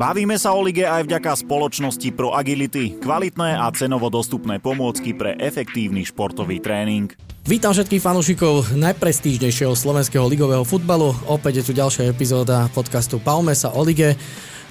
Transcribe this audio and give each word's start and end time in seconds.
Bavíme 0.00 0.40
sa 0.40 0.56
o 0.56 0.64
lige 0.64 0.88
aj 0.88 1.04
vďaka 1.04 1.44
spoločnosti 1.44 2.08
Pro 2.16 2.32
Agility, 2.32 2.96
kvalitné 3.04 3.52
a 3.60 3.68
cenovo 3.68 4.08
dostupné 4.08 4.56
pomôcky 4.56 5.12
pre 5.12 5.36
efektívny 5.36 6.08
športový 6.08 6.56
tréning. 6.56 7.12
Vítam 7.44 7.76
všetkých 7.76 8.00
fanúšikov 8.00 8.72
najprestížnejšieho 8.80 9.76
slovenského 9.76 10.24
ligového 10.24 10.64
futbalu. 10.64 11.12
Opäť 11.28 11.60
je 11.60 11.64
tu 11.68 11.72
ďalšia 11.76 12.08
epizóda 12.08 12.72
podcastu 12.72 13.20
Paume 13.20 13.52
sa 13.52 13.76
o 13.76 13.84
lige. 13.84 14.16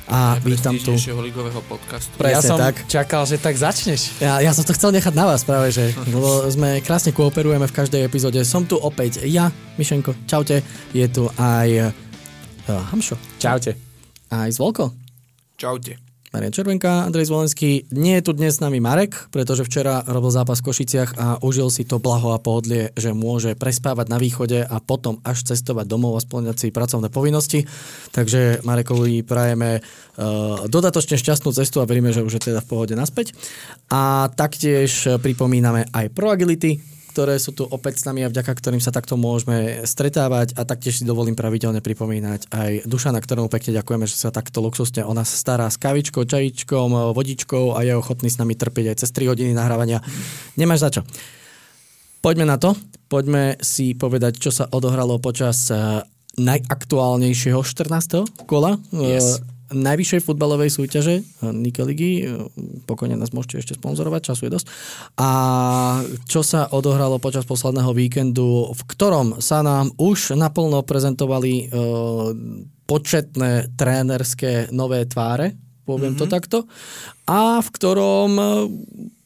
A 0.10 0.42
vítam 0.42 0.74
tu... 0.82 0.98
ligového 0.98 1.62
podcastu. 1.70 2.10
Presne 2.18 2.34
ja 2.34 2.42
som 2.42 2.58
tak. 2.58 2.90
čakal, 2.90 3.30
že 3.30 3.38
tak 3.38 3.54
začneš. 3.54 4.18
Ja, 4.18 4.42
ja 4.42 4.50
som 4.50 4.66
to 4.66 4.74
chcel 4.74 4.90
nechať 4.98 5.14
na 5.14 5.30
vás 5.30 5.46
práve, 5.46 5.70
že 5.70 5.94
lebo 6.10 6.50
sme 6.50 6.82
krásne 6.82 7.14
kooperujeme 7.14 7.70
v 7.70 7.78
každej 7.78 8.02
epizóde. 8.02 8.42
Som 8.42 8.66
tu 8.66 8.82
opäť 8.82 9.22
ja, 9.30 9.54
Mišenko, 9.78 10.26
čaute. 10.26 10.66
Je 10.90 11.06
tu 11.06 11.30
aj 11.38 11.94
uh, 12.66 12.82
Hamšo. 12.90 13.14
Čaute. 13.38 13.78
Aj 14.34 14.50
Zvolko. 14.50 14.99
Čaute. 15.60 16.00
Marian 16.32 16.56
Červenka, 16.56 17.10
Andrej 17.10 17.28
Zvolenský. 17.28 17.90
Nie 17.92 18.22
je 18.22 18.30
tu 18.30 18.38
dnes 18.38 18.54
s 18.54 18.64
nami 18.64 18.80
Marek, 18.80 19.28
pretože 19.34 19.66
včera 19.66 20.06
robil 20.08 20.32
zápas 20.32 20.62
v 20.62 20.72
Košiciach 20.72 21.18
a 21.18 21.28
užil 21.44 21.68
si 21.74 21.84
to 21.84 22.00
blaho 22.00 22.32
a 22.32 22.40
pohodlie, 22.40 22.94
že 22.96 23.18
môže 23.18 23.60
prespávať 23.60 24.08
na 24.08 24.22
východe 24.22 24.62
a 24.62 24.78
potom 24.80 25.20
až 25.26 25.42
cestovať 25.52 25.90
domov 25.90 26.16
a 26.16 26.24
splňať 26.24 26.56
si 26.56 26.68
pracovné 26.70 27.12
povinnosti. 27.12 27.66
Takže 28.14 28.62
Marekovi 28.62 29.26
prajeme 29.26 29.82
uh, 29.82 30.70
dodatočne 30.70 31.18
šťastnú 31.18 31.50
cestu 31.52 31.82
a 31.82 31.90
veríme, 31.90 32.14
že 32.16 32.24
už 32.24 32.40
je 32.40 32.54
teda 32.54 32.62
v 32.64 32.70
pohode 32.72 32.94
naspäť. 32.94 33.36
A 33.92 34.32
taktiež 34.32 35.20
pripomíname 35.20 35.90
aj 35.92 36.14
Pro 36.14 36.30
Agility, 36.30 36.99
ktoré 37.20 37.36
sú 37.36 37.52
tu 37.52 37.68
opäť 37.68 38.00
s 38.00 38.08
nami 38.08 38.24
a 38.24 38.32
vďaka 38.32 38.48
ktorým 38.48 38.80
sa 38.80 38.96
takto 38.96 39.20
môžeme 39.20 39.84
stretávať 39.84 40.56
a 40.56 40.64
taktiež 40.64 41.04
si 41.04 41.04
dovolím 41.04 41.36
pravidelne 41.36 41.84
pripomínať 41.84 42.48
aj 42.48 42.88
Dušana, 42.88 43.20
ktorému 43.20 43.52
pekne 43.52 43.76
ďakujeme, 43.76 44.08
že 44.08 44.16
sa 44.16 44.32
takto 44.32 44.64
luxusne 44.64 45.04
o 45.04 45.12
nás 45.12 45.28
stará 45.28 45.68
s 45.68 45.76
kavičkou, 45.76 46.24
čajičkom, 46.24 47.12
vodičkou 47.12 47.76
a 47.76 47.84
je 47.84 47.92
ochotný 47.92 48.32
s 48.32 48.40
nami 48.40 48.56
trpieť 48.56 48.96
aj 48.96 48.98
cez 49.04 49.12
3 49.12 49.36
hodiny 49.36 49.52
nahrávania. 49.52 50.00
Nemáš 50.56 50.80
za 50.80 50.90
čo. 50.96 51.02
Poďme 52.24 52.48
na 52.48 52.56
to. 52.56 52.72
Poďme 53.12 53.60
si 53.60 54.00
povedať, 54.00 54.40
čo 54.40 54.56
sa 54.56 54.72
odohralo 54.72 55.20
počas 55.20 55.68
eh, 55.76 56.00
najaktuálnejšieho 56.40 57.60
14. 57.60 58.48
kola. 58.48 58.80
Eh, 58.96 59.20
yes 59.20 59.44
najvyššej 59.70 60.26
futbalovej 60.26 60.74
súťaže 60.74 61.22
Nike 61.46 61.86
ligy. 61.86 62.12
Pokojne 62.90 63.14
nás 63.16 63.30
môžete 63.30 63.62
ešte 63.62 63.74
sponzorovať, 63.78 64.34
času 64.34 64.50
je 64.50 64.54
dosť. 64.58 64.68
A 65.22 65.30
čo 66.26 66.42
sa 66.42 66.70
odohralo 66.74 67.22
počas 67.22 67.46
posledného 67.46 67.94
víkendu, 67.94 68.74
v 68.74 68.82
ktorom 68.90 69.38
sa 69.42 69.62
nám 69.62 69.94
už 70.02 70.34
naplno 70.34 70.82
prezentovali 70.82 71.70
početné 72.90 73.78
trénerské 73.78 74.74
nové 74.74 75.06
tváre, 75.06 75.54
poviem 75.86 76.18
mm-hmm. 76.18 76.30
to 76.30 76.34
takto, 76.34 76.58
a 77.30 77.62
v 77.62 77.70
ktorom 77.70 78.32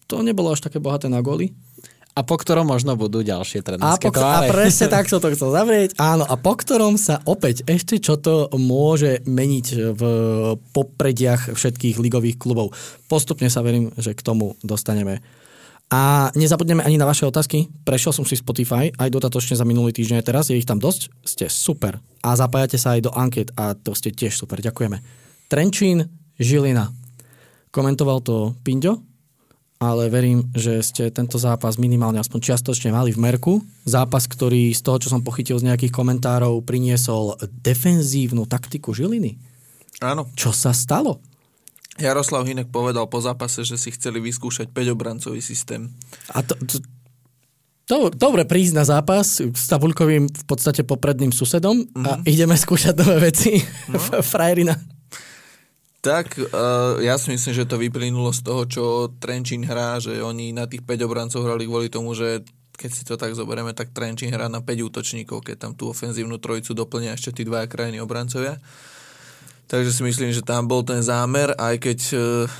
to 0.07 0.19
nebolo 0.19 0.51
až 0.51 0.67
také 0.67 0.83
bohaté 0.83 1.07
na 1.07 1.23
góly. 1.23 1.55
A 2.13 2.21
po 2.21 2.37
ktorom 2.37 2.69
možno 2.69 2.93
budú 2.93 3.25
ďalšie 3.25 3.65
trénerské 3.65 4.05
a, 4.05 4.13
po, 4.13 4.21
a 4.21 4.45
presne 4.45 4.85
tak 4.85 5.07
som 5.11 5.17
to 5.17 5.33
chcel 5.33 5.49
zavrieť. 5.49 5.97
Áno, 5.97 6.29
a 6.29 6.37
po 6.37 6.53
ktorom 6.53 6.93
sa 6.93 7.25
opäť 7.25 7.65
ešte 7.65 7.97
čo 7.97 8.21
to 8.21 8.53
môže 8.53 9.25
meniť 9.25 9.67
v 9.97 10.01
poprediach 10.77 11.57
všetkých 11.57 11.97
ligových 11.97 12.37
klubov. 12.37 12.77
Postupne 13.09 13.49
sa 13.49 13.65
verím, 13.65 13.89
že 13.97 14.13
k 14.13 14.21
tomu 14.21 14.53
dostaneme. 14.61 15.25
A 15.93 16.33
nezabudneme 16.33 16.81
ani 16.81 16.97
na 16.97 17.05
vaše 17.05 17.25
otázky. 17.25 17.69
Prešiel 17.85 18.17
som 18.17 18.25
si 18.25 18.33
Spotify 18.33 18.89
aj 18.93 19.13
dodatočne 19.13 19.53
za 19.53 19.61
minulý 19.61 19.93
týždeň 19.93 20.25
teraz, 20.25 20.49
je 20.49 20.57
ich 20.57 20.69
tam 20.69 20.81
dosť. 20.81 21.09
Ste 21.21 21.45
super. 21.49 22.01
A 22.25 22.33
zapájate 22.33 22.81
sa 22.81 22.97
aj 22.97 23.09
do 23.09 23.11
anket 23.13 23.53
a 23.53 23.77
to 23.77 23.93
ste 23.93 24.09
tiež 24.09 24.33
super. 24.33 24.57
Ďakujeme. 24.57 25.01
Trenčín, 25.49 26.09
Žilina. 26.41 26.89
Komentoval 27.69 28.25
to 28.25 28.57
Pinďo, 28.65 29.01
ale 29.83 30.07
verím, 30.07 30.47
že 30.55 30.79
ste 30.79 31.11
tento 31.11 31.35
zápas 31.35 31.75
minimálne 31.75 32.17
aspoň 32.17 32.39
čiastočne 32.39 32.95
mali 32.95 33.11
v 33.11 33.19
merku. 33.19 33.53
Zápas, 33.83 34.25
ktorý 34.25 34.71
z 34.71 34.81
toho, 34.81 34.97
čo 34.97 35.11
som 35.11 35.21
pochytil 35.21 35.59
z 35.59 35.67
nejakých 35.67 35.91
komentárov, 35.91 36.63
priniesol 36.63 37.35
defenzívnu 37.61 38.47
taktiku 38.47 38.95
Žiliny. 38.95 39.35
Áno. 40.01 40.31
Čo 40.33 40.55
sa 40.55 40.71
stalo? 40.71 41.21
Jaroslav 42.01 42.49
Hinek 42.49 42.73
povedal 42.73 43.05
po 43.05 43.21
zápase, 43.21 43.61
že 43.61 43.77
si 43.77 43.93
chceli 43.93 44.17
vyskúšať 44.17 44.73
5-obrancový 44.73 45.45
systém. 45.45 45.93
A 46.33 46.41
to, 46.41 46.57
to, 46.65 46.81
to, 47.85 47.95
dobre 48.09 48.49
prísť 48.49 48.73
na 48.73 48.85
zápas 48.87 49.37
s 49.37 49.65
tabulkovým 49.69 50.25
v 50.25 50.43
podstate 50.49 50.81
popredným 50.81 51.29
susedom 51.29 51.85
mm-hmm. 51.85 52.05
a 52.07 52.11
mhm. 52.17 52.23
ideme 52.25 52.55
skúšať 52.57 52.97
nové 52.97 53.29
veci. 53.29 53.61
No. 53.93 54.01
Frajerina. 54.33 54.73
Tak, 56.03 56.35
uh, 56.35 56.99
ja 56.99 57.15
si 57.15 57.31
myslím, 57.31 57.55
že 57.55 57.63
to 57.63 57.79
vyplynulo 57.79 58.35
z 58.35 58.43
toho, 58.43 58.61
čo 58.67 58.83
Trenčín 59.23 59.63
hrá, 59.63 60.03
že 60.03 60.19
oni 60.19 60.51
na 60.51 60.67
tých 60.67 60.83
5 60.83 61.07
obrancov 61.07 61.47
hrali 61.47 61.63
kvôli 61.63 61.87
tomu, 61.87 62.11
že 62.11 62.43
keď 62.75 62.89
si 62.91 63.07
to 63.07 63.15
tak 63.15 63.31
zoberieme, 63.31 63.71
tak 63.71 63.95
Trenčín 63.95 64.35
hrá 64.35 64.51
na 64.51 64.59
5 64.59 64.83
útočníkov, 64.83 65.47
keď 65.47 65.55
tam 65.63 65.71
tú 65.79 65.95
ofenzívnu 65.95 66.43
trojicu 66.43 66.75
doplnia 66.75 67.15
ešte 67.15 67.39
tí 67.39 67.47
dvaja 67.47 67.71
krajní 67.71 68.03
obrancovia. 68.03 68.59
Takže 69.71 69.95
si 69.95 70.03
myslím, 70.03 70.35
že 70.35 70.43
tam 70.43 70.67
bol 70.67 70.83
ten 70.83 70.99
zámer, 70.99 71.55
aj 71.55 71.79
keď 71.79 71.99
uh, 72.19 72.51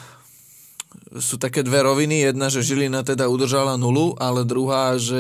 sú 1.20 1.36
také 1.36 1.68
dve 1.68 1.84
roviny. 1.84 2.24
Jedna, 2.24 2.48
že 2.48 2.64
Žilina 2.64 3.04
teda 3.04 3.28
udržala 3.28 3.76
nulu, 3.76 4.16
ale 4.24 4.48
druhá, 4.48 4.96
že 4.96 5.20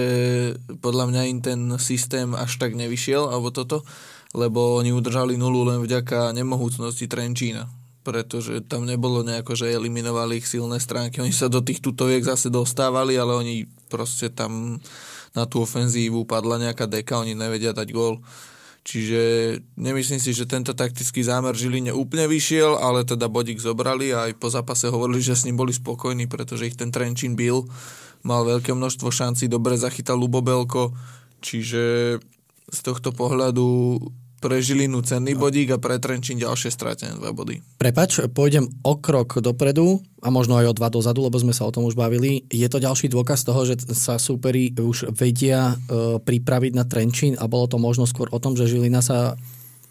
podľa 0.79 1.11
mňa 1.11 1.21
im 1.27 1.39
ten 1.43 1.59
systém 1.75 2.31
až 2.39 2.55
tak 2.55 2.71
nevyšiel, 2.71 3.27
alebo 3.27 3.51
toto, 3.51 3.83
lebo 4.31 4.79
oni 4.79 4.95
udržali 4.95 5.35
nulu 5.35 5.75
len 5.75 5.83
vďaka 5.83 6.31
nemohúcnosti 6.31 7.11
Trenčína 7.11 7.82
pretože 8.03 8.59
tam 8.67 8.83
nebolo 8.83 9.23
nejako, 9.23 9.55
že 9.55 9.71
eliminovali 9.71 10.43
ich 10.43 10.47
silné 10.51 10.77
stránky. 10.77 11.23
Oni 11.23 11.31
sa 11.31 11.47
do 11.47 11.63
tých 11.63 11.79
tutoviek 11.79 12.21
zase 12.21 12.51
dostávali, 12.51 13.15
ale 13.15 13.33
oni 13.33 13.55
proste 13.87 14.27
tam 14.27 14.83
na 15.33 15.49
tú 15.49 15.63
ofenzívu 15.65 16.27
padla 16.27 16.61
nejaká 16.61 16.85
deka, 16.85 17.23
oni 17.23 17.33
nevedia 17.33 17.73
dať 17.73 17.89
gól. 17.89 18.21
Čiže 18.83 19.21
nemyslím 19.79 20.19
si, 20.19 20.35
že 20.35 20.43
tento 20.43 20.75
taktický 20.75 21.23
zámer 21.23 21.55
Žiline 21.55 21.95
úplne 21.95 22.27
vyšiel, 22.27 22.75
ale 22.75 23.07
teda 23.07 23.31
bodík 23.31 23.63
zobrali 23.63 24.11
a 24.11 24.27
aj 24.27 24.35
po 24.35 24.51
zápase 24.51 24.91
hovorili, 24.91 25.23
že 25.23 25.39
s 25.39 25.47
ním 25.47 25.55
boli 25.55 25.71
spokojní, 25.71 26.27
pretože 26.27 26.67
ich 26.67 26.75
ten 26.75 26.91
Trenčín 26.91 27.39
bil. 27.39 27.63
Mal 28.27 28.43
veľké 28.43 28.75
množstvo 28.75 29.07
šancí, 29.07 29.47
dobre 29.47 29.79
zachytal 29.79 30.19
Lubobelko, 30.19 30.91
čiže 31.39 31.83
z 32.67 32.79
tohto 32.83 33.15
pohľadu 33.15 33.99
pre 34.43 34.59
Žilinu 34.59 34.99
cenný 34.99 35.39
bodík 35.39 35.71
a 35.71 35.79
pre 35.79 35.95
Trenčín 36.03 36.35
ďalšie 36.35 36.67
stratené 36.67 37.15
dva 37.15 37.31
body. 37.31 37.63
Prepač, 37.79 38.19
pôjdem 38.35 38.67
o 38.83 38.99
krok 38.99 39.39
dopredu 39.39 40.03
a 40.19 40.27
možno 40.27 40.59
aj 40.59 40.67
o 40.67 40.77
dva 40.77 40.91
dozadu, 40.91 41.23
lebo 41.23 41.39
sme 41.39 41.55
sa 41.55 41.63
o 41.63 41.71
tom 41.71 41.87
už 41.87 41.95
bavili. 41.95 42.43
Je 42.51 42.67
to 42.67 42.83
ďalší 42.83 43.07
dôkaz 43.07 43.47
toho, 43.47 43.63
že 43.63 43.79
sa 43.95 44.19
súperi 44.19 44.75
už 44.75 45.15
vedia 45.15 45.71
e, 45.71 46.19
pripraviť 46.19 46.71
na 46.75 46.83
Trenčín 46.83 47.39
a 47.39 47.47
bolo 47.47 47.71
to 47.71 47.79
možno 47.79 48.03
skôr 48.03 48.27
o 48.35 48.41
tom, 48.43 48.59
že 48.59 48.67
Žilina 48.67 48.99
sa 48.99 49.39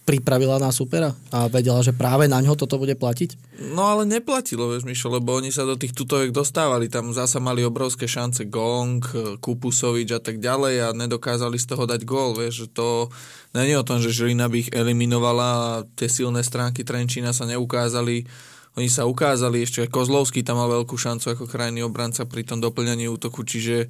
pripravila 0.03 0.59
na 0.59 0.75
supera 0.75 1.15
a 1.31 1.47
vedela, 1.47 1.79
že 1.79 1.95
práve 1.95 2.27
na 2.27 2.43
ňo 2.43 2.59
toto 2.59 2.75
bude 2.75 2.99
platiť? 2.99 3.39
No 3.71 3.87
ale 3.87 4.03
neplatilo, 4.03 4.67
vieš 4.67 4.83
Mišo, 4.83 5.07
lebo 5.15 5.39
oni 5.39 5.55
sa 5.55 5.63
do 5.63 5.79
tých 5.79 5.95
tutoviek 5.95 6.35
dostávali. 6.35 6.91
Tam 6.91 7.15
zasa 7.15 7.39
mali 7.39 7.63
obrovské 7.63 8.11
šance 8.11 8.51
Gong, 8.51 8.99
Kupusovič 9.39 10.11
a 10.11 10.21
tak 10.21 10.43
ďalej 10.43 10.75
a 10.83 10.89
nedokázali 10.91 11.55
z 11.55 11.67
toho 11.71 11.87
dať 11.87 12.03
gól. 12.03 12.35
Vieš, 12.35 12.67
že 12.67 12.69
to 12.75 13.15
není 13.55 13.79
o 13.79 13.87
tom, 13.87 14.03
že 14.03 14.11
Žilina 14.11 14.51
by 14.51 14.57
ich 14.67 14.71
eliminovala 14.75 15.49
a 15.55 15.71
tie 15.95 16.11
silné 16.11 16.43
stránky 16.43 16.83
Trenčína 16.83 17.31
sa 17.31 17.47
neukázali. 17.47 18.27
Oni 18.75 18.89
sa 18.89 19.07
ukázali, 19.07 19.63
ešte 19.63 19.87
Kozlovský 19.87 20.43
tam 20.43 20.59
mal 20.59 20.67
veľkú 20.67 20.99
šancu 20.99 21.37
ako 21.37 21.45
krajný 21.47 21.85
obranca 21.87 22.27
pri 22.27 22.43
tom 22.43 22.59
doplňaní 22.59 23.07
útoku, 23.07 23.47
čiže 23.47 23.87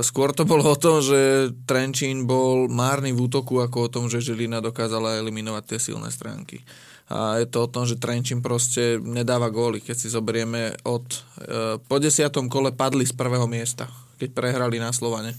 Skôr 0.00 0.32
to 0.32 0.48
bolo 0.48 0.64
o 0.64 0.80
tom, 0.80 1.04
že 1.04 1.52
Trenčín 1.68 2.24
bol 2.24 2.64
márny 2.72 3.12
v 3.12 3.28
útoku, 3.28 3.60
ako 3.60 3.76
o 3.84 3.92
tom, 3.92 4.04
že 4.08 4.24
Žilina 4.24 4.64
dokázala 4.64 5.20
eliminovať 5.20 5.76
tie 5.76 5.92
silné 5.92 6.08
stránky. 6.08 6.64
A 7.12 7.36
je 7.44 7.44
to 7.44 7.68
o 7.68 7.68
tom, 7.68 7.84
že 7.84 8.00
Trenčín 8.00 8.40
proste 8.40 8.96
nedáva 8.96 9.52
góly. 9.52 9.84
Keď 9.84 9.96
si 10.00 10.08
zoberieme 10.08 10.72
od... 10.88 11.04
E, 11.44 11.76
po 11.76 12.00
desiatom 12.00 12.48
kole 12.48 12.72
padli 12.72 13.04
z 13.04 13.12
prvého 13.12 13.44
miesta, 13.44 13.84
keď 14.16 14.32
prehrali 14.32 14.80
na 14.80 14.96
Slovane. 14.96 15.36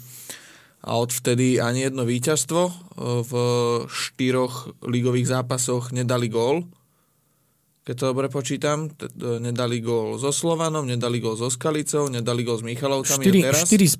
A 0.85 1.01
odvtedy 1.01 1.57
ani 1.57 1.89
jedno 1.89 2.05
víťazstvo 2.05 2.61
e, 2.69 2.73
v 3.25 3.33
štyroch 3.89 4.69
ligových 4.85 5.33
zápasoch 5.33 5.89
nedali 5.89 6.29
gól 6.29 6.69
keď 7.83 7.95
to 7.99 8.05
dobre 8.15 8.31
počítam, 8.31 8.87
t- 8.87 9.11
nedali 9.43 9.83
gól 9.83 10.15
so 10.15 10.31
Slovanom, 10.31 10.87
nedali 10.87 11.19
gól 11.19 11.35
so 11.35 11.51
Skalicou, 11.51 12.07
nedali 12.07 12.47
gól 12.47 12.59
s 12.59 12.63
Michalovcami 12.63 13.23
4, 13.27 13.43
teraz. 13.43 13.67
4 13.67 13.91
z 13.91 13.97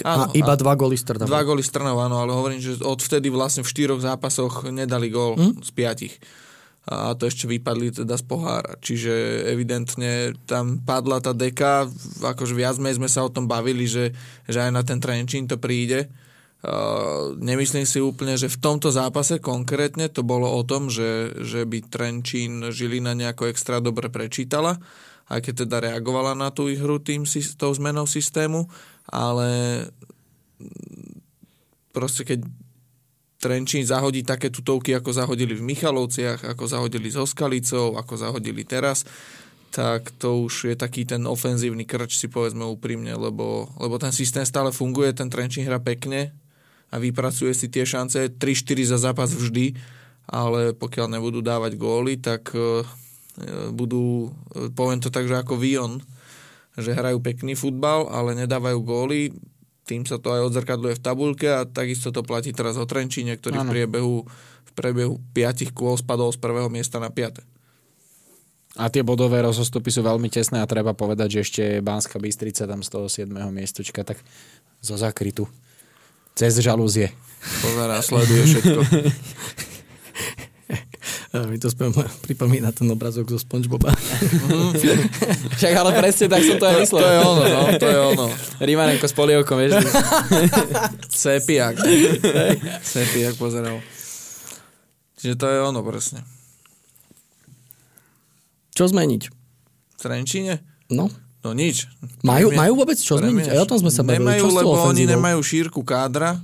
5 0.00 0.08
áno, 0.08 0.24
a 0.24 0.32
iba 0.32 0.54
2 0.56 0.80
góly 0.80 0.96
z 0.96 1.04
Trnava. 1.12 1.28
2 1.28 1.48
góly 1.48 1.60
z 1.60 1.70
Trnava, 1.76 2.08
áno, 2.08 2.24
ale 2.24 2.32
hovorím, 2.32 2.60
že 2.60 2.80
odvtedy 2.80 3.28
vlastne 3.28 3.60
v 3.60 3.68
4 3.68 4.00
zápasoch 4.00 4.72
nedali 4.72 5.12
gól 5.12 5.36
hm? 5.36 5.60
z 5.60 5.70
5 5.76 6.48
a 6.88 7.12
to 7.12 7.28
ešte 7.28 7.44
vypadli 7.44 7.92
teda 7.92 8.16
z 8.16 8.24
pohára. 8.24 8.80
Čiže 8.80 9.44
evidentne 9.52 10.32
tam 10.48 10.80
padla 10.80 11.20
tá 11.20 11.36
deka, 11.36 11.84
akože 12.24 12.56
viac 12.56 12.80
sme 12.80 13.12
sa 13.12 13.28
o 13.28 13.28
tom 13.28 13.44
bavili, 13.44 13.84
že, 13.84 14.16
že 14.48 14.64
aj 14.64 14.70
na 14.72 14.80
ten 14.80 14.96
Trenčín 14.96 15.44
to 15.44 15.60
príde 15.60 16.08
Uh, 16.58 17.38
nemyslím 17.38 17.86
si 17.86 18.02
úplne, 18.02 18.34
že 18.34 18.50
v 18.50 18.58
tomto 18.58 18.90
zápase 18.90 19.38
konkrétne 19.38 20.10
to 20.10 20.26
bolo 20.26 20.50
o 20.58 20.66
tom, 20.66 20.90
že, 20.90 21.30
že 21.46 21.62
by 21.62 21.86
Trenčín 21.86 22.74
Žilina 22.74 23.14
nejako 23.14 23.46
extra 23.46 23.78
dobre 23.78 24.10
prečítala, 24.10 24.74
aj 25.30 25.38
keď 25.38 25.54
teda 25.54 25.76
reagovala 25.78 26.34
na 26.34 26.50
tú 26.50 26.66
ich 26.66 26.82
hru 26.82 26.98
tým, 26.98 27.22
tou 27.54 27.70
zmenou 27.70 28.10
systému, 28.10 28.66
ale 29.06 29.86
proste 31.94 32.26
keď 32.26 32.42
Trenčín 33.38 33.86
zahodí 33.86 34.26
také 34.26 34.50
tutovky, 34.50 34.98
ako 34.98 35.14
zahodili 35.14 35.54
v 35.54 35.62
Michalovciach, 35.62 36.42
ako 36.42 36.64
zahodili 36.66 37.06
so 37.06 37.22
Skalicou, 37.22 37.94
ako 37.94 38.18
zahodili 38.18 38.66
teraz, 38.66 39.06
tak 39.70 40.10
to 40.18 40.42
už 40.50 40.74
je 40.74 40.76
taký 40.76 41.06
ten 41.06 41.22
ofenzívny 41.22 41.86
krč, 41.86 42.18
si 42.18 42.26
povedzme 42.26 42.66
úprimne, 42.66 43.14
lebo, 43.14 43.70
lebo 43.78 43.94
ten 44.02 44.10
systém 44.10 44.42
stále 44.42 44.74
funguje, 44.74 45.14
ten 45.14 45.30
Trenčín 45.30 45.62
hra 45.70 45.78
pekne, 45.78 46.34
a 46.88 46.96
vypracuje 46.96 47.52
si 47.52 47.68
tie 47.68 47.84
šance 47.84 48.32
3-4 48.40 48.92
za 48.96 48.98
zápas 48.98 49.32
vždy, 49.32 49.76
ale 50.28 50.76
pokiaľ 50.76 51.16
nebudú 51.16 51.40
dávať 51.40 51.76
góly, 51.76 52.20
tak 52.20 52.52
e, 52.52 52.84
budú, 53.72 54.32
e, 54.56 54.68
poviem 54.72 55.00
to 55.00 55.12
tak, 55.12 55.28
že 55.28 55.36
ako 55.36 55.56
Vion, 55.60 56.00
že 56.76 56.96
hrajú 56.96 57.20
pekný 57.20 57.56
futbal, 57.56 58.08
ale 58.08 58.36
nedávajú 58.36 58.78
góly, 58.84 59.32
tým 59.88 60.04
sa 60.04 60.20
to 60.20 60.36
aj 60.36 60.52
odzrkadluje 60.52 61.00
v 61.00 61.04
tabulke 61.04 61.48
a 61.48 61.64
takisto 61.64 62.12
to 62.12 62.20
platí 62.20 62.52
teraz 62.52 62.76
o 62.76 62.84
Trenčíne, 62.84 63.40
ktorý 63.40 63.64
v 63.64 63.72
priebehu, 63.72 64.16
v 64.68 64.72
priebehu 64.76 65.16
5 65.32 65.72
kôl 65.72 65.96
spadol 65.96 66.28
z 66.28 66.38
prvého 66.38 66.68
miesta 66.68 67.00
na 67.00 67.08
5. 67.08 67.40
A 68.78 68.92
tie 68.92 69.00
bodové 69.02 69.40
rozostupy 69.40 69.88
sú 69.88 70.04
veľmi 70.04 70.28
tesné 70.28 70.60
a 70.60 70.68
treba 70.68 70.92
povedať, 70.92 71.40
že 71.40 71.42
ešte 71.42 71.62
Banská 71.80 72.20
Bystrica 72.20 72.68
tam 72.68 72.84
z 72.84 72.88
toho 72.92 73.08
7. 73.08 73.32
miestočka, 73.48 74.04
tak 74.04 74.20
zo 74.84 74.94
zakrytu. 74.94 75.48
Cez 76.38 76.54
žalúzie. 76.62 77.10
Pozerá, 77.58 77.98
sleduje 77.98 78.46
všetko. 78.46 78.80
Mi 81.50 81.58
to 81.58 81.68
pripomína 82.24 82.70
ten 82.70 82.86
obrazok 82.88 83.28
zo 83.34 83.42
Spongeboba. 83.42 83.90
Však 85.58 85.72
ale 85.74 85.90
presne 85.98 86.30
tak 86.30 86.46
som 86.46 86.56
to 86.56 86.66
aj 86.70 86.76
myslel. 86.78 87.02
To 87.02 87.10
je 87.10 87.18
ono, 87.20 87.42
no, 87.42 87.62
to 87.74 87.86
je 87.90 87.98
ono. 88.00 88.26
Rimarenko 88.62 89.04
s 89.10 89.14
polievkom, 89.18 89.58
vieš. 89.58 89.82
Sepiak. 91.26 91.74
Sepiak 92.86 93.34
pozeral. 93.34 93.82
Čiže 95.18 95.34
to 95.36 95.46
je 95.50 95.58
ono 95.58 95.82
presne. 95.82 96.22
Čo 98.78 98.88
zmeniť? 98.88 99.22
V 99.26 99.98
Trenčíne? 99.98 100.62
No. 100.86 101.10
No 101.42 101.54
nič. 101.54 101.86
Majú, 102.26 102.50
majú 102.50 102.72
vôbec 102.82 102.98
čo 102.98 103.18
zmeniť? 103.18 103.54
Aj 103.54 103.62
o 103.62 103.68
tom 103.68 103.78
sme 103.78 103.94
sa 103.94 104.02
bavili. 104.02 104.26
Nemajú, 104.26 104.42
čo 104.42 104.58
lebo 104.58 104.74
oni 104.90 105.04
nemajú 105.06 105.38
šírku 105.38 105.80
kádra. 105.86 106.38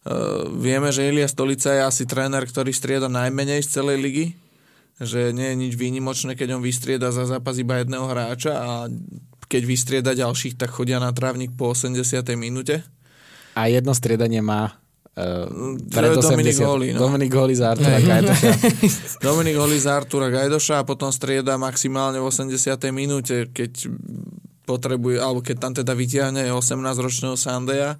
Uh, 0.00 0.48
vieme, 0.60 0.88
že 0.92 1.08
Ilia 1.08 1.28
Stolica 1.28 1.72
je 1.72 1.82
asi 1.84 2.04
tréner, 2.04 2.44
ktorý 2.44 2.72
strieda 2.72 3.08
najmenej 3.08 3.64
z 3.64 3.80
celej 3.80 3.98
ligy. 4.00 4.26
Že 5.00 5.32
nie 5.32 5.48
je 5.52 5.56
nič 5.56 5.72
výnimočné, 5.80 6.36
keď 6.36 6.60
on 6.60 6.62
vystrieda 6.64 7.08
za 7.08 7.24
zápas 7.24 7.56
iba 7.56 7.80
jedného 7.80 8.04
hráča 8.04 8.52
a 8.52 8.70
keď 9.50 9.62
vystrieda 9.64 10.12
ďalších, 10.12 10.60
tak 10.60 10.70
chodia 10.70 11.00
na 11.00 11.10
trávnik 11.10 11.56
po 11.56 11.72
80. 11.72 11.96
minúte. 12.36 12.84
A 13.56 13.66
jedno 13.66 13.96
striedanie 13.96 14.44
má 14.44 14.78
Uh, 15.10 15.74
Dominik 16.22 16.54
Holi. 16.62 16.94
No. 16.94 17.10
Dominik 17.10 17.34
Holi 17.34 17.54
za 17.58 17.74
Artura 17.74 17.98
Gajdoša. 17.98 18.50
Dominik 19.26 19.56
Holi 19.58 19.78
za 19.82 19.98
Artura 19.98 20.30
Gajdoša 20.30 20.80
a 20.80 20.86
potom 20.86 21.10
strieda 21.10 21.58
maximálne 21.58 22.22
v 22.22 22.30
80. 22.30 22.54
minúte, 22.94 23.50
keď 23.50 23.90
potrebuje, 24.62 25.18
alebo 25.18 25.42
keď 25.42 25.56
tam 25.58 25.72
teda 25.74 25.92
vytiahne 25.98 26.54
18-ročného 26.54 27.34
Sandeja 27.34 27.98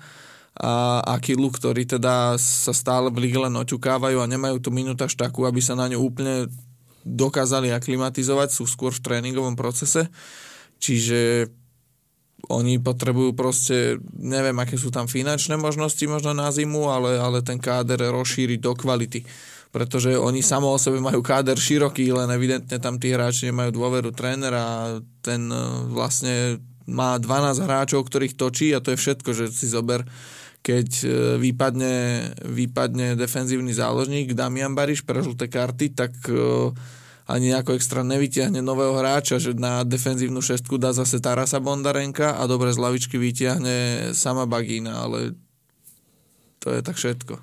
a 0.54 1.02
Akilu, 1.02 1.50
ktorí 1.50 1.82
teda 1.90 2.38
sa 2.38 2.70
stále 2.70 3.10
v 3.10 3.26
lige 3.26 3.38
len 3.42 3.58
oťukávajú 3.58 4.22
a 4.22 4.30
nemajú 4.30 4.62
tú 4.62 4.70
minútaž 4.70 5.18
takú, 5.18 5.50
aby 5.50 5.58
sa 5.58 5.74
na 5.74 5.90
ňu 5.90 5.98
úplne 5.98 6.46
dokázali 7.02 7.74
aklimatizovať, 7.74 8.54
sú 8.54 8.70
skôr 8.70 8.94
v 8.94 9.02
tréningovom 9.02 9.58
procese. 9.58 10.06
Čiže 10.78 11.50
oni 12.48 12.80
potrebujú 12.80 13.36
proste, 13.36 14.00
neviem, 14.16 14.56
aké 14.56 14.80
sú 14.80 14.88
tam 14.88 15.04
finančné 15.04 15.60
možnosti 15.60 16.02
možno 16.08 16.32
na 16.32 16.48
zimu, 16.48 16.88
ale, 16.88 17.20
ale 17.20 17.44
ten 17.44 17.60
káder 17.60 18.00
rozšíriť 18.00 18.58
do 18.62 18.72
kvality. 18.72 19.20
Pretože 19.70 20.18
oni 20.18 20.42
samo 20.42 20.72
o 20.72 20.78
sebe 20.80 20.98
majú 20.98 21.22
káder 21.22 21.54
široký, 21.54 22.10
len 22.10 22.32
evidentne 22.34 22.80
tam 22.82 22.98
tí 22.98 23.14
hráči 23.14 23.52
nemajú 23.52 23.70
dôveru 23.70 24.10
trénera 24.10 24.62
a 24.62 24.78
ten 25.22 25.46
e, 25.46 25.62
vlastne 25.94 26.58
má 26.90 27.14
12 27.22 27.62
hráčov, 27.62 28.02
ktorých 28.02 28.34
točí 28.34 28.74
a 28.74 28.82
to 28.82 28.90
je 28.90 28.98
všetko, 28.98 29.30
že 29.30 29.44
si 29.54 29.70
zober, 29.70 30.02
keď 30.66 30.88
e, 31.00 31.06
vypadne, 31.38 31.94
vypadne 32.50 33.14
defenzívny 33.14 33.70
záložník 33.70 34.34
Damian 34.34 34.74
Bariš 34.74 35.06
pre 35.06 35.22
žlté 35.22 35.46
karty, 35.46 35.94
tak 35.94 36.18
uh, 36.26 36.74
ani 37.30 37.54
nejako 37.54 37.78
extra 37.78 38.02
nevyťahne 38.02 38.58
nového 38.58 38.98
hráča, 38.98 39.38
že 39.38 39.54
na 39.54 39.86
defenzívnu 39.86 40.42
šestku 40.42 40.76
dá 40.82 40.90
zase 40.90 41.22
Tarasa 41.22 41.62
Bondarenka 41.62 42.34
a 42.34 42.42
dobre 42.50 42.74
z 42.74 42.82
lavičky 42.82 43.16
vyťahne 43.16 44.10
sama 44.18 44.50
Bagína, 44.50 45.06
ale 45.06 45.38
to 46.58 46.74
je 46.74 46.82
tak 46.82 46.98
všetko. 46.98 47.38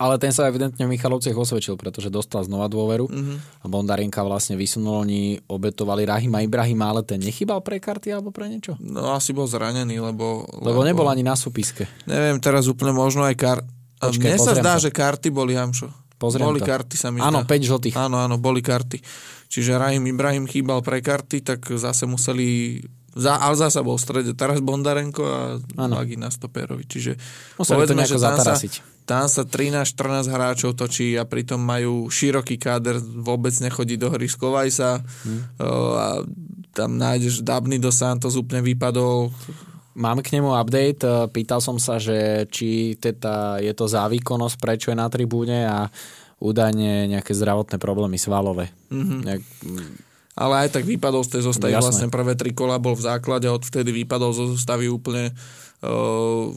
Ale 0.00 0.16
ten 0.16 0.32
sa 0.32 0.48
evidentne 0.48 0.80
v 0.88 0.96
Michalovciach 0.96 1.36
osvedčil, 1.36 1.76
pretože 1.76 2.08
dostal 2.08 2.40
znova 2.40 2.72
dôveru 2.72 3.04
mm-hmm. 3.04 3.36
a 3.60 3.66
Bondarenka 3.68 4.24
vlastne 4.24 4.56
vysunul, 4.56 5.04
oni 5.04 5.36
obetovali 5.44 6.08
Rahima 6.08 6.40
Ibrahima, 6.40 6.88
ale 6.88 7.04
ten 7.04 7.20
nechybal 7.20 7.60
pre 7.60 7.76
karty 7.76 8.08
alebo 8.08 8.32
pre 8.32 8.48
niečo? 8.48 8.80
No 8.80 9.12
asi 9.12 9.36
bol 9.36 9.44
zranený, 9.44 10.00
lebo... 10.00 10.48
Lebo, 10.56 10.72
lebo 10.72 10.80
nebol 10.88 11.04
ani 11.04 11.20
na 11.20 11.36
súpiske. 11.36 11.84
Neviem, 12.08 12.40
teraz 12.40 12.64
úplne 12.64 12.96
možno 12.96 13.28
aj 13.28 13.36
kar... 13.36 13.60
Počkej, 14.00 14.24
Mne 14.24 14.40
sa 14.40 14.56
zdá, 14.56 14.80
sa. 14.80 14.88
že 14.88 14.88
karty 14.88 15.28
boli 15.28 15.52
Hamšo. 15.52 15.92
Pozriem 16.20 16.52
boli 16.52 16.60
to. 16.60 16.68
karty 16.68 16.94
sa 17.00 17.08
mi 17.08 17.24
Áno, 17.24 17.48
5 17.48 17.48
žltých. 17.48 17.96
Áno, 17.96 18.20
áno, 18.20 18.36
boli 18.36 18.60
karty. 18.60 19.00
Čiže 19.48 19.80
Rahim 19.80 20.04
Ibrahim 20.04 20.44
chýbal 20.44 20.84
pre 20.84 21.00
karty, 21.00 21.40
tak 21.40 21.64
zase 21.64 22.04
museli 22.04 22.78
za, 23.10 23.42
ale 23.42 23.58
zase 23.58 23.82
bol 23.82 23.98
v 23.98 24.04
strede 24.06 24.32
teraz 24.38 24.62
Bondarenko 24.62 25.22
a 25.26 25.84
Lagi 25.88 26.14
na 26.14 26.30
stoperovi. 26.30 26.86
Čiže 26.86 27.18
Museli 27.58 27.72
povedzme, 27.74 28.04
že 28.06 28.20
tam 28.20 28.38
sa, 28.38 28.54
tam 29.02 29.26
sa 29.26 29.42
13-14 29.42 30.30
hráčov 30.30 30.70
točí 30.78 31.18
a 31.18 31.26
pritom 31.26 31.58
majú 31.58 32.06
široký 32.06 32.54
káder, 32.60 33.02
vôbec 33.02 33.50
nechodí 33.58 33.98
do 33.98 34.14
hry, 34.14 34.30
skovaj 34.30 34.70
sa 34.70 35.02
hmm. 35.02 35.58
a 35.98 36.22
tam 36.70 36.94
nájdeš 36.94 37.42
Dabny 37.42 37.82
do 37.82 37.90
Santos 37.90 38.38
úplne 38.38 38.62
vypadol 38.62 39.34
Mám 39.90 40.22
k 40.22 40.38
nemu 40.38 40.54
update. 40.54 41.02
Pýtal 41.34 41.58
som 41.58 41.74
sa, 41.82 41.98
že 41.98 42.46
či 42.46 42.94
teda 42.94 43.58
je 43.58 43.74
to 43.74 43.90
za 43.90 44.06
výkonnosť, 44.06 44.56
prečo 44.62 44.88
je 44.94 44.96
na 44.96 45.10
tribúne 45.10 45.66
a 45.66 45.90
údajne 46.40 47.06
nejaké 47.12 47.36
zdravotné 47.36 47.76
problémy 47.76 48.16
svalové. 48.16 48.72
Mm-hmm. 48.88 49.20
Nejak... 49.28 49.42
Ale 50.40 50.54
aj 50.66 50.68
tak 50.72 50.88
vypadol 50.88 51.20
z 51.20 51.36
tej 51.36 51.42
zostavy. 51.44 51.76
Jasné. 51.76 51.84
Vlastne 51.84 52.08
prvé 52.08 52.32
tri 52.32 52.56
kola 52.56 52.80
bol 52.80 52.96
v 52.96 53.04
základe, 53.04 53.44
odvtedy 53.46 53.92
vypadol 53.92 54.32
zo 54.32 54.48
zostavy 54.48 54.88
úplne 54.88 55.36
uh, 55.84 56.48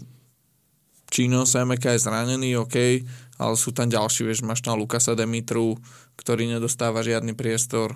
Číno, 1.12 1.44
Semeka 1.44 1.94
je 1.94 2.02
zranený, 2.02 2.58
OK, 2.58 3.06
ale 3.38 3.54
sú 3.60 3.70
tam 3.76 3.86
ďalší, 3.86 4.26
vieš, 4.26 4.42
máš 4.42 4.66
tam 4.66 4.80
Lukasa 4.80 5.14
Demitru, 5.14 5.78
ktorý 6.18 6.48
nedostáva 6.48 7.06
žiadny 7.06 7.38
priestor 7.38 7.94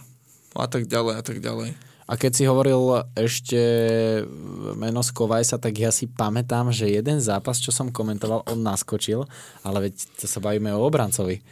a 0.53 0.67
tak 0.69 0.85
ďalej 0.85 1.13
a 1.17 1.23
tak 1.25 1.41
ďalej. 1.41 1.73
A 2.07 2.13
keď 2.15 2.31
si 2.39 2.43
hovoril 2.47 3.03
ešte 3.19 3.59
meno 4.79 5.03
Skovajsa, 5.03 5.59
tak 5.59 5.75
ja 5.75 5.91
si 5.91 6.07
pamätám, 6.07 6.71
že 6.71 6.87
jeden 6.87 7.19
zápas, 7.19 7.59
čo 7.59 7.75
som 7.75 7.91
komentoval, 7.91 8.47
on 8.47 8.63
naskočil, 8.63 9.27
ale 9.65 9.91
veď 9.91 10.07
to 10.15 10.25
sa 10.29 10.39
bavíme 10.39 10.71
o 10.71 10.87
obrancovi. 10.87 11.43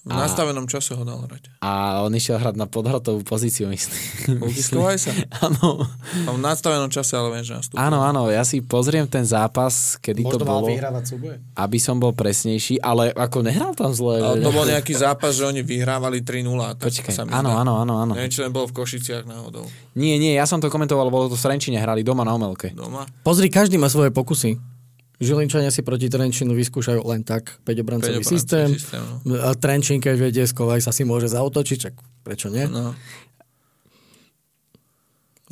V 0.00 0.16
a, 0.16 0.24
nastavenom 0.24 0.64
čase 0.64 0.96
ho 0.96 1.04
dal 1.04 1.20
hrať. 1.28 1.60
A 1.60 2.00
on 2.00 2.12
išiel 2.16 2.40
hrať 2.40 2.56
na 2.56 2.64
podhrotovú 2.64 3.20
pozíciu, 3.20 3.68
myslím. 3.68 4.40
Ulky 4.40 4.64
sa? 4.64 5.12
Áno. 5.44 5.84
V 6.24 6.40
nastavenom 6.40 6.88
čase, 6.88 7.20
ale 7.20 7.36
viem, 7.36 7.44
že 7.44 7.52
nastúpil. 7.60 7.76
Áno, 7.76 8.00
áno, 8.00 8.32
ja 8.32 8.40
si 8.40 8.64
pozriem 8.64 9.04
ten 9.04 9.28
zápas, 9.28 10.00
kedy 10.00 10.24
Možno 10.24 10.32
to 10.32 10.44
bolo. 10.48 10.64
Možno 10.64 10.72
mal 10.72 10.72
vyhrávať 10.72 11.04
súboje. 11.04 11.36
Aby 11.52 11.78
som 11.84 12.00
bol 12.00 12.16
presnejší, 12.16 12.80
ale 12.80 13.12
ako 13.12 13.44
nehral 13.44 13.76
tam 13.76 13.92
zle. 13.92 14.24
Ale 14.24 14.40
to 14.40 14.56
bol 14.56 14.64
nejaký 14.64 14.96
zápas, 14.96 15.36
že 15.36 15.44
oni 15.44 15.60
vyhrávali 15.60 16.24
3-0. 16.24 16.80
Počkaj, 16.80 17.12
sa 17.12 17.28
áno, 17.28 17.60
áno, 17.60 17.84
áno, 17.84 17.94
áno. 18.00 18.12
Neviem, 18.16 18.32
či 18.32 18.40
len 18.40 18.56
bol 18.56 18.64
v 18.64 18.80
Košiciach 18.80 19.28
náhodou. 19.28 19.68
Nie, 20.00 20.16
nie, 20.16 20.32
ja 20.32 20.48
som 20.48 20.64
to 20.64 20.72
komentoval, 20.72 21.12
bolo 21.12 21.28
to 21.28 21.36
v 21.36 21.44
Srenčine, 21.44 21.76
hrali 21.76 22.00
doma 22.00 22.24
na 22.24 22.32
omelke. 22.32 22.72
Doma? 22.72 23.04
Pozri, 23.20 23.52
každý 23.52 23.76
má 23.76 23.92
svoje 23.92 24.08
pokusy. 24.08 24.79
Žilinčania 25.20 25.68
si 25.68 25.84
proti 25.84 26.08
Trenčinu 26.08 26.56
vyskúšajú 26.56 27.04
len 27.04 27.20
tak 27.20 27.60
5-obrancový 27.68 28.24
systém. 28.24 28.72
systém 28.72 29.04
no. 29.28 29.36
A 29.36 29.52
Trenčín, 29.52 30.00
keď 30.00 30.16
vedie, 30.16 30.44
Skovaj 30.48 30.80
sa 30.80 30.96
si 30.96 31.04
môže 31.04 31.28
zautočiť, 31.28 31.76
čak 31.76 31.94
prečo 32.24 32.48
nie? 32.48 32.64
No. 32.64 32.96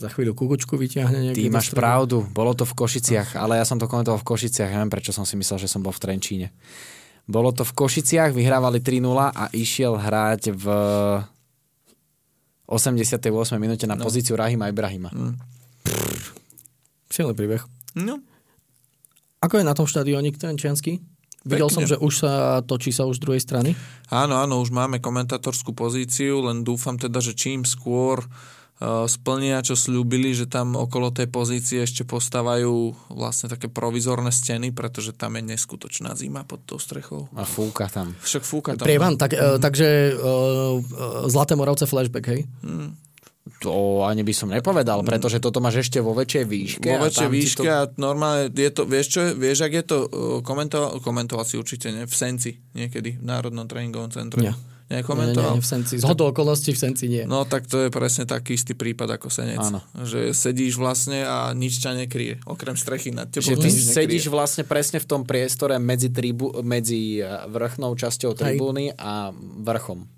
Za 0.00 0.08
chvíľu 0.08 0.32
kukučku 0.32 0.72
vyťahne 0.78 1.36
Ty 1.36 1.42
máš 1.52 1.76
pravdu, 1.76 2.24
bolo 2.32 2.56
to 2.56 2.64
v 2.64 2.72
Košiciach, 2.80 3.36
ale 3.36 3.60
ja 3.60 3.68
som 3.68 3.76
to 3.76 3.84
komentoval 3.84 4.16
v 4.16 4.28
Košiciach, 4.30 4.72
neviem 4.72 4.88
prečo 4.88 5.12
som 5.12 5.28
si 5.28 5.36
myslel, 5.36 5.60
že 5.60 5.68
som 5.68 5.84
bol 5.84 5.92
v 5.92 6.00
Trenčíne. 6.00 6.48
Bolo 7.28 7.52
to 7.52 7.60
v 7.60 7.76
Košiciach, 7.76 8.32
vyhrávali 8.32 8.80
3-0 8.80 9.04
a 9.20 9.44
išiel 9.52 10.00
hrať 10.00 10.56
v 10.56 10.64
88. 12.64 13.28
minúte 13.60 13.84
na 13.84 14.00
no. 14.00 14.08
pozíciu 14.08 14.32
Rahima 14.32 14.72
Ibrahima. 14.72 15.12
Mm. 15.12 15.36
Silný 17.12 17.36
príbeh. 17.36 17.64
No. 17.96 18.24
Ako 19.38 19.62
je 19.62 19.64
na 19.66 19.74
tom 19.74 19.86
štadiónik 19.86 20.38
Trenčiansky? 20.38 20.98
Videl 21.46 21.70
som, 21.70 21.86
že 21.86 21.96
už 21.96 22.14
sa 22.26 22.60
točí 22.66 22.90
sa 22.90 23.06
už 23.06 23.22
z 23.22 23.24
druhej 23.24 23.42
strany. 23.42 23.72
Áno, 24.10 24.36
áno, 24.42 24.58
už 24.58 24.74
máme 24.74 24.98
komentatorskú 24.98 25.72
pozíciu, 25.72 26.44
len 26.44 26.66
dúfam 26.66 26.98
teda, 26.98 27.22
že 27.22 27.32
čím 27.32 27.62
skôr 27.62 28.26
uh, 28.26 29.06
splnia, 29.06 29.62
čo 29.62 29.78
slúbili, 29.78 30.34
že 30.34 30.50
tam 30.50 30.74
okolo 30.74 31.14
tej 31.14 31.30
pozície 31.30 31.78
ešte 31.86 32.02
postávajú 32.02 32.92
vlastne 33.14 33.48
také 33.48 33.70
provizorné 33.70 34.34
steny, 34.34 34.74
pretože 34.74 35.14
tam 35.14 35.38
je 35.38 35.54
neskutočná 35.54 36.12
zima 36.18 36.42
pod 36.42 36.66
tou 36.66 36.82
strechou. 36.82 37.30
A 37.38 37.46
fúka 37.46 37.86
tam. 37.86 38.12
Však 38.18 38.42
fúka 38.42 38.74
tam. 38.74 38.84
Prievan, 38.84 39.14
tak, 39.14 39.38
mm. 39.38 39.62
takže 39.62 40.18
uh, 40.18 40.82
Zlaté 41.30 41.54
Moravce 41.54 41.86
flashback, 41.86 42.26
hej? 42.34 42.50
To 43.64 44.04
ani 44.04 44.22
by 44.22 44.34
som 44.36 44.48
nepovedal, 44.52 45.02
pretože 45.02 45.42
toto 45.42 45.58
máš 45.58 45.88
ešte 45.88 45.98
vo 45.98 46.14
väčšej 46.14 46.44
výške. 46.44 46.88
Vo 46.88 47.04
väčšej 47.04 47.28
výške 47.28 47.68
a 47.68 47.88
normálne 47.98 48.52
je 48.52 48.70
to, 48.70 48.82
vieš 48.84 49.06
čo, 49.14 49.20
vieš, 49.34 49.66
ak 49.66 49.72
je 49.72 49.84
to, 49.84 49.98
uh, 50.04 50.38
komentoval, 50.44 51.00
komentoval 51.02 51.44
si 51.44 51.58
určite, 51.58 51.90
ne? 51.90 52.04
V 52.04 52.14
Senci 52.14 52.60
niekedy, 52.76 53.18
v 53.18 53.24
Národnom 53.24 53.66
tréningovom 53.66 54.12
centre. 54.12 54.40
Nie. 54.40 54.54
Nie, 54.88 55.04
Nie, 55.04 55.36
nie, 55.36 55.60
v 55.60 55.68
Senci. 55.68 56.00
Okolností 56.00 56.72
v 56.72 56.80
Senci 56.80 57.12
nie. 57.12 57.28
No 57.28 57.44
tak 57.44 57.68
to 57.68 57.76
je 57.76 57.88
presne 57.92 58.24
taký 58.24 58.56
istý 58.56 58.72
prípad 58.72 59.20
ako 59.20 59.28
Senec. 59.28 59.60
Áno. 59.60 59.84
Že 59.92 60.32
sedíš 60.32 60.80
vlastne 60.80 61.28
a 61.28 61.52
nič 61.52 61.84
ťa 61.84 62.08
nekryje, 62.08 62.40
okrem 62.48 62.72
strechy 62.72 63.12
nad 63.12 63.28
tebou. 63.28 63.52
Že 63.52 63.60
ty 63.60 63.68
nič 63.68 63.84
nekryje. 63.84 63.96
sedíš 64.00 64.24
vlastne 64.32 64.64
presne 64.64 64.96
v 64.96 65.04
tom 65.04 65.28
priestore 65.28 65.76
medzi, 65.76 66.08
tribu, 66.08 66.64
medzi 66.64 67.20
eh, 67.20 67.28
vrchnou 67.52 67.92
časťou 68.00 68.32
tribúny 68.32 68.96
a 68.96 69.28
vrchom. 69.60 70.08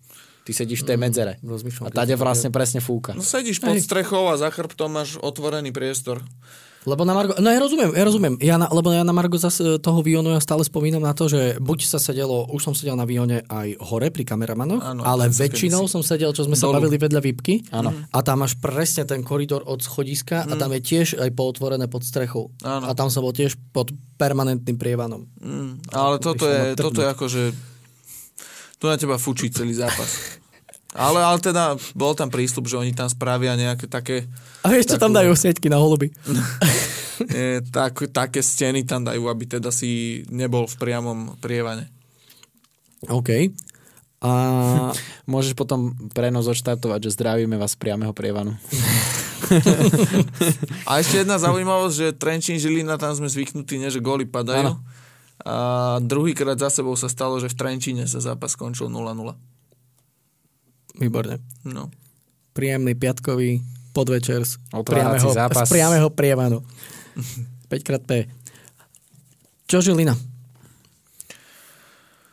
Ty 0.51 0.67
sedíš 0.67 0.83
v 0.83 0.89
tej 0.91 0.99
medzere. 0.99 1.33
rozmýšľam, 1.39 1.87
A 1.87 1.95
tade 1.95 2.19
vlastne 2.19 2.51
presne 2.51 2.83
fúka. 2.83 3.15
No 3.15 3.23
sedíš 3.23 3.63
pod 3.63 3.79
strechou 3.79 4.27
a 4.27 4.35
za 4.35 4.51
chrbtom 4.51 4.91
máš 4.91 5.15
otvorený 5.17 5.71
priestor. 5.71 6.27
Lebo 6.81 7.05
na 7.05 7.13
Margo, 7.13 7.37
no 7.37 7.45
ja 7.45 7.61
rozumiem, 7.61 7.93
ja 7.93 8.03
rozumiem, 8.03 8.35
ja 8.41 8.57
na, 8.57 8.65
lebo 8.67 8.89
ja 8.89 9.05
na 9.05 9.13
Margo 9.13 9.37
zase 9.37 9.77
toho 9.79 10.01
Vionu 10.01 10.33
ja 10.33 10.41
stále 10.41 10.65
spomínam 10.65 11.05
na 11.05 11.13
to, 11.13 11.29
že 11.29 11.61
buď 11.61 11.79
sa 11.85 12.01
sedelo, 12.01 12.49
už 12.49 12.65
som 12.65 12.73
sedel 12.73 12.97
na 12.97 13.05
Vione 13.05 13.45
aj 13.45 13.77
hore 13.85 14.09
pri 14.09 14.25
kameramanoch, 14.25 14.81
Áno, 14.81 15.05
ale 15.05 15.29
sa 15.29 15.45
väčšinou 15.45 15.85
kedysi- 15.85 15.93
som 15.93 16.01
sedel, 16.01 16.33
čo 16.33 16.43
sme 16.43 16.57
sa 16.57 16.67
Dolu. 16.67 16.81
bavili 16.81 16.97
vedľa 16.97 17.21
výpky 17.21 17.69
Áno. 17.69 17.93
a 17.93 18.19
tam 18.25 18.41
máš 18.43 18.57
presne 18.57 19.05
ten 19.05 19.21
koridor 19.21 19.61
od 19.63 19.77
schodiska 19.79 20.49
a 20.49 20.57
tam 20.57 20.73
je 20.73 20.81
tiež 20.81 21.21
aj 21.21 21.29
pootvorené 21.31 21.85
pod 21.85 22.01
strechou. 22.01 22.49
Áno. 22.65 22.89
A 22.89 22.97
tam 22.97 23.07
som 23.07 23.21
bol 23.21 23.37
tiež 23.37 23.61
pod 23.71 23.93
permanentným 24.17 24.75
prievanom. 24.75 25.29
Mm, 25.37 25.85
ale 25.93 26.17
toto 26.17 26.49
je, 26.49 26.73
toto 26.75 27.05
je 27.05 27.09
ako, 27.13 27.25
že 27.29 27.43
tu 28.81 28.89
na 28.89 28.97
teba 28.97 29.21
fučí 29.21 29.53
celý 29.53 29.77
zápas. 29.77 30.09
Ale, 30.91 31.23
ale 31.23 31.39
teda 31.39 31.79
bol 31.95 32.19
tam 32.19 32.27
prísľub, 32.35 32.67
že 32.67 32.81
oni 32.81 32.91
tam 32.91 33.07
spravia 33.07 33.55
nejaké 33.55 33.87
také, 33.87 34.27
A 34.67 34.75
ešte 34.75 34.99
tam 34.99 35.15
Takú- 35.15 35.19
dajú 35.23 35.33
sieťky 35.39 35.71
na 35.71 35.79
holuby. 35.79 36.11
e, 37.31 37.63
tak, 37.71 38.11
také 38.11 38.43
steny 38.43 38.83
tam 38.83 39.07
dajú, 39.07 39.31
aby 39.31 39.47
teda 39.47 39.71
si 39.71 40.23
nebol 40.27 40.67
v 40.67 40.77
priamom 40.83 41.39
prievane. 41.39 41.87
OK. 43.07 43.55
A 44.21 44.31
Môžeš 45.31 45.55
potom 45.55 45.95
prenos 46.11 46.51
odštartovať, 46.51 47.07
že 47.07 47.15
zdravíme 47.15 47.55
vás 47.55 47.79
z 47.79 47.81
priameho 47.87 48.11
prievanu. 48.11 48.59
A 50.91 50.99
ešte 50.99 51.23
jedna 51.23 51.39
zaujímavosť, 51.39 51.95
že 51.95 52.17
Trenčín 52.19 52.59
Žilina, 52.59 52.99
tam 52.99 53.15
sme 53.15 53.31
zvyknutí, 53.31 53.79
nie, 53.79 53.91
že 53.95 54.03
góly 54.03 54.27
padajú. 54.27 54.75
Áno. 54.75 54.83
A 55.41 55.97
druhýkrát 56.03 56.59
za 56.59 56.69
sebou 56.69 56.93
sa 56.99 57.09
stalo, 57.09 57.41
že 57.41 57.49
v 57.49 57.57
Trenčíne 57.57 58.05
sa 58.11 58.21
zápas 58.21 58.53
skončil 58.59 58.91
0-0. 58.93 59.17
Výborne. 60.99 61.39
No. 61.67 61.91
Príjemný 62.57 62.95
piatkový 62.99 63.63
podvečer 63.91 64.47
z 64.47 64.59
priameho, 64.87 65.29
zápas. 65.35 65.67
z 65.67 65.73
priameho 65.75 66.09
prievanu. 66.11 66.63
5x 67.71 67.91
P. 68.07 68.11
Čo 69.71 69.79
Žilina? 69.79 70.15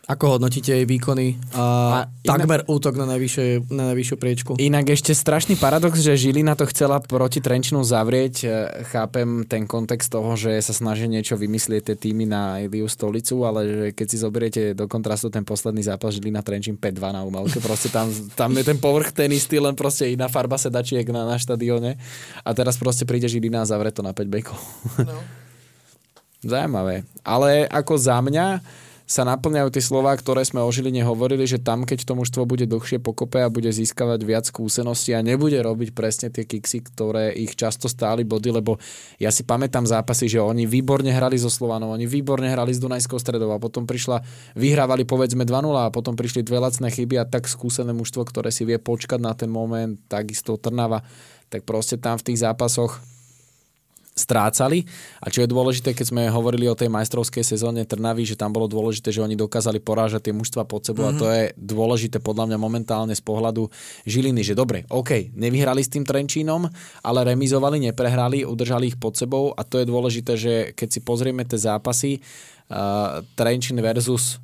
Ako 0.08 0.40
hodnotíte 0.40 0.72
jej 0.72 0.88
výkony 0.88 1.36
a, 1.52 1.60
A 1.60 1.98
inak- 2.24 2.48
takmer 2.48 2.60
útok 2.64 2.96
na, 2.96 3.04
najvyššie, 3.12 3.68
na 3.68 3.92
najvyššiu 3.92 4.16
priečku? 4.16 4.52
Inak 4.56 4.88
ešte 4.88 5.12
strašný 5.12 5.60
paradox, 5.60 6.00
že 6.00 6.16
Žilina 6.16 6.56
to 6.56 6.64
chcela 6.64 7.04
proti 7.04 7.44
Trenčinu 7.44 7.84
zavrieť. 7.84 8.36
E, 8.40 8.48
Chápem 8.88 9.44
ten 9.44 9.68
kontext 9.68 10.08
toho, 10.08 10.40
že 10.40 10.64
sa 10.64 10.72
snaží 10.72 11.12
niečo 11.12 11.36
vymyslieť 11.36 11.92
tie 11.92 11.96
týmy 12.00 12.24
na 12.24 12.64
Iliu 12.64 12.88
stolicu, 12.88 13.44
ale 13.44 13.60
že 13.68 13.86
keď 13.92 14.08
si 14.08 14.18
zoberiete 14.18 14.62
do 14.72 14.88
kontrastu 14.88 15.28
ten 15.28 15.44
posledný 15.44 15.84
zápas 15.84 16.16
Žilina 16.16 16.40
Trenčín 16.40 16.80
5-2 16.80 17.04
na 17.12 17.28
umelke, 17.28 17.60
proste 17.60 17.92
tam, 17.92 18.08
tam 18.32 18.56
je 18.56 18.64
ten 18.64 18.80
povrch 18.80 19.12
ten 19.12 19.28
istý, 19.36 19.60
len 19.60 19.76
proste 19.76 20.08
iná 20.08 20.32
farba 20.32 20.56
sedačiek 20.56 21.04
na, 21.12 21.28
na 21.28 21.36
štadióne 21.36 22.00
a 22.48 22.50
teraz 22.56 22.80
proste 22.80 23.04
príde 23.04 23.28
Žilina 23.28 23.68
a 23.68 23.68
zavrie 23.68 23.92
to 23.92 24.08
na 24.08 24.16
5 24.16 24.24
bekov. 24.32 24.56
no. 25.04 25.20
Zaujímavé. 26.48 27.04
Ale 27.28 27.68
ako 27.68 28.00
za 28.00 28.24
mňa 28.24 28.64
sa 29.08 29.24
naplňajú 29.24 29.72
tie 29.72 29.80
slová, 29.80 30.12
ktoré 30.20 30.44
sme 30.44 30.60
o 30.60 30.68
Žiline 30.68 31.00
hovorili, 31.08 31.48
že 31.48 31.64
tam, 31.64 31.88
keď 31.88 32.04
to 32.04 32.14
mužstvo 32.20 32.44
bude 32.44 32.68
dlhšie 32.68 33.00
pokope 33.00 33.40
a 33.40 33.48
bude 33.48 33.72
získavať 33.72 34.20
viac 34.28 34.44
skúseností 34.52 35.16
a 35.16 35.24
nebude 35.24 35.56
robiť 35.64 35.96
presne 35.96 36.28
tie 36.28 36.44
kiksy, 36.44 36.84
ktoré 36.84 37.32
ich 37.32 37.56
často 37.56 37.88
stáli 37.88 38.28
body, 38.28 38.60
lebo 38.60 38.76
ja 39.16 39.32
si 39.32 39.48
pamätám 39.48 39.88
zápasy, 39.88 40.28
že 40.28 40.44
oni 40.44 40.68
výborne 40.68 41.08
hrali 41.08 41.40
so 41.40 41.48
Slovanou, 41.48 41.96
oni 41.96 42.04
výborne 42.04 42.52
hrali 42.52 42.76
s 42.76 42.84
Dunajskou 42.84 43.16
stredou 43.16 43.56
a 43.56 43.64
potom 43.64 43.88
prišla, 43.88 44.20
vyhrávali 44.60 45.08
povedzme 45.08 45.48
2-0 45.48 45.88
a 45.88 45.88
potom 45.88 46.20
prišli 46.20 46.44
dve 46.44 46.60
lacné 46.60 46.92
chyby 46.92 47.16
a 47.16 47.24
tak 47.24 47.48
skúsené 47.48 47.96
mužstvo, 47.96 48.28
ktoré 48.28 48.52
si 48.52 48.68
vie 48.68 48.76
počkať 48.76 49.24
na 49.24 49.32
ten 49.32 49.48
moment, 49.48 49.96
takisto 50.12 50.60
Trnava, 50.60 51.00
tak 51.48 51.64
proste 51.64 51.96
tam 51.96 52.20
v 52.20 52.28
tých 52.28 52.44
zápasoch 52.44 53.00
strácali. 54.18 54.82
A 55.22 55.30
čo 55.30 55.46
je 55.46 55.48
dôležité, 55.48 55.94
keď 55.94 56.06
sme 56.10 56.24
hovorili 56.34 56.66
o 56.66 56.74
tej 56.74 56.90
majstrovskej 56.90 57.46
sezóne 57.46 57.86
Trnavy, 57.86 58.26
že 58.26 58.34
tam 58.34 58.50
bolo 58.50 58.66
dôležité, 58.66 59.14
že 59.14 59.22
oni 59.22 59.38
dokázali 59.38 59.78
porážať 59.78 60.28
tie 60.28 60.34
mužstva 60.34 60.66
pod 60.66 60.82
sebou 60.90 61.06
mm-hmm. 61.06 61.18
a 61.18 61.22
to 61.22 61.28
je 61.30 61.44
dôležité 61.56 62.18
podľa 62.18 62.50
mňa 62.50 62.58
momentálne 62.58 63.14
z 63.14 63.22
pohľadu 63.22 63.70
Žiliny, 64.10 64.42
že 64.42 64.58
dobre, 64.58 64.90
OK, 64.90 65.30
nevyhrali 65.38 65.86
s 65.86 65.94
tým 65.94 66.02
Trenčínom, 66.02 66.66
ale 67.06 67.20
remizovali, 67.30 67.78
neprehrali, 67.78 68.42
udržali 68.42 68.90
ich 68.90 68.98
pod 68.98 69.14
sebou 69.14 69.54
a 69.54 69.62
to 69.62 69.78
je 69.78 69.86
dôležité, 69.86 70.34
že 70.34 70.54
keď 70.74 70.90
si 70.90 71.00
pozrieme 71.06 71.46
tie 71.46 71.62
zápasy 71.62 72.18
uh, 72.74 73.22
Trenčín 73.38 73.78
versus 73.78 74.42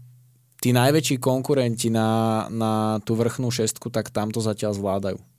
tí 0.62 0.72
najväčší 0.72 1.20
konkurenti 1.20 1.92
na, 1.92 2.46
na 2.48 3.02
tú 3.04 3.20
vrchnú 3.20 3.52
šestku, 3.52 3.92
tak 3.92 4.14
tam 4.14 4.32
to 4.32 4.40
zatiaľ 4.40 4.72
zvládajú. 4.78 5.33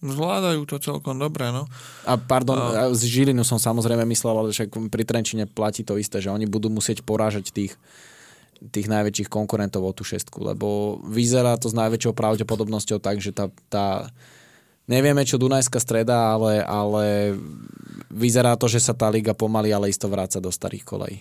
Zvládajú 0.00 0.64
to 0.64 0.80
celkom 0.80 1.20
dobre, 1.20 1.52
no. 1.52 1.68
A 2.08 2.16
pardon, 2.16 2.56
a... 2.56 2.88
z 2.96 3.04
Žilinu 3.04 3.44
som 3.44 3.60
samozrejme 3.60 4.08
myslel, 4.08 4.32
ale 4.32 4.48
však 4.48 4.72
pri 4.88 5.04
Trenčine 5.04 5.44
platí 5.44 5.84
to 5.84 6.00
isté, 6.00 6.24
že 6.24 6.32
oni 6.32 6.48
budú 6.48 6.72
musieť 6.72 7.04
porážať 7.04 7.52
tých, 7.52 7.76
tých 8.72 8.88
najväčších 8.88 9.28
konkurentov 9.28 9.84
o 9.84 9.92
tú 9.92 10.00
šestku, 10.00 10.40
lebo 10.40 10.98
vyzerá 11.04 11.60
to 11.60 11.68
s 11.68 11.76
najväčšou 11.76 12.16
pravdepodobnosťou 12.16 12.96
tak, 12.96 13.20
že 13.20 13.36
tá, 13.36 13.52
tá 13.68 14.08
nevieme 14.88 15.20
čo 15.28 15.36
Dunajská 15.36 15.76
streda, 15.76 16.32
ale, 16.32 16.64
ale 16.64 17.36
vyzerá 18.08 18.56
to, 18.56 18.72
že 18.72 18.80
sa 18.80 18.96
tá 18.96 19.12
liga 19.12 19.36
pomaly, 19.36 19.68
ale 19.68 19.92
isto 19.92 20.08
vráca 20.08 20.40
do 20.40 20.48
starých 20.48 20.84
kolejí. 20.88 21.18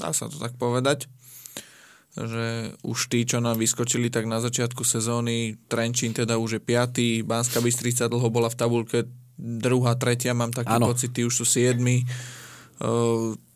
Dá 0.00 0.16
sa 0.16 0.32
to 0.32 0.40
tak 0.40 0.56
povedať 0.56 1.12
že 2.12 2.76
už 2.84 2.98
tí, 3.08 3.24
čo 3.24 3.40
nám 3.40 3.56
vyskočili 3.56 4.12
tak 4.12 4.28
na 4.28 4.36
začiatku 4.36 4.84
sezóny, 4.84 5.56
Trenčín 5.64 6.12
teda 6.12 6.36
už 6.36 6.58
je 6.58 6.60
piatý, 6.60 7.08
Banská 7.24 7.64
Bystrica 7.64 8.04
dlho 8.04 8.28
bola 8.28 8.52
v 8.52 8.58
tabulke 8.60 8.98
druhá, 9.40 9.96
tretia, 9.96 10.36
mám 10.36 10.52
taký 10.52 10.76
Áno. 10.76 10.92
pocit, 10.92 11.10
tí 11.10 11.24
už 11.24 11.32
sú 11.32 11.48
siedmi. 11.48 12.04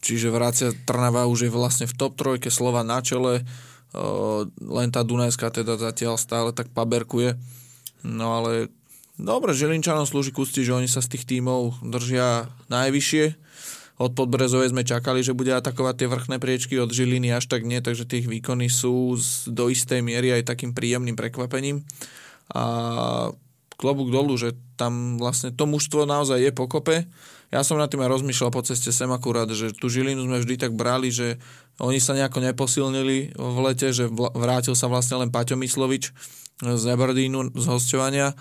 Čiže 0.01 0.33
vracia 0.33 0.71
Trnava 0.87 1.29
už 1.29 1.47
je 1.47 1.51
vlastne 1.53 1.85
v 1.85 1.95
top 1.95 2.17
trojke, 2.17 2.49
Slova 2.49 2.81
na 2.81 3.05
čele, 3.05 3.45
len 4.61 4.89
tá 4.89 5.05
Dunajská 5.05 5.53
teda 5.53 5.77
zatiaľ 5.77 6.17
stále 6.17 6.51
tak 6.57 6.73
paberkuje. 6.73 7.37
No 8.07 8.41
ale 8.41 8.73
dobre, 9.21 9.53
Žilinčanom 9.53 10.09
slúži 10.09 10.33
k 10.33 10.41
úcti, 10.43 10.61
že 10.65 10.73
oni 10.73 10.89
sa 10.89 11.05
z 11.05 11.17
tých 11.17 11.29
tímov 11.29 11.85
držia 11.85 12.49
najvyššie. 12.73 13.46
Od 13.97 14.13
Podbrezovej 14.13 14.77
sme 14.77 14.85
čakali, 14.85 15.25
že 15.25 15.33
bude 15.33 15.57
atakovať 15.57 15.95
tie 16.05 16.09
vrchné 16.13 16.37
priečky, 16.37 16.77
od 16.77 16.93
Žiliny 16.93 17.33
až 17.33 17.49
tak 17.49 17.65
nie, 17.65 17.81
takže 17.81 18.05
tie 18.05 18.21
ich 18.21 18.29
výkony 18.29 18.69
sú 18.69 19.17
do 19.49 19.73
istej 19.73 20.05
miery 20.05 20.37
aj 20.37 20.53
takým 20.53 20.77
príjemným 20.77 21.17
prekvapením. 21.17 21.81
A 22.53 22.63
klobúk 23.81 24.13
dolu, 24.13 24.37
že 24.37 24.53
tam 24.77 25.17
vlastne 25.17 25.49
to 25.53 25.65
mužstvo 25.65 26.05
naozaj 26.05 26.41
je 26.41 26.53
pokope. 26.53 27.09
Ja 27.49 27.63
som 27.65 27.81
nad 27.81 27.89
tým 27.89 28.03
aj 28.05 28.21
rozmýšľal 28.21 28.51
po 28.53 28.61
ceste 28.61 28.93
sem 28.93 29.09
akurát, 29.09 29.49
že 29.49 29.73
tú 29.73 29.89
Žilinu 29.89 30.29
sme 30.29 30.45
vždy 30.45 30.55
tak 30.61 30.73
brali, 30.77 31.09
že 31.09 31.41
oni 31.81 31.97
sa 31.97 32.13
nejako 32.13 32.43
neposilnili 32.43 33.33
v 33.33 33.57
lete, 33.65 33.93
že 33.97 34.13
vrátil 34.13 34.77
sa 34.77 34.93
vlastne 34.93 35.25
len 35.25 35.33
Paťo 35.33 35.57
Myslovič 35.57 36.13
z 36.61 36.85
Aberdeenu 36.89 37.53
z 37.53 37.65
hostovania, 37.69 38.33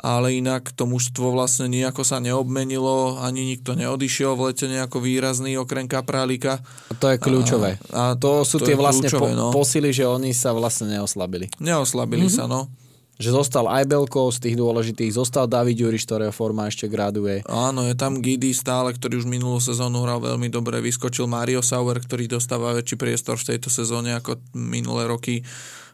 ale 0.00 0.40
inak 0.40 0.72
to 0.72 0.88
mužstvo 0.88 1.32
vlastne 1.32 1.68
nejako 1.68 2.02
sa 2.02 2.18
neobmenilo, 2.18 3.20
ani 3.20 3.44
nikto 3.44 3.76
neodišiel 3.76 4.32
v 4.34 4.52
lete 4.52 4.66
nejako 4.66 4.98
výrazný, 5.04 5.60
okrem 5.60 5.84
Kaprálika. 5.84 6.64
A 6.88 6.94
to 6.96 7.12
je 7.12 7.16
kľúčové. 7.20 7.76
A- 7.92 8.16
a 8.16 8.16
to 8.16 8.42
sú 8.48 8.58
to 8.60 8.72
tie 8.72 8.76
vlastne 8.76 9.06
kľúčové, 9.06 9.32
po, 9.32 9.38
no. 9.38 9.46
posily, 9.52 9.92
že 9.92 10.08
oni 10.08 10.32
sa 10.32 10.56
vlastne 10.56 10.96
neoslabili. 10.96 11.52
Neoslabili 11.60 12.26
mm-hmm. 12.26 12.40
sa, 12.40 12.48
no. 12.48 12.72
že 13.20 13.28
zostal 13.28 13.68
aj 13.68 13.84
Belko 13.84 14.32
z 14.32 14.40
tých 14.40 14.56
dôležitých, 14.56 15.12
zostal 15.12 15.44
David 15.44 15.76
Juriš, 15.76 16.08
ktorého 16.08 16.32
forma 16.32 16.64
ešte 16.64 16.88
graduje. 16.88 17.44
Áno, 17.44 17.84
je 17.84 17.92
tam 17.92 18.24
Gidi 18.24 18.56
stále, 18.56 18.96
ktorý 18.96 19.20
už 19.20 19.28
minulú 19.28 19.60
sezónu 19.60 20.00
hral 20.00 20.24
veľmi 20.24 20.48
dobre. 20.48 20.80
Vyskočil 20.80 21.28
Mario 21.28 21.60
Sauer, 21.60 22.00
ktorý 22.00 22.32
dostáva 22.32 22.72
väčší 22.72 22.96
priestor 22.96 23.36
v 23.36 23.54
tejto 23.54 23.68
sezóne 23.68 24.16
ako 24.16 24.40
minulé 24.56 25.04
roky. 25.04 25.44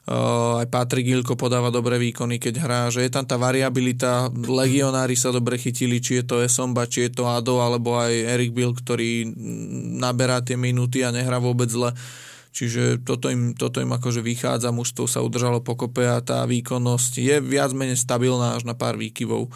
Aj 0.07 0.63
Patrik 0.71 1.11
Gilko 1.11 1.35
podáva 1.35 1.75
dobré 1.75 1.99
výkony, 1.99 2.39
keď 2.39 2.55
hrá, 2.63 2.81
že 2.95 3.03
je 3.03 3.11
tam 3.11 3.27
tá 3.27 3.35
variabilita, 3.35 4.31
legionári 4.31 5.19
sa 5.19 5.35
dobre 5.35 5.59
chytili, 5.59 5.99
či 5.99 6.23
je 6.23 6.25
to 6.31 6.37
Esomba, 6.47 6.87
či 6.87 7.11
je 7.11 7.19
to 7.19 7.27
Ado, 7.27 7.59
alebo 7.59 7.99
aj 7.99 8.15
Erik 8.15 8.55
Bill, 8.55 8.71
ktorý 8.71 9.27
naberá 9.99 10.47
tie 10.47 10.55
minúty 10.55 11.03
a 11.03 11.11
nehrá 11.11 11.43
vôbec 11.43 11.67
zle. 11.67 11.91
Čiže 12.55 13.03
toto 13.03 13.35
im, 13.35 13.53
toto 13.59 13.83
im 13.83 13.91
akože 13.91 14.23
vychádza, 14.23 14.71
mužstvo 14.71 15.11
sa 15.11 15.27
udržalo 15.27 15.59
pokope 15.61 16.07
a 16.07 16.23
tá 16.23 16.47
výkonnosť 16.47 17.13
je 17.19 17.37
viac 17.43 17.75
menej 17.75 17.99
stabilná 17.99 18.55
až 18.55 18.63
na 18.63 18.79
pár 18.79 18.95
výkyvov. 18.95 19.51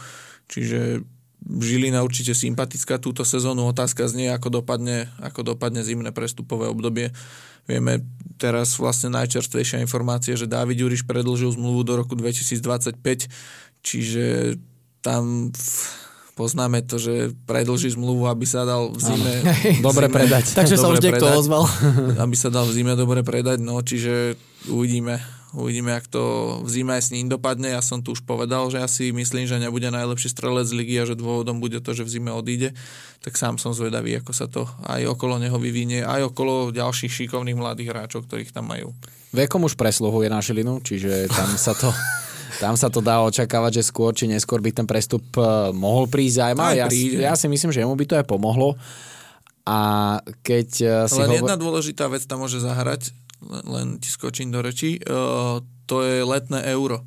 Čiže 0.51 1.07
Žilina 1.41 2.05
určite 2.05 2.37
sympatická 2.37 3.01
túto 3.01 3.25
sezónu. 3.25 3.65
Otázka 3.65 4.05
znie, 4.05 4.29
ako 4.29 4.61
dopadne, 4.61 5.09
ako 5.25 5.57
dopadne 5.57 5.81
zimné 5.81 6.13
prestupové 6.13 6.69
obdobie. 6.69 7.17
Vieme 7.65 8.05
teraz 8.41 8.81
vlastne 8.81 9.13
najčerstvejšia 9.13 9.85
informácia, 9.85 10.33
že 10.33 10.49
Dávid 10.49 10.81
Juriš 10.81 11.05
predlžil 11.05 11.53
zmluvu 11.53 11.85
do 11.85 12.01
roku 12.01 12.17
2025, 12.17 12.97
čiže 13.85 14.57
tam 15.05 15.53
poznáme 16.41 16.81
to, 16.89 16.97
že 16.97 17.37
predlží 17.45 17.93
zmluvu, 17.93 18.25
aby 18.25 18.49
sa 18.49 18.65
dal 18.65 18.97
v 18.97 19.01
zime... 19.01 19.33
dobre 19.85 20.07
zime, 20.09 20.17
predať. 20.17 20.45
Takže 20.57 20.81
sa 20.81 20.89
už 20.89 21.05
niekto 21.05 21.29
ozval. 21.37 21.69
aby 22.17 22.33
sa 22.33 22.49
dal 22.49 22.65
v 22.65 22.73
zime 22.73 22.97
dobre 22.97 23.21
predať, 23.21 23.61
no 23.61 23.77
čiže 23.85 24.41
uvidíme. 24.73 25.21
Uvidíme, 25.51 25.99
ak 25.99 26.07
to 26.07 26.23
v 26.63 26.69
zime 26.71 26.95
aj 26.95 27.11
s 27.11 27.13
ním 27.15 27.27
dopadne. 27.27 27.75
Ja 27.75 27.83
som 27.83 27.99
tu 28.07 28.15
už 28.15 28.23
povedal, 28.23 28.71
že 28.71 28.79
ja 28.79 28.87
si 28.87 29.11
myslím, 29.11 29.51
že 29.51 29.59
nebude 29.59 29.91
najlepší 29.91 30.31
strelec 30.31 30.71
z 30.71 30.79
ligy 30.79 30.95
a 31.03 31.09
že 31.11 31.19
dôvodom 31.19 31.59
bude 31.59 31.83
to, 31.83 31.91
že 31.91 32.07
v 32.07 32.13
zime 32.19 32.31
odíde. 32.31 32.71
Tak 33.27 33.35
sám 33.35 33.59
som 33.59 33.75
zvedavý, 33.75 34.15
ako 34.23 34.31
sa 34.31 34.47
to 34.47 34.71
aj 34.87 35.11
okolo 35.11 35.43
neho 35.43 35.59
vyvinie, 35.59 36.07
aj 36.07 36.31
okolo 36.31 36.71
ďalších 36.71 37.11
šikovných 37.11 37.59
mladých 37.59 37.91
hráčov, 37.91 38.31
ktorých 38.31 38.55
tam 38.55 38.71
majú. 38.71 38.95
Vekom 39.35 39.67
už 39.67 39.75
presluhuje 39.75 40.31
na 40.31 40.39
Žilinu, 40.39 40.79
čiže 40.83 41.27
tam 41.31 41.51
sa 41.59 41.75
to 41.75 41.91
tam 42.59 42.75
sa 42.77 42.93
to 42.93 43.01
dá 43.01 43.25
očakávať, 43.25 43.81
že 43.81 43.89
skôr 43.89 44.13
či 44.13 44.29
neskôr 44.29 44.61
by 44.61 44.75
ten 44.75 44.85
prestup 44.85 45.23
e, 45.39 45.73
mohol 45.73 46.11
prísť 46.11 46.51
aj 46.51 46.55
mal. 46.59 46.77
Ja, 46.77 46.91
ja 46.93 47.33
si 47.33 47.47
myslím, 47.49 47.73
že 47.73 47.87
mu 47.89 47.97
by 47.97 48.05
to 48.05 48.19
aj 48.21 48.27
pomohlo. 48.29 48.77
A 49.65 49.79
keď 50.45 50.69
e, 50.83 50.89
si 51.09 51.21
Len 51.23 51.31
hovor... 51.31 51.39
jedna 51.41 51.57
dôležitá 51.57 52.05
vec 52.11 52.27
tam 52.29 52.45
môže 52.45 52.59
zahrať, 52.59 53.15
len, 53.45 53.99
ti 53.99 54.09
skočím 54.13 54.53
do 54.53 54.61
rečí, 54.61 55.01
uh, 55.01 55.61
to 55.89 56.03
je 56.05 56.23
letné 56.23 56.63
euro. 56.71 57.03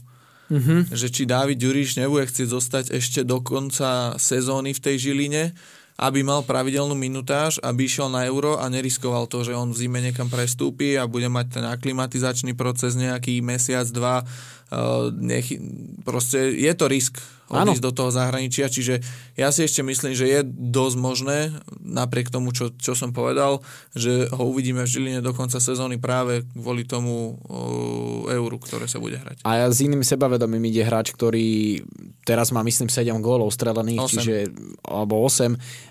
Mm-hmm. 0.51 0.91
Že 0.91 1.07
či 1.09 1.23
Dávid 1.25 1.57
Ďuriš 1.57 1.97
nebude 1.97 2.27
chcieť 2.27 2.47
zostať 2.51 2.85
ešte 2.93 3.25
do 3.25 3.39
konca 3.39 4.13
sezóny 4.19 4.75
v 4.75 4.83
tej 4.83 4.95
Žiline, 5.09 5.55
aby 5.97 6.25
mal 6.25 6.41
pravidelnú 6.41 6.97
minutáž, 6.97 7.61
aby 7.61 7.85
išiel 7.85 8.09
na 8.09 8.25
euro 8.25 8.57
a 8.57 8.65
neriskoval 8.69 9.29
to, 9.29 9.45
že 9.45 9.53
on 9.53 9.69
v 9.69 9.79
zime 9.85 9.99
niekam 10.01 10.25
prestúpi 10.25 10.97
a 10.97 11.05
bude 11.05 11.29
mať 11.29 11.61
ten 11.61 11.65
aklimatizačný 11.69 12.57
proces 12.57 12.97
nejaký 12.97 13.43
mesiac, 13.45 13.85
dva. 13.93 14.25
Uh, 14.73 15.13
nech, 15.13 15.53
proste 16.01 16.49
je 16.57 16.73
to 16.73 16.89
risk 16.89 17.21
odísť 17.53 17.83
ano. 17.83 17.87
do 17.89 17.91
toho 17.93 18.09
zahraničia, 18.09 18.65
čiže 18.71 19.05
ja 19.37 19.53
si 19.53 19.61
ešte 19.67 19.85
myslím, 19.85 20.17
že 20.17 20.25
je 20.25 20.39
dosť 20.49 20.95
možné, 20.97 21.37
napriek 21.77 22.33
tomu, 22.33 22.49
čo, 22.49 22.73
čo 22.73 22.97
som 22.97 23.13
povedal, 23.13 23.61
že 23.93 24.25
ho 24.33 24.43
uvidíme 24.49 24.81
v 24.81 24.89
Žiline 24.89 25.21
do 25.21 25.35
konca 25.37 25.61
sezóny 25.61 26.01
práve 26.01 26.41
kvôli 26.57 26.87
tomu 26.87 27.37
uh, 27.37 28.33
euru, 28.33 28.57
ktoré 28.57 28.89
sa 28.89 28.97
bude 28.97 29.21
hrať. 29.21 29.45
A 29.45 29.61
ja 29.61 29.67
s 29.69 29.83
iným 29.85 30.01
sebavedomím 30.01 30.73
ide 30.73 30.81
hráč, 30.81 31.13
ktorý 31.13 31.83
teraz 32.25 32.49
má 32.49 32.65
myslím 32.65 32.89
7 32.89 33.13
gólov 33.19 33.53
strelených, 33.53 34.01
8. 34.01 34.09
čiže 34.09 34.35
alebo 34.87 35.21
8 35.21 35.82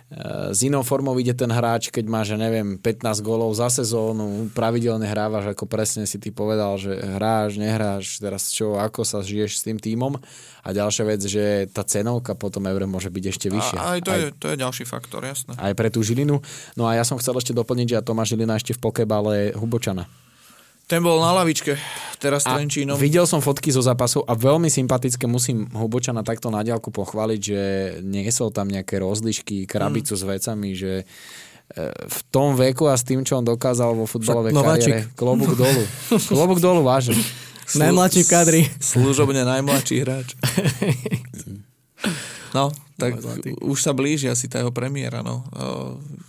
s 0.53 0.61
inou 0.61 0.85
formou 0.85 1.17
ide 1.17 1.33
ten 1.33 1.49
hráč, 1.49 1.89
keď 1.89 2.05
má, 2.05 2.21
že 2.21 2.37
neviem, 2.37 2.77
15 2.77 3.25
gólov 3.25 3.57
za 3.57 3.73
sezónu, 3.73 4.53
pravidelne 4.53 5.09
hrávaš, 5.09 5.57
ako 5.57 5.65
presne 5.65 6.05
si 6.05 6.21
ty 6.21 6.29
povedal, 6.29 6.77
že 6.77 6.93
hráš, 6.93 7.57
nehráš, 7.57 8.21
teraz 8.21 8.53
čo, 8.53 8.77
ako 8.77 9.09
sa 9.09 9.25
žiješ 9.25 9.61
s 9.61 9.65
tým 9.65 9.81
tímom. 9.81 10.21
A 10.63 10.69
ďalšia 10.77 11.05
vec, 11.09 11.21
že 11.25 11.65
tá 11.73 11.81
cenovka 11.81 12.37
potom 12.37 12.69
eure 12.69 12.85
môže 12.85 13.09
byť 13.09 13.25
ešte 13.25 13.47
vyššia. 13.49 13.79
A, 13.81 13.97
aj 13.97 14.01
to, 14.05 14.11
aj, 14.13 14.21
je, 14.21 14.29
to 14.37 14.47
je 14.53 14.57
ďalší 14.61 14.85
faktor, 14.85 15.25
jasné. 15.25 15.57
Aj 15.57 15.73
pre 15.73 15.89
tú 15.89 16.05
Žilinu. 16.05 16.45
No 16.77 16.85
a 16.85 16.93
ja 16.93 17.09
som 17.09 17.17
chcel 17.17 17.33
ešte 17.41 17.57
doplniť, 17.57 17.97
že 17.97 18.05
Tomáš 18.05 18.37
Žilina 18.37 18.61
ešte 18.61 18.77
v 18.77 18.85
pokebale 18.85 19.57
Hubočana. 19.57 20.05
Ten 20.87 21.01
bol 21.01 21.19
na 21.23 21.33
lavičke, 21.33 21.79
teraz 22.21 22.45
a 22.45 22.59
Trenčínom. 22.59 22.99
Videl 23.01 23.25
som 23.25 23.41
fotky 23.41 23.73
zo 23.73 23.81
zápasov 23.81 24.29
a 24.29 24.37
veľmi 24.37 24.69
sympatické 24.69 25.25
musím 25.25 25.67
Hubočana 25.73 26.21
takto 26.27 26.53
na 26.53 26.61
diálku 26.61 26.93
pochváliť, 26.93 27.41
že 27.41 27.61
niesol 28.05 28.53
tam 28.53 28.69
nejaké 28.69 29.01
rozlišky, 29.01 29.65
krabicu 29.65 30.15
mm. 30.15 30.21
s 30.21 30.25
vecami, 30.27 30.69
že 30.77 30.93
e, 31.03 31.05
v 31.91 32.19
tom 32.29 32.59
veku 32.59 32.91
a 32.91 32.99
s 32.99 33.07
tým, 33.07 33.25
čo 33.25 33.41
on 33.41 33.47
dokázal 33.47 33.97
vo 33.97 34.05
futbalovej 34.05 34.53
kariére, 34.53 35.09
klobúk 35.17 35.57
dolu. 35.57 35.83
klobúk 36.31 36.59
dolu, 36.61 36.85
vážne. 36.85 37.19
Najmladší 37.73 38.23
v 38.27 38.29
kadri. 38.29 38.63
Služobne 38.83 39.49
najmladší 39.49 39.97
hráč. 40.05 40.29
No, 42.53 42.69
tak 43.03 43.19
už 43.59 43.79
sa 43.83 43.91
blíži 43.91 44.31
asi 44.31 44.47
tá 44.47 44.63
jeho 44.63 44.71
premiéra. 44.71 45.27
No. 45.27 45.43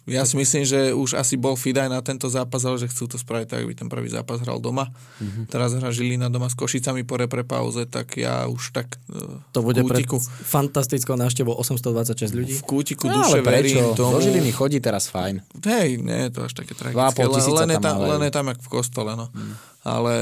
Ja 0.09 0.25
si 0.25 0.33
myslím, 0.33 0.65
že 0.65 0.89
už 0.91 1.13
asi 1.13 1.37
bol 1.37 1.53
Fidaj 1.53 1.87
na 1.87 2.01
tento 2.01 2.25
zápas, 2.25 2.65
ale 2.65 2.81
že 2.81 2.89
chcú 2.89 3.05
to 3.05 3.17
spraviť 3.21 3.47
tak, 3.53 3.61
aby 3.61 3.73
ten 3.77 3.87
prvý 3.87 4.09
zápas 4.09 4.41
hral 4.41 4.57
doma. 4.57 4.89
Mm-hmm. 5.21 5.45
Teraz 5.47 5.77
hra 5.77 5.93
Žilina 5.93 6.27
doma 6.27 6.49
s 6.49 6.57
Košicami 6.57 7.05
po 7.05 7.21
repre 7.21 7.45
pauze, 7.45 7.85
tak 7.85 8.17
ja 8.17 8.49
už 8.49 8.73
tak 8.73 8.97
e, 9.07 9.39
To 9.53 9.61
bude 9.61 9.85
kútiku, 9.85 10.17
pred 10.19 10.43
fantastickou 10.49 11.15
návštevou 11.15 11.55
826 11.55 12.33
ľudí. 12.33 12.53
V 12.59 12.63
kútiku 12.65 13.05
no, 13.07 13.21
duše 13.21 13.39
verím 13.45 13.93
tomu. 13.93 14.17
Do 14.17 14.25
Žiliny 14.25 14.51
chodí 14.51 14.81
teraz 14.81 15.07
fajn. 15.07 15.45
Hej, 15.63 16.01
nie 16.01 16.27
je 16.27 16.29
to 16.33 16.39
až 16.49 16.53
také 16.57 16.73
tragické. 16.73 17.23
Len, 17.23 17.47
len, 17.63 17.69
je 17.71 17.79
tam, 17.79 17.95
len 18.01 18.21
je 18.25 18.31
tam 18.33 18.45
jak 18.49 18.59
v 18.59 18.69
kostole. 18.69 19.13
No. 19.13 19.29
Mm. 19.31 19.53
Ale 19.83 20.15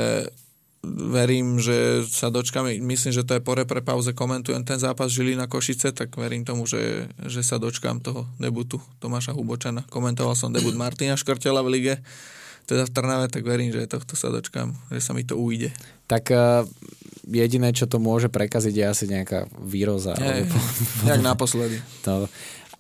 verím, 0.86 1.62
že 1.62 2.02
sa 2.10 2.34
dočkáme, 2.34 2.74
myslím, 2.82 3.14
že 3.14 3.22
to 3.22 3.38
je 3.38 3.46
po 3.46 3.54
repre 3.54 3.86
pauze 3.86 4.18
komentujem 4.18 4.66
ten 4.66 4.82
zápas 4.82 5.14
Žilina 5.14 5.46
Košice, 5.46 5.94
tak 5.94 6.10
verím 6.18 6.42
tomu, 6.42 6.66
že, 6.66 7.06
že 7.30 7.46
sa 7.46 7.62
dočkám 7.62 8.02
toho 8.02 8.26
debutu 8.42 8.82
Tomáša 8.98 9.38
Hubočana. 9.38 9.86
Komentoval 9.94 10.34
som 10.34 10.50
debut 10.50 10.74
Martina 10.74 11.14
Škrtela 11.14 11.62
v 11.62 11.70
lige, 11.78 11.96
teda 12.66 12.90
v 12.90 12.94
Trnave, 12.94 13.28
tak 13.30 13.46
verím, 13.46 13.70
že 13.70 13.86
tohto 13.86 14.18
sa 14.18 14.34
dočkám, 14.34 14.74
že 14.90 15.02
sa 15.02 15.14
mi 15.14 15.22
to 15.22 15.38
ujde. 15.38 15.70
Tak 16.10 16.34
uh, 16.34 16.66
jediné, 17.30 17.74
čo 17.78 17.86
to 17.86 18.02
môže 18.02 18.34
prekaziť, 18.34 18.74
je 18.74 18.86
asi 18.86 19.06
nejaká 19.06 19.50
výroza. 19.62 20.18
Nie, 20.18 20.46
alebo... 20.46 20.56
jak 21.06 21.22
naposledy. 21.22 21.78
To, 22.10 22.26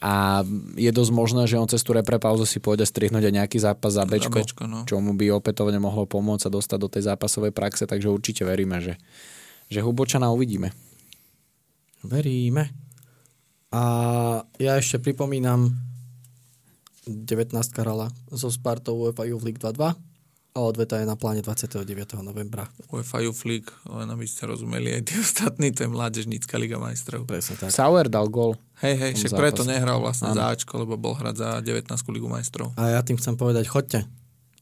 a 0.01 0.41
je 0.73 0.89
dosť 0.89 1.11
možné, 1.13 1.45
že 1.45 1.61
on 1.61 1.69
cez 1.69 1.85
tú 1.85 1.93
reprepauzu 1.93 2.49
si 2.49 2.57
pôjde 2.57 2.89
strihnúť 2.89 3.29
aj 3.29 3.33
nejaký 3.37 3.57
zápas 3.61 3.93
za 3.93 4.01
Bčko, 4.01 4.33
za 4.33 4.41
Bčko 4.41 4.63
no. 4.65 4.79
čo 4.89 4.97
mu 4.97 5.13
by 5.13 5.29
opätovne 5.37 5.77
mohlo 5.77 6.09
pomôcť 6.09 6.49
a 6.49 6.53
dostať 6.57 6.79
do 6.81 6.89
tej 6.89 7.05
zápasovej 7.05 7.53
praxe, 7.53 7.85
takže 7.85 8.09
určite 8.09 8.41
veríme, 8.41 8.81
že, 8.81 8.97
že 9.69 9.85
Hubočana 9.85 10.33
uvidíme. 10.33 10.73
Veríme. 12.01 12.73
A 13.69 13.83
ja 14.57 14.73
ešte 14.81 14.97
pripomínam 14.97 15.69
19 17.05 17.53
karala 17.69 18.09
so 18.33 18.49
Spartou 18.49 19.05
UEFA 19.05 19.29
Youth 19.29 19.45
League 19.45 19.61
2-2 19.61 20.10
a 20.51 20.59
odveta 20.59 20.99
je 20.99 21.07
na 21.07 21.15
pláne 21.15 21.39
29. 21.39 21.87
novembra. 22.19 22.67
UEFA 22.91 23.23
Youth 23.23 23.47
League, 23.47 23.71
len 23.87 24.11
aby 24.11 24.27
ste 24.27 24.43
rozumeli 24.43 24.91
aj 24.99 25.01
tí 25.07 25.15
ostatní, 25.15 25.71
to 25.71 25.87
je 25.87 25.89
Mládežnícka 25.89 26.59
Liga 26.59 26.75
majstrov. 26.75 27.23
Presne 27.23 27.55
tak. 27.55 27.71
Sauer 27.71 28.11
dal 28.11 28.27
gol. 28.27 28.59
Hej, 28.83 28.95
hej, 28.99 29.11
však 29.15 29.31
preto 29.31 29.63
nehral 29.63 30.03
vlastne 30.03 30.35
ano. 30.35 30.43
za 30.43 30.43
Ačko, 30.51 30.83
lebo 30.83 30.99
bol 30.99 31.15
hrať 31.15 31.35
za 31.39 31.49
19. 31.63 31.87
Ligu 32.11 32.27
majstrov. 32.27 32.75
A 32.75 32.99
ja 32.99 32.99
tým 32.99 33.15
chcem 33.15 33.39
povedať, 33.39 33.63
chodte, 33.71 34.03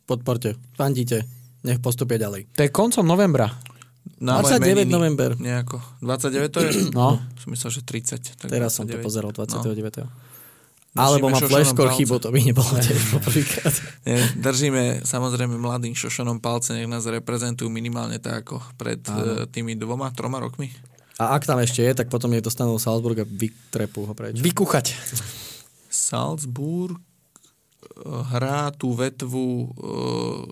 podporte, 0.05 0.53
fandite, 0.77 1.25
nech 1.65 1.81
postupie 1.81 2.21
ďalej. 2.21 2.53
To 2.53 2.61
je 2.61 2.69
koncom 2.69 3.01
novembra. 3.01 3.49
Na 4.19 4.43
29 4.45 4.85
november. 4.91 5.39
Nejako. 5.39 5.79
29 6.03 6.51
to 6.51 6.59
je? 6.59 6.71
No. 6.91 7.17
Som 7.39 7.49
myslel, 7.55 7.71
že 7.71 7.81
30. 7.87 8.35
Tak 8.35 8.47
Teraz 8.51 8.75
29. 8.75 8.77
som 8.77 8.85
to 8.85 8.97
pozeral 8.99 9.31
29. 9.31 10.05
No. 10.05 10.28
Alebo 10.97 11.29
má 11.29 11.37
flashcore 11.37 11.93
chybu, 11.93 12.17
to 12.17 12.33
by 12.33 12.41
nebolo 12.41 12.73
tiež 12.85 13.13
poprvýkrát. 13.13 13.73
Držíme 14.41 15.05
samozrejme 15.05 15.53
mladým 15.61 15.93
šošanom 15.93 16.41
palce, 16.41 16.73
nech 16.73 16.89
nás 16.89 17.05
reprezentujú 17.05 17.69
minimálne 17.69 18.17
tak 18.17 18.47
ako 18.47 18.57
pred 18.73 18.97
Áno. 19.05 19.45
E, 19.45 19.51
tými 19.53 19.77
dvoma, 19.77 20.09
troma 20.17 20.41
rokmi. 20.41 20.73
A 21.21 21.37
ak 21.37 21.45
tam 21.45 21.61
ešte 21.61 21.85
je, 21.85 21.93
tak 21.93 22.09
potom 22.09 22.33
je 22.33 22.41
dostanú 22.41 22.73
Salzburg 22.81 23.21
a 23.21 23.25
vytrepú 23.27 24.09
ho 24.09 24.13
preč. 24.17 24.41
Vykúchať. 24.41 24.97
Salzburg 25.93 26.97
e, 26.97 27.01
hrá 28.33 28.73
tú 28.73 28.97
vetvu 28.97 29.45
uh, 29.45 29.69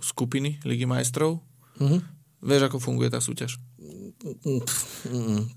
skupiny 0.06 0.62
Ligy 0.62 0.86
majstrov. 0.86 1.42
Uh-huh. 1.82 1.98
Vieš, 2.46 2.70
ako 2.70 2.78
funguje 2.78 3.10
tá 3.10 3.18
súťaž? 3.18 3.58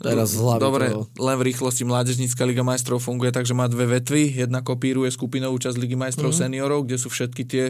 Teraz 0.05 0.37
z 0.37 0.39
hlavy 0.41 0.61
Dobre, 0.61 0.87
to... 0.93 1.09
len 1.17 1.37
v 1.41 1.47
rýchlosti 1.49 1.89
mládežnícka 1.89 2.45
Liga 2.45 2.61
majstrov 2.61 3.01
funguje 3.01 3.33
tak, 3.33 3.49
že 3.49 3.57
má 3.57 3.65
dve 3.67 4.01
vetvy. 4.01 4.37
Jedna 4.37 4.61
kopíruje 4.61 5.09
skupinovú 5.09 5.57
časť 5.57 5.81
Ligy 5.81 5.97
majstrov 5.97 6.37
mm-hmm. 6.37 6.45
seniorov, 6.45 6.85
kde 6.85 6.97
sú 7.01 7.09
všetky 7.09 7.43
tie 7.49 7.65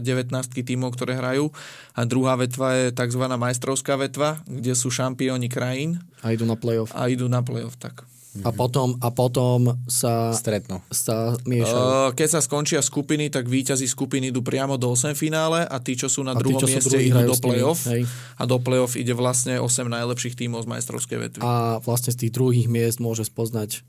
19 0.00 0.30
tímov, 0.54 0.94
ktoré 0.94 1.18
hrajú. 1.18 1.50
A 1.98 2.06
druhá 2.06 2.38
vetva 2.38 2.78
je 2.78 2.94
tzv. 2.94 3.22
majstrovská 3.26 3.98
vetva, 3.98 4.38
kde 4.46 4.78
sú 4.78 4.86
šampióni 4.88 5.50
krajín. 5.50 5.98
A 6.22 6.30
idú 6.30 6.46
na 6.46 6.54
playoff. 6.54 6.94
A 6.94 7.10
idú 7.10 7.26
na 7.26 7.42
playoff, 7.42 7.74
tak. 7.74 8.06
A 8.44 8.50
potom, 8.52 8.98
a 9.00 9.08
potom 9.14 9.80
sa, 9.86 10.34
Stretnú. 10.36 10.82
sa 10.92 11.38
miešajú. 11.46 11.80
Uh, 11.80 12.10
keď 12.12 12.28
sa 12.36 12.40
skončia 12.44 12.80
skupiny, 12.84 13.32
tak 13.32 13.46
víťazí 13.46 13.88
skupiny 13.88 14.34
idú 14.34 14.42
priamo 14.44 14.76
do 14.76 14.92
8 14.92 15.16
finále 15.16 15.64
a 15.64 15.76
tí, 15.80 15.96
čo 15.96 16.10
sú 16.10 16.26
na 16.26 16.34
A 16.34 16.40
tí, 16.40 16.52
druhom 16.52 16.60
čo 16.60 16.68
sú 16.68 16.76
mieste, 16.76 16.98
idú 17.00 17.20
do 17.22 17.36
play-off. 17.38 17.86
hej. 17.88 18.04
A 18.36 18.42
do 18.44 18.58
play-off 18.60 18.98
ide 18.98 19.16
vlastne 19.16 19.56
8 19.62 19.88
najlepších 19.88 20.36
tímov 20.36 20.66
z 20.66 20.68
majstrovskej 20.68 21.18
vetvy. 21.22 21.40
A 21.40 21.80
vlastne 21.80 22.12
z 22.12 22.26
tých 22.26 22.32
druhých 22.34 22.68
miest 22.68 23.00
môže 23.00 23.24
spoznať 23.24 23.86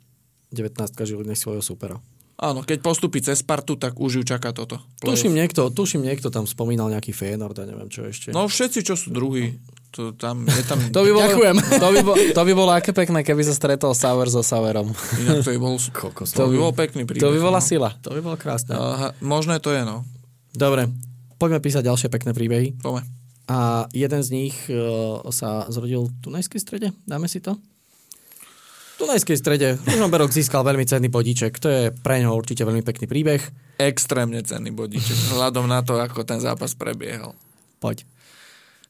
19 0.55 0.79
Žiliny 0.95 1.35
svojho 1.35 1.65
supera. 1.65 1.99
Áno, 2.37 2.61
keď 2.61 2.85
postupí 2.85 3.17
cez 3.17 3.41
Spartu, 3.41 3.81
tak 3.81 3.97
už 3.97 4.21
ju 4.21 4.23
čaká 4.23 4.53
toto. 4.53 4.77
Tuším 5.01 5.33
niekto, 5.33 5.73
tuším 5.73 6.05
niekto 6.05 6.29
tam 6.29 6.45
spomínal 6.45 6.93
nejaký 6.93 7.09
Feyenoord 7.09 7.57
a 7.57 7.65
neviem 7.65 7.89
čo 7.89 8.05
ešte. 8.05 8.29
No 8.29 8.45
všetci, 8.45 8.85
čo 8.85 8.93
sú 8.93 9.09
druhí. 9.09 9.57
To, 9.95 10.11
tam, 10.13 10.45
je 10.45 10.63
tam, 10.67 10.77
To 10.91 11.01
by 11.01 11.11
bolo, 11.15 11.25
Ďakujem. 11.25 11.55
To 11.79 11.87
by, 11.89 11.99
bolo, 12.03 12.17
to 12.35 12.41
by 12.43 12.53
bolo 12.53 12.71
aké 12.75 12.91
pekné, 12.93 13.23
keby 13.23 13.41
sa 13.41 13.55
stretol 13.55 13.95
Sauer 13.95 14.27
so 14.29 14.43
Sauerom. 14.43 14.91
inak 15.23 15.41
to 15.41 15.55
by 15.55 15.59
bol, 15.59 15.79
Kokos, 15.79 16.35
to 16.35 16.45
by 16.45 16.57
bol 16.59 16.73
pekný 16.75 17.07
príbeh. 17.07 17.23
To 17.23 17.33
by 17.33 17.39
bola 17.39 17.61
no. 17.61 17.65
sila. 17.65 17.89
To 18.05 18.13
by 18.13 18.21
bolo 18.21 18.37
krásne. 18.37 18.75
Aha, 18.75 19.15
možné 19.23 19.57
to 19.63 19.73
je, 19.73 19.81
no. 19.87 20.05
Dobre, 20.53 20.91
poďme 21.41 21.63
písať 21.63 21.87
ďalšie 21.87 22.07
pekné 22.11 22.35
príbehy. 22.35 22.77
Poďme. 22.77 23.07
A 23.47 23.87
jeden 23.95 24.21
z 24.21 24.29
nich 24.35 24.55
uh, 24.67 25.23
sa 25.31 25.63
zrodil 25.71 26.11
v 26.11 26.11
Dunajskej 26.19 26.59
strede. 26.59 26.91
Dáme 27.07 27.31
si 27.31 27.39
to? 27.39 27.55
V 27.55 29.07
Dunajskej 29.07 29.37
strede. 29.39 29.79
Ružomberok 29.87 30.35
získal 30.35 30.67
veľmi 30.67 30.83
cenný 30.83 31.07
bodíček. 31.07 31.55
To 31.63 31.69
je 31.71 31.83
pre 31.95 32.19
ňo 32.19 32.35
určite 32.35 32.67
veľmi 32.67 32.83
pekný 32.83 33.07
príbeh. 33.07 33.39
Extrémne 33.79 34.43
cenný 34.43 34.73
bodíček, 34.75 35.15
vzhľadom 35.31 35.69
na 35.69 35.79
to, 35.85 35.95
ako 35.95 36.27
ten 36.27 36.43
zápas 36.43 36.75
prebiehal. 36.75 37.37
Poď. 37.79 38.03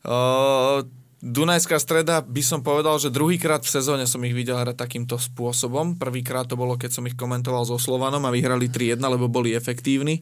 Uh, 0.08 0.88
Dunajská 1.18 1.82
streda 1.82 2.22
by 2.22 2.44
som 2.46 2.62
povedal, 2.62 2.96
že 3.02 3.10
druhýkrát 3.10 3.66
v 3.66 3.74
sezóne 3.74 4.06
som 4.06 4.22
ich 4.22 4.38
videl 4.38 4.54
hrať 4.54 4.78
takýmto 4.78 5.18
spôsobom. 5.18 5.98
Prvýkrát 5.98 6.46
to 6.46 6.54
bolo, 6.54 6.78
keď 6.78 6.94
som 6.94 7.10
ich 7.10 7.18
komentoval 7.18 7.66
so 7.66 7.82
Slovanom 7.82 8.22
a 8.22 8.32
vyhrali 8.32 8.70
3-1, 8.70 9.02
lebo 9.02 9.26
boli 9.26 9.58
efektívni. 9.58 10.22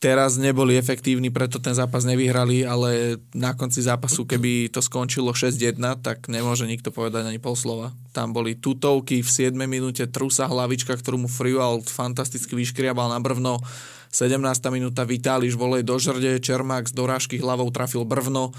Teraz 0.00 0.40
neboli 0.40 0.80
efektívni, 0.80 1.28
preto 1.28 1.60
ten 1.60 1.76
zápas 1.76 2.08
nevyhrali, 2.08 2.64
ale 2.64 3.20
na 3.36 3.52
konci 3.52 3.84
zápasu, 3.84 4.24
keby 4.24 4.72
to 4.72 4.80
skončilo 4.80 5.36
6-1, 5.36 5.76
tak 6.00 6.24
nemôže 6.30 6.64
nikto 6.64 6.88
povedať 6.88 7.28
ani 7.28 7.36
pol 7.36 7.52
slova. 7.52 7.92
Tam 8.16 8.32
boli 8.32 8.56
tutovky 8.56 9.20
v 9.20 9.28
7 9.28 9.52
minúte, 9.68 10.08
trusa 10.08 10.48
hlavička, 10.48 10.96
ktorú 10.96 11.26
mu 11.26 11.28
Freewald 11.28 11.90
fantasticky 11.90 12.56
vyškriabal 12.56 13.12
na 13.12 13.20
brvno. 13.20 13.60
17. 14.08 14.40
minúta 14.72 15.04
Vitáliš 15.04 15.58
volej 15.58 15.84
do 15.84 16.00
žrde, 16.00 16.40
Čermák 16.40 16.88
z 16.88 16.96
dorážky 16.96 17.36
hlavou 17.36 17.68
trafil 17.68 18.08
brvno. 18.08 18.56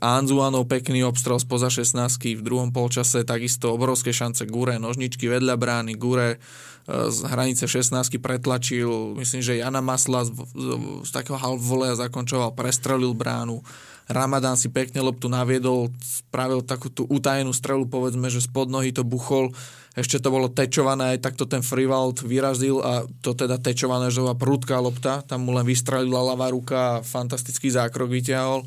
Anzuanov 0.00 0.68
pekný 0.68 1.02
obstrel 1.08 1.40
spoza 1.40 1.72
16 1.72 2.36
v 2.36 2.44
druhom 2.44 2.68
polčase, 2.68 3.24
takisto 3.24 3.72
obrovské 3.72 4.12
šance 4.12 4.44
Gure, 4.44 4.76
nožničky 4.76 5.24
vedľa 5.24 5.56
brány, 5.56 5.96
Gure 5.96 6.36
uh, 6.36 7.08
z 7.08 7.18
hranice 7.24 7.64
16 7.64 8.20
pretlačil, 8.20 9.16
myslím, 9.16 9.40
že 9.40 9.60
Jana 9.60 9.80
Masla 9.80 10.28
z, 10.28 10.36
z, 10.36 10.66
z 11.08 11.10
takého 11.10 11.40
half 11.40 11.60
voleja 11.64 11.96
zakončoval, 11.96 12.52
prestrelil 12.52 13.16
bránu. 13.16 13.64
Ramadan 14.10 14.58
si 14.58 14.66
pekne 14.66 15.06
loptu 15.06 15.30
naviedol, 15.30 15.94
spravil 16.02 16.66
takú 16.66 16.90
tú 16.90 17.06
utajenú 17.06 17.54
strelu, 17.54 17.86
povedzme, 17.86 18.26
že 18.26 18.42
spod 18.42 18.66
nohy 18.66 18.90
to 18.90 19.06
buchol, 19.06 19.54
ešte 19.94 20.18
to 20.18 20.34
bolo 20.34 20.50
tečované, 20.50 21.14
aj 21.14 21.30
takto 21.30 21.46
ten 21.46 21.62
Freewald 21.62 22.26
vyrazil 22.26 22.82
a 22.82 23.06
to 23.22 23.38
teda 23.38 23.62
tečované, 23.62 24.10
že 24.10 24.22
bola 24.22 24.34
prúdka 24.34 24.82
lopta, 24.82 25.22
tam 25.22 25.46
mu 25.46 25.54
len 25.54 25.62
vystrelila 25.62 26.34
ľavá 26.34 26.50
ruka 26.50 26.78
a 26.98 27.02
fantastický 27.06 27.70
zákrok 27.70 28.10
vyťahol. 28.10 28.66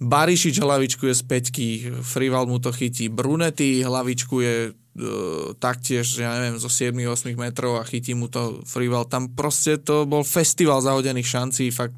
Barišič 0.00 0.64
hlavičkuje 0.64 1.12
z 1.12 1.22
peťky, 1.28 1.68
Frival 2.00 2.48
mu 2.48 2.56
to 2.56 2.72
chytí. 2.72 3.12
Brunetti 3.12 3.84
hlavičkuje 3.84 4.52
e, 4.64 4.70
taktiež, 5.60 6.24
ja 6.24 6.40
neviem, 6.40 6.56
zo 6.56 6.72
7-8 6.72 7.36
metrov 7.36 7.76
a 7.76 7.84
chytí 7.84 8.16
mu 8.16 8.32
to 8.32 8.64
Frival. 8.64 9.04
Tam 9.04 9.28
proste 9.28 9.76
to 9.76 10.08
bol 10.08 10.24
festival 10.24 10.80
zahodených 10.80 11.28
šancí, 11.28 11.68
fakt 11.68 11.92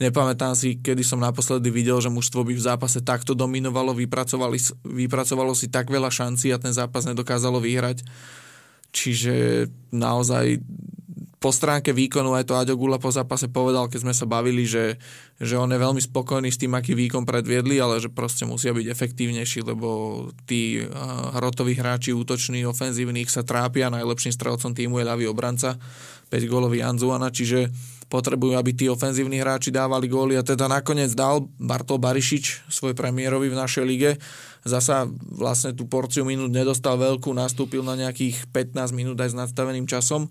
nepamätám 0.00 0.52
si, 0.52 0.80
kedy 0.80 1.00
som 1.00 1.20
naposledy 1.20 1.68
videl, 1.72 2.00
že 2.00 2.12
mužstvo 2.12 2.44
by 2.44 2.52
v 2.56 2.66
zápase 2.66 3.00
takto 3.04 3.36
dominovalo, 3.36 3.92
vypracovalo 4.84 5.52
si 5.56 5.66
tak 5.68 5.92
veľa 5.92 6.12
šancí 6.12 6.52
a 6.52 6.60
ten 6.60 6.76
zápas 6.76 7.08
nedokázalo 7.08 7.60
vyhrať. 7.60 8.04
Čiže 8.90 9.68
naozaj 9.96 10.60
po 11.40 11.56
stránke 11.56 11.96
výkonu 11.96 12.36
aj 12.36 12.44
to 12.44 12.52
Aďo 12.52 12.76
Gula 12.76 13.00
po 13.00 13.08
zápase 13.08 13.48
povedal, 13.48 13.88
keď 13.88 14.04
sme 14.04 14.12
sa 14.12 14.28
bavili, 14.28 14.68
že, 14.68 15.00
že 15.40 15.56
on 15.56 15.72
je 15.72 15.80
veľmi 15.80 15.96
spokojný 16.04 16.52
s 16.52 16.60
tým, 16.60 16.76
aký 16.76 16.92
výkon 16.92 17.24
predviedli, 17.24 17.80
ale 17.80 17.96
že 17.96 18.12
proste 18.12 18.44
musia 18.44 18.76
byť 18.76 18.84
efektívnejší, 18.84 19.64
lebo 19.64 19.88
tí 20.44 20.84
hrotoví 21.32 21.80
hráči 21.80 22.12
útoční, 22.12 22.68
ofenzívnych 22.68 23.32
sa 23.32 23.40
trápia, 23.40 23.88
najlepším 23.88 24.36
strelcom 24.36 24.76
týmu 24.76 25.00
je 25.00 25.08
ľavý 25.08 25.24
obranca, 25.32 25.80
5 26.28 26.44
gólový 26.44 26.84
Anzuana, 26.84 27.32
čiže 27.32 27.72
potrebujú, 28.12 28.60
aby 28.60 28.76
tí 28.76 28.92
ofenzívni 28.92 29.40
hráči 29.40 29.72
dávali 29.72 30.12
góly. 30.12 30.36
A 30.36 30.44
teda 30.44 30.68
nakoniec 30.68 31.16
dal 31.16 31.48
Bartol 31.56 31.96
Barišič 31.96 32.68
svoj 32.68 32.92
premiérovi 32.92 33.48
v 33.48 33.56
našej 33.56 33.84
lige. 33.88 34.20
Zasa 34.66 35.08
vlastne 35.24 35.72
tú 35.72 35.88
porciu 35.88 36.28
minút 36.28 36.52
nedostal 36.52 37.00
veľkú, 37.00 37.32
nastúpil 37.32 37.80
na 37.80 37.96
nejakých 37.96 38.44
15 38.52 38.92
minút 38.92 39.16
aj 39.16 39.32
s 39.32 39.38
nadstaveným 39.40 39.88
časom 39.88 40.28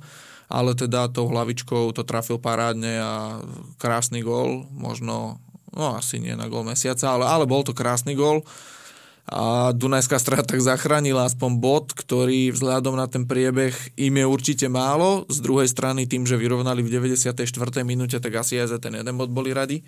ale 0.49 0.73
teda 0.73 1.07
tou 1.13 1.29
hlavičkou 1.29 1.93
to 1.93 2.01
trafil 2.01 2.41
parádne 2.41 2.93
a 2.97 3.13
krásny 3.77 4.25
gól, 4.25 4.65
možno, 4.73 5.37
no 5.71 5.95
asi 5.95 6.17
nie 6.17 6.33
na 6.33 6.49
gól 6.49 6.65
mesiaca, 6.65 7.15
ale, 7.15 7.29
ale 7.29 7.45
bol 7.45 7.61
to 7.61 7.77
krásny 7.77 8.17
gól 8.17 8.41
a 9.29 9.69
Dunajská 9.77 10.17
strata 10.17 10.41
tak 10.41 10.57
zachránila 10.57 11.29
aspoň 11.29 11.51
bod, 11.61 11.93
ktorý 11.93 12.49
vzhľadom 12.49 12.97
na 12.97 13.05
ten 13.05 13.29
priebeh 13.29 13.77
im 13.93 14.17
je 14.17 14.25
určite 14.25 14.65
málo. 14.65 15.29
Z 15.29 15.45
druhej 15.45 15.69
strany 15.69 16.09
tým, 16.09 16.25
že 16.25 16.33
vyrovnali 16.33 16.81
v 16.81 16.97
94. 16.97 17.45
minúte, 17.85 18.17
tak 18.17 18.33
asi 18.33 18.57
aj 18.57 18.73
za 18.73 18.77
ten 18.81 18.97
jeden 18.97 19.13
bod 19.13 19.29
boli 19.29 19.53
radi. 19.53 19.85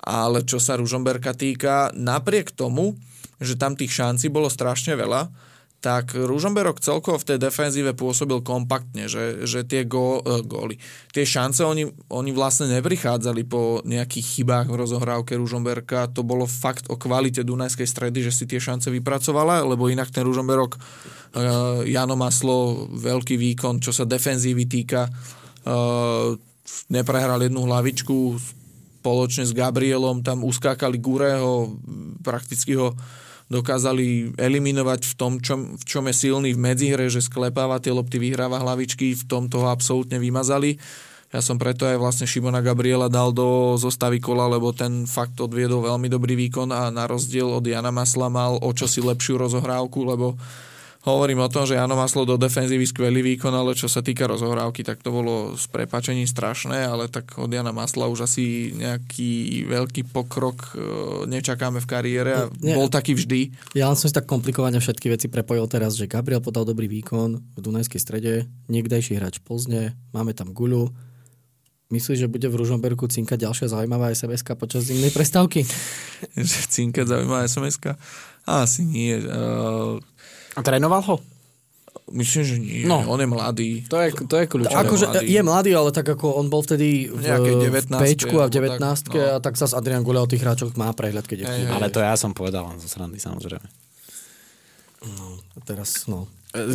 Ale 0.00 0.48
čo 0.48 0.56
sa 0.56 0.80
Ružomberka 0.80 1.36
týka, 1.36 1.92
napriek 1.92 2.56
tomu, 2.56 2.96
že 3.44 3.60
tam 3.60 3.76
tých 3.76 3.92
šancí 3.92 4.32
bolo 4.32 4.48
strašne 4.48 4.96
veľa, 4.96 5.28
tak 5.82 6.14
Ružomberok 6.14 6.78
celkovo 6.78 7.18
v 7.18 7.34
tej 7.34 7.38
defenzíve 7.42 7.90
pôsobil 7.98 8.38
kompaktne, 8.38 9.10
že, 9.10 9.42
že 9.42 9.66
tie 9.66 9.82
gó, 9.82 10.22
e, 10.22 10.38
góly, 10.46 10.78
tie 11.10 11.26
šance 11.26 11.66
oni, 11.66 11.90
oni 12.06 12.30
vlastne 12.30 12.70
neprichádzali 12.70 13.42
po 13.42 13.82
nejakých 13.82 14.38
chybách 14.38 14.70
v 14.70 14.78
rozohrávke 14.78 15.34
Ružomberka, 15.34 16.06
to 16.14 16.22
bolo 16.22 16.46
fakt 16.46 16.86
o 16.86 16.94
kvalite 16.94 17.42
Dunajskej 17.42 17.90
stredy, 17.90 18.22
že 18.22 18.30
si 18.30 18.46
tie 18.46 18.62
šance 18.62 18.94
vypracovala, 18.94 19.66
lebo 19.66 19.90
inak 19.90 20.14
ten 20.14 20.22
Ružomberok, 20.22 20.78
e, 20.78 20.80
Jano 21.90 22.14
Maslo, 22.14 22.86
veľký 22.94 23.34
výkon, 23.34 23.82
čo 23.82 23.90
sa 23.90 24.06
defenzívy 24.06 24.70
týka, 24.70 25.10
e, 25.10 25.10
neprehral 26.94 27.42
jednu 27.42 27.66
hlavičku, 27.66 28.38
spoločne 29.02 29.42
s 29.42 29.50
Gabrielom 29.50 30.22
tam 30.22 30.46
uskákali 30.46 31.02
Gureho, 31.02 31.74
prakticky 32.22 32.78
ho 32.78 32.94
dokázali 33.52 34.32
eliminovať 34.40 35.12
v 35.12 35.14
tom, 35.14 35.32
čom, 35.36 35.76
v 35.76 35.84
čom 35.84 36.08
je 36.08 36.14
silný 36.16 36.56
v 36.56 36.62
medzihre, 36.72 37.12
že 37.12 37.20
sklepáva 37.20 37.76
tie 37.76 37.92
lopty, 37.92 38.16
vyhráva 38.16 38.56
hlavičky, 38.56 39.12
v 39.12 39.24
tom 39.28 39.52
toho 39.52 39.68
absolútne 39.68 40.16
vymazali. 40.16 40.80
Ja 41.32 41.40
som 41.40 41.56
preto 41.56 41.88
aj 41.88 41.96
vlastne 41.96 42.28
Šimona 42.28 42.60
Gabriela 42.60 43.08
dal 43.08 43.32
do 43.32 43.76
zostavy 43.80 44.20
kola, 44.20 44.48
lebo 44.52 44.72
ten 44.72 45.08
fakt 45.08 45.40
odviedol 45.40 45.84
veľmi 45.84 46.08
dobrý 46.08 46.36
výkon 46.36 46.68
a 46.72 46.92
na 46.92 47.08
rozdiel 47.08 47.48
od 47.48 47.64
Jana 47.64 47.88
Masla 47.88 48.28
mal 48.28 48.60
o 48.60 48.68
čosi 48.72 49.00
lepšiu 49.00 49.40
rozohrávku, 49.40 50.04
lebo 50.04 50.36
hovorím 51.02 51.42
o 51.42 51.50
tom, 51.50 51.66
že 51.66 51.74
Jano 51.74 51.98
Maslo 51.98 52.22
do 52.22 52.38
defenzívy 52.38 52.86
skvelý 52.86 53.20
výkon, 53.34 53.50
ale 53.50 53.74
čo 53.74 53.90
sa 53.90 54.00
týka 54.02 54.30
rozohrávky, 54.30 54.86
tak 54.86 55.02
to 55.02 55.10
bolo 55.10 55.58
s 55.58 55.66
prepačením 55.66 56.30
strašné, 56.30 56.86
ale 56.86 57.10
tak 57.10 57.34
od 57.38 57.50
Jana 57.50 57.74
Masla 57.74 58.06
už 58.06 58.30
asi 58.30 58.70
nejaký 58.78 59.66
veľký 59.66 60.14
pokrok 60.14 60.72
e, 60.72 60.86
nečakáme 61.26 61.82
v 61.82 61.90
kariére 61.90 62.30
a 62.34 62.42
Nie. 62.62 62.78
bol 62.78 62.86
taký 62.86 63.18
vždy. 63.18 63.50
Ja 63.74 63.90
len 63.90 63.98
som 63.98 64.06
si 64.06 64.14
tak 64.14 64.30
komplikovane 64.30 64.78
všetky 64.78 65.10
veci 65.10 65.26
prepojil 65.26 65.66
teraz, 65.66 65.98
že 65.98 66.06
Gabriel 66.06 66.42
podal 66.42 66.62
dobrý 66.62 66.86
výkon 66.86 67.38
v 67.38 67.58
Dunajskej 67.58 68.00
strede, 68.00 68.46
niekdejší 68.70 69.18
hráč 69.18 69.42
Plzne, 69.42 69.98
máme 70.14 70.32
tam 70.38 70.54
Guľu. 70.54 70.94
Myslíš, 71.92 72.24
že 72.24 72.32
bude 72.32 72.48
v 72.48 72.56
Ružomberku 72.56 73.04
cinkať 73.04 73.44
ďalšia 73.44 73.68
zaujímavá 73.68 74.08
sms 74.16 74.56
počas 74.56 74.88
zimnej 74.88 75.12
prestávky? 75.12 75.60
Cinkať 76.72 77.04
zaujímavá 77.04 77.44
sms 77.44 77.76
Asi 78.48 78.88
nie. 78.88 79.20
Uh, 79.20 80.00
A 80.56 80.60
trénoval 80.60 81.02
ho? 81.08 81.16
Myslím, 82.12 82.42
že 82.44 82.56
nie. 82.60 82.84
No. 82.84 83.04
On 83.08 83.16
je 83.16 83.28
mladý. 83.28 83.70
To 83.88 83.96
je, 83.96 84.12
to 84.28 84.36
je 84.36 84.44
kľúčové. 84.44 84.80
Akože 84.84 85.06
mladý. 85.08 85.24
je 85.28 85.40
mladý, 85.40 85.70
ale 85.72 85.90
tak 85.96 86.06
ako 86.12 86.40
on 86.40 86.52
bol 86.52 86.60
vtedy 86.60 87.08
v, 87.08 87.24
v 87.24 87.72
19-ke, 87.72 88.04
Pčku 88.16 88.36
a 88.36 88.48
v 88.48 88.52
alebo 88.52 88.76
19 88.76 88.80
tak, 88.80 89.14
no. 89.16 89.20
a 89.20 89.38
tak 89.40 89.54
sa 89.56 89.64
Adrian 89.76 90.04
Gulia 90.04 90.20
o 90.20 90.28
tých 90.28 90.44
hráčoch 90.44 90.76
má 90.76 90.92
prehľad, 90.92 91.24
keď 91.24 91.38
je 91.40 91.46
v. 91.48 91.72
Ale 91.72 91.88
to 91.88 92.04
ja 92.04 92.12
som 92.16 92.36
povedal 92.36 92.68
len 92.68 92.76
zo 92.80 92.88
srandy, 92.88 93.16
samozrejme. 93.16 93.64
A 95.02 95.58
Teraz, 95.64 96.04
no. 96.08 96.28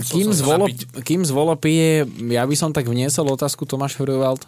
Kým 0.10 0.34
sa 0.34 0.42
z, 0.42 0.42
Volo, 0.42 0.66
napiť. 0.66 0.80
kým 1.06 1.22
z 1.22 1.32
Volopy 1.32 1.72
je, 1.78 1.94
ja 2.34 2.44
by 2.50 2.56
som 2.58 2.74
tak 2.74 2.90
vniesol 2.90 3.30
otázku 3.30 3.70
Tomáš 3.70 3.94
Frujvald. 3.94 4.42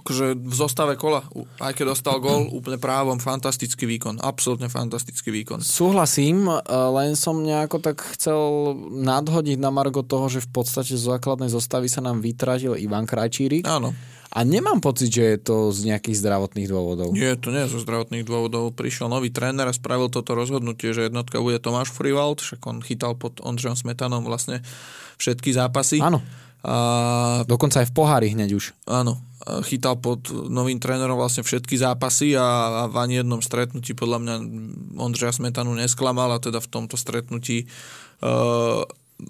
Akože 0.00 0.36
v 0.36 0.54
zostave 0.54 0.94
kola, 1.00 1.24
aj 1.60 1.72
keď 1.76 1.96
dostal 1.96 2.16
gól, 2.20 2.48
úplne 2.52 2.76
právom, 2.76 3.16
fantastický 3.16 3.84
výkon. 3.84 4.20
Absolútne 4.20 4.68
fantastický 4.68 5.32
výkon. 5.32 5.64
Súhlasím, 5.64 6.48
e, 6.48 6.60
len 6.68 7.16
som 7.16 7.40
nejako 7.40 7.80
tak 7.80 8.04
chcel 8.16 8.72
nadhodiť 8.92 9.58
na 9.60 9.72
Margo 9.72 10.04
toho, 10.04 10.28
že 10.28 10.44
v 10.44 10.50
podstate 10.62 10.94
zo 10.94 11.16
základnej 11.16 11.48
zostavy 11.48 11.88
sa 11.88 12.04
nám 12.04 12.20
vytratil 12.20 12.76
Ivan 12.76 13.08
Krajčírik. 13.08 13.64
Áno. 13.64 13.96
A 14.36 14.44
nemám 14.44 14.84
pocit, 14.84 15.08
že 15.08 15.24
je 15.32 15.38
to 15.40 15.56
z 15.72 15.88
nejakých 15.88 16.20
zdravotných 16.20 16.68
dôvodov. 16.68 17.08
Nie, 17.16 17.40
to 17.40 17.48
nie 17.48 17.64
je 17.64 17.72
zo 17.72 17.80
zdravotných 17.80 18.26
dôvodov. 18.26 18.74
Prišiel 18.76 19.08
nový 19.08 19.32
tréner 19.32 19.64
a 19.64 19.72
spravil 19.72 20.12
toto 20.12 20.36
rozhodnutie, 20.36 20.92
že 20.92 21.08
jednotka 21.08 21.40
bude 21.40 21.56
Tomáš 21.56 21.88
Friwald, 21.94 22.44
však 22.44 22.60
on 22.68 22.84
chytal 22.84 23.16
pod 23.16 23.40
Ondřejom 23.40 23.80
Smetanom 23.80 24.28
vlastne 24.28 24.60
všetky 25.16 25.56
zápasy. 25.56 26.04
Áno. 26.04 26.20
A 26.66 26.76
Dokonca 27.46 27.80
aj 27.80 27.88
v 27.88 27.94
pohári 27.94 28.28
hneď 28.34 28.58
už. 28.58 28.74
Áno, 28.90 29.22
chytal 29.62 29.94
pod 30.02 30.26
novým 30.50 30.82
trénerom 30.82 31.14
vlastne 31.14 31.46
všetky 31.46 31.78
zápasy 31.78 32.34
a, 32.34 32.42
a 32.42 32.82
v 32.90 32.96
ani 32.98 33.14
jednom 33.22 33.38
stretnutí 33.38 33.94
podľa 33.94 34.18
mňa 34.18 34.34
Ondřeja 34.98 35.38
Smetanu 35.38 35.70
nesklamal 35.78 36.34
a 36.34 36.42
teda 36.42 36.58
v 36.58 36.66
tomto 36.66 36.98
stretnutí 36.98 37.70
uh, 38.26 38.82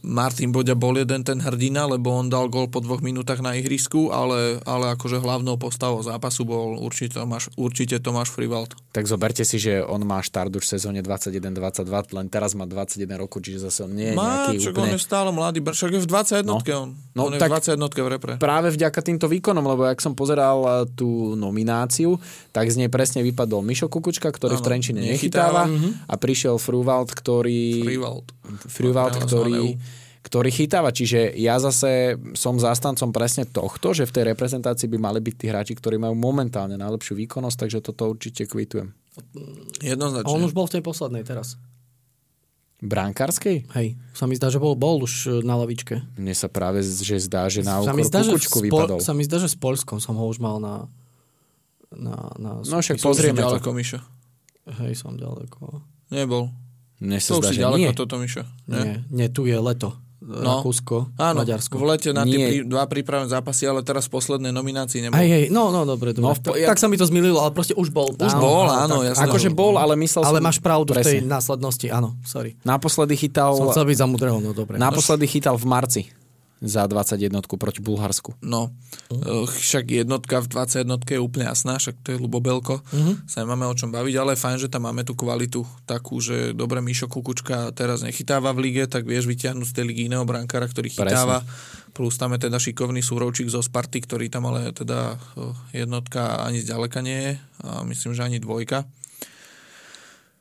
Martin 0.03 0.51
Boďa 0.51 0.75
bol 0.75 0.95
jeden 0.95 1.23
ten 1.23 1.39
hrdina, 1.39 1.87
lebo 1.87 2.11
on 2.11 2.27
dal 2.27 2.47
gol 2.47 2.67
po 2.67 2.79
dvoch 2.79 2.99
minútach 2.99 3.39
na 3.39 3.55
ihrisku, 3.55 4.11
ale, 4.11 4.59
ale 4.63 4.91
akože 4.93 5.17
hlavnou 5.17 5.55
postavou 5.57 6.03
zápasu 6.03 6.43
bol 6.43 6.75
určite 6.77 7.15
Tomáš, 7.17 7.55
určite 7.55 7.97
Tomáš 7.97 8.29
Frivald. 8.29 8.75
Tak 8.91 9.07
zoberte 9.07 9.43
si, 9.43 9.57
že 9.57 9.79
on 9.81 10.03
má 10.03 10.19
štart 10.19 10.51
už 10.51 10.65
v 10.65 10.71
sezóne 10.73 11.01
21-22, 11.01 11.87
len 12.13 12.27
teraz 12.27 12.53
má 12.53 12.65
21 12.65 12.99
rokov, 13.17 13.41
čiže 13.41 13.63
zase 13.63 13.79
on 13.83 13.93
nie 13.93 14.11
je 14.11 14.15
Má, 14.15 14.51
nejaký 14.51 14.59
čak 14.61 14.73
úplne... 14.75 14.83
on 14.83 14.93
je 14.93 15.01
stále 15.01 15.31
mladý, 15.31 15.59
však 15.63 15.91
je 15.93 16.01
v 16.03 16.09
21 16.09 16.43
No. 16.45 16.59
on. 16.59 16.89
No, 17.15 17.21
on 17.25 17.33
je 17.33 17.41
tak- 17.41 17.49
v 17.49 17.79
21 17.79 17.79
v 17.97 18.09
repre. 18.11 18.33
Práve 18.37 18.69
vďaka 18.71 19.01
týmto 19.01 19.27
výkonom, 19.27 19.63
lebo 19.63 19.87
ak 19.87 19.99
som 19.99 20.13
pozeral 20.13 20.59
eh, 20.61 20.71
tú 20.93 21.33
nomináciu, 21.33 22.19
tak 22.51 22.69
z 22.69 22.83
nej 22.83 22.91
presne 22.91 23.23
vypadol 23.23 23.63
Mišo 23.63 23.87
Kukučka, 23.87 24.29
ktorý 24.29 24.53
v 24.53 24.61
Áno, 24.61 24.67
Trenčine 24.67 25.01
nechytáva. 25.01 25.65
nechytáva 25.65 26.05
a 26.05 26.15
prišiel 26.17 26.59
Fruvald, 26.59 27.09
ktorý... 27.11 27.81
Frivald. 27.83 28.27
Z 28.67 28.77
ktorý, 29.27 29.77
ktorý 30.27 30.51
chytáva. 30.51 30.91
Čiže 30.91 31.39
ja 31.39 31.63
zase 31.63 32.19
som 32.35 32.59
zástancom 32.59 33.15
presne 33.15 33.47
tohto, 33.47 33.95
že 33.95 34.11
v 34.11 34.15
tej 34.15 34.25
reprezentácii 34.35 34.91
by 34.91 34.99
mali 34.99 35.23
byť 35.23 35.35
tí 35.39 35.47
hráči, 35.47 35.73
ktorí 35.79 36.03
majú 36.03 36.19
momentálne 36.19 36.75
najlepšiu 36.75 37.15
výkonnosť, 37.15 37.57
takže 37.63 37.79
toto 37.79 38.11
určite 38.11 38.51
kvitujem. 38.51 38.91
A 38.91 39.21
Jednoznačne. 39.87 40.27
on 40.27 40.43
už 40.43 40.53
bol 40.53 40.67
v 40.67 40.79
tej 40.79 40.83
poslednej 40.83 41.23
teraz. 41.23 41.55
Brankárskej? 42.77 43.73
Hej, 43.73 43.97
sa 44.13 44.29
mi 44.29 44.37
zdá, 44.37 44.53
že 44.53 44.61
bol, 44.61 44.77
bol 44.77 45.01
už 45.01 45.13
e, 45.25 45.29
na 45.41 45.57
lavičke. 45.57 46.05
Mne 46.21 46.37
sa 46.37 46.53
práve 46.53 46.85
že 46.85 47.17
zdá, 47.25 47.49
že 47.49 47.65
na 47.65 47.81
úkor 47.81 48.05
zdá, 48.05 48.21
Kukučku 48.21 48.61
s 48.61 48.65
vypadol. 48.69 48.99
sa 49.01 49.17
mi 49.17 49.25
zdá, 49.25 49.41
že 49.41 49.49
s 49.49 49.57
Polskom 49.57 49.97
som 49.97 50.13
ho 50.21 50.29
už 50.29 50.37
mal 50.37 50.61
na... 50.61 50.85
na, 51.89 52.17
na 52.37 52.51
No 52.61 52.77
však 52.85 53.01
pozrieme 53.01 53.41
to. 53.41 53.49
ďaleko, 53.49 53.73
Mišo. 53.73 54.01
Hej, 54.85 54.93
som 55.01 55.17
ďaleko. 55.17 55.81
Nebol. 56.13 56.53
Mne 56.99 57.19
sa 57.19 57.31
To 57.31 57.39
už 57.39 57.43
zdá, 57.43 57.49
si 57.49 57.55
že 57.55 57.63
ďaleko 57.63 57.79
nie. 57.83 57.93
toto, 57.93 58.15
Mišo. 58.17 58.43
Nie, 58.67 59.05
nie, 59.09 59.27
tu 59.29 59.45
je 59.45 59.55
leto. 59.55 59.93
No. 60.19 60.59
Rakúsko, 60.59 61.13
Áno, 61.15 61.39
Maďarsko. 61.39 61.77
v 61.77 61.85
lete 61.87 62.11
na 62.11 62.25
tie 62.25 62.35
Nie. 62.35 62.49
prí, 62.49 62.57
dva 62.67 62.83
prípravné 62.85 63.29
zápasy, 63.29 63.63
ale 63.63 63.81
teraz 63.81 64.09
v 64.09 64.17
poslednej 64.17 64.51
nominácii 64.51 64.99
nebol. 64.99 65.15
Hej, 65.15 65.29
hej, 65.29 65.45
no, 65.49 65.71
no, 65.71 65.87
dobre, 65.87 66.11
dobre. 66.11 66.25
No, 66.25 66.35
po- 66.35 66.51
tak, 66.51 66.59
ja- 66.59 66.67
tak 66.67 66.81
sa 66.81 66.89
mi 66.89 66.97
to 66.97 67.05
zmililo, 67.05 67.39
ale 67.39 67.53
proste 67.53 67.73
už 67.73 67.95
bol. 67.95 68.11
Už 68.11 68.35
bol, 68.35 68.67
áno, 68.67 69.05
jasné. 69.05 69.23
Akože 69.23 69.55
bol, 69.55 69.77
ale 69.77 69.95
myslel 69.95 70.25
Ale 70.25 70.41
som... 70.41 70.45
máš 70.45 70.59
pravdu 70.59 70.91
v 70.91 70.99
tej 70.99 71.21
Presne. 71.21 71.31
následnosti, 71.31 71.87
áno, 71.89 72.19
sorry. 72.23 72.59
Naposledy 72.61 73.15
chytal... 73.15 73.55
Som 73.55 73.71
chcel 73.71 73.87
byť 73.87 73.99
za 73.99 74.07
mudrého, 74.09 74.41
no 74.41 74.51
dobre. 74.51 74.75
Naposledy 74.75 75.29
chytal 75.29 75.55
v 75.55 75.67
marci 75.69 76.03
za 76.57 76.89
21 76.89 77.37
proti 77.61 77.85
Bulharsku. 77.85 78.33
No, 78.41 78.73
uh, 79.13 79.45
však 79.45 79.93
jednotka 79.93 80.41
v 80.41 80.49
21 80.49 80.89
je 81.05 81.21
úplne 81.21 81.45
jasná, 81.53 81.77
však 81.77 82.01
to 82.01 82.09
je 82.15 82.19
Lubobelko, 82.19 82.81
Mhm. 82.97 83.29
sa 83.29 83.45
nemáme 83.45 83.69
o 83.69 83.77
čom 83.77 83.93
baviť, 83.93 84.15
ale 84.17 84.41
fajn, 84.41 84.65
že 84.65 84.73
tam 84.73 84.89
máme 84.89 85.05
tú 85.05 85.13
kvalitu 85.13 85.69
takú, 85.85 86.17
že 86.17 86.57
dobre 86.57 86.81
Mišo 86.81 87.13
Kukučka 87.13 87.77
teraz 87.77 88.01
nechytáva 88.01 88.57
v 88.57 88.73
lige, 88.73 88.89
tak 88.89 89.05
vieš 89.05 89.29
vyťahnuť 89.29 89.69
z 89.69 89.75
tej 89.77 89.85
ligy 89.85 90.03
iného 90.09 90.25
brankára, 90.25 90.65
ktorý 90.65 90.89
chytáva, 90.89 91.45
plus 91.93 92.17
tam 92.17 92.33
je 92.33 92.49
teda 92.49 92.57
šikovný 92.57 93.05
súrovčík 93.05 93.53
zo 93.53 93.61
Sparty, 93.61 94.05
ktorý 94.05 94.33
tam 94.33 94.49
ale 94.49 94.73
teda 94.73 95.21
uh, 95.37 95.53
jednotka 95.77 96.41
ani 96.41 96.65
zďaleka 96.65 97.05
nie 97.05 97.21
je 97.21 97.33
a 97.65 97.85
myslím, 97.85 98.17
že 98.17 98.25
ani 98.25 98.41
dvojka. 98.41 98.89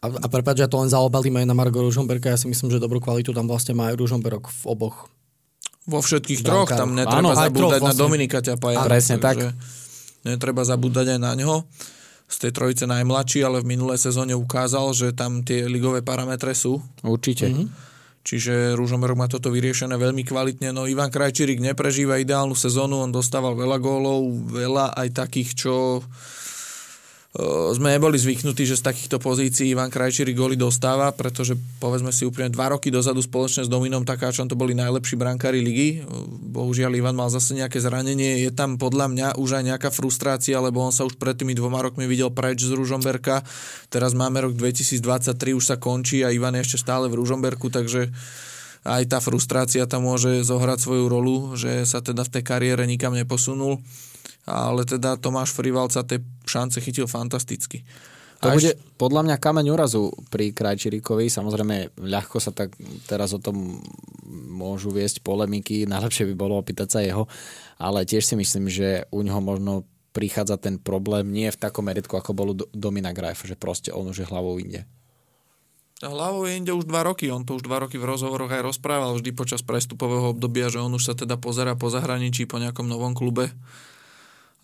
A, 0.03 0.11
a 0.11 0.27
prepáč, 0.29 0.61
ja 0.61 0.69
to 0.69 0.77
len 0.77 0.91
zaobalím 0.91 1.41
aj 1.41 1.49
na 1.49 1.57
Margo 1.57 1.81
Ružomberka, 1.81 2.29
ja 2.29 2.37
si 2.37 2.45
myslím, 2.45 2.69
že 2.69 2.77
dobrú 2.77 3.01
kvalitu 3.01 3.33
tam 3.33 3.49
vlastne 3.49 3.73
má 3.73 3.89
aj 3.89 3.97
Ružomberok 3.97 4.47
v 4.47 4.63
oboch. 4.69 5.09
Vo 5.85 6.01
všetkých 6.01 6.41
troch, 6.41 6.65
Brankár. 6.65 6.81
tam 6.81 6.97
netreba 6.97 7.21
Áno, 7.21 7.37
zabúdať 7.37 7.53
troch 7.53 7.71
na 7.71 7.93
vlastne. 7.93 8.01
Dominika 8.01 8.37
Ťapaja. 8.41 8.77
Presne 8.89 9.17
tak. 9.21 9.37
Netreba 10.25 10.61
zabúdať 10.65 11.17
aj 11.17 11.19
na 11.21 11.31
ňo. 11.37 11.65
Z 12.25 12.35
tej 12.41 12.51
trojice 12.57 12.83
najmladší, 12.89 13.45
ale 13.45 13.61
v 13.61 13.77
minulej 13.77 14.01
sezóne 14.01 14.33
ukázal, 14.33 14.97
že 14.97 15.13
tam 15.13 15.45
tie 15.45 15.69
ligové 15.69 16.01
parametre 16.01 16.57
sú. 16.57 16.81
Určite. 17.05 17.53
Mhm. 17.53 17.65
Čiže 18.25 18.73
Ružomberok 18.73 19.21
má 19.21 19.29
toto 19.29 19.53
vyriešené 19.53 20.01
veľmi 20.01 20.25
kvalitne. 20.25 20.73
No 20.73 20.89
Ivan 20.89 21.13
Krajčírik 21.13 21.61
neprežíva 21.61 22.17
ideálnu 22.17 22.57
sezónu, 22.57 23.05
on 23.05 23.13
dostával 23.13 23.53
veľa 23.53 23.77
gólov, 23.77 24.25
veľa 24.49 24.97
aj 24.97 25.13
takých, 25.13 25.53
čo 25.53 26.01
sme 27.75 27.91
neboli 27.91 28.15
zvyknutí, 28.15 28.63
že 28.63 28.79
z 28.79 28.87
takýchto 28.87 29.19
pozícií 29.19 29.75
Ivan 29.75 29.91
Krajčírik 29.91 30.39
góly 30.39 30.55
dostáva, 30.55 31.11
pretože 31.11 31.59
povedzme 31.83 32.15
si 32.15 32.23
úplne 32.23 32.47
dva 32.47 32.71
roky 32.71 32.87
dozadu 32.87 33.19
spoločne 33.19 33.67
s 33.67 33.71
Dominom 33.71 34.07
Takáčom 34.07 34.47
to 34.47 34.55
boli 34.55 34.71
najlepší 34.71 35.19
brankári 35.19 35.59
ligy. 35.59 36.07
Bohužiaľ 36.55 36.95
Ivan 36.95 37.19
mal 37.19 37.27
zase 37.27 37.59
nejaké 37.59 37.83
zranenie, 37.83 38.39
je 38.47 38.51
tam 38.55 38.79
podľa 38.79 39.11
mňa 39.11 39.27
už 39.35 39.59
aj 39.59 39.63
nejaká 39.67 39.89
frustrácia, 39.91 40.55
lebo 40.63 40.79
on 40.79 40.95
sa 40.95 41.03
už 41.03 41.19
pred 41.19 41.35
tými 41.35 41.51
dvoma 41.51 41.83
rokmi 41.83 42.07
videl 42.07 42.31
preč 42.31 42.63
z 42.63 42.71
Ružomberka. 42.71 43.43
Teraz 43.91 44.15
máme 44.15 44.39
rok 44.39 44.55
2023, 44.55 45.35
už 45.59 45.63
sa 45.63 45.75
končí 45.75 46.23
a 46.23 46.31
Ivan 46.31 46.55
je 46.55 46.63
ešte 46.63 46.79
stále 46.79 47.11
v 47.11 47.19
Ružomberku, 47.19 47.67
takže 47.67 48.15
aj 48.85 49.03
tá 49.11 49.19
frustrácia 49.19 49.83
tam 49.89 50.07
môže 50.07 50.45
zohrať 50.45 50.77
svoju 50.77 51.05
rolu, 51.11 51.35
že 51.59 51.83
sa 51.83 51.99
teda 51.99 52.23
v 52.23 52.31
tej 52.39 52.43
kariére 52.47 52.87
nikam 52.87 53.11
neposunul. 53.11 53.83
Ale 54.45 54.85
teda 54.85 55.17
Tomáš 55.17 55.57
Frival 55.57 55.89
sa 55.89 56.05
tie 56.05 56.21
šance 56.45 56.77
chytil 56.77 57.09
fantasticky. 57.09 57.81
To 58.45 58.53
bude 58.53 58.77
podľa 59.01 59.21
mňa 59.25 59.35
kameň 59.41 59.65
úrazu 59.73 60.13
pri 60.29 60.53
Krajčíríkovi. 60.53 61.33
Samozrejme, 61.33 61.97
ľahko 61.97 62.37
sa 62.37 62.53
tak 62.53 62.77
teraz 63.09 63.33
o 63.33 63.41
tom 63.41 63.81
môžu 64.29 64.93
viesť 64.93 65.25
polemiky. 65.25 65.89
Najlepšie 65.89 66.29
by 66.29 66.35
bolo 66.37 66.61
opýtať 66.61 66.87
sa 66.93 66.99
jeho. 67.01 67.25
Ale 67.81 68.05
tiež 68.05 68.21
si 68.21 68.35
myslím, 68.37 68.69
že 68.69 69.09
u 69.09 69.25
neho 69.25 69.41
možno 69.41 69.89
prichádza 70.13 70.61
ten 70.61 70.77
problém 70.79 71.27
nie 71.27 71.49
v 71.49 71.59
takom 71.59 71.89
meritku, 71.89 72.15
ako 72.15 72.31
bol 72.31 72.49
Domina 72.71 73.11
Graf, 73.11 73.43
že 73.43 73.57
proste 73.57 73.91
on 73.91 74.07
už 74.07 74.23
je 74.23 74.29
hlavou 74.29 74.61
inde. 74.61 74.87
Hlavou 76.03 76.45
je 76.45 76.59
inde 76.59 76.71
už 76.75 76.85
dva 76.85 77.07
roky. 77.07 77.31
On 77.31 77.43
to 77.43 77.57
už 77.57 77.65
dva 77.65 77.81
roky 77.81 77.97
v 77.97 78.07
rozhovoroch 78.07 78.51
aj 78.51 78.63
rozprával 78.67 79.15
vždy 79.15 79.31
počas 79.31 79.63
prestupového 79.63 80.35
obdobia, 80.35 80.67
že 80.67 80.83
on 80.83 80.91
už 80.91 81.03
sa 81.07 81.13
teda 81.15 81.39
pozera 81.39 81.73
po 81.73 81.87
zahraničí, 81.87 82.45
po 82.45 82.59
nejakom 82.59 82.85
novom 82.85 83.15
klube 83.15 83.55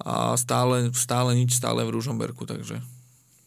a 0.01 0.33
stále, 0.35 0.89
stále 0.91 1.33
nič, 1.33 1.53
stále 1.53 1.85
v 1.85 1.93
Ružomberku, 1.93 2.43
takže 2.43 2.81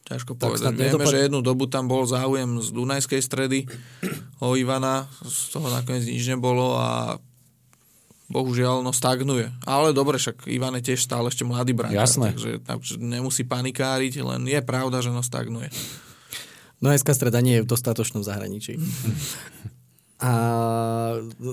ťažko 0.04 0.36
Tak 0.36 0.40
povedať. 0.40 0.62
snad 0.64 0.74
Vieme, 0.74 0.86
nedopad- 0.92 1.12
že 1.12 1.24
jednu 1.24 1.40
dobu 1.40 1.64
tam 1.66 1.88
bol 1.88 2.04
záujem 2.04 2.60
z 2.60 2.68
Dunajskej 2.70 3.20
stredy 3.20 3.58
o 4.38 4.54
Ivana, 4.54 5.08
z 5.20 5.50
toho 5.50 5.66
nakoniec 5.68 6.04
nič 6.04 6.24
nebolo 6.28 6.76
a 6.76 7.16
bohužiaľ 8.24 8.80
no 8.80 8.90
stagnuje. 8.90 9.52
Ale 9.64 9.92
dobre, 9.92 10.16
však 10.16 10.48
Ivan 10.48 10.76
je 10.76 10.92
tiež 10.92 11.00
stále 11.00 11.28
ešte 11.28 11.44
mladý 11.44 11.76
brankár, 11.76 12.04
Jasné. 12.04 12.32
takže, 12.32 12.50
takže 12.64 12.92
nemusí 12.96 13.44
panikáriť, 13.44 14.20
len 14.24 14.44
je 14.44 14.60
pravda, 14.60 15.00
že 15.00 15.12
no 15.12 15.20
stagnuje. 15.20 15.68
Dunajská 16.80 17.16
streda 17.16 17.40
nie 17.40 17.60
je 17.60 17.64
v 17.64 17.70
dostatočnom 17.70 18.20
zahraničí. 18.20 18.76
A 20.24 20.30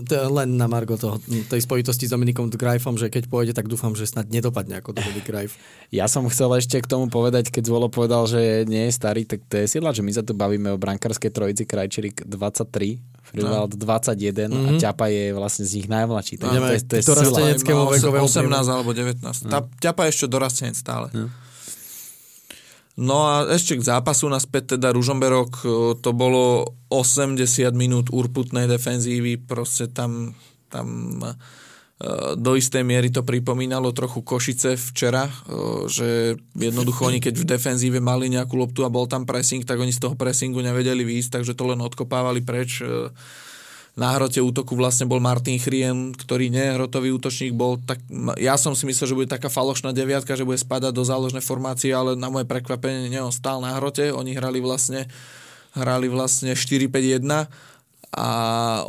to 0.08 0.14
je 0.16 0.28
len 0.32 0.56
na 0.56 0.64
Margo 0.72 0.96
toho, 0.96 1.20
tej 1.28 1.60
spojitosti 1.60 2.08
s 2.08 2.16
Dominikom 2.16 2.48
Grajfom, 2.48 2.96
že 2.96 3.12
keď 3.12 3.28
pôjde, 3.28 3.52
tak 3.52 3.68
dúfam, 3.68 3.92
že 4.00 4.08
snad 4.08 4.32
nedopadne 4.32 4.80
ako 4.80 4.96
Dominik 4.96 5.28
Grajf. 5.28 5.52
Ja 5.92 6.08
som 6.08 6.24
chcel 6.32 6.48
ešte 6.56 6.80
k 6.80 6.88
tomu 6.88 7.12
povedať, 7.12 7.52
keď 7.52 7.68
Zvolo 7.68 7.92
povedal, 7.92 8.24
že 8.24 8.64
nie 8.64 8.88
je 8.88 8.96
starý, 8.96 9.28
tak 9.28 9.44
to 9.52 9.60
je 9.60 9.68
sila, 9.68 9.92
že 9.92 10.00
my 10.00 10.12
sa 10.16 10.24
tu 10.24 10.32
bavíme 10.32 10.72
o 10.72 10.80
brankárskej 10.80 11.36
trojici 11.36 11.68
Krajčírik 11.68 12.24
23, 12.24 12.96
Frivald 13.28 13.76
21 13.76 14.48
a 14.48 14.70
Ťapa 14.80 15.12
je 15.12 15.36
vlastne 15.36 15.68
z 15.68 15.84
nich 15.84 15.92
najmladší. 15.92 16.40
Takže 16.40 16.56
Ideme 16.56 16.68
to 16.72 16.76
je, 16.80 16.82
to 16.88 16.96
je 16.96 17.04
sila. 17.04 17.38
Detskému 17.44 17.84
Má 17.84 17.92
vekovému 17.92 18.28
18 18.32 18.72
alebo 18.72 18.96
19. 18.96 19.52
Tá, 19.52 19.68
ťapa 19.84 20.08
ešte 20.08 20.32
dorastenec 20.32 20.80
stále. 20.80 21.12
No 21.12 21.28
a 23.00 23.48
ešte 23.48 23.80
k 23.80 23.88
zápasu 23.88 24.28
naspäť 24.28 24.76
teda 24.76 24.92
Ružomberok, 24.92 25.52
e, 25.64 25.68
to 26.04 26.12
bolo 26.12 26.76
80 26.92 27.40
minút 27.72 28.12
urputnej 28.12 28.68
defenzívy, 28.68 29.40
proste 29.40 29.88
tam, 29.88 30.36
tam 30.68 31.20
e, 31.24 31.32
do 32.36 32.52
istej 32.60 32.84
miery 32.84 33.08
to 33.08 33.24
pripomínalo 33.24 33.96
trochu 33.96 34.28
Košice 34.28 34.76
včera, 34.76 35.32
e, 35.32 35.34
že 35.88 36.36
jednoducho 36.52 37.08
oni 37.08 37.24
keď 37.24 37.40
v 37.40 37.50
defenzíve 37.56 38.04
mali 38.04 38.28
nejakú 38.28 38.60
loptu 38.60 38.84
a 38.84 38.92
bol 38.92 39.08
tam 39.08 39.24
pressing, 39.24 39.64
tak 39.64 39.80
oni 39.80 39.96
z 39.96 40.04
toho 40.04 40.20
pressingu 40.20 40.60
nevedeli 40.60 41.08
výjsť, 41.08 41.40
takže 41.40 41.56
to 41.56 41.72
len 41.72 41.80
odkopávali 41.80 42.44
preč 42.44 42.84
na 43.92 44.16
hrote 44.16 44.40
útoku 44.40 44.74
vlastne 44.80 45.04
bol 45.04 45.20
Martin 45.20 45.60
Chrien, 45.60 46.16
ktorý 46.16 46.48
nie 46.48 46.64
hrotový 46.76 47.12
útočník, 47.12 47.52
bol. 47.52 47.76
Tak, 47.76 48.00
ja 48.40 48.56
som 48.56 48.72
si 48.72 48.88
myslel, 48.88 49.08
že 49.12 49.18
bude 49.18 49.28
taká 49.28 49.52
falošná 49.52 49.92
deviatka, 49.92 50.40
že 50.40 50.48
bude 50.48 50.56
spadať 50.56 50.96
do 50.96 51.04
záložnej 51.04 51.44
formácie, 51.44 51.92
ale 51.92 52.16
na 52.16 52.32
moje 52.32 52.48
prekvapenie 52.48 53.12
nie, 53.12 53.20
on 53.20 53.36
stál 53.36 53.60
na 53.60 53.76
hrote, 53.76 54.16
oni 54.16 54.32
hrali 54.32 54.64
vlastne 54.64 55.12
hrali 55.72 56.12
vlastne 56.12 56.52
4-5-1 56.52 57.24
a 58.12 58.30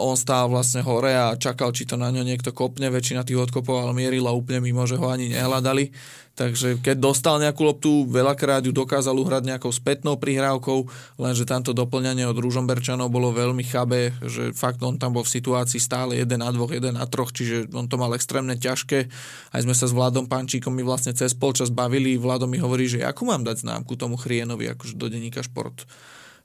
on 0.03 0.19
stál 0.19 0.51
vlastne 0.51 0.83
hore 0.83 1.15
a 1.15 1.39
čakal, 1.39 1.71
či 1.71 1.87
to 1.87 1.95
na 1.95 2.11
ňo 2.11 2.27
niekto 2.27 2.51
kopne, 2.51 2.91
väčšina 2.91 3.23
tých 3.23 3.39
odkopov 3.39 3.79
ale 3.79 3.95
mierila 3.95 4.35
úplne 4.35 4.59
mimo, 4.59 4.83
že 4.83 4.99
ho 4.99 5.07
ani 5.07 5.31
nehľadali. 5.31 5.95
Takže 6.33 6.81
keď 6.81 6.97
dostal 6.97 7.37
nejakú 7.39 7.61
loptu, 7.61 8.09
veľakrát 8.09 8.65
ju 8.65 8.73
dokázal 8.73 9.15
uhrať 9.15 9.53
nejakou 9.53 9.69
spätnou 9.69 10.17
prihrávkou, 10.17 10.89
lenže 11.21 11.45
tamto 11.45 11.77
doplňanie 11.77 12.25
od 12.25 12.35
Rúžomberčanov 12.41 13.13
bolo 13.13 13.37
veľmi 13.37 13.61
chabé, 13.63 14.17
že 14.25 14.51
fakt 14.57 14.81
on 14.81 14.97
tam 14.97 15.13
bol 15.13 15.29
v 15.29 15.35
situácii 15.39 15.77
stále 15.77 16.17
jeden 16.19 16.41
na 16.41 16.49
dvoch, 16.49 16.73
jeden 16.73 16.97
na 16.97 17.05
troch, 17.05 17.31
čiže 17.37 17.71
on 17.77 17.85
to 17.85 18.01
mal 18.01 18.11
extrémne 18.17 18.57
ťažké. 18.57 19.13
Aj 19.53 19.61
sme 19.61 19.77
sa 19.77 19.85
s 19.87 19.93
Vladom 19.93 20.25
Pančíkom 20.25 20.73
my 20.73 20.83
vlastne 20.83 21.13
cez 21.13 21.37
polčas 21.37 21.69
bavili, 21.69 22.17
Vlado 22.17 22.49
mi 22.49 22.57
hovorí, 22.57 22.89
že 22.89 23.05
akú 23.05 23.29
mám 23.29 23.45
dať 23.45 23.69
známku 23.69 23.95
tomu 24.01 24.17
Chrienovi, 24.17 24.73
akože 24.73 24.97
do 24.97 25.13
denníka 25.13 25.45
šport. 25.45 25.85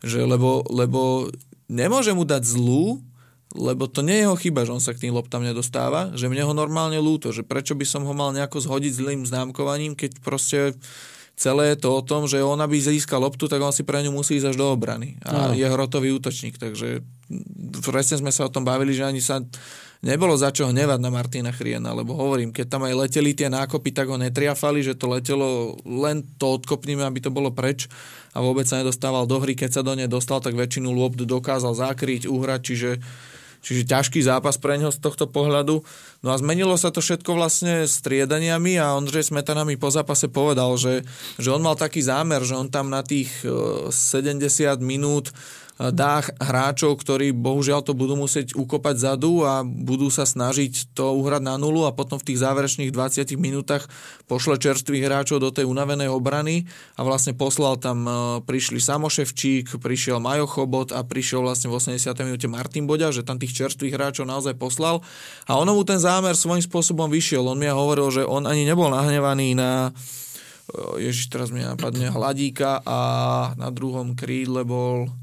Že 0.04 0.30
lebo, 0.30 0.68
lebo 0.68 1.32
nemôže 1.68 2.12
mu 2.16 2.24
dať 2.28 2.44
zlú, 2.44 3.00
lebo 3.56 3.88
to 3.88 4.04
nie 4.04 4.20
je 4.20 4.24
jeho 4.28 4.36
chyba, 4.36 4.68
že 4.68 4.76
on 4.76 4.84
sa 4.84 4.92
k 4.92 5.08
tým 5.08 5.16
loptám 5.16 5.44
nedostáva, 5.44 6.12
že 6.16 6.28
mne 6.28 6.44
ho 6.44 6.54
normálne 6.54 7.00
lúto, 7.00 7.32
že 7.32 7.48
prečo 7.48 7.78
by 7.80 7.86
som 7.88 8.04
ho 8.04 8.12
mal 8.12 8.36
nejako 8.36 8.60
zhodiť 8.60 8.92
zlým 8.92 9.22
známkovaním, 9.24 9.96
keď 9.96 10.20
proste 10.20 10.76
celé 11.38 11.78
je 11.78 11.86
to 11.86 11.94
o 11.94 12.02
tom, 12.02 12.26
že 12.26 12.42
on 12.42 12.58
aby 12.60 12.82
získal 12.82 13.22
loptu, 13.22 13.46
tak 13.46 13.62
on 13.62 13.72
si 13.72 13.86
pre 13.86 14.02
ňu 14.02 14.12
musí 14.12 14.42
ísť 14.42 14.52
až 14.52 14.56
do 14.58 14.68
obrany. 14.74 15.16
A 15.24 15.54
no. 15.54 15.56
je 15.56 15.64
hrotový 15.64 16.12
útočník, 16.18 16.58
takže 16.58 17.06
presne 17.86 18.18
sme 18.20 18.34
sa 18.34 18.50
o 18.50 18.54
tom 18.54 18.66
bavili, 18.66 18.98
že 18.98 19.06
ani 19.06 19.22
sa 19.22 19.40
nebolo 20.02 20.34
za 20.34 20.50
čo 20.50 20.70
hnevať 20.70 21.00
na 21.02 21.14
Martina 21.14 21.54
Chriena, 21.54 21.94
lebo 21.94 22.18
hovorím, 22.18 22.50
keď 22.50 22.66
tam 22.68 22.86
aj 22.90 22.94
leteli 23.06 23.38
tie 23.38 23.54
nákopy, 23.54 23.94
tak 23.94 24.10
ho 24.10 24.18
netriafali, 24.18 24.82
že 24.82 24.98
to 24.98 25.10
letelo 25.10 25.78
len 25.86 26.26
to 26.42 26.58
odkopníme, 26.58 27.06
aby 27.06 27.22
to 27.22 27.30
bolo 27.30 27.54
preč 27.54 27.86
a 28.38 28.40
vôbec 28.46 28.70
sa 28.70 28.78
nedostával 28.78 29.26
do 29.26 29.42
hry. 29.42 29.58
Keď 29.58 29.82
sa 29.82 29.82
do 29.82 29.98
nej 29.98 30.06
dostal, 30.06 30.38
tak 30.38 30.54
väčšinu 30.54 30.94
lopt 30.94 31.18
dokázal 31.18 31.74
zakryť, 31.74 32.30
uhrať, 32.30 32.62
čiže 32.62 32.92
Čiže 33.58 33.90
ťažký 33.90 34.24
zápas 34.24 34.56
pre 34.56 34.78
neho 34.80 34.94
z 34.94 35.02
tohto 35.02 35.28
pohľadu. 35.28 35.82
No 36.24 36.30
a 36.32 36.40
zmenilo 36.40 36.78
sa 36.80 36.94
to 36.94 37.02
všetko 37.02 37.36
vlastne 37.36 37.84
striedaniami 37.84 38.78
a 38.80 38.96
Ondřej 38.96 39.34
Smetana 39.34 39.68
mi 39.68 39.76
po 39.76 39.92
zápase 39.92 40.30
povedal, 40.32 40.78
že, 40.80 41.04
že 41.36 41.50
on 41.52 41.60
mal 41.60 41.76
taký 41.76 42.00
zámer, 42.00 42.46
že 42.48 42.56
on 42.56 42.72
tam 42.72 42.88
na 42.88 43.04
tých 43.04 43.34
70 43.44 43.92
e, 43.92 44.80
minút 44.80 45.34
dá 45.78 46.26
hráčov, 46.42 46.98
ktorí 46.98 47.38
bohužiaľ 47.38 47.86
to 47.86 47.94
budú 47.94 48.18
musieť 48.18 48.58
ukopať 48.58 48.98
zadu 48.98 49.46
a 49.46 49.62
budú 49.62 50.10
sa 50.10 50.26
snažiť 50.26 50.98
to 50.98 51.14
uhrať 51.14 51.46
na 51.46 51.56
nulu 51.62 51.86
a 51.86 51.94
potom 51.94 52.18
v 52.18 52.34
tých 52.34 52.42
záverečných 52.42 52.90
20 52.90 53.30
minútach 53.38 53.86
pošle 54.26 54.58
čerstvých 54.58 55.06
hráčov 55.06 55.38
do 55.38 55.54
tej 55.54 55.70
unavenej 55.70 56.10
obrany 56.10 56.66
a 56.98 57.06
vlastne 57.06 57.38
poslal 57.38 57.78
tam, 57.78 58.10
e, 58.10 58.12
prišli 58.42 58.82
Samoševčík, 58.82 59.78
prišiel 59.78 60.18
Majo 60.18 60.50
Chobot 60.50 60.90
a 60.90 61.06
prišiel 61.06 61.46
vlastne 61.46 61.70
v 61.70 61.78
80. 61.78 62.26
minúte 62.26 62.50
Martin 62.50 62.90
Boďa, 62.90 63.14
že 63.14 63.22
tam 63.22 63.38
tých 63.38 63.54
čerstvých 63.54 63.94
hráčov 63.94 64.26
naozaj 64.26 64.58
poslal 64.58 65.06
a 65.46 65.62
ono 65.62 65.78
mu 65.78 65.86
ten 65.86 66.02
zámer 66.02 66.34
svojím 66.34 66.66
spôsobom 66.66 67.06
vyšiel. 67.06 67.46
On 67.46 67.58
mi 67.58 67.70
hovoril, 67.70 68.10
že 68.10 68.26
on 68.26 68.50
ani 68.50 68.66
nebol 68.66 68.90
nahnevaný 68.90 69.54
na 69.54 69.94
e, 70.74 71.06
Ježiš, 71.06 71.30
teraz 71.30 71.54
mi 71.54 71.62
napadne 71.62 72.10
Hladíka 72.10 72.82
a 72.82 73.00
na 73.62 73.70
druhom 73.70 74.18
krídle 74.18 74.66
bol 74.66 75.14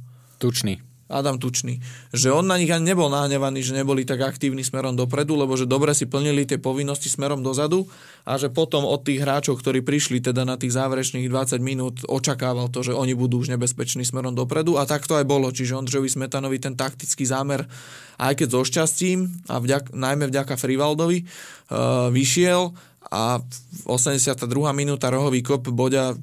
Tučný. 0.44 0.76
Adam 1.04 1.36
Tučný. 1.36 1.84
Že 2.16 2.32
on 2.32 2.48
na 2.48 2.56
nich 2.56 2.72
ani 2.72 2.92
nebol 2.92 3.12
nahnevaný, 3.12 3.60
že 3.60 3.76
neboli 3.76 4.08
tak 4.08 4.24
aktívni 4.24 4.64
smerom 4.64 4.96
dopredu, 4.96 5.36
lebo 5.36 5.52
že 5.52 5.68
dobre 5.68 5.92
si 5.92 6.08
plnili 6.08 6.48
tie 6.48 6.56
povinnosti 6.56 7.12
smerom 7.12 7.44
dozadu 7.44 7.84
a 8.24 8.40
že 8.40 8.48
potom 8.48 8.88
od 8.88 9.04
tých 9.04 9.20
hráčov, 9.20 9.60
ktorí 9.60 9.84
prišli 9.84 10.24
teda 10.24 10.48
na 10.48 10.56
tých 10.56 10.72
záverečných 10.72 11.28
20 11.28 11.60
minút, 11.60 12.00
očakával 12.08 12.72
to, 12.72 12.80
že 12.80 12.96
oni 12.96 13.12
budú 13.12 13.44
už 13.44 13.52
nebezpeční 13.52 14.08
smerom 14.08 14.32
dopredu 14.32 14.80
a 14.80 14.88
tak 14.88 15.04
to 15.04 15.20
aj 15.20 15.28
bolo. 15.28 15.52
Čiže 15.52 15.76
Ondřejovi 15.76 16.08
Smetanovi 16.08 16.56
ten 16.56 16.72
taktický 16.72 17.28
zámer, 17.28 17.68
aj 18.16 18.40
keď 18.40 18.48
so 18.48 18.64
šťastím 18.64 19.48
a 19.52 19.60
vďak, 19.60 19.92
najmä 19.92 20.32
vďaka 20.32 20.56
Frivaldovi, 20.56 21.24
uh, 21.24 22.08
vyšiel 22.08 22.72
a 23.12 23.44
82. 23.84 24.40
minúta 24.72 25.12
rohový 25.12 25.44
kop 25.44 25.68
Boďa 25.68 26.16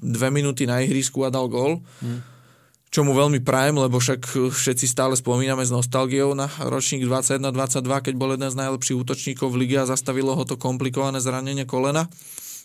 dve 0.00 0.28
minúty 0.32 0.64
na 0.64 0.80
ihrisku 0.80 1.28
a 1.28 1.32
dal 1.32 1.48
gól. 1.52 1.84
Hmm 2.00 2.33
čo 2.94 3.02
mu 3.02 3.10
veľmi 3.10 3.42
prajem, 3.42 3.74
lebo 3.74 3.98
však 3.98 4.54
všetci 4.54 4.86
stále 4.86 5.18
spomíname 5.18 5.66
s 5.66 5.74
nostalgiou 5.74 6.38
na 6.38 6.46
ročník 6.62 7.02
21-22, 7.10 7.82
keď 7.90 8.14
bol 8.14 8.38
jeden 8.38 8.46
z 8.46 8.54
najlepších 8.54 8.94
útočníkov 9.02 9.50
v 9.50 9.66
lige 9.66 9.82
a 9.82 9.90
zastavilo 9.90 10.30
ho 10.30 10.46
to 10.46 10.54
komplikované 10.54 11.18
zranenie 11.18 11.66
kolena. 11.66 12.06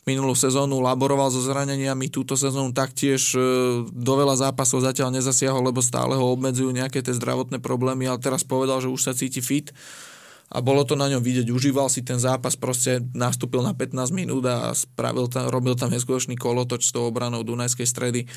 Minulú 0.06 0.38
sezónu 0.38 0.86
laboroval 0.86 1.34
so 1.34 1.42
zraneniami, 1.42 2.14
túto 2.14 2.38
sezónu 2.38 2.78
taktiež 2.78 3.34
e, 3.34 3.42
do 3.90 4.14
veľa 4.14 4.38
zápasov 4.38 4.86
zatiaľ 4.86 5.18
nezasiahol, 5.18 5.66
lebo 5.66 5.82
stále 5.82 6.14
ho 6.14 6.30
obmedzujú 6.30 6.78
nejaké 6.78 7.02
tie 7.02 7.18
zdravotné 7.18 7.58
problémy, 7.58 8.06
ale 8.06 8.22
teraz 8.22 8.46
povedal, 8.46 8.86
že 8.86 8.94
už 8.94 9.02
sa 9.02 9.18
cíti 9.18 9.42
fit 9.42 9.74
a 10.54 10.62
bolo 10.62 10.86
to 10.86 10.94
na 10.94 11.10
ňom 11.10 11.26
vidieť, 11.26 11.50
užíval 11.50 11.90
si 11.90 12.06
ten 12.06 12.22
zápas, 12.22 12.54
proste 12.54 13.02
nastúpil 13.18 13.66
na 13.66 13.74
15 13.74 14.14
minút 14.14 14.46
a 14.46 14.78
spravil 14.78 15.26
tam, 15.26 15.50
robil 15.50 15.74
tam 15.74 15.90
neskutočný 15.90 16.38
kolotoč 16.38 16.90
s 16.90 16.94
tou 16.94 17.10
obranou 17.10 17.42
Dunajskej 17.42 17.86
stredy 17.90 18.30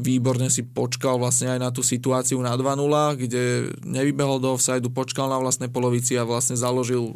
výborne 0.00 0.48
si 0.48 0.64
počkal 0.64 1.20
vlastne 1.20 1.52
aj 1.52 1.60
na 1.60 1.70
tú 1.70 1.84
situáciu 1.84 2.40
na 2.40 2.56
2-0, 2.56 3.20
kde 3.20 3.68
nevybehol 3.84 4.40
do 4.40 4.56
offside, 4.56 4.86
počkal 4.88 5.28
na 5.28 5.36
vlastnej 5.36 5.68
polovici 5.68 6.16
a 6.16 6.24
vlastne 6.24 6.56
založil, 6.56 7.12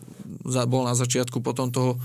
bol 0.69 0.83
na 0.85 0.93
začiatku 0.93 1.41
potom 1.41 1.73
toho 1.73 1.97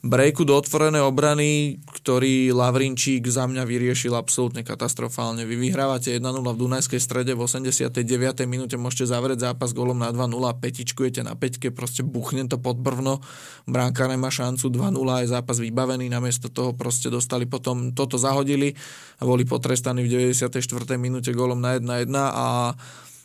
breaku 0.00 0.48
do 0.48 0.56
otvorenej 0.56 1.04
obrany, 1.04 1.76
ktorý 1.92 2.56
Lavrinčík 2.56 3.28
za 3.28 3.44
mňa 3.44 3.68
vyriešil 3.68 4.16
absolútne 4.16 4.64
katastrofálne. 4.64 5.44
Vy 5.44 5.68
vyhrávate 5.68 6.16
1-0 6.16 6.40
v 6.40 6.56
Dunajskej 6.56 7.00
strede 7.00 7.36
v 7.36 7.44
89. 7.44 8.00
minúte 8.48 8.80
môžete 8.80 9.12
zavrieť 9.12 9.52
zápas 9.52 9.76
golom 9.76 10.00
na 10.00 10.08
2-0 10.08 10.40
a 10.48 10.56
petičkujete 10.56 11.20
na 11.20 11.36
peťke, 11.36 11.68
proste 11.68 12.00
buchne 12.00 12.48
to 12.48 12.56
pod 12.56 12.80
brvno, 12.80 13.20
bránka 13.68 14.08
nemá 14.08 14.32
šancu 14.32 14.72
2-0 14.72 14.96
aj 14.96 15.26
zápas 15.28 15.60
vybavený, 15.60 16.08
namiesto 16.08 16.48
toho 16.48 16.72
proste 16.72 17.12
dostali 17.12 17.44
potom, 17.44 17.92
toto 17.92 18.16
zahodili 18.16 18.72
a 19.20 19.28
boli 19.28 19.44
potrestaní 19.44 20.08
v 20.08 20.32
94. 20.32 20.64
minúte 20.96 21.36
golom 21.36 21.60
na 21.60 21.76
1-1 21.76 22.08
a 22.16 22.72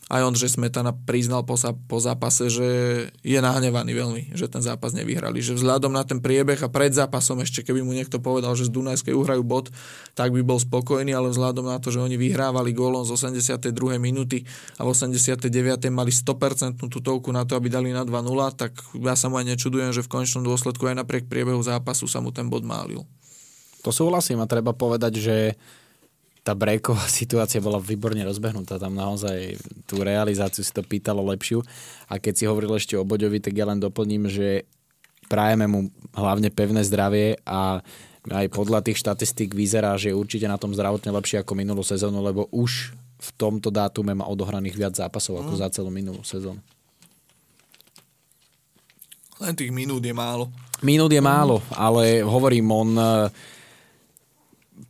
aj 0.06 0.38
že 0.38 0.54
Smetana 0.54 0.94
priznal 0.94 1.42
po, 1.42 1.58
po 1.90 1.98
zápase, 1.98 2.46
že 2.54 2.68
je 3.26 3.40
nahnevaný 3.42 3.98
veľmi, 3.98 4.24
že 4.38 4.46
ten 4.46 4.62
zápas 4.62 4.94
nevyhrali. 4.94 5.42
Že 5.42 5.58
vzhľadom 5.58 5.90
na 5.90 6.06
ten 6.06 6.22
priebeh 6.22 6.62
a 6.62 6.70
pred 6.70 6.94
zápasom 6.94 7.42
ešte, 7.42 7.66
keby 7.66 7.82
mu 7.82 7.90
niekto 7.90 8.22
povedal, 8.22 8.54
že 8.54 8.70
z 8.70 8.72
Dunajskej 8.78 9.18
uhrajú 9.18 9.42
bod, 9.42 9.74
tak 10.14 10.30
by 10.30 10.46
bol 10.46 10.62
spokojný, 10.62 11.10
ale 11.10 11.34
vzhľadom 11.34 11.66
na 11.66 11.82
to, 11.82 11.90
že 11.90 11.98
oni 11.98 12.22
vyhrávali 12.22 12.70
gólom 12.70 13.02
z 13.02 13.18
82. 13.18 13.74
minúty 13.98 14.46
a 14.78 14.86
v 14.86 14.94
89. 14.94 15.50
mali 15.90 16.14
100% 16.14 16.86
tutovku 16.86 17.34
na 17.34 17.42
to, 17.50 17.58
aby 17.58 17.74
dali 17.74 17.90
na 17.90 18.06
2-0, 18.06 18.30
tak 18.54 18.78
ja 19.02 19.18
sa 19.18 19.26
mu 19.34 19.42
aj 19.42 19.58
nečudujem, 19.58 19.90
že 19.90 20.06
v 20.06 20.22
končnom 20.22 20.46
dôsledku 20.46 20.86
aj 20.86 21.02
napriek 21.02 21.26
priebehu 21.26 21.66
zápasu 21.66 22.06
sa 22.06 22.22
mu 22.22 22.30
ten 22.30 22.46
bod 22.46 22.62
málil. 22.62 23.02
To 23.82 23.90
súhlasím 23.90 24.42
a 24.42 24.50
treba 24.50 24.74
povedať, 24.74 25.18
že 25.18 25.36
tá 26.46 26.54
breaková 26.54 27.10
situácia 27.20 27.58
bola 27.58 27.82
výborne 27.82 28.22
rozbehnutá. 28.22 28.78
Tam 28.78 28.94
naozaj 28.94 29.58
tú 29.90 30.06
realizáciu 30.06 30.62
si 30.62 30.70
to 30.70 30.86
pýtalo 30.86 31.26
lepšiu. 31.34 31.66
A 32.06 32.22
keď 32.22 32.34
si 32.38 32.44
hovoril 32.46 32.78
ešte 32.78 32.94
o 32.94 33.04
Boďovi, 33.04 33.42
tak 33.42 33.58
ja 33.58 33.66
len 33.66 33.82
doplním, 33.82 34.30
že 34.30 34.70
prajeme 35.26 35.66
mu 35.66 35.90
hlavne 36.14 36.54
pevné 36.54 36.86
zdravie 36.86 37.42
a 37.50 37.82
aj 38.30 38.46
podľa 38.54 38.86
tých 38.86 39.02
štatistík 39.02 39.58
vyzerá, 39.58 39.98
že 39.98 40.14
je 40.14 40.18
určite 40.18 40.46
na 40.46 40.58
tom 40.58 40.74
zdravotne 40.74 41.10
lepšie 41.14 41.42
ako 41.42 41.54
minulú 41.58 41.82
sezónu, 41.82 42.22
lebo 42.22 42.46
už 42.54 42.94
v 43.22 43.30
tomto 43.38 43.74
dátume 43.74 44.14
má 44.14 44.26
odohraných 44.30 44.78
viac 44.78 44.94
zápasov 44.98 45.42
ako 45.42 45.58
mm. 45.58 45.60
za 45.62 45.68
celú 45.74 45.90
minulú 45.90 46.22
sezónu. 46.22 46.62
Len 49.42 49.54
tých 49.54 49.74
minút 49.74 50.02
je 50.02 50.14
málo. 50.14 50.50
Minút 50.82 51.12
je 51.12 51.22
málo, 51.22 51.62
ale 51.74 52.26
hovorím, 52.26 52.66
on 52.72 52.90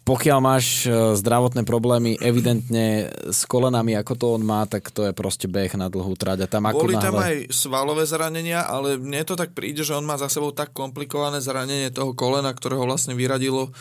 pokiaľ 0.06 0.40
máš 0.40 0.86
e, 0.86 1.18
zdravotné 1.18 1.66
problémy 1.66 2.22
evidentne 2.22 3.10
s 3.26 3.42
kolenami, 3.50 3.98
ako 3.98 4.14
to 4.14 4.26
on 4.38 4.46
má, 4.46 4.62
tak 4.70 4.94
to 4.94 5.10
je 5.10 5.18
proste 5.18 5.50
beh 5.50 5.74
na 5.74 5.90
dlhú 5.90 6.14
trať. 6.14 6.46
A 6.46 6.48
tam 6.48 6.70
ako 6.70 6.86
Boli 6.86 6.94
náhle... 6.94 7.06
tam 7.10 7.18
aj 7.18 7.36
svalové 7.50 8.06
zranenia, 8.06 8.62
ale 8.70 9.02
mne 9.02 9.26
to 9.26 9.34
tak 9.34 9.58
príde, 9.58 9.82
že 9.82 9.98
on 9.98 10.06
má 10.06 10.14
za 10.22 10.30
sebou 10.30 10.54
tak 10.54 10.78
komplikované 10.78 11.42
zranenie 11.42 11.90
toho 11.90 12.14
kolena, 12.14 12.54
ktoré 12.54 12.78
ho 12.78 12.86
vlastne 12.86 13.18
vyradilo 13.18 13.74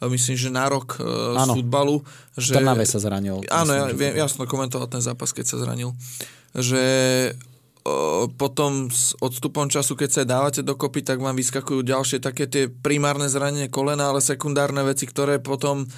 myslím, 0.00 0.32
že 0.32 0.48
na 0.48 0.64
rok 0.64 0.96
uh, 0.96 1.36
Áno. 1.36 1.52
futbalu. 1.52 2.00
Že, 2.32 2.56
Trnave 2.56 2.88
sa 2.88 2.96
zranil. 2.96 3.44
Áno, 3.52 3.68
ja, 3.68 3.84
viem, 3.92 4.16
ja 4.16 4.24
som 4.32 4.48
komentoval 4.48 4.88
ten 4.88 5.04
zápas, 5.04 5.28
keď 5.28 5.44
sa 5.44 5.56
zranil. 5.60 5.92
Že 6.56 6.80
potom 8.36 8.92
s 8.92 9.16
odstupom 9.18 9.68
času, 9.72 9.96
keď 9.96 10.10
sa 10.10 10.22
dávate 10.28 10.60
dokopy, 10.60 11.00
tak 11.00 11.18
vám 11.20 11.36
vyskakujú 11.36 11.80
ďalšie 11.80 12.20
také 12.20 12.44
tie 12.44 12.68
primárne 12.68 13.26
zranenie 13.26 13.72
kolena, 13.72 14.12
ale 14.12 14.20
sekundárne 14.20 14.84
veci, 14.84 15.08
ktoré 15.08 15.40
potom 15.40 15.88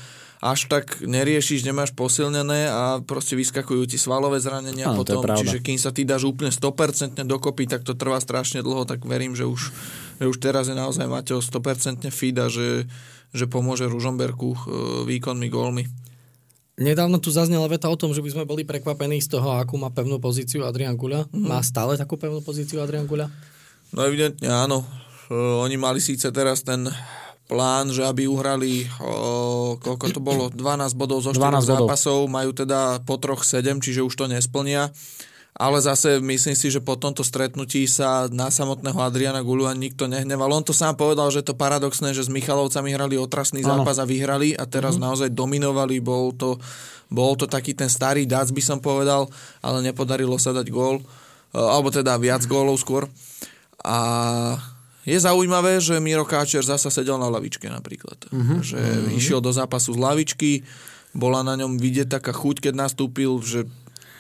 až 0.43 0.66
tak 0.66 0.99
neriešiš, 1.07 1.62
nemáš 1.62 1.95
posilnené 1.95 2.66
a 2.66 2.99
proste 2.99 3.39
vyskakujú 3.39 3.87
ti 3.87 3.95
svalové 3.95 4.43
zranenia 4.43 4.91
Áno, 4.91 4.99
potom. 4.99 5.22
Čiže 5.22 5.62
kým 5.62 5.78
sa 5.78 5.95
ty 5.95 6.03
dáš 6.03 6.26
úplne 6.26 6.51
100% 6.51 7.22
dokopy, 7.22 7.70
tak 7.70 7.87
to 7.87 7.95
trvá 7.95 8.18
strašne 8.18 8.59
dlho, 8.59 8.83
tak 8.83 9.07
verím, 9.07 9.39
že 9.39 9.47
už, 9.47 9.70
že 10.18 10.26
už 10.26 10.37
teraz 10.43 10.66
je 10.66 10.74
naozaj 10.74 11.07
Mateo 11.07 11.39
100% 11.39 12.11
fit 12.11 12.35
a 12.43 12.51
že, 12.51 12.91
že 13.30 13.47
pomôže 13.47 13.87
Ružomberku 13.87 14.51
e, 14.51 14.59
výkonmi, 15.07 15.47
gólmi. 15.47 15.87
Nedávno 16.83 17.22
tu 17.22 17.30
zaznela 17.30 17.70
veta 17.70 17.87
o 17.87 17.95
tom, 17.95 18.11
že 18.11 18.18
by 18.18 18.30
sme 18.35 18.45
boli 18.45 18.66
prekvapení 18.66 19.22
z 19.22 19.39
toho, 19.39 19.55
akú 19.55 19.78
má 19.78 19.95
pevnú 19.95 20.18
pozíciu 20.18 20.66
Adrian 20.66 20.99
Guľa. 20.99 21.30
Mhm. 21.30 21.47
Má 21.47 21.62
stále 21.62 21.95
takú 21.95 22.18
pevnú 22.18 22.43
pozíciu 22.43 22.83
Adrian 22.83 23.07
Guľa? 23.07 23.30
No 23.95 24.03
evidentne 24.03 24.51
áno. 24.51 24.83
Oni 25.33 25.78
mali 25.80 26.03
síce 26.03 26.28
teraz 26.35 26.61
ten 26.61 26.91
plán, 27.49 27.93
že 27.93 28.05
aby 28.05 28.24
uhrali, 28.24 28.89
o, 29.01 29.76
koľko 29.76 30.07
to 30.09 30.20
bolo, 30.24 30.49
12 30.49 30.97
bodov 30.97 31.20
zo 31.20 31.37
4 31.37 31.37
12 31.37 31.41
bodov. 31.41 31.64
zápasov, 31.68 32.18
majú 32.28 32.51
teda 32.57 33.05
po 33.05 33.20
troch 33.20 33.45
7, 33.45 33.76
čiže 33.80 34.01
už 34.01 34.14
to 34.16 34.24
nesplnia. 34.24 34.89
Ale 35.53 35.84
zase 35.84 36.16
myslím 36.16 36.57
si, 36.57 36.72
že 36.72 36.80
po 36.80 36.96
tomto 36.96 37.20
stretnutí 37.20 37.84
sa 37.84 38.24
na 38.32 38.48
samotného 38.48 38.96
Adriana 38.96 39.44
Gulu 39.44 39.68
ani 39.68 39.92
nikto 39.92 40.09
nehneval. 40.09 40.48
On 40.48 40.64
to 40.64 40.72
sám 40.72 40.96
povedal, 40.96 41.28
že 41.28 41.44
je 41.44 41.53
to 41.53 41.61
paradoxné, 41.61 42.16
že 42.16 42.24
s 42.24 42.32
Michalovcami 42.32 42.88
hrali 42.88 43.20
otrasný 43.20 43.61
Áno. 43.61 43.84
zápas 43.84 44.00
a 44.00 44.09
vyhrali 44.09 44.57
a 44.57 44.64
teraz 44.64 44.96
mm-hmm. 44.96 45.05
naozaj 45.12 45.28
dominovali. 45.36 46.00
Bol 46.00 46.32
to, 46.32 46.57
bol 47.12 47.36
to 47.36 47.44
taký 47.44 47.76
ten 47.76 47.92
starý 47.92 48.24
dac, 48.24 48.48
by 48.48 48.64
som 48.64 48.80
povedal, 48.80 49.28
ale 49.61 49.84
nepodarilo 49.84 50.40
sa 50.40 50.57
dať 50.57 50.72
gól. 50.72 51.05
E, 51.53 51.61
Alebo 51.61 51.92
teda 51.92 52.16
viac 52.16 52.48
gólov 52.48 52.80
skôr. 52.80 53.05
A 53.84 53.98
je 55.05 55.18
zaujímavé, 55.20 55.84
že 55.84 56.00
Miro 56.00 56.24
Káčer 56.24 56.64
zasa 56.64 56.88
sedel 56.88 57.20
na 57.20 57.28
lavičke 57.28 57.68
napríklad. 57.68 58.16
Uh-huh. 58.32 58.64
Že 58.64 58.80
uh-huh. 58.80 59.18
išiel 59.20 59.44
do 59.44 59.53
zápasu 59.53 59.92
z 59.92 60.00
lavičky, 60.00 60.53
bola 61.12 61.44
na 61.44 61.61
ňom 61.61 61.76
vidieť 61.76 62.09
taká 62.09 62.32
chuť, 62.32 62.64
keď 62.64 62.88
nastúpil, 62.88 63.36
že 63.44 63.68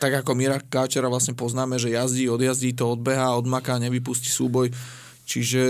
tak 0.02 0.26
ako 0.26 0.34
Mira 0.34 0.58
Káčera 0.58 1.06
vlastne 1.06 1.38
poznáme, 1.38 1.78
že 1.78 1.94
jazdí, 1.94 2.26
odjazdí 2.26 2.74
to, 2.74 2.98
odbeha, 2.98 3.38
odmaká, 3.38 3.78
nevypustí 3.78 4.26
súboj. 4.26 4.74
Čiže 5.22 5.62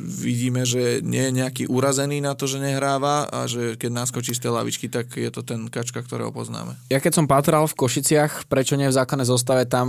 vidíme, 0.00 0.64
že 0.64 1.04
nie 1.04 1.28
je 1.28 1.32
nejaký 1.32 1.64
urazený 1.68 2.24
na 2.24 2.32
to, 2.32 2.48
že 2.48 2.62
nehráva 2.62 3.28
a 3.28 3.44
že 3.44 3.76
keď 3.76 3.90
naskočí 3.92 4.32
z 4.32 4.48
tej 4.48 4.52
lavičky, 4.52 4.86
tak 4.88 5.12
je 5.16 5.28
to 5.28 5.44
ten 5.44 5.68
kačka, 5.68 6.00
ktorého 6.00 6.32
poznáme. 6.32 6.78
Ja 6.88 7.02
keď 7.02 7.22
som 7.22 7.26
patral 7.28 7.68
v 7.68 7.76
Košiciach, 7.76 8.48
prečo 8.48 8.78
nie 8.78 8.88
v 8.88 8.96
základnej 8.96 9.28
zostave, 9.28 9.68
tam 9.68 9.88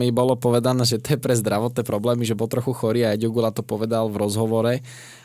mi 0.00 0.08
bolo 0.14 0.38
povedané, 0.38 0.88
že 0.88 1.02
to 1.02 1.16
je 1.16 1.18
pre 1.20 1.36
zdravotné 1.36 1.84
problémy, 1.84 2.24
že 2.24 2.38
bol 2.38 2.48
trochu 2.48 2.72
chorý 2.72 3.04
a 3.04 3.14
Edugula 3.14 3.52
to 3.52 3.60
povedal 3.60 4.08
v 4.08 4.20
rozhovore, 4.20 4.74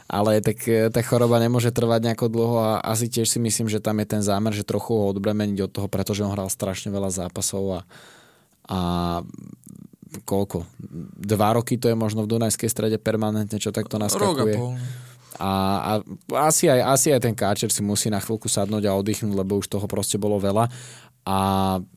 ale 0.07 0.39
tak 0.39 0.63
e, 0.67 0.88
tá 0.88 1.03
choroba 1.03 1.39
nemôže 1.39 1.71
trvať 1.71 2.11
nejako 2.11 2.28
dlho 2.32 2.57
a 2.63 2.71
asi 2.80 3.11
tiež 3.11 3.28
si 3.28 3.39
myslím, 3.43 3.67
že 3.67 3.84
tam 3.84 3.99
je 3.99 4.07
ten 4.07 4.23
zámer, 4.23 4.55
že 4.55 4.67
trochu 4.67 4.95
ho 4.95 5.11
odbremeniť 5.11 5.67
od 5.67 5.71
toho, 5.71 5.88
pretože 5.91 6.23
on 6.23 6.32
hral 6.32 6.47
strašne 6.47 6.91
veľa 6.91 7.11
zápasov 7.11 7.63
a, 7.63 7.82
a 8.71 8.80
koľko? 10.24 10.68
Dva 11.18 11.55
roky 11.55 11.76
to 11.76 11.91
je 11.91 11.97
možno 11.97 12.24
v 12.24 12.32
Dunajskej 12.36 12.70
strede 12.72 12.97
permanentne, 12.99 13.60
čo 13.60 13.76
takto 13.76 13.99
naskakuje. 13.99 14.55
A, 15.38 15.51
a 15.80 15.91
asi, 16.49 16.66
aj, 16.66 16.82
asi 16.97 17.14
aj 17.14 17.22
ten 17.22 17.36
káčer 17.38 17.70
si 17.70 17.86
musí 17.86 18.10
na 18.10 18.18
chvíľku 18.18 18.49
sadnúť 18.49 18.89
a 18.89 18.97
oddychnúť, 18.97 19.38
lebo 19.38 19.62
už 19.62 19.70
toho 19.70 19.86
proste 19.86 20.18
bolo 20.18 20.41
veľa. 20.41 20.66
A 21.28 21.38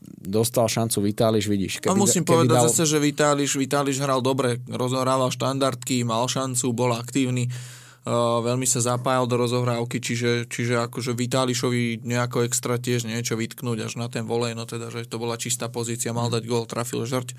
dostal 0.03 0.67
šancu 0.67 1.07
Vitáliš, 1.07 1.47
vidíš. 1.47 1.73
A 1.87 1.95
musím 1.95 2.27
povedať 2.27 2.51
dal... 2.51 2.67
zase, 2.67 2.83
že 2.83 2.99
Vitáliš, 2.99 3.55
Vitáliš 3.55 4.03
hral 4.03 4.19
dobre, 4.19 4.59
rozohrával 4.67 5.31
štandardky, 5.31 6.03
mal 6.03 6.27
šancu, 6.27 6.75
bol 6.75 6.91
aktívny, 6.91 7.47
uh, 7.47 8.43
veľmi 8.43 8.67
sa 8.67 8.83
zapájal 8.83 9.31
do 9.31 9.39
rozohrávky, 9.39 10.03
čiže, 10.03 10.51
čiže 10.51 10.83
akože 10.83 11.15
Vitálišovi 11.15 12.03
nejako 12.03 12.43
extra 12.43 12.75
tiež 12.75 13.07
niečo 13.07 13.39
vytknúť 13.39 13.87
až 13.87 13.95
na 13.95 14.11
ten 14.11 14.27
volej, 14.27 14.51
no 14.51 14.67
teda, 14.67 14.91
že 14.91 15.07
to 15.07 15.15
bola 15.15 15.39
čistá 15.39 15.71
pozícia, 15.71 16.11
mal 16.11 16.27
dať 16.27 16.43
gól, 16.43 16.67
trafil 16.67 17.07
žrť, 17.07 17.31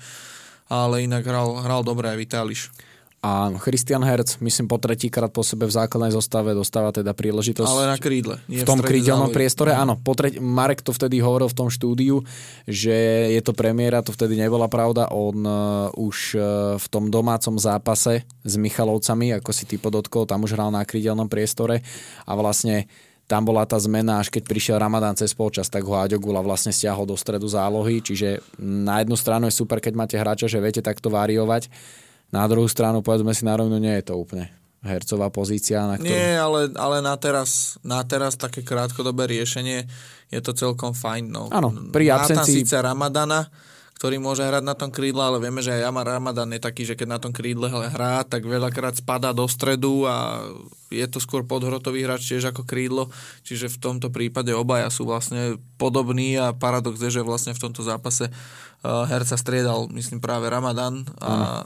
ale 0.67 1.07
inak 1.07 1.23
hral, 1.25 1.59
hral 1.63 1.81
dobre 1.81 2.11
aj 2.11 2.17
Vitáliš. 2.19 2.61
A 3.23 3.55
Christian 3.55 4.03
Herc, 4.03 4.35
myslím, 4.43 4.67
po 4.67 4.75
tretíkrát 4.75 5.31
po 5.31 5.47
sebe 5.47 5.63
v 5.63 5.71
základnej 5.71 6.11
zostave 6.11 6.51
dostáva 6.51 6.91
teda 6.91 7.15
príležitosť. 7.15 7.71
Ale 7.71 7.87
na 7.87 7.95
krídle. 7.95 8.35
V 8.51 8.67
tom 8.67 8.83
strede 8.83 8.99
krídelnom 8.99 9.31
priestore, 9.31 9.71
áno. 9.71 9.95
Po 9.95 10.11
treť, 10.11 10.43
Marek 10.43 10.83
to 10.83 10.91
vtedy 10.91 11.23
hovoril 11.23 11.47
v 11.47 11.55
tom 11.55 11.71
štúdiu, 11.71 12.19
že 12.67 12.91
je 13.31 13.39
to 13.39 13.55
premiéra, 13.55 14.03
to 14.03 14.11
vtedy 14.11 14.35
nebola 14.35 14.67
pravda. 14.67 15.07
On 15.07 15.39
uh, 15.39 15.87
už 15.95 16.35
uh, 16.35 16.43
v 16.75 16.85
tom 16.91 17.07
domácom 17.07 17.55
zápase 17.55 18.27
s 18.43 18.53
Michalovcami, 18.59 19.39
ako 19.39 19.55
si 19.55 19.63
ty 19.71 19.79
podotkol, 19.79 20.27
tam 20.27 20.43
už 20.43 20.59
hral 20.59 20.75
na 20.75 20.83
krídelnom 20.83 21.31
priestore 21.31 21.79
a 22.27 22.31
vlastne 22.35 22.91
tam 23.23 23.47
bola 23.47 23.63
tá 23.63 23.79
zmena, 23.79 24.19
až 24.19 24.27
keď 24.27 24.43
prišiel 24.45 24.77
Ramadán 24.77 25.15
cez 25.15 25.31
polčas, 25.31 25.71
tak 25.71 25.87
ho 25.87 25.95
Aďogula 25.95 26.43
vlastne 26.43 26.75
stiahol 26.75 27.07
do 27.07 27.15
stredu 27.15 27.47
zálohy, 27.47 28.03
čiže 28.03 28.43
na 28.59 28.99
jednu 28.99 29.15
stranu 29.15 29.47
je 29.47 29.55
super, 29.55 29.79
keď 29.79 29.93
máte 29.95 30.15
hráča, 30.19 30.51
že 30.51 30.59
viete 30.59 30.83
takto 30.83 31.07
variovať, 31.07 31.71
na 32.33 32.43
druhú 32.49 32.65
stranu, 32.65 33.05
povedzme 33.05 33.31
si 33.31 33.45
na 33.45 33.53
rovinu, 33.53 33.77
nie 33.77 33.93
je 34.01 34.09
to 34.09 34.17
úplne 34.17 34.49
hercová 34.83 35.31
pozícia, 35.31 35.85
na 35.87 35.95
ktorú... 35.95 36.11
Nie, 36.11 36.35
ale, 36.35 36.59
ale 36.75 36.99
na, 36.99 37.15
teraz, 37.15 37.79
na 37.87 38.03
teraz 38.03 38.35
také 38.35 38.65
krátkodobé 38.65 39.31
riešenie 39.31 39.87
je 40.27 40.39
to 40.43 40.51
celkom 40.51 40.91
fajn. 40.91 41.23
No. 41.31 41.47
Áno, 41.47 41.71
pri 41.93 42.11
absencii- 42.11 42.67
síce 42.67 42.75
Ramadana, 42.83 43.47
ktorý 44.03 44.19
môže 44.19 44.43
hrať 44.43 44.67
na 44.67 44.75
tom 44.75 44.91
krídle, 44.91 45.23
ale 45.23 45.39
vieme, 45.39 45.63
že 45.63 45.71
aj 45.71 45.87
Jamar 45.87 46.03
Ramadan 46.03 46.51
je 46.51 46.59
taký, 46.59 46.83
že 46.83 46.99
keď 46.99 47.07
na 47.07 47.19
tom 47.23 47.31
krídle 47.31 47.71
hrá, 47.71 48.27
tak 48.27 48.43
veľakrát 48.43 48.99
spadá 48.99 49.31
do 49.31 49.47
stredu 49.47 50.03
a 50.03 50.43
je 50.91 51.07
to 51.07 51.23
skôr 51.23 51.47
podhrotový 51.47 52.03
hráč 52.03 52.27
tiež 52.27 52.51
ako 52.51 52.67
krídlo, 52.67 53.07
čiže 53.47 53.71
v 53.71 53.79
tomto 53.79 54.11
prípade 54.11 54.51
obaja 54.51 54.91
sú 54.91 55.07
vlastne 55.07 55.55
podobní 55.79 56.35
a 56.35 56.51
paradox 56.51 56.99
je, 56.99 57.15
že 57.15 57.23
vlastne 57.23 57.55
v 57.55 57.63
tomto 57.63 57.79
zápase 57.79 58.27
uh, 58.27 59.07
herca 59.07 59.39
striedal, 59.39 59.87
myslím 59.95 60.19
práve 60.19 60.51
Ramadan 60.51 61.07
a 61.23 61.63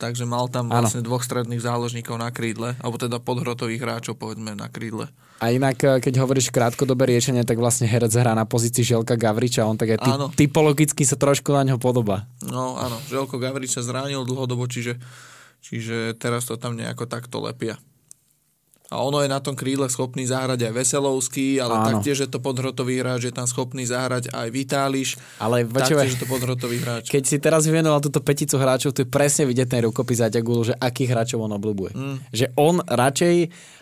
takže 0.00 0.24
mal 0.24 0.48
tam 0.48 0.72
Áno. 0.72 0.80
vlastne 0.80 1.04
dvoch 1.04 1.20
stredných 1.20 1.60
záložníkov 1.60 2.16
na 2.16 2.32
krídle, 2.32 2.72
alebo 2.80 2.96
teda 2.96 3.20
podhrotových 3.20 3.84
hráčov, 3.84 4.16
povedzme, 4.16 4.56
na 4.56 4.72
krídle. 4.72 5.12
A 5.40 5.52
inak, 5.52 5.76
e, 5.84 6.00
keď 6.00 6.24
hovoríš 6.24 6.48
krátkodobé 6.48 7.12
riešenie, 7.12 7.44
tak 7.44 7.60
vlastne 7.60 7.84
herec 7.84 8.12
hrá 8.16 8.32
na 8.32 8.48
pozícii 8.48 8.80
Želka 8.80 9.20
Gavriča, 9.20 9.68
on 9.68 9.76
tak 9.76 9.96
aj 9.96 9.98
ty, 10.00 10.10
typologicky 10.48 11.04
sa 11.04 11.20
trošku 11.20 11.52
na 11.52 11.68
ňo 11.68 11.76
podobá. 11.76 12.24
No 12.44 12.80
áno, 12.80 12.96
Želko 13.12 13.36
Gavrič 13.36 13.76
sa 13.76 13.84
zranil 13.84 14.24
dlhodobo, 14.24 14.64
čiže, 14.64 14.96
čiže 15.60 16.16
teraz 16.16 16.48
to 16.48 16.56
tam 16.56 16.76
nejako 16.76 17.04
takto 17.04 17.40
lepia. 17.44 17.76
A 18.90 18.98
ono 18.98 19.22
je 19.22 19.30
na 19.30 19.38
tom 19.38 19.54
krídle 19.54 19.86
schopný 19.86 20.26
zahrať 20.26 20.66
aj 20.66 20.72
Veselovský, 20.74 21.62
ale 21.62 21.78
Áno. 21.78 21.86
taktiež 21.88 22.26
je 22.26 22.28
to 22.28 22.42
podhrotový 22.42 22.98
hráč, 22.98 23.30
je 23.30 23.34
tam 23.34 23.46
schopný 23.46 23.86
zahrať 23.86 24.34
aj 24.34 24.50
Vitáliš, 24.50 25.14
Ale 25.38 25.62
taktiež 25.62 26.18
je 26.18 26.18
to 26.18 26.26
podhrotový 26.26 26.82
hráč. 26.82 27.06
keď 27.06 27.22
si 27.22 27.38
teraz 27.38 27.70
vyvenoval 27.70 28.02
túto 28.02 28.18
peticu 28.18 28.58
hráčov, 28.58 28.90
tu 28.90 29.02
je 29.02 29.08
presne 29.08 29.46
vidieť 29.46 29.70
ten 29.70 29.86
rukopis 29.86 30.18
Aťagulu, 30.18 30.66
že 30.66 30.74
akých 30.74 31.06
hráčov 31.06 31.38
on 31.38 31.54
obľúbuje. 31.54 31.92
Mm. 31.94 32.16
Že 32.34 32.46
on 32.58 32.82
radšej 32.82 33.36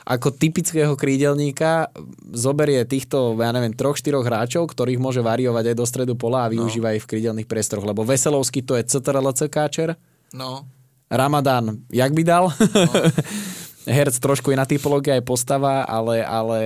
ako 0.05 0.29
typického 0.29 0.93
krídelníka 0.93 1.89
zoberie 2.29 2.85
týchto, 2.85 3.33
ja 3.41 3.49
neviem, 3.49 3.73
troch, 3.73 3.97
štyroch 3.97 4.29
hráčov, 4.29 4.69
ktorých 4.69 5.01
môže 5.01 5.25
variovať 5.25 5.73
aj 5.73 5.77
do 5.77 5.87
stredu 5.89 6.15
pola 6.21 6.45
a 6.45 6.53
využíva 6.53 6.93
ich 6.93 7.09
v 7.09 7.17
krídelných 7.17 7.49
priestoroch. 7.49 7.89
Lebo 7.89 8.05
Veselovský 8.05 8.61
to 8.61 8.77
je 8.77 8.85
CTRLC 8.85 9.49
káčer, 9.49 9.97
No, 10.37 10.69
Ramadán, 11.09 11.81
jak 11.89 12.13
by 12.13 12.21
dal? 12.21 12.53
Herc 13.89 14.12
trošku 14.20 14.53
iná 14.53 14.68
typológia 14.68 15.16
aj 15.16 15.24
postava, 15.24 15.89
ale, 15.89 16.20
ale 16.20 16.59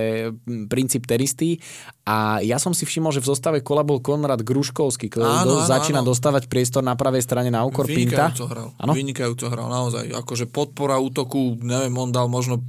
princíp 0.67 1.07
ten 1.07 1.23
istý. 1.23 1.63
A 2.03 2.43
ja 2.43 2.59
som 2.59 2.75
si 2.75 2.83
všimol, 2.83 3.15
že 3.15 3.23
v 3.23 3.31
zostave 3.31 3.63
kola 3.63 3.87
bol 3.87 4.03
Konrad 4.03 4.43
Gruškovský, 4.43 5.07
ktorý 5.07 5.23
Áno, 5.23 5.47
do, 5.47 5.55
áno, 5.63 5.69
začína 5.71 6.03
áno. 6.03 6.11
dostávať 6.11 6.51
priestor 6.51 6.83
na 6.83 6.99
pravej 6.99 7.23
strane 7.23 7.47
na 7.47 7.63
úkor 7.63 7.87
Pinta. 7.87 8.27
vynikajúco 8.27 8.45
hral. 8.51 8.67
Áno? 8.75 8.91
Vynikajúco 8.91 9.45
hral, 9.47 9.67
naozaj. 9.71 10.11
Akože 10.11 10.51
podpora 10.51 10.99
útoku, 10.99 11.55
neviem, 11.63 11.95
on 11.95 12.11
dal 12.11 12.27
možno 12.27 12.59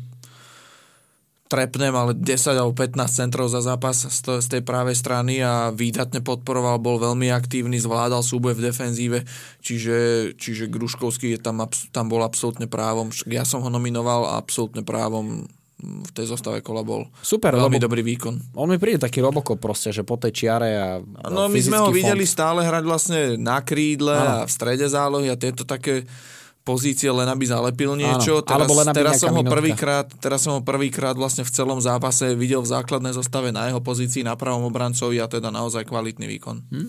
trepnem, 1.54 1.94
ale 1.94 2.18
10 2.18 2.58
alebo 2.58 2.74
15 2.74 2.98
centrov 3.06 3.46
za 3.46 3.62
zápas 3.62 4.10
z, 4.10 4.46
tej 4.50 4.66
právej 4.66 4.98
strany 4.98 5.38
a 5.38 5.70
výdatne 5.70 6.18
podporoval, 6.18 6.82
bol 6.82 6.98
veľmi 6.98 7.30
aktívny, 7.30 7.78
zvládal 7.78 8.26
súboj 8.26 8.58
v 8.58 8.74
defenzíve, 8.74 9.18
čiže, 9.62 10.34
čiže 10.34 10.66
Gruškovský 10.66 11.38
je 11.38 11.40
tam, 11.40 11.62
tam 11.94 12.10
bol 12.10 12.26
absolútne 12.26 12.66
právom. 12.66 13.14
Ja 13.30 13.46
som 13.46 13.62
ho 13.62 13.70
nominoval 13.70 14.34
a 14.34 14.42
absolútne 14.42 14.82
právom 14.82 15.46
v 15.84 16.10
tej 16.16 16.32
zostave 16.32 16.64
kola 16.64 16.80
bol. 16.80 17.04
Super, 17.20 17.52
veľmi 17.54 17.76
lebo 17.76 17.86
dobrý 17.86 18.02
výkon. 18.02 18.56
on 18.56 18.72
mi 18.72 18.80
príde 18.80 19.04
taký 19.04 19.20
roboko 19.20 19.60
proste, 19.60 19.92
že 19.92 20.00
po 20.00 20.16
tej 20.16 20.32
čiare 20.32 20.70
a 20.80 20.88
No 21.28 21.46
my 21.46 21.60
sme 21.60 21.76
ho 21.76 21.92
fyzický 21.92 21.98
videli 22.00 22.24
fond. 22.24 22.34
stále 22.34 22.60
hrať 22.64 22.84
vlastne 22.88 23.20
na 23.36 23.60
krídle 23.60 24.16
Áno. 24.16 24.24
a 24.24 24.48
v 24.48 24.50
strede 24.50 24.86
zálohy 24.88 25.28
a 25.28 25.36
tieto 25.36 25.68
také 25.68 26.08
pozície 26.64 27.12
len 27.12 27.28
aby 27.28 27.44
zalepil 27.44 27.92
niečo. 27.94 28.40
Áno, 28.40 28.48
alebo 28.48 28.72
len 28.80 28.88
aby 28.88 28.96
teraz, 28.96 29.20
som 29.20 29.36
ho 29.36 29.44
prvýkrát, 29.44 30.08
teraz 30.18 30.40
som 30.42 30.58
ho 30.58 30.62
prvýkrát 30.64 31.12
vlastne 31.12 31.44
v 31.44 31.52
celom 31.52 31.78
zápase 31.78 32.32
videl 32.32 32.64
v 32.64 32.72
základnej 32.72 33.12
zostave 33.12 33.52
na 33.52 33.68
jeho 33.68 33.84
pozícii 33.84 34.24
na 34.24 34.34
pravom 34.34 34.66
obrancovi 34.72 35.20
a 35.20 35.28
teda 35.28 35.52
naozaj 35.52 35.84
kvalitný 35.84 36.24
výkon. 36.24 36.64
Hm? 36.72 36.88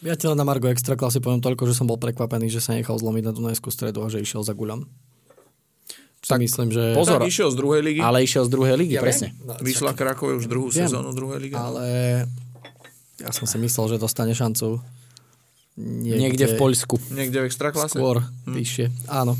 Ja 0.00 0.16
len 0.16 0.36
na 0.36 0.48
Margo 0.48 0.68
Extraklasy 0.68 1.20
poviem 1.20 1.44
toľko, 1.44 1.68
že 1.68 1.76
som 1.76 1.84
bol 1.84 2.00
prekvapený, 2.00 2.48
že 2.48 2.64
sa 2.64 2.72
nechal 2.72 2.96
zlomiť 2.96 3.24
na 3.24 3.32
Dunajskú 3.36 3.68
stredu 3.68 4.00
a 4.00 4.08
že 4.08 4.24
išiel 4.24 4.40
za 4.40 4.56
guľom. 4.56 4.88
Tak 6.20 6.40
myslím, 6.40 6.68
že... 6.68 6.92
Pozor. 6.96 7.20
Tak 7.20 7.28
išiel 7.28 7.48
z 7.48 7.56
druhej 7.56 7.80
ligy, 7.80 8.00
Ale 8.00 8.20
išiel 8.20 8.44
z 8.44 8.50
druhej 8.52 8.76
ligy, 8.76 8.96
Ja 8.96 9.04
presne. 9.04 9.32
No, 9.40 9.56
vyšla 9.60 9.96
Krakove 9.96 10.36
už 10.36 10.48
druhú 10.48 10.68
Viem. 10.68 10.84
sezónu 10.88 11.16
druhej 11.16 11.40
ligy. 11.48 11.56
Ale 11.56 11.84
ja 13.20 13.30
som 13.32 13.48
si 13.48 13.56
myslel, 13.60 13.96
že 13.96 13.96
dostane 13.96 14.36
šancu 14.36 14.80
niekde, 15.80 16.20
Niekde 16.20 16.44
v 16.46 16.54
Poľsku. 16.60 16.94
Niekde 17.10 17.40
v 17.40 17.46
extraklase. 17.48 17.96
skôr 17.96 18.20
vyššie. 18.44 18.92
Áno. 19.08 19.34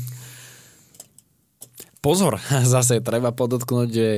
Pozor, 2.01 2.41
zase 2.73 2.97
treba 2.99 3.29
podotknúť, 3.29 3.89
že 3.93 4.09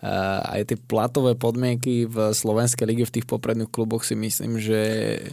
uh, 0.00 0.56
aj 0.56 0.72
tie 0.72 0.78
platové 0.80 1.36
podmienky 1.36 2.08
v 2.08 2.32
Slovenskej 2.32 2.88
lige 2.88 3.04
v 3.04 3.14
tých 3.20 3.26
popredných 3.28 3.68
kluboch 3.68 4.00
si 4.00 4.16
myslím, 4.16 4.56
že 4.56 4.80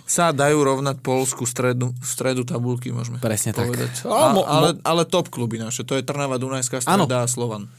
Sa 0.04 0.36
dajú 0.36 0.60
rovnať 0.60 1.00
Polsku 1.00 1.48
stredu, 1.48 1.96
stredu 2.04 2.44
tabulky, 2.44 2.92
môžeme 2.92 3.24
Presne 3.24 3.56
tak. 3.56 3.72
povedať. 3.72 4.04
A, 4.04 4.36
A, 4.36 4.44
ale, 4.44 4.70
ale 4.84 5.02
top 5.08 5.32
kluby 5.32 5.56
naše, 5.56 5.88
to 5.88 5.96
je 5.96 6.04
Trnava, 6.04 6.36
Dunajská 6.36 6.84
streda 6.84 7.24
a 7.24 7.32
Slovan. 7.32 7.72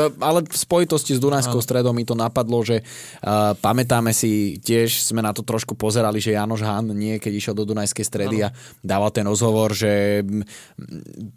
Ale 0.00 0.44
v 0.44 0.56
spojitosti 0.56 1.12
s 1.12 1.20
Dunajskou 1.20 1.60
stredou 1.60 1.92
mi 1.92 2.08
to 2.08 2.16
napadlo, 2.16 2.64
že 2.64 2.80
uh, 2.80 3.52
pamätáme 3.60 4.16
si, 4.16 4.56
tiež 4.58 5.04
sme 5.04 5.20
na 5.20 5.36
to 5.36 5.44
trošku 5.44 5.76
pozerali, 5.76 6.18
že 6.18 6.32
Janoš 6.32 6.64
Han 6.64 6.96
nie, 6.96 7.20
keď 7.20 7.32
išiel 7.32 7.54
do 7.56 7.68
Dunajskej 7.68 8.06
stredy 8.06 8.44
a 8.44 8.48
dával 8.80 9.12
ten 9.12 9.28
rozhovor, 9.28 9.76
že 9.76 10.24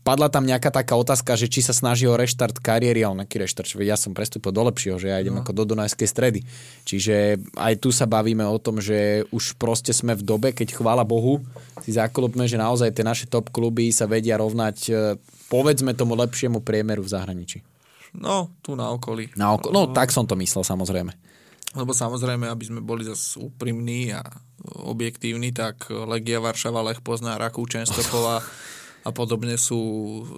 padla 0.07 0.31
tam 0.31 0.47
nejaká 0.47 0.71
taká 0.71 0.95
otázka, 0.95 1.35
že 1.35 1.51
či 1.51 1.59
sa 1.59 1.75
snaží 1.75 2.07
o 2.07 2.15
reštart 2.15 2.63
kariéry 2.63 3.03
a 3.03 3.11
on 3.11 3.19
aký 3.19 3.43
reštart, 3.43 3.67
že 3.67 3.83
ja 3.83 3.99
som 3.99 4.15
prestúpil 4.15 4.55
do 4.55 4.63
lepšieho, 4.71 4.95
že 4.95 5.11
ja 5.11 5.19
idem 5.19 5.35
no. 5.35 5.43
ako 5.43 5.51
do 5.51 5.63
Dunajskej 5.75 6.07
stredy. 6.07 6.39
Čiže 6.87 7.39
aj 7.59 7.73
tu 7.83 7.91
sa 7.91 8.07
bavíme 8.07 8.47
o 8.47 8.57
tom, 8.57 8.79
že 8.79 9.27
už 9.35 9.59
proste 9.59 9.91
sme 9.91 10.15
v 10.15 10.23
dobe, 10.23 10.49
keď 10.55 10.79
chvála 10.79 11.03
Bohu 11.03 11.43
si 11.83 11.91
zaklopme, 11.93 12.47
že 12.47 12.55
naozaj 12.55 12.95
tie 12.95 13.03
naše 13.03 13.25
top 13.27 13.51
kluby 13.51 13.91
sa 13.91 14.07
vedia 14.07 14.39
rovnať 14.39 14.77
eh, 14.89 14.95
povedzme 15.51 15.93
tomu 15.93 16.15
lepšiemu 16.17 16.63
priemeru 16.63 17.03
v 17.03 17.11
zahraničí. 17.11 17.74
No, 18.15 18.51
tu 18.59 18.73
na 18.73 18.89
okolí. 18.89 19.29
Na 19.35 19.53
oko- 19.53 19.69
no, 19.69 19.91
tak 19.91 20.09
som 20.09 20.23
to 20.23 20.35
myslel, 20.35 20.63
samozrejme. 20.63 21.11
Lebo 21.75 21.91
samozrejme, 21.91 22.47
aby 22.47 22.63
sme 22.63 22.79
boli 22.79 23.03
zase 23.03 23.35
úprimní 23.37 24.15
a 24.15 24.23
objektívni, 24.81 25.51
tak 25.51 25.85
Legia 25.91 26.39
Varšava, 26.39 26.79
Lech 26.81 27.03
Pozná, 27.03 27.35
Rakú, 27.35 27.67
Čenstopova 27.67 28.39
a 29.03 29.09
podobne 29.11 29.59
sú, 29.59 29.77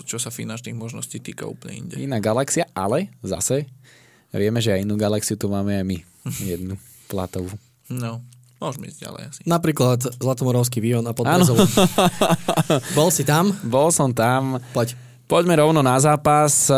čo 0.03 0.17
sa 0.17 0.33
finančných 0.33 0.73
možností 0.73 1.21
týka 1.21 1.45
úplne 1.45 1.85
inde. 1.85 1.95
Iná 2.01 2.17
galaxia, 2.17 2.65
ale 2.73 3.13
zase 3.21 3.69
vieme, 4.33 4.59
že 4.59 4.75
aj 4.75 4.83
inú 4.83 4.97
galaxiu 4.97 5.37
tu 5.37 5.47
máme 5.47 5.77
aj 5.77 5.85
my. 5.85 5.97
Jednu 6.41 6.75
platovú. 7.07 7.53
No, 7.87 8.19
môžeme 8.59 8.91
ísť 8.91 8.99
ďalej 8.99 9.21
asi. 9.29 9.39
Napríklad 9.47 10.03
Zlatomorovský 10.19 10.83
Vion 10.83 11.05
a 11.07 11.15
Podbrezov. 11.15 11.55
Bol 12.97 13.09
si 13.13 13.23
tam? 13.23 13.55
Bol 13.63 13.93
som 13.95 14.11
tam. 14.11 14.59
Poď. 14.73 14.97
Poďme 15.27 15.59
rovno 15.59 15.83
na 15.83 15.99
zápas. 15.99 16.67
Eh, 16.67 16.75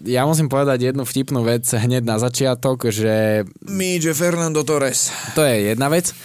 Ja 0.00 0.24
musím 0.24 0.48
povedať 0.48 0.80
jednu 0.80 1.04
vtipnú 1.04 1.44
vec 1.44 1.66
hneď 1.66 2.00
na 2.00 2.16
začiatok, 2.16 2.88
že 2.88 3.44
Míže 3.60 4.16
Fernando 4.16 4.64
Torres. 4.64 5.12
to 5.36 5.44
je 5.44 5.68
jedna 5.68 5.92
vec, 5.92 6.16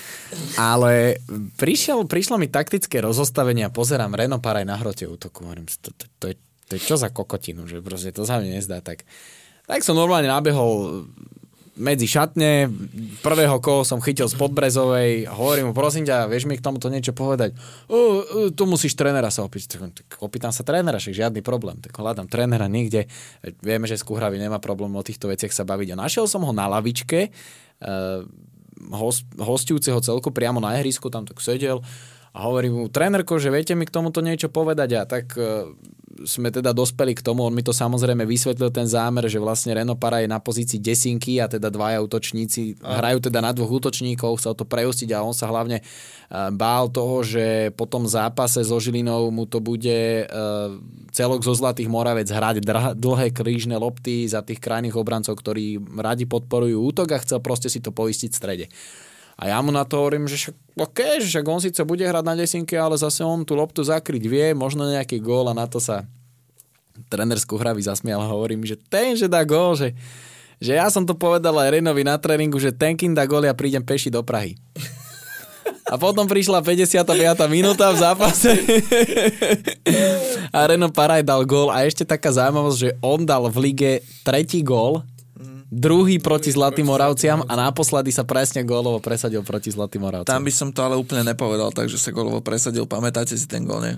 ale 0.55 1.19
prišiel, 1.59 2.07
prišlo 2.07 2.39
mi 2.39 2.47
taktické 2.47 3.03
rozostavenie 3.03 3.67
a 3.67 3.73
pozerám 3.73 4.15
Reno 4.15 4.39
Paraj 4.39 4.63
na 4.63 4.79
hrote 4.79 5.03
útoku. 5.03 5.43
Hovorím, 5.43 5.67
to, 5.67 5.91
to, 5.91 6.05
to, 6.15 6.25
je, 6.31 6.35
to 6.65 6.79
je 6.79 6.81
čo 6.81 6.95
za 6.95 7.11
kokotinu, 7.11 7.67
že 7.67 7.83
proste 7.83 8.15
to 8.15 8.23
sa 8.23 8.39
mi 8.39 8.47
nezdá. 8.47 8.79
Tak, 8.79 9.03
tak 9.67 9.83
som 9.83 9.99
normálne 9.99 10.31
nabehol 10.31 11.11
medzi 11.75 12.07
šatne, 12.07 12.71
prvého 13.19 13.59
koho 13.59 13.83
som 13.83 13.99
chytil 13.99 14.31
z 14.31 14.35
Podbrezovej 14.39 15.27
hovorím 15.27 15.71
mu, 15.71 15.73
prosím 15.75 16.07
ťa, 16.07 16.31
vieš 16.31 16.47
mi 16.47 16.55
k 16.55 16.63
tomuto 16.63 16.87
niečo 16.87 17.11
povedať? 17.11 17.51
O, 17.91 17.95
o, 17.95 17.99
tu 18.51 18.63
musíš 18.63 18.95
trénera 18.95 19.27
sa 19.27 19.43
opýtať. 19.43 19.91
Tak, 19.91 20.23
opýtam 20.23 20.55
sa 20.55 20.63
trénera, 20.63 20.97
však 20.99 21.15
žiadny 21.15 21.43
problém. 21.43 21.79
Tak 21.83 21.91
hľadám 21.91 22.31
trénera 22.31 22.71
niekde. 22.71 23.11
Vieme, 23.59 23.85
že 23.85 23.99
z 23.99 24.07
Kuhravy 24.07 24.39
nemá 24.39 24.63
problém 24.63 24.91
o 24.95 25.03
týchto 25.03 25.27
veciach 25.27 25.51
sa 25.51 25.67
baviť. 25.67 25.93
A 25.93 26.01
našiel 26.07 26.31
som 26.31 26.47
ho 26.47 26.51
na 26.55 26.71
lavičke, 26.71 27.29
uh, 27.83 28.23
host, 28.95 29.27
hostujúceho 29.35 29.99
celku 29.99 30.31
priamo 30.31 30.63
na 30.63 30.79
ihrisku, 30.79 31.11
tam 31.11 31.27
tak 31.27 31.43
sedel 31.43 31.83
a 32.35 32.51
hovorí 32.51 32.67
mu, 32.67 32.91
trénerko, 32.91 33.39
že 33.39 33.47
viete 33.47 33.71
mi 33.79 33.87
k 33.87 33.95
tomuto 33.95 34.19
niečo 34.19 34.51
povedať 34.51 34.89
a 34.99 35.01
tak 35.07 35.31
uh, 35.39 35.71
sme 36.23 36.47
teda 36.47 36.71
dospeli 36.71 37.11
k 37.11 37.19
tomu, 37.19 37.43
on 37.43 37.51
mi 37.51 37.59
to 37.59 37.75
samozrejme 37.75 38.23
vysvetlil 38.23 38.71
ten 38.71 38.87
zámer, 38.87 39.27
že 39.27 39.35
vlastne 39.35 39.75
Reno 39.75 39.99
Para 39.99 40.23
je 40.23 40.31
na 40.31 40.39
pozícii 40.39 40.79
desinky 40.79 41.43
a 41.43 41.51
teda 41.51 41.67
dvaja 41.67 41.99
útočníci 41.99 42.79
hrajú 42.79 43.19
teda 43.19 43.43
na 43.43 43.51
dvoch 43.51 43.83
útočníkov, 43.83 44.39
chcel 44.39 44.55
to 44.55 44.63
prejustiť 44.63 45.11
a 45.11 45.27
on 45.27 45.35
sa 45.35 45.51
hlavne 45.51 45.83
uh, 45.83 46.55
bál 46.55 46.87
toho, 46.87 47.19
že 47.27 47.75
po 47.75 47.83
tom 47.83 48.07
zápase 48.07 48.63
so 48.63 48.79
Žilinou 48.79 49.27
mu 49.35 49.43
to 49.43 49.59
bude 49.59 50.23
uh, 50.23 50.79
celok 51.11 51.43
zo 51.43 51.51
Zlatých 51.51 51.91
Moravec 51.91 52.31
hrať 52.31 52.63
dlhé 52.95 53.35
krížne 53.35 53.75
lopty 53.75 54.23
za 54.23 54.39
tých 54.39 54.63
krajných 54.63 54.95
obrancov, 54.95 55.35
ktorí 55.35 55.83
radi 55.99 56.23
podporujú 56.23 56.79
útok 56.95 57.11
a 57.11 57.19
chcel 57.19 57.43
proste 57.43 57.67
si 57.67 57.83
to 57.83 57.91
poistiť 57.91 58.31
v 58.31 58.39
strede. 58.39 58.65
A 59.35 59.51
ja 59.51 59.59
mu 59.59 59.67
na 59.71 59.83
to 59.83 59.99
hovorím, 59.99 60.31
že 60.31 60.39
však, 60.39 60.55
okay, 60.79 61.19
že 61.19 61.43
on 61.43 61.59
síce 61.59 61.83
bude 61.83 62.07
hrať 62.07 62.23
na 62.23 62.39
desinke, 62.39 62.79
ale 62.79 62.95
zase 62.95 63.19
on 63.19 63.43
tú 63.43 63.59
loptu 63.59 63.83
zakryť 63.83 64.23
vie, 64.23 64.55
možno 64.55 64.87
nejaký 64.87 65.19
gól 65.19 65.51
a 65.51 65.57
na 65.57 65.67
to 65.67 65.83
sa 65.83 66.07
tréner 67.11 67.35
z 67.35 67.43
Kuhravy 67.43 67.83
zasmial 67.83 68.23
a 68.23 68.31
hovorí 68.31 68.55
mi, 68.55 68.63
že 68.63 68.79
ten, 68.79 69.19
že 69.19 69.27
dá 69.27 69.43
gól, 69.43 69.75
že, 69.75 69.91
že 70.63 70.79
ja 70.79 70.87
som 70.87 71.03
to 71.03 71.11
povedal 71.11 71.51
aj 71.59 71.75
Renovi 71.75 72.07
na 72.07 72.15
tréningu, 72.15 72.55
že 72.55 72.71
ten, 72.71 72.95
kým 72.95 73.11
dá 73.11 73.27
gól, 73.27 73.43
ja 73.43 73.51
prídem 73.51 73.83
peši 73.83 74.07
do 74.07 74.23
Prahy. 74.23 74.55
A 75.85 76.01
potom 76.01 76.25
prišla 76.25 76.65
55. 76.65 77.05
minúta 77.45 77.93
v 77.93 77.97
zápase 78.01 78.57
a 80.55 80.65
Reno 80.65 80.89
Paraj 80.89 81.21
dal 81.21 81.45
gól 81.45 81.69
a 81.69 81.85
ešte 81.85 82.01
taká 82.01 82.33
zaujímavosť, 82.33 82.77
že 82.79 82.89
on 83.05 83.21
dal 83.21 83.45
v 83.53 83.57
lige 83.69 83.91
tretí 84.25 84.65
gól, 84.65 85.05
druhý 85.67 86.17
proti 86.17 86.49
Zlatým 86.49 86.85
Moravciam 86.85 87.41
a 87.41 87.53
naposledy 87.53 88.09
sa 88.09 88.21
presne 88.21 88.61
gólovo 88.61 88.97
presadil 88.97 89.41
proti 89.41 89.69
Zlatým 89.69 90.01
Moravciam. 90.01 90.29
Tam 90.29 90.45
by 90.45 90.51
som 90.51 90.69
to 90.69 90.81
ale 90.81 90.95
úplne 90.95 91.25
nepovedal, 91.25 91.69
takže 91.69 91.97
sa 91.97 92.09
golovo 92.09 92.39
presadil. 92.39 92.85
Pamätáte 92.85 93.33
si 93.33 93.45
ten 93.45 93.63
gol, 93.63 93.81
nie? 93.81 93.95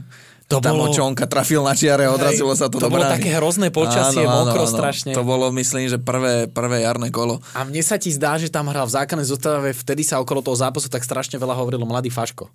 To 0.48 0.64
Tam 0.64 0.80
bolo- 0.80 0.88
Očonka 0.88 1.28
trafil 1.28 1.60
na 1.60 1.76
čiare 1.76 2.08
a 2.08 2.16
odrazilo 2.16 2.56
sa 2.56 2.72
to, 2.72 2.80
to 2.80 2.88
do 2.88 2.88
bolo 2.88 3.04
brány. 3.04 3.20
také 3.20 3.36
hrozné 3.36 3.68
počasie, 3.68 4.24
mokro 4.24 4.64
strašne. 4.64 5.12
To 5.12 5.28
bolo, 5.28 5.52
myslím, 5.52 5.92
že 5.92 6.00
prvé, 6.00 6.48
prvé 6.48 6.88
jarné 6.88 7.12
kolo. 7.12 7.44
A 7.52 7.68
mne 7.68 7.84
sa 7.84 8.00
ti 8.00 8.16
zdá, 8.16 8.40
že 8.40 8.48
tam 8.48 8.72
hral 8.72 8.88
v 8.88 8.96
zákonnej 8.96 9.28
zostave, 9.28 9.76
vtedy 9.76 10.08
sa 10.08 10.24
okolo 10.24 10.40
toho 10.40 10.56
zápasu 10.56 10.88
tak 10.88 11.04
strašne 11.04 11.36
veľa 11.36 11.52
hovorilo 11.52 11.84
mladý 11.84 12.08
Faško. 12.08 12.48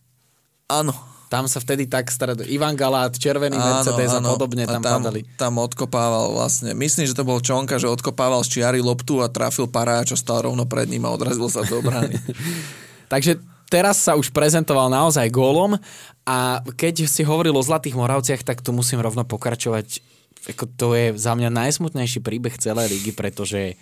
Áno. 0.72 0.96
Tam 1.32 1.48
sa 1.48 1.64
vtedy 1.64 1.88
tak 1.88 2.12
stred... 2.12 2.44
Ivan 2.44 2.76
Galát, 2.76 3.16
Červený 3.16 3.56
Mercedes 3.56 4.12
a 4.12 4.20
podobne 4.20 4.68
tam, 4.68 4.84
tam 4.84 5.00
padali. 5.00 5.24
Tam 5.40 5.56
odkopával 5.56 6.36
vlastne, 6.36 6.76
myslím, 6.76 7.08
že 7.08 7.16
to 7.16 7.24
bol 7.24 7.40
Čonka, 7.40 7.80
že 7.80 7.88
odkopával 7.88 8.44
z 8.44 8.60
čiary 8.60 8.84
loptu 8.84 9.24
a 9.24 9.32
trafil 9.32 9.64
pará, 9.64 10.04
čo 10.04 10.12
stal 10.12 10.44
rovno 10.44 10.68
pred 10.68 10.92
ním 10.92 11.08
a 11.08 11.14
odrazil 11.16 11.48
sa 11.48 11.64
do 11.64 11.80
brány. 11.80 12.20
Takže 13.12 13.40
teraz 13.72 14.04
sa 14.04 14.12
už 14.12 14.28
prezentoval 14.28 14.92
naozaj 14.92 15.32
gólom 15.32 15.80
a 16.28 16.60
keď 16.76 17.08
si 17.08 17.24
hovoril 17.24 17.56
o 17.56 17.64
Zlatých 17.64 17.96
Moravciach, 17.96 18.44
tak 18.44 18.60
tu 18.60 18.76
musím 18.76 19.00
rovno 19.00 19.24
pokračovať. 19.24 20.04
Ako 20.52 20.68
to 20.76 20.92
je 20.92 21.16
za 21.16 21.32
mňa 21.32 21.48
najsmutnejší 21.48 22.20
príbeh 22.20 22.60
celej 22.60 22.92
ligy, 22.92 23.16
pretože 23.16 23.80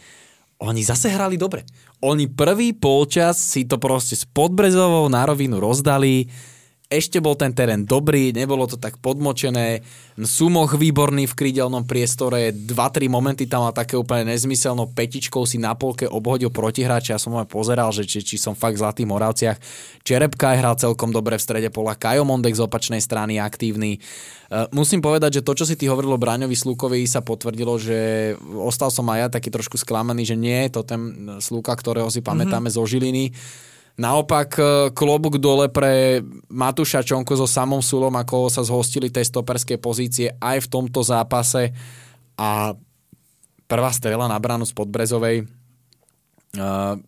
oni 0.62 0.86
zase 0.86 1.10
hrali 1.10 1.34
dobre. 1.34 1.66
Oni 1.98 2.30
prvý 2.30 2.76
polčas 2.76 3.42
si 3.42 3.66
to 3.66 3.80
proste 3.80 4.14
s 4.14 4.22
Podbrezovou 4.22 5.10
na 5.10 5.26
rovinu 5.26 5.58
rozdali, 5.58 6.30
ešte 6.90 7.22
bol 7.22 7.38
ten 7.38 7.54
terén 7.54 7.86
dobrý, 7.86 8.34
nebolo 8.34 8.66
to 8.66 8.74
tak 8.74 8.98
podmočené, 8.98 9.78
Sumoch 10.20 10.74
výborný 10.76 11.24
v 11.30 11.38
krídelnom 11.38 11.86
priestore, 11.86 12.50
2-3 12.52 13.08
momenty 13.08 13.46
tam 13.46 13.64
mal 13.64 13.72
také 13.72 13.94
úplne 13.94 14.34
nezmyselnou 14.34 14.90
petičkou 14.92 15.46
si 15.48 15.56
na 15.56 15.72
polke 15.78 16.04
obhodil 16.04 16.50
protihráča, 16.50 17.16
ja 17.16 17.22
som 17.22 17.38
aj 17.38 17.48
pozeral, 17.48 17.88
že 17.94 18.04
či, 18.04 18.20
či 18.20 18.36
som 18.36 18.58
fakt 18.58 18.76
v 18.76 18.82
Zlatých 18.84 19.08
Moravciach. 19.08 19.58
Čerepka 20.02 20.52
hral 20.58 20.76
celkom 20.76 21.14
dobre 21.14 21.38
v 21.38 21.46
strede 21.46 21.70
pola, 21.70 21.94
Kajo 21.94 22.26
Mondek 22.26 22.58
z 22.58 22.66
opačnej 22.66 23.00
strany 23.00 23.38
aktívny. 23.38 24.02
Uh, 24.50 24.66
musím 24.74 24.98
povedať, 24.98 25.40
že 25.40 25.46
to, 25.46 25.56
čo 25.56 25.64
si 25.64 25.78
ty 25.78 25.86
hovoril 25.86 26.10
o 26.12 26.20
Braňovi 26.20 26.58
Slukovi, 26.58 27.06
sa 27.06 27.22
potvrdilo, 27.22 27.78
že 27.78 28.34
ostal 28.60 28.90
som 28.90 29.06
aj 29.08 29.18
ja 29.22 29.28
taký 29.30 29.48
trošku 29.48 29.78
sklamaný, 29.78 30.26
že 30.26 30.36
nie 30.36 30.66
je 30.66 30.74
to 30.74 30.82
ten 30.82 31.00
Sluka, 31.38 31.72
ktorého 31.72 32.10
si 32.10 32.18
pamätáme 32.20 32.66
mm-hmm. 32.66 32.76
zo 32.76 32.82
Žiliny. 32.82 33.24
Naopak 33.98 34.50
e, 34.56 34.62
klobúk 34.94 35.42
dole 35.42 35.66
pre 35.72 36.22
Matúša 36.46 37.02
Čonko 37.02 37.34
so 37.34 37.48
samom 37.48 37.82
Sulom, 37.82 38.14
ako 38.14 38.46
sa 38.46 38.62
zhostili 38.62 39.10
tej 39.10 39.26
stoperskej 39.26 39.78
pozície 39.82 40.30
aj 40.38 40.66
v 40.66 40.70
tomto 40.70 41.02
zápase 41.02 41.74
a 42.38 42.72
prvá 43.66 43.90
strela 43.94 44.26
na 44.30 44.38
bránu 44.38 44.66
z 44.66 44.74
Podbrezovej. 44.74 45.36
Uh, 46.58 46.98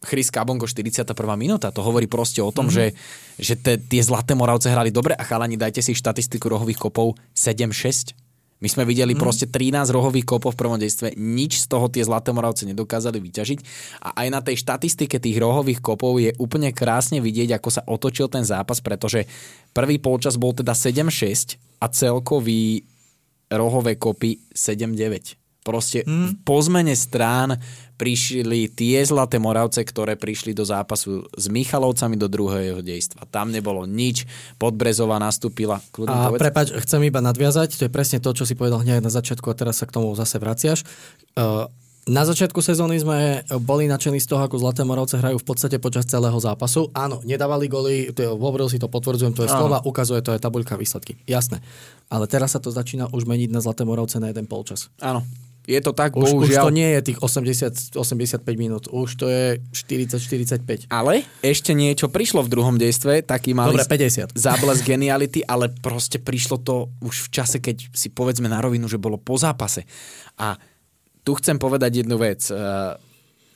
Chris 0.00 0.30
Kabongo 0.30 0.64
41. 0.64 1.12
minúta. 1.36 1.74
To 1.74 1.82
hovorí 1.82 2.06
proste 2.06 2.40
o 2.40 2.54
tom, 2.54 2.70
Mhm. 2.70 2.72
mm-hmm. 2.72 2.94
že, 3.36 3.44
že 3.44 3.54
te, 3.58 3.72
tie 3.76 4.00
Zlaté 4.00 4.32
Moravce 4.38 4.70
hrali 4.70 4.94
dobre 4.94 5.12
a 5.12 5.26
chalani, 5.26 5.58
dajte 5.58 5.82
si 5.82 5.92
štatistiku 5.92 6.48
rohových 6.48 6.78
kopov 6.78 7.18
7-6. 7.34 8.14
My 8.58 8.66
sme 8.66 8.82
videli 8.82 9.14
mm. 9.14 9.20
proste 9.22 9.46
13 9.46 9.94
rohových 9.94 10.26
kopov 10.26 10.54
v 10.54 10.60
prvom 10.66 10.78
dejstve, 10.78 11.14
nič 11.14 11.62
z 11.62 11.66
toho 11.70 11.86
tie 11.86 12.02
Zlaté 12.02 12.34
Moravce 12.34 12.66
nedokázali 12.66 13.22
vyťažiť 13.22 13.58
a 14.02 14.08
aj 14.18 14.28
na 14.34 14.40
tej 14.42 14.58
štatistike 14.58 15.22
tých 15.22 15.38
rohových 15.38 15.78
kopov 15.78 16.18
je 16.18 16.34
úplne 16.42 16.74
krásne 16.74 17.22
vidieť, 17.22 17.54
ako 17.54 17.68
sa 17.70 17.86
otočil 17.86 18.26
ten 18.26 18.42
zápas, 18.42 18.82
pretože 18.82 19.30
prvý 19.70 20.02
polčas 20.02 20.34
bol 20.34 20.50
teda 20.50 20.74
7-6 20.74 21.54
a 21.78 21.86
celkový 21.86 22.82
rohové 23.48 23.94
kopy 23.94 24.42
7-9. 24.50 25.47
Proste 25.68 26.00
mm. 26.08 26.48
po 26.48 26.56
zmene 26.64 26.96
strán 26.96 27.60
prišli 28.00 28.72
tie 28.72 29.04
Zlaté 29.04 29.36
Moravce, 29.36 29.84
ktoré 29.84 30.16
prišli 30.16 30.56
do 30.56 30.64
zápasu 30.64 31.28
s 31.34 31.50
Michalovcami 31.52 32.16
do 32.16 32.30
druhého 32.30 32.80
dejstva. 32.80 33.28
Tam 33.28 33.52
nebolo 33.52 33.84
nič, 33.84 34.24
Podbrezová 34.56 35.20
nastúpila. 35.20 35.82
Kľudne 35.92 36.16
A 36.16 36.32
povedz. 36.32 36.40
prepač, 36.40 36.66
chcem 36.88 37.04
iba 37.04 37.20
nadviazať, 37.20 37.76
to 37.76 37.84
je 37.84 37.92
presne 37.92 38.22
to, 38.22 38.32
čo 38.32 38.48
si 38.48 38.56
povedal 38.56 38.80
hneď 38.80 39.04
na 39.04 39.12
začiatku 39.12 39.44
a 39.50 39.58
teraz 39.58 39.82
sa 39.82 39.84
k 39.84 39.98
tomu 39.98 40.14
zase 40.16 40.40
vraciaš. 40.40 40.86
Uh, 41.36 41.66
na 42.08 42.24
začiatku 42.24 42.64
sezóny 42.64 42.96
sme 43.04 43.44
boli 43.60 43.84
nadšení 43.84 44.16
z 44.16 44.32
toho, 44.32 44.40
ako 44.40 44.56
Zlaté 44.56 44.80
Moravce 44.80 45.20
hrajú 45.20 45.44
v 45.44 45.44
podstate 45.44 45.76
počas 45.76 46.08
celého 46.08 46.40
zápasu. 46.40 46.88
Áno, 46.96 47.20
nedávali 47.20 47.68
goly, 47.68 48.08
hovoril 48.16 48.72
si 48.72 48.80
to, 48.80 48.88
potvrdzujem, 48.88 49.36
to 49.36 49.44
je 49.44 49.52
slova, 49.52 49.84
ukazuje 49.84 50.24
to 50.24 50.32
je 50.32 50.40
tabuľka 50.40 50.80
výsledky. 50.80 51.20
Jasné. 51.28 51.60
Ale 52.08 52.24
teraz 52.24 52.56
sa 52.56 52.64
to 52.64 52.72
začína 52.72 53.12
už 53.12 53.28
meniť 53.28 53.52
na 53.52 53.60
Zlaté 53.60 53.84
Moravce 53.84 54.16
na 54.24 54.32
jeden 54.32 54.48
polčas. 54.48 54.88
Áno, 55.04 55.20
je 55.68 55.80
to 55.84 55.92
tak, 55.92 56.16
Už, 56.16 56.32
už 56.32 56.48
bohužiaľ. 56.48 56.64
to 56.64 56.72
nie 56.72 56.88
je 56.96 57.00
tých 57.12 57.18
80, 57.20 57.92
85 57.92 58.40
minút, 58.56 58.88
už 58.88 59.20
to 59.20 59.28
je 59.28 59.60
40-45. 59.76 60.88
Ale 60.88 61.28
ešte 61.44 61.76
niečo 61.76 62.08
prišlo 62.08 62.40
v 62.40 62.48
druhom 62.48 62.80
dejstve, 62.80 63.20
taký 63.20 63.52
malý 63.52 63.76
Dobre, 63.76 64.08
50. 64.08 64.32
záblesk 64.32 64.88
geniality, 64.88 65.44
ale 65.44 65.68
proste 65.68 66.16
prišlo 66.16 66.56
to 66.64 66.88
už 67.04 67.28
v 67.28 67.28
čase, 67.28 67.60
keď 67.60 67.92
si 67.92 68.08
povedzme 68.08 68.48
na 68.48 68.64
rovinu, 68.64 68.88
že 68.88 68.96
bolo 68.96 69.20
po 69.20 69.36
zápase. 69.36 69.84
A 70.40 70.56
tu 71.20 71.36
chcem 71.36 71.60
povedať 71.60 72.00
jednu 72.00 72.16
vec. 72.16 72.48
Uh, 72.48 72.96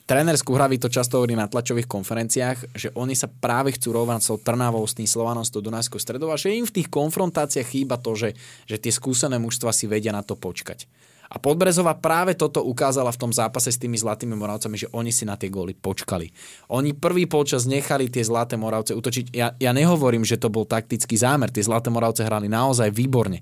Tréner 0.05 0.37
Skuhravý 0.37 0.77
to 0.77 0.93
často 0.93 1.17
hovorí 1.17 1.33
na 1.33 1.49
tlačových 1.49 1.89
konferenciách, 1.89 2.77
že 2.77 2.93
oni 2.93 3.17
sa 3.17 3.25
práve 3.25 3.73
chcú 3.73 3.95
rovnať 3.95 4.21
s 4.21 4.29
Trnavou, 4.45 4.85
s 4.85 4.93
tým 4.93 5.09
Slovanom, 5.09 5.41
s 5.41 5.49
tou 5.49 5.63
Dunajskou 5.63 5.97
stredou 5.97 6.29
a 6.29 6.37
že 6.37 6.53
im 6.53 6.67
v 6.67 6.75
tých 6.75 6.91
konfrontáciách 6.93 7.65
chýba 7.65 7.97
to, 7.97 8.13
že, 8.13 8.37
že 8.69 8.77
tie 8.77 8.91
skúsené 8.93 9.41
mužstva 9.41 9.73
si 9.73 9.89
vedia 9.89 10.13
na 10.13 10.21
to 10.21 10.37
počkať. 10.37 10.85
A 11.33 11.41
Podbrezová 11.41 11.97
práve 11.97 12.37
toto 12.37 12.61
ukázala 12.61 13.09
v 13.09 13.17
tom 13.25 13.31
zápase 13.33 13.73
s 13.73 13.81
tými 13.81 13.97
Zlatými 13.97 14.37
Moravcami, 14.37 14.77
že 14.77 14.87
oni 14.93 15.09
si 15.09 15.25
na 15.25 15.33
tie 15.33 15.49
góly 15.49 15.73
počkali. 15.73 16.29
Oni 16.69 16.93
prvý 16.93 17.25
polčas 17.25 17.65
nechali 17.65 18.05
tie 18.05 18.21
Zlaté 18.21 18.53
Moravce 18.53 18.93
utočiť. 18.93 19.33
Ja, 19.33 19.57
ja 19.57 19.71
nehovorím, 19.73 20.21
že 20.21 20.37
to 20.37 20.53
bol 20.53 20.69
taktický 20.69 21.17
zámer. 21.17 21.49
Tie 21.49 21.65
Zlaté 21.65 21.89
Moravce 21.89 22.21
hrali 22.21 22.45
naozaj 22.45 22.93
výborne. 22.93 23.41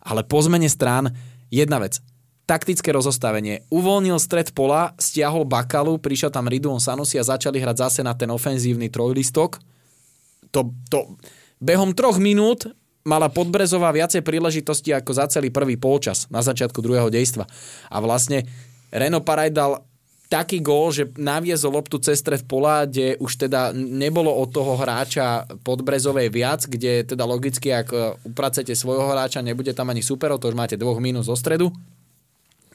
Ale 0.00 0.24
po 0.24 0.40
zmene 0.40 0.64
strán, 0.72 1.12
jedna 1.52 1.76
vec. 1.76 2.00
Taktické 2.48 2.88
rozostavenie. 2.88 3.68
Uvoľnil 3.68 4.16
stred 4.16 4.56
pola, 4.56 4.96
stiahol 4.96 5.44
Bakalu, 5.44 6.00
prišiel 6.00 6.32
tam 6.32 6.48
Ridwan 6.48 6.80
Sanusi 6.80 7.20
a 7.20 7.26
začali 7.26 7.60
hrať 7.60 7.76
zase 7.84 8.00
na 8.00 8.16
ten 8.16 8.32
ofenzívny 8.32 8.88
trojlistok. 8.88 9.60
To, 10.56 10.72
to, 10.88 11.20
behom 11.60 11.92
troch 11.92 12.16
minút 12.16 12.70
mala 13.06 13.30
Podbrezová 13.30 13.94
viacej 13.94 14.26
príležitosti 14.26 14.90
ako 14.90 15.14
za 15.14 15.30
celý 15.30 15.54
prvý 15.54 15.78
polčas 15.78 16.26
na 16.26 16.42
začiatku 16.42 16.82
druhého 16.82 17.06
dejstva. 17.06 17.46
A 17.86 17.96
vlastne 18.02 18.42
Reno 18.90 19.22
Paraj 19.22 19.54
dal 19.54 19.86
taký 20.26 20.58
gól, 20.58 20.90
že 20.90 21.14
naviezol 21.14 21.78
loptu 21.78 22.02
cez 22.02 22.18
stred 22.18 22.42
pola, 22.50 22.82
kde 22.82 23.14
už 23.22 23.46
teda 23.46 23.70
nebolo 23.74 24.34
od 24.34 24.50
toho 24.50 24.74
hráča 24.74 25.46
Podbrezovej 25.62 26.34
viac, 26.34 26.66
kde 26.66 27.06
teda 27.06 27.22
logicky, 27.22 27.70
ak 27.70 27.88
e, 27.94 27.98
upracete 28.26 28.74
svojho 28.74 29.06
hráča, 29.06 29.38
nebude 29.38 29.70
tam 29.70 29.94
ani 29.94 30.02
superov, 30.02 30.42
to 30.42 30.50
už 30.50 30.58
máte 30.58 30.74
dvoch 30.74 30.98
minút 30.98 31.30
zo 31.30 31.38
stredu. 31.38 31.70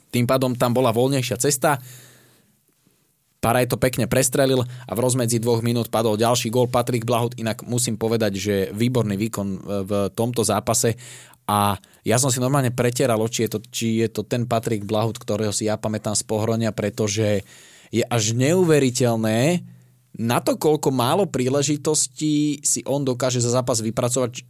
Tým 0.08 0.24
pádom 0.24 0.56
tam 0.56 0.72
bola 0.72 0.96
voľnejšia 0.96 1.36
cesta. 1.36 1.76
Paraj 3.42 3.74
to 3.74 3.76
pekne 3.76 4.06
prestrelil 4.06 4.62
a 4.62 4.92
v 4.94 5.02
rozmedzi 5.02 5.42
dvoch 5.42 5.66
minút 5.66 5.90
padol 5.90 6.14
ďalší 6.14 6.46
gól. 6.46 6.70
Patrik 6.70 7.02
Blahut, 7.02 7.34
inak 7.34 7.66
musím 7.66 7.98
povedať, 7.98 8.38
že 8.38 8.54
výborný 8.70 9.18
výkon 9.18 9.48
v 9.82 9.92
tomto 10.14 10.46
zápase 10.46 10.94
a 11.50 11.74
ja 12.06 12.16
som 12.22 12.30
si 12.30 12.38
normálne 12.38 12.70
pretieral 12.70 13.18
oči, 13.18 13.50
je 13.50 13.50
to, 13.50 13.58
či 13.66 13.86
je 13.98 14.08
to 14.14 14.22
ten 14.22 14.46
Patrik 14.46 14.86
Blahut, 14.86 15.18
ktorého 15.18 15.50
si 15.50 15.66
ja 15.66 15.74
pamätám 15.74 16.14
z 16.14 16.22
pohronia, 16.22 16.70
pretože 16.70 17.42
je 17.90 18.06
až 18.06 18.38
neuveriteľné 18.38 19.66
na 20.22 20.38
to, 20.38 20.54
koľko 20.54 20.94
málo 20.94 21.26
príležitostí 21.26 22.62
si 22.62 22.80
on 22.86 23.02
dokáže 23.02 23.42
za 23.42 23.50
zápas 23.50 23.82
vypracovať. 23.82 24.46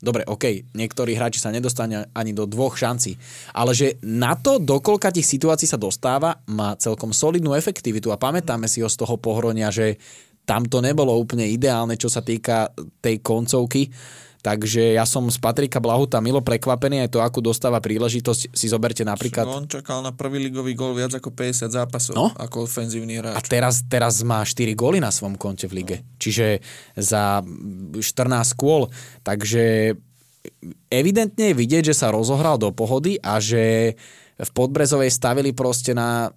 Dobre, 0.00 0.24
OK, 0.24 0.72
niektorí 0.72 1.12
hráči 1.12 1.44
sa 1.44 1.52
nedostane 1.52 2.08
ani 2.16 2.32
do 2.32 2.48
dvoch 2.48 2.72
šancí, 2.72 3.20
ale 3.52 3.76
že 3.76 4.00
na 4.00 4.32
to, 4.32 4.56
dokoľka 4.56 5.12
tých 5.12 5.28
situácií 5.28 5.68
sa 5.68 5.76
dostáva, 5.76 6.40
má 6.48 6.72
celkom 6.80 7.12
solidnú 7.12 7.52
efektivitu 7.52 8.08
a 8.08 8.16
pamätáme 8.16 8.64
si 8.64 8.80
ho 8.80 8.88
z 8.88 8.96
toho 8.96 9.20
pohronia, 9.20 9.68
že 9.68 10.00
tam 10.48 10.64
to 10.64 10.80
nebolo 10.80 11.12
úplne 11.12 11.44
ideálne, 11.44 12.00
čo 12.00 12.08
sa 12.08 12.24
týka 12.24 12.72
tej 13.04 13.20
koncovky. 13.20 13.92
Takže 14.40 14.96
ja 14.96 15.04
som 15.04 15.28
z 15.28 15.36
Patrika 15.36 15.84
Blahuta 15.84 16.16
milo 16.24 16.40
prekvapený 16.40 17.04
aj 17.04 17.10
to, 17.12 17.18
akú 17.20 17.44
dostáva 17.44 17.76
príležitosť. 17.76 18.56
Si 18.56 18.66
zoberte 18.72 19.04
napríklad... 19.04 19.44
On 19.44 19.68
čakal 19.68 20.00
na 20.00 20.16
prvý 20.16 20.40
ligový 20.40 20.72
gol 20.72 20.96
viac 20.96 21.12
ako 21.12 21.28
50 21.28 21.68
zápasov 21.68 22.16
No. 22.16 22.32
ako 22.32 22.64
ofenzívny 22.64 23.20
A 23.20 23.36
hráč. 23.36 23.52
teraz, 23.52 23.84
teraz 23.84 24.24
má 24.24 24.40
4 24.40 24.72
góly 24.72 24.96
na 24.96 25.12
svojom 25.12 25.36
konte 25.36 25.68
v 25.68 25.84
lige. 25.84 25.96
Čiže 26.16 26.64
za 26.96 27.44
14 27.44 28.00
kôl. 28.56 28.88
Takže 29.20 29.92
evidentne 30.88 31.52
je 31.52 31.58
vidieť, 31.60 31.92
že 31.92 31.98
sa 32.00 32.08
rozohral 32.08 32.56
do 32.56 32.72
pohody 32.72 33.20
a 33.20 33.36
že 33.38 33.94
v 34.40 34.50
Podbrezovej 34.56 35.12
stavili 35.12 35.52
proste 35.52 35.92
na 35.92 36.32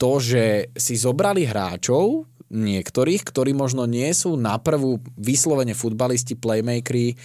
to, 0.00 0.20
že 0.22 0.72
si 0.72 0.94
zobrali 0.96 1.44
hráčov, 1.44 2.24
niektorých, 2.52 3.24
ktorí 3.24 3.56
možno 3.56 3.88
nie 3.88 4.12
sú 4.12 4.36
na 4.36 4.60
prvú 4.60 5.00
vyslovene 5.16 5.72
futbalisti, 5.72 6.36
playmakeri 6.36 7.16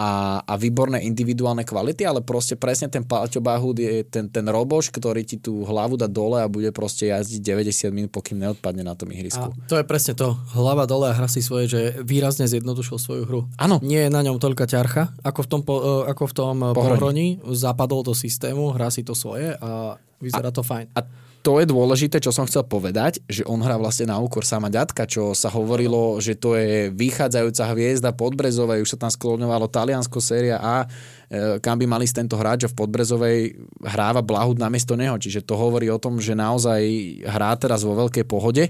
a, 0.00 0.40
a 0.40 0.56
výborné 0.56 1.04
individuálne 1.04 1.60
kvality, 1.60 2.08
ale 2.08 2.24
proste 2.24 2.56
presne 2.56 2.88
ten 2.88 3.04
Paťo 3.04 3.44
Bahud 3.44 3.76
je 3.76 4.00
ten, 4.08 4.32
ten 4.32 4.48
roboš, 4.48 4.88
ktorý 4.88 5.20
ti 5.28 5.36
tú 5.36 5.60
hlavu 5.68 6.00
dá 6.00 6.08
dole 6.08 6.40
a 6.40 6.48
bude 6.48 6.72
proste 6.72 7.12
jazdiť 7.12 7.68
90 7.68 7.92
minút, 7.92 8.08
pokým 8.08 8.40
neodpadne 8.40 8.80
na 8.80 8.96
tom 8.96 9.12
A 9.12 9.20
ihrisku. 9.20 9.52
to 9.68 9.76
je 9.76 9.84
presne 9.84 10.16
to. 10.16 10.40
Hlava 10.56 10.88
dole 10.88 11.12
a 11.12 11.16
hra 11.16 11.28
si 11.28 11.44
svoje, 11.44 11.68
že 11.68 11.80
výrazne 12.00 12.48
zjednodušil 12.48 12.96
svoju 12.96 13.22
hru. 13.28 13.40
Áno. 13.60 13.76
Nie 13.84 14.08
je 14.08 14.10
na 14.16 14.24
ňom 14.24 14.40
toľka 14.40 14.64
ťarcha, 14.64 15.12
ako 15.20 15.40
v 15.44 15.48
tom, 15.52 15.60
po, 15.68 15.74
e, 15.76 16.08
ako 16.08 16.24
v 16.24 16.32
tom 16.32 16.56
Pohroní. 16.72 16.96
pohroní. 16.96 17.26
Zapadol 17.52 18.00
do 18.00 18.16
systému, 18.16 18.72
hrá 18.72 18.88
si 18.88 19.04
to 19.04 19.12
svoje 19.12 19.52
a 19.60 20.00
vyzerá 20.16 20.48
to 20.48 20.64
fajn. 20.64 20.96
A 20.96 21.04
to 21.40 21.56
je 21.56 21.64
dôležité, 21.64 22.20
čo 22.20 22.36
som 22.36 22.44
chcel 22.44 22.68
povedať, 22.68 23.24
že 23.24 23.40
on 23.48 23.64
hrá 23.64 23.80
vlastne 23.80 24.12
na 24.12 24.20
úkor 24.20 24.44
sama 24.44 24.68
ďatka, 24.68 25.08
čo 25.08 25.32
sa 25.32 25.48
hovorilo, 25.48 26.20
že 26.20 26.36
to 26.36 26.52
je 26.52 26.92
vychádzajúca 26.92 27.64
hviezda 27.72 28.12
Podbrezovej, 28.12 28.84
už 28.84 28.92
sa 28.96 29.00
tam 29.00 29.10
skloňovalo 29.12 29.72
Taliansko 29.72 30.20
séria 30.20 30.60
A, 30.60 30.84
e, 30.84 31.56
kam 31.64 31.80
by 31.80 31.88
mali 31.88 32.04
ísť 32.04 32.24
tento 32.24 32.36
hráč 32.36 32.68
a 32.68 32.72
v 32.72 32.76
Podbrezovej 32.76 33.56
hráva 33.80 34.20
Blahut 34.20 34.60
namiesto 34.60 35.00
neho, 35.00 35.16
čiže 35.16 35.40
to 35.40 35.56
hovorí 35.56 35.88
o 35.88 35.96
tom, 35.96 36.20
že 36.20 36.36
naozaj 36.36 36.80
hrá 37.24 37.56
teraz 37.56 37.88
vo 37.88 37.96
veľkej 37.96 38.28
pohode 38.28 38.68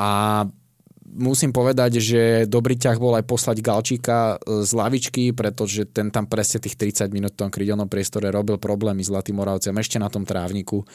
a 0.00 0.10
musím 1.10 1.50
povedať, 1.50 1.98
že 1.98 2.22
dobrý 2.46 2.78
ťah 2.78 2.96
bol 2.96 3.18
aj 3.18 3.26
poslať 3.26 3.56
Galčíka 3.58 4.38
e, 4.38 4.62
z 4.62 4.70
lavičky, 4.70 5.34
pretože 5.34 5.90
ten 5.90 6.14
tam 6.14 6.30
presne 6.30 6.62
tých 6.62 6.78
30 6.78 7.10
minút 7.10 7.34
v 7.34 7.40
tom 7.46 7.50
krydelnom 7.50 7.90
priestore 7.90 8.30
robil 8.30 8.56
problémy 8.62 9.02
s 9.02 9.10
Zlatým 9.10 9.36
Moravcem 9.42 9.74
ešte 9.74 9.98
na 9.98 10.06
tom 10.06 10.22
trávniku. 10.22 10.86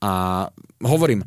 A 0.00 0.48
hovorím, 0.80 1.24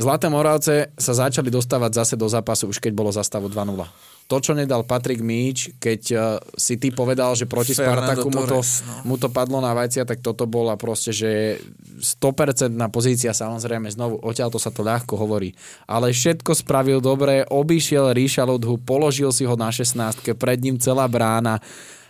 Zlaté 0.00 0.32
Moravce 0.32 0.96
sa 0.96 1.12
začali 1.12 1.52
dostávať 1.52 1.92
zase 1.92 2.14
do 2.16 2.24
zápasu, 2.24 2.72
už 2.72 2.80
keď 2.80 2.92
bolo 2.96 3.12
zastavu 3.12 3.52
2-0. 3.52 3.84
To, 4.32 4.36
čo 4.38 4.56
nedal 4.56 4.86
Patrik 4.86 5.20
Míč, 5.20 5.76
keď 5.76 6.02
uh, 6.14 6.22
si 6.56 6.80
ty 6.80 6.88
povedal, 6.88 7.36
že 7.36 7.44
proti 7.44 7.76
Fernando 7.76 8.24
Spartaku 8.24 8.28
mu 8.30 8.44
to, 8.48 8.60
no. 8.62 8.94
mu 9.04 9.14
to 9.20 9.28
padlo 9.28 9.58
na 9.60 9.74
vajcia, 9.76 10.08
tak 10.08 10.24
toto 10.24 10.48
bola 10.48 10.78
proste, 10.80 11.12
že 11.12 11.60
100% 12.00 12.72
pozícia, 12.88 13.34
samozrejme, 13.36 13.90
znovu 13.92 14.22
odtiaľ 14.22 14.48
to 14.48 14.62
sa 14.62 14.72
to 14.72 14.80
ľahko 14.86 15.18
hovorí. 15.20 15.52
Ale 15.84 16.14
všetko 16.14 16.54
spravil 16.56 17.02
dobre, 17.04 17.44
obišiel 17.44 18.16
Ríša 18.16 18.46
Ludhu, 18.48 18.80
položil 18.80 19.34
si 19.36 19.44
ho 19.44 19.58
na 19.58 19.68
16 19.68 20.32
pred 20.38 20.58
ním 20.62 20.80
celá 20.80 21.10
brána, 21.10 21.60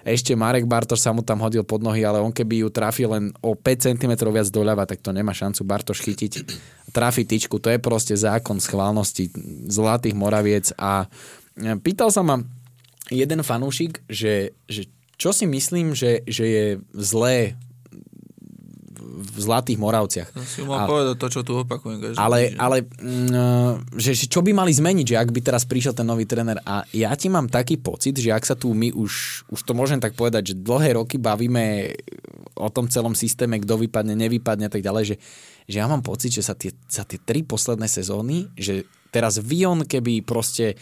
ešte 0.05 0.33
Marek 0.33 0.65
Bartoš 0.65 1.05
sa 1.05 1.11
mu 1.13 1.21
tam 1.21 1.45
hodil 1.45 1.65
pod 1.65 1.85
nohy, 1.85 2.05
ale 2.05 2.21
on 2.21 2.33
keby 2.33 2.65
ju 2.65 2.69
trafil 2.73 3.13
len 3.13 3.25
o 3.45 3.53
5 3.53 3.93
cm 3.93 4.13
viac 4.33 4.49
doľava, 4.49 4.89
tak 4.89 5.05
to 5.05 5.13
nemá 5.13 5.37
šancu 5.37 5.61
Bartoš 5.65 6.01
chytiť. 6.05 6.33
Trafi 6.91 7.29
tyčku, 7.29 7.61
to 7.61 7.71
je 7.71 7.79
proste 7.79 8.17
zákon 8.17 8.59
schválnosti 8.59 9.31
Zlatých 9.69 10.17
Moraviec 10.17 10.73
a 10.75 11.07
e, 11.59 11.77
pýtal 11.79 12.09
sa 12.11 12.25
ma 12.25 12.41
jeden 13.13 13.45
fanúšik, 13.45 14.03
že, 14.09 14.57
že 14.67 14.89
čo 15.21 15.37
si 15.37 15.45
myslím, 15.45 15.93
že, 15.93 16.25
že 16.25 16.45
je 16.49 16.67
zlé 16.97 17.61
v 19.21 19.39
Zlatých 19.39 19.77
Moravciach. 19.77 20.29
To 20.33 20.41
si 20.49 20.65
mal 20.65 20.89
povedať 20.89 21.17
to, 21.21 21.29
čo 21.29 21.41
tu 21.45 21.53
opakujem. 21.61 22.01
každý 22.01 22.17
Ale, 22.17 22.57
ale 22.57 22.89
mm, 22.89 24.01
že, 24.01 24.17
že 24.17 24.27
čo 24.27 24.41
by 24.41 24.57
mali 24.57 24.73
zmeniť, 24.73 25.15
že 25.15 25.21
ak 25.21 25.29
by 25.29 25.41
teraz 25.45 25.69
prišiel 25.69 25.93
ten 25.93 26.09
nový 26.09 26.25
tréner 26.25 26.57
a 26.65 26.89
ja 26.97 27.13
ti 27.13 27.29
mám 27.29 27.53
taký 27.53 27.77
pocit, 27.77 28.17
že 28.17 28.33
ak 28.33 28.49
sa 28.49 28.57
tu 28.57 28.73
my 28.73 28.97
už, 28.97 29.45
už 29.53 29.61
to 29.61 29.73
môžem 29.77 30.01
tak 30.01 30.17
povedať, 30.17 30.57
že 30.57 30.65
dlhé 30.65 30.97
roky 30.97 31.21
bavíme 31.21 31.93
o 32.57 32.69
tom 32.73 32.89
celom 32.89 33.13
systéme, 33.13 33.61
kto 33.61 33.77
vypadne, 33.77 34.17
nevypadne 34.17 34.67
a 34.69 34.73
tak 34.73 34.81
ďalej, 34.81 35.15
že, 35.15 35.17
že 35.69 35.77
ja 35.79 35.87
mám 35.87 36.01
pocit, 36.01 36.33
že 36.33 36.43
sa 36.43 36.57
tie, 36.57 36.73
za 36.89 37.05
tie 37.05 37.21
tri 37.21 37.45
posledné 37.45 37.87
sezóny, 37.87 38.49
že 38.57 38.89
teraz 39.13 39.37
Vion, 39.39 39.85
keby 39.85 40.25
proste 40.25 40.81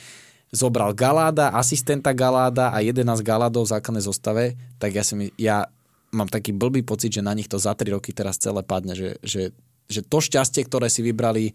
zobral 0.48 0.96
Galáda, 0.96 1.52
asistenta 1.52 2.16
Galáda 2.16 2.72
a 2.72 2.80
11 2.80 3.04
Galádov 3.20 3.68
v 3.68 3.72
základnej 3.76 4.04
zostave, 4.04 4.44
tak 4.80 4.96
ja, 4.96 5.04
si 5.04 5.28
ja 5.36 5.68
mám 6.12 6.28
taký 6.28 6.56
blbý 6.56 6.84
pocit, 6.84 7.12
že 7.12 7.24
na 7.24 7.36
nich 7.36 7.48
to 7.48 7.60
za 7.60 7.76
3 7.76 7.94
roky 7.94 8.12
teraz 8.16 8.40
celé 8.40 8.64
padne, 8.64 8.96
že, 8.96 9.20
že, 9.20 9.52
že 9.88 10.00
to 10.04 10.18
šťastie, 10.20 10.64
ktoré 10.64 10.88
si 10.88 11.04
vybrali, 11.04 11.52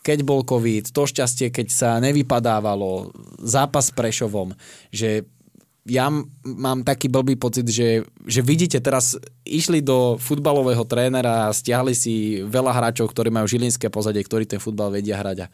keď 0.00 0.24
bol 0.24 0.40
COVID, 0.44 0.92
to 0.92 1.02
šťastie, 1.04 1.52
keď 1.52 1.66
sa 1.68 1.90
nevypadávalo, 2.00 3.12
zápas 3.44 3.92
s 3.92 3.96
Prešovom, 3.96 4.56
že 4.88 5.28
ja 5.88 6.12
mám 6.44 6.84
taký 6.84 7.08
blbý 7.08 7.40
pocit, 7.40 7.64
že, 7.64 8.04
že 8.28 8.40
vidíte, 8.44 8.78
teraz 8.84 9.16
išli 9.48 9.80
do 9.80 10.20
futbalového 10.20 10.84
trénera 10.84 11.48
a 11.48 11.56
stiahli 11.56 11.96
si 11.96 12.44
veľa 12.44 12.72
hráčov, 12.76 13.08
ktorí 13.08 13.32
majú 13.32 13.48
žilinské 13.48 13.88
pozadie, 13.88 14.20
ktorí 14.20 14.44
ten 14.44 14.60
futbal 14.60 14.92
vedia 14.92 15.16
hrať 15.16 15.44
a, 15.44 15.46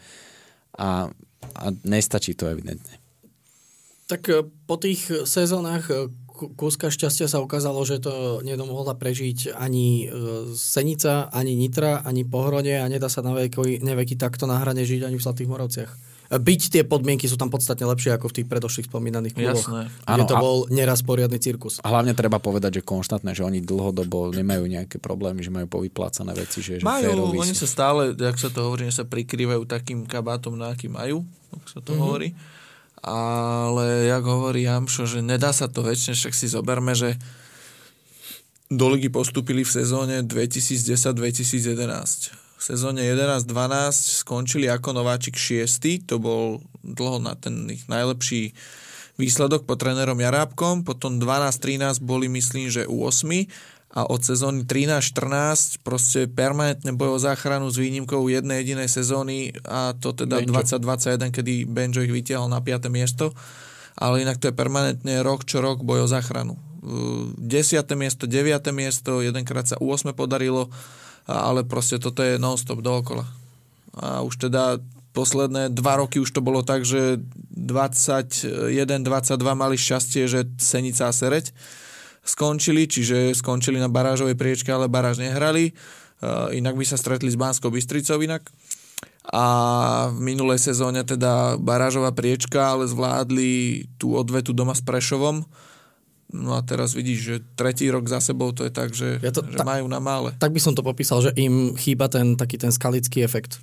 a, 0.76 0.88
a 1.56 1.66
nestačí 1.86 2.34
to 2.34 2.50
evidentne. 2.50 2.98
Tak 4.10 4.22
e, 4.30 4.42
po 4.66 4.76
tých 4.78 5.26
sezónach 5.26 5.86
e, 5.90 6.10
ku- 6.25 6.25
kúska 6.36 6.92
šťastia 6.92 7.26
sa 7.26 7.40
ukázalo, 7.40 7.80
že 7.88 7.98
to 7.98 8.44
nedomohla 8.44 8.92
prežiť 8.92 9.56
ani 9.56 10.04
e, 10.04 10.52
Senica, 10.52 11.32
ani 11.32 11.56
Nitra, 11.56 12.04
ani 12.04 12.28
Pohrode 12.28 12.76
a 12.76 12.84
nedá 12.86 13.08
sa 13.08 13.24
na 13.24 13.32
veky, 13.32 13.80
neveky 13.80 14.14
takto 14.20 14.44
na 14.44 14.60
hrane 14.60 14.84
žiť 14.84 15.08
ani 15.08 15.16
v 15.16 15.24
Zlatých 15.24 15.48
Moravciach. 15.48 15.90
E, 16.28 16.36
Byť 16.36 16.62
tie 16.76 16.82
podmienky 16.84 17.24
sú 17.24 17.40
tam 17.40 17.48
podstatne 17.48 17.88
lepšie 17.88 18.12
ako 18.12 18.28
v 18.28 18.34
tých 18.42 18.46
predošlých 18.52 18.86
spomínaných 18.92 19.34
kluboch, 19.34 19.66
Jasné. 19.66 19.82
kde 19.88 20.22
Áno, 20.22 20.28
to 20.28 20.36
bol 20.36 20.56
neraz 20.68 21.00
poriadny 21.00 21.40
cirkus. 21.40 21.80
A 21.80 21.88
hlavne 21.88 22.12
treba 22.12 22.36
povedať, 22.36 22.78
že 22.78 22.82
konštantné, 22.84 23.32
že 23.32 23.40
oni 23.40 23.64
dlhodobo 23.64 24.36
nemajú 24.36 24.68
nejaké 24.68 25.00
problémy, 25.00 25.40
že 25.40 25.48
majú 25.48 25.66
povyplácané 25.72 26.36
veci, 26.36 26.60
že, 26.60 26.78
že 26.78 26.84
Majú, 26.84 27.16
féroví 27.16 27.40
oni 27.40 27.54
sú. 27.56 27.64
sa 27.64 27.68
stále, 27.72 28.12
jak 28.12 28.36
sa 28.36 28.52
to 28.52 28.60
hovorí, 28.60 28.92
že 28.92 29.00
sa 29.00 29.04
prikrývajú 29.08 29.64
takým 29.64 30.04
kabátom, 30.04 30.52
na 30.54 30.76
aký 30.76 30.92
majú, 30.92 31.24
ak 31.56 31.66
sa 31.72 31.80
to 31.80 31.96
mm-hmm. 31.96 32.04
hovorí. 32.04 32.30
Ale 33.04 34.08
jak 34.08 34.24
hovorí 34.24 34.64
Jamšo, 34.64 35.04
že 35.04 35.20
nedá 35.20 35.52
sa 35.52 35.68
to 35.68 35.84
väčšine, 35.84 36.16
však 36.16 36.34
si 36.34 36.48
zoberme, 36.48 36.96
že 36.96 37.20
do 38.66 38.90
ligy 38.90 39.06
postúpili 39.12 39.62
v 39.62 39.70
sezóne 39.70 40.26
2010-2011. 40.26 42.34
V 42.56 42.62
sezóne 42.64 43.04
11-12 43.04 44.24
skončili 44.24 44.66
ako 44.66 44.96
nováčik 44.96 45.36
6. 45.38 46.08
To 46.10 46.18
bol 46.18 46.58
dlho 46.82 47.22
na 47.22 47.38
ten 47.38 47.70
ich 47.70 47.86
najlepší 47.86 48.56
výsledok 49.20 49.68
pod 49.68 49.80
trénerom 49.80 50.18
Jarábkom. 50.18 50.82
Potom 50.82 51.20
12-13 51.20 52.02
boli, 52.02 52.26
myslím, 52.32 52.72
že 52.72 52.88
u 52.88 53.04
8 53.06 53.46
a 53.96 54.04
od 54.04 54.20
sezóny 54.20 54.68
13-14 54.68 55.80
proste 55.80 56.28
permanentne 56.28 56.92
boj 56.92 57.16
o 57.16 57.18
záchranu 57.18 57.72
s 57.72 57.80
výnimkou 57.80 58.28
jednej 58.28 58.60
jedinej 58.60 58.92
sezóny 58.92 59.56
a 59.64 59.96
to 59.96 60.12
teda 60.12 60.44
Benjo. 60.44 60.52
2021, 60.52 61.32
kedy 61.32 61.64
Benjo 61.64 62.04
ich 62.04 62.12
vytiahol 62.12 62.52
na 62.52 62.60
5. 62.60 62.92
miesto. 62.92 63.32
Ale 63.96 64.20
inak 64.20 64.36
to 64.36 64.52
je 64.52 64.54
permanentne 64.54 65.24
rok 65.24 65.48
čo 65.48 65.64
rok 65.64 65.80
boj 65.80 66.04
o 66.04 66.08
záchranu. 66.12 66.60
10. 66.84 67.40
miesto, 67.96 68.28
9. 68.28 68.68
miesto, 68.76 69.24
jedenkrát 69.24 69.64
sa 69.64 69.80
u 69.80 69.88
8 69.88 70.12
podarilo, 70.12 70.68
ale 71.24 71.64
proste 71.64 71.96
toto 71.96 72.20
je 72.20 72.36
non-stop 72.36 72.84
dookola. 72.84 73.24
A 73.96 74.20
už 74.20 74.36
teda 74.36 74.76
posledné 75.16 75.72
dva 75.72 76.04
roky 76.04 76.20
už 76.20 76.28
to 76.36 76.44
bolo 76.44 76.60
tak, 76.60 76.84
že 76.84 77.24
21-22 77.56 78.76
mali 79.56 79.80
šťastie, 79.80 80.28
že 80.28 80.44
Senica 80.60 81.08
a 81.08 81.16
Sereď 81.16 81.56
skončili, 82.26 82.84
čiže 82.84 83.32
skončili 83.32 83.78
na 83.78 83.88
barážovej 83.88 84.34
priečke, 84.34 84.68
ale 84.68 84.90
baráž 84.90 85.18
nehrali. 85.18 85.72
Uh, 86.18 86.48
inak 86.50 86.74
by 86.74 86.84
sa 86.84 86.96
stretli 86.96 87.28
s 87.28 87.36
Banskou 87.36 87.70
Bystricou 87.70 88.18
inak. 88.20 88.48
A 89.26 89.44
v 90.14 90.22
minulej 90.22 90.62
sezóne 90.62 91.02
teda 91.02 91.58
barážová 91.58 92.14
priečka, 92.14 92.72
ale 92.78 92.86
zvládli 92.86 93.84
tú 93.98 94.14
odvetu 94.14 94.54
doma 94.54 94.70
s 94.72 94.80
Prešovom. 94.86 95.42
No 96.30 96.58
a 96.58 96.62
teraz 96.62 96.94
vidíš, 96.94 97.18
že 97.22 97.34
tretí 97.54 97.86
rok 97.90 98.06
za 98.06 98.18
sebou 98.18 98.50
to 98.50 98.66
je 98.66 98.72
tak, 98.74 98.90
že, 98.94 99.18
Ja 99.22 99.30
to- 99.30 99.46
že 99.46 99.58
ta- 99.58 99.66
majú 99.66 99.86
na 99.86 99.98
mále. 100.02 100.34
Tak 100.38 100.50
by 100.54 100.60
som 100.62 100.74
to 100.74 100.82
popísal, 100.82 101.22
že 101.22 101.30
im 101.38 101.74
chýba 101.78 102.06
ten 102.10 102.34
taký 102.34 102.58
ten 102.58 102.70
skalický 102.74 103.22
efekt. 103.22 103.62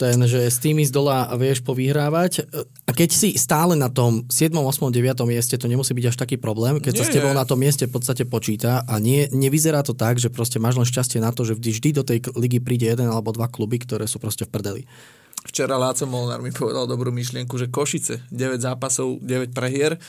Ten, 0.00 0.16
že 0.24 0.48
s 0.48 0.56
tými 0.56 0.80
z 0.80 0.96
dola 0.96 1.28
vieš 1.36 1.60
povyhrávať. 1.60 2.48
A 2.88 2.90
keď 2.96 3.12
si 3.12 3.28
stále 3.36 3.76
na 3.76 3.92
tom 3.92 4.24
7., 4.32 4.48
8., 4.56 4.88
9. 4.88 5.12
mieste, 5.28 5.60
to 5.60 5.68
nemusí 5.68 5.92
byť 5.92 6.06
až 6.08 6.16
taký 6.16 6.40
problém, 6.40 6.80
keď 6.80 6.92
sa 6.96 7.04
s 7.04 7.12
Nie. 7.12 7.20
tebou 7.20 7.36
na 7.36 7.44
tom 7.44 7.60
mieste 7.60 7.84
v 7.84 7.92
podstate 7.92 8.24
počíta 8.24 8.80
a 8.88 8.96
nie, 8.96 9.28
nevyzerá 9.28 9.84
to 9.84 9.92
tak, 9.92 10.16
že 10.16 10.32
proste 10.32 10.56
máš 10.56 10.80
len 10.80 10.88
šťastie 10.88 11.20
na 11.20 11.36
to, 11.36 11.44
že 11.44 11.52
vždy 11.52 12.00
do 12.00 12.00
tej 12.00 12.24
ligy 12.32 12.64
príde 12.64 12.88
jeden 12.88 13.12
alebo 13.12 13.28
dva 13.36 13.52
kluby, 13.52 13.76
ktoré 13.76 14.08
sú 14.08 14.16
proste 14.16 14.48
v 14.48 14.56
prdeli. 14.56 14.82
Včera 15.44 15.76
Láco 15.76 16.08
Molnár 16.08 16.40
mi 16.40 16.48
povedal 16.48 16.88
dobrú 16.88 17.12
myšlienku, 17.12 17.60
že 17.60 17.68
Košice, 17.68 18.24
9 18.32 18.56
zápasov, 18.56 19.20
9 19.20 19.52
prehier, 19.52 20.00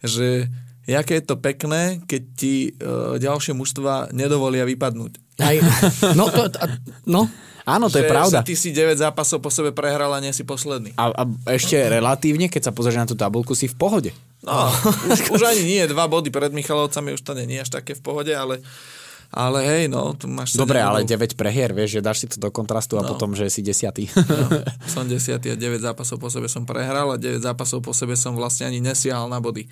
že 0.00 0.48
jaké 0.86 1.18
je 1.18 1.24
to 1.26 1.36
pekné, 1.36 2.00
keď 2.06 2.22
ti 2.38 2.54
e, 2.70 3.18
ďalšie 3.18 3.52
mužstva 3.52 4.14
nedovolia 4.14 4.62
vypadnúť. 4.64 5.12
Aj, 5.36 5.56
no, 6.16 6.32
to, 6.32 6.48
a, 6.48 6.66
no, 7.04 7.28
Áno, 7.66 7.90
to 7.90 7.98
je 7.98 8.06
že, 8.06 8.10
pravda. 8.14 8.38
Že 8.40 8.46
ty 8.46 8.54
si 8.54 8.70
9 8.70 8.94
zápasov 8.94 9.42
po 9.42 9.50
sebe 9.50 9.74
prehral 9.74 10.14
a 10.14 10.22
nie 10.22 10.30
si 10.30 10.46
posledný. 10.46 10.94
A, 10.94 11.10
a 11.10 11.22
ešte 11.50 11.74
relatívne, 11.74 12.46
keď 12.46 12.70
sa 12.70 12.72
pozrieš 12.72 13.02
na 13.02 13.10
tú 13.10 13.18
tabulku, 13.18 13.58
si 13.58 13.66
v 13.66 13.74
pohode. 13.74 14.14
No, 14.46 14.70
už, 15.10 15.34
už 15.34 15.42
ani 15.42 15.66
nie, 15.66 15.82
dva 15.90 16.06
body 16.06 16.30
pred 16.30 16.54
Michalovcami, 16.54 17.18
už 17.18 17.26
to 17.26 17.34
nie 17.34 17.58
je 17.58 17.66
až 17.66 17.70
také 17.74 17.98
v 17.98 18.06
pohode, 18.06 18.30
ale, 18.30 18.62
ale 19.34 19.66
hej, 19.66 19.90
no, 19.90 20.14
tu 20.14 20.30
máš... 20.30 20.54
Dobre, 20.54 20.78
ale 20.78 21.02
bodov. 21.02 21.18
9 21.18 21.34
prehier, 21.34 21.74
vieš, 21.74 21.98
že 21.98 22.06
dáš 22.06 22.22
si 22.22 22.26
to 22.30 22.38
do 22.38 22.54
kontrastu 22.54 22.94
a 22.96 23.02
No. 23.02 23.10
potom, 23.10 23.34
že 23.34 23.50
si 23.50 23.66
desiatý. 23.66 24.06
No, 24.14 24.62
som 24.86 25.02
10 25.02 25.18
a 25.34 25.58
9 25.58 25.58
zápasov 25.82 26.22
po 26.22 26.30
sebe 26.30 26.46
som 26.46 26.62
prehral 26.62 27.10
a 27.10 27.18
9 27.18 27.42
zápasov 27.42 27.82
po 27.82 27.90
sebe 27.90 28.14
som 28.14 28.38
vlastne 28.38 28.70
ani 28.70 28.78
nesiahal 28.78 29.26
na 29.26 29.42
body. 29.42 29.66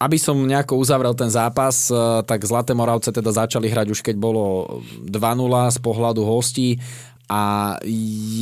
Aby 0.00 0.16
som 0.16 0.48
nejako 0.48 0.80
uzavrel 0.80 1.12
ten 1.12 1.28
zápas, 1.28 1.92
eh, 1.92 1.96
tak 2.24 2.40
Zlaté 2.48 2.72
Moravce 2.72 3.12
teda 3.12 3.30
začali 3.36 3.68
hrať 3.68 3.92
už 3.92 4.00
keď 4.00 4.16
bolo 4.16 4.80
2-0 5.04 5.68
z 5.68 5.78
pohľadu 5.84 6.24
hostí 6.24 6.80
a 7.30 7.78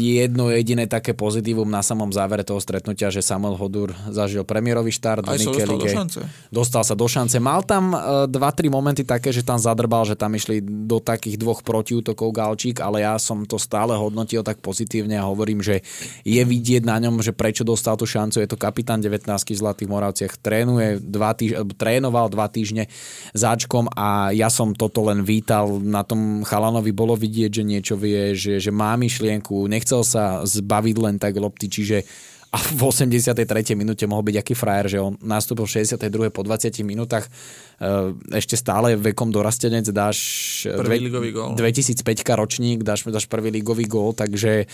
jedno 0.00 0.48
jediné 0.48 0.88
také 0.88 1.12
pozitívum 1.12 1.68
na 1.68 1.84
samom 1.84 2.08
závere 2.08 2.40
toho 2.40 2.56
stretnutia, 2.56 3.12
že 3.12 3.20
Samuel 3.20 3.60
Hodur 3.60 3.92
zažil 4.08 4.48
premiérový 4.48 4.88
štart 4.88 5.28
Aj 5.28 5.36
sa 5.36 5.52
dostal 5.52 5.76
do 5.76 5.88
šance. 5.92 6.18
Dostal 6.48 6.82
sa 6.88 6.94
do 6.96 7.04
šance. 7.04 7.36
Mal 7.36 7.60
tam 7.68 7.92
eh, 7.92 8.24
dva, 8.32 8.48
tri 8.48 8.72
momenty 8.72 9.04
také, 9.04 9.28
že 9.28 9.44
tam 9.44 9.60
zadrbal, 9.60 10.08
že 10.08 10.16
tam 10.16 10.32
išli 10.32 10.64
do 10.64 11.04
takých 11.04 11.36
dvoch 11.36 11.60
protiútokov 11.60 12.32
Galčík, 12.32 12.80
ale 12.80 13.04
ja 13.04 13.20
som 13.20 13.44
to 13.44 13.60
stále 13.60 13.92
hodnotil 13.92 14.40
tak 14.40 14.64
pozitívne 14.64 15.20
a 15.20 15.28
hovorím, 15.28 15.60
že 15.60 15.84
je 16.24 16.40
vidieť 16.40 16.88
na 16.88 16.96
ňom, 16.96 17.20
že 17.20 17.36
prečo 17.36 17.68
dostal 17.68 18.00
tú 18.00 18.08
šancu. 18.08 18.40
Je 18.40 18.48
to 18.48 18.56
kapitán 18.56 19.04
19 19.04 19.28
v 19.28 19.52
Zlatých 19.52 19.92
Moravciach. 19.92 20.40
Trénuje 20.40 20.96
dva 21.04 21.36
týž- 21.36 21.60
alebo 21.60 21.76
trénoval 21.76 22.32
dva 22.32 22.48
týždne 22.48 22.88
záčkom 23.36 23.92
a 23.92 24.32
ja 24.32 24.48
som 24.48 24.72
toto 24.72 25.04
len 25.04 25.28
vítal. 25.28 25.76
Na 25.76 26.08
tom 26.08 26.40
chalanovi 26.40 26.96
bolo 26.96 27.12
vidieť, 27.12 27.60
že 27.60 27.68
niečo 27.68 27.94
vie, 28.00 28.32
že, 28.32 28.56
že 28.56 28.77
má 28.78 28.94
myšlienku, 28.94 29.66
nechcel 29.66 30.06
sa 30.06 30.46
zbaviť 30.46 30.96
len 31.02 31.18
tak 31.18 31.34
lopty, 31.34 31.66
čiže 31.66 32.06
a 32.48 32.56
v 32.56 32.80
83. 32.80 33.44
minúte 33.76 34.08
mohol 34.08 34.24
byť 34.32 34.36
aký 34.40 34.54
frajer, 34.56 34.96
že 34.96 34.98
on 35.04 35.20
nastúpil 35.20 35.68
v 35.68 35.84
62. 35.84 36.32
po 36.32 36.40
20 36.40 36.80
minútach, 36.80 37.28
e, 37.28 38.16
ešte 38.40 38.56
stále 38.56 38.96
vekom 38.96 39.28
dorastenec, 39.28 39.84
dáš 39.92 40.18
Prvý 40.64 41.12
ligový 41.12 41.28
gól. 41.36 41.52
2005 41.60 42.32
ročník, 42.40 42.80
dáš, 42.80 43.04
dáš 43.04 43.28
prvý 43.28 43.52
ligový 43.52 43.84
gól, 43.84 44.16
takže 44.16 44.64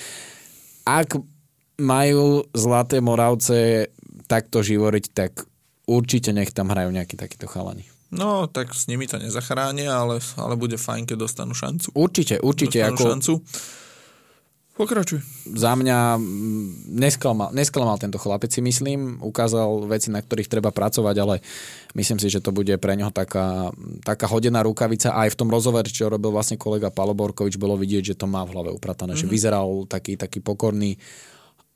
ak 0.87 1.19
majú 1.83 2.47
Zlaté 2.55 3.03
Moravce 3.03 3.91
takto 4.31 4.63
živoriť, 4.63 5.05
tak 5.11 5.43
určite 5.91 6.31
nech 6.31 6.55
tam 6.55 6.71
hrajú 6.71 6.95
nejakí 6.95 7.19
takíto 7.19 7.51
chalani. 7.51 7.83
No, 8.15 8.47
tak 8.47 8.71
s 8.71 8.87
nimi 8.87 9.11
to 9.11 9.19
nezachránia, 9.19 9.91
ale, 9.91 10.23
ale 10.39 10.55
bude 10.55 10.79
fajn, 10.79 11.11
keď 11.11 11.27
dostanú 11.27 11.51
šancu. 11.51 11.91
Určite, 11.99 12.39
určite. 12.39 12.79
Dostanú 12.79 12.95
Ako 12.95 13.05
šancu. 13.11 13.33
Pokračuj. 14.75 15.23
za 15.55 15.71
mňa 15.79 16.19
mm, 16.19 16.91
nesklamal, 16.99 17.55
nesklamal 17.55 17.95
tento 17.95 18.19
chlapec, 18.19 18.51
si 18.51 18.59
myslím. 18.59 19.23
Ukázal 19.23 19.87
veci, 19.87 20.11
na 20.11 20.19
ktorých 20.19 20.51
treba 20.51 20.75
pracovať, 20.75 21.15
ale 21.23 21.39
myslím 21.95 22.19
si, 22.19 22.27
že 22.27 22.43
to 22.43 22.51
bude 22.51 22.75
pre 22.83 22.99
neho 22.99 23.15
taká, 23.15 23.71
taká 24.03 24.27
hodená 24.27 24.67
rukavica. 24.67 25.15
Aj 25.15 25.31
v 25.31 25.39
tom 25.39 25.47
rozhovore, 25.47 25.87
čo 25.87 26.11
robil 26.11 26.35
vlastne 26.35 26.59
kolega 26.59 26.91
Palo 26.91 27.15
Borkovič, 27.15 27.55
bolo 27.55 27.79
vidieť, 27.79 28.15
že 28.15 28.19
to 28.19 28.27
má 28.27 28.43
v 28.43 28.51
hlave 28.51 28.71
upratané. 28.75 29.15
Mm-hmm. 29.15 29.31
Že 29.31 29.35
vyzeral 29.39 29.69
taký, 29.87 30.19
taký 30.19 30.43
pokorný 30.43 30.99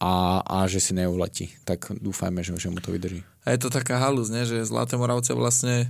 a, 0.03 0.43
a 0.43 0.67
že 0.67 0.83
si 0.83 0.91
neuletí. 0.91 1.55
Tak 1.63 1.95
dúfajme, 2.03 2.43
že, 2.43 2.59
že 2.59 2.67
mu 2.67 2.83
to 2.83 2.91
vydrží. 2.91 3.23
A 3.47 3.55
je 3.55 3.63
to 3.63 3.71
taká 3.71 4.03
halus, 4.03 4.27
ne? 4.27 4.43
že 4.43 4.67
Zlaté 4.67 4.99
Moravce 4.99 5.39
vlastne 5.39 5.87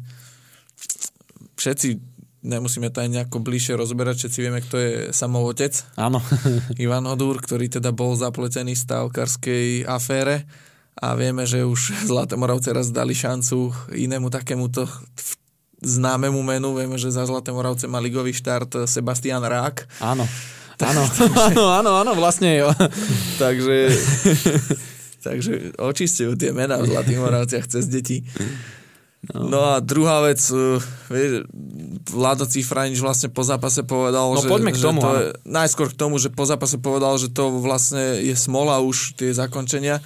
všetci 1.56 2.17
nemusíme 2.42 2.90
to 2.90 3.02
aj 3.02 3.08
nejako 3.10 3.42
bližšie 3.42 3.74
rozberať, 3.74 4.26
všetci 4.26 4.38
vieme, 4.38 4.60
kto 4.62 4.76
je 4.78 4.92
samovotec. 5.10 5.74
Áno. 5.98 6.22
Ivan 6.82 7.06
Hodúr, 7.06 7.42
ktorý 7.42 7.66
teda 7.70 7.90
bol 7.90 8.14
zapletený 8.14 8.78
v 8.78 8.84
stavkarskej 8.84 9.66
afére 9.86 10.46
a 10.98 11.14
vieme, 11.14 11.46
že 11.46 11.62
už 11.62 12.10
Zlaté 12.10 12.34
Moravce 12.34 12.74
raz 12.74 12.90
dali 12.90 13.14
šancu 13.14 13.70
inému 13.94 14.30
takémuto 14.34 14.86
známemu 15.78 16.40
menu. 16.42 16.74
Vieme, 16.74 16.98
že 16.98 17.14
za 17.14 17.22
Zlaté 17.26 17.54
Moravce 17.54 17.86
má 17.86 18.02
ligový 18.02 18.34
štart 18.34 18.86
Sebastian 18.90 19.42
Rák. 19.42 20.02
Áno. 20.02 20.26
Áno, 20.78 21.02
áno, 21.34 21.64
áno, 21.74 21.90
áno, 21.98 22.12
vlastne 22.14 22.54
jo. 22.54 22.70
takže, 23.42 23.90
takže 25.26 25.74
očistujú 25.74 26.38
tie 26.38 26.54
mená 26.54 26.78
v 26.78 26.94
Zlatých 26.94 27.18
Moravciach 27.18 27.66
cez 27.66 27.90
deti. 27.90 28.22
No. 29.34 29.50
no 29.50 29.60
a 29.74 29.82
druhá 29.82 30.22
vec, 30.22 30.38
uh, 30.54 30.78
vieš, 31.10 31.42
Vlado 32.06 32.46
Cifranič 32.46 33.02
vlastne 33.02 33.26
po 33.28 33.42
zápase 33.42 33.82
povedal, 33.82 34.30
no, 34.30 34.38
že, 34.38 34.46
poďme 34.46 34.70
k 34.70 34.78
tomu, 34.78 35.02
že 35.02 35.04
to 35.04 35.10
je, 35.10 35.26
najskôr 35.42 35.88
k 35.90 35.98
tomu, 35.98 36.14
že 36.22 36.30
po 36.30 36.46
zápase 36.46 36.78
povedal, 36.78 37.18
že 37.18 37.28
to 37.34 37.50
vlastne 37.58 38.22
je 38.22 38.34
smola 38.38 38.78
už 38.78 39.18
tie 39.18 39.34
zakončenia 39.34 39.98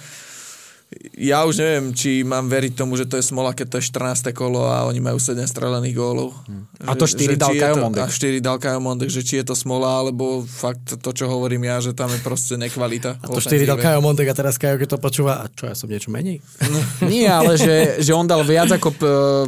ja 1.17 1.45
už 1.45 1.61
neviem, 1.61 1.93
či 1.93 2.25
mám 2.25 2.49
veriť 2.49 2.73
tomu, 2.73 2.97
že 2.97 3.05
to 3.05 3.19
je 3.19 3.25
smola, 3.25 3.53
keď 3.53 3.67
to 3.69 3.75
je 3.79 3.85
14. 3.91 4.33
kolo 4.33 4.65
a 4.65 4.89
oni 4.89 4.99
majú 4.99 5.21
7 5.21 5.37
strelených 5.45 5.95
gólov. 5.95 6.33
Hmm. 6.49 6.65
A 6.83 6.97
to 6.97 7.05
4 7.05 7.37
dal 7.37 7.53
Kajo 7.53 7.75
Mondek. 7.79 8.03
A 8.03 8.09
4 8.09 8.41
dal 8.41 8.57
Kajo 8.57 8.79
Mondek, 8.81 9.09
že 9.13 9.21
či 9.21 9.39
je 9.39 9.45
to 9.47 9.55
smola, 9.55 10.01
alebo 10.01 10.41
fakt 10.43 10.99
to, 10.99 11.09
čo 11.13 11.29
hovorím 11.29 11.69
ja, 11.69 11.77
že 11.79 11.93
tam 11.93 12.09
je 12.11 12.19
proste 12.19 12.57
nekvalita. 12.57 13.21
A 13.21 13.25
to 13.29 13.39
4 13.39 13.69
dal 13.69 13.77
Kajo 13.77 14.01
Mondek 14.01 14.27
a 14.29 14.35
teraz 14.35 14.57
Kajo, 14.57 14.81
keď 14.81 14.89
to 14.95 14.99
počúva, 14.99 15.41
a 15.41 15.45
čo, 15.47 15.69
ja 15.69 15.75
som 15.77 15.87
niečo 15.87 16.09
menej? 16.09 16.41
No. 16.67 16.79
Nie, 17.13 17.29
ale 17.29 17.55
že, 17.55 18.01
že 18.01 18.11
on 18.11 18.25
dal 18.25 18.41
viac 18.43 18.73
ako 18.73 18.89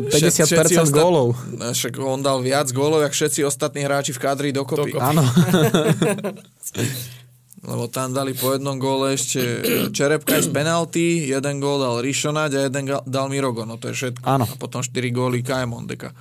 50% 0.10 0.46
všetci 0.46 0.76
ostat... 0.80 0.93
gólov. 0.93 1.36
Však 1.58 1.98
on 2.00 2.22
dal 2.22 2.39
viac 2.46 2.70
gólov, 2.72 3.04
jak 3.04 3.12
všetci 3.12 3.43
ostatní 3.43 3.84
hráči 3.84 4.14
v 4.14 4.22
kádri 4.22 4.50
dokopy. 4.54 4.96
dokopy. 4.96 5.02
Áno. 5.02 5.26
lebo 7.66 7.89
tam 7.89 8.13
dali 8.13 8.38
po 8.38 8.53
jednom 8.53 8.78
góle 8.78 9.18
ešte 9.18 9.41
Čerepka 9.89 10.39
z 10.39 10.53
penalty, 10.53 11.26
jeden 11.30 11.57
gól 11.57 11.82
dal 11.82 11.99
Rišonať 12.05 12.51
a 12.53 12.59
jeden 12.70 12.84
dal 13.05 13.28
Mirogo, 13.28 13.66
no 13.66 13.82
to 13.82 13.89
je 13.89 13.97
všetko. 13.97 14.24
Áno. 14.26 14.45
A 14.45 14.55
potom 14.55 14.86
4 14.86 14.93
góly 15.09 15.41
Kaja 15.41 15.66
Mondeka. 15.66 16.13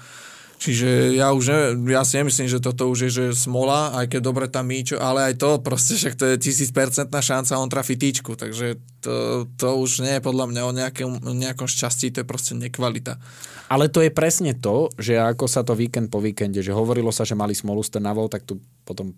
Čiže 0.65 1.21
ja 1.21 1.29
už 1.37 1.45
ne, 1.53 1.93
ja 1.93 2.07
si 2.09 2.17
nemyslím, 2.17 2.49
že 2.49 2.63
toto 2.63 2.89
už 2.89 3.05
je 3.05 3.11
že 3.13 3.25
smola, 3.37 3.93
aj 4.01 4.17
keď 4.17 4.21
dobre 4.25 4.47
tam 4.49 4.65
míčo, 4.65 4.97
ale 4.97 5.29
aj 5.29 5.35
to 5.37 5.61
proste, 5.61 6.01
však 6.01 6.17
to 6.17 6.25
je 6.25 6.41
tisícpercentná 6.41 7.21
šanca, 7.21 7.61
on 7.61 7.69
trafi 7.69 8.01
týčku, 8.01 8.33
takže 8.33 8.81
to, 9.05 9.45
to 9.61 9.69
už 9.77 10.01
nie 10.01 10.17
je 10.17 10.25
podľa 10.25 10.49
mňa 10.49 10.63
o 10.65 10.73
nejakom, 10.73 11.13
nejakom 11.37 11.69
šťastí, 11.69 12.17
to 12.17 12.25
je 12.25 12.27
proste 12.27 12.57
nekvalita. 12.57 13.21
Ale 13.69 13.93
to 13.93 14.01
je 14.01 14.09
presne 14.09 14.57
to, 14.57 14.89
že 14.97 15.21
ako 15.21 15.45
sa 15.45 15.67
to 15.69 15.77
víkend 15.77 16.09
po 16.09 16.25
víkende, 16.25 16.65
že 16.65 16.73
hovorilo 16.73 17.13
sa, 17.13 17.29
že 17.29 17.37
mali 17.37 17.53
smolu 17.53 17.85
s 17.85 17.93
Trnavou, 17.93 18.33
tak 18.33 18.49
tu 18.49 18.57
potom 18.89 19.13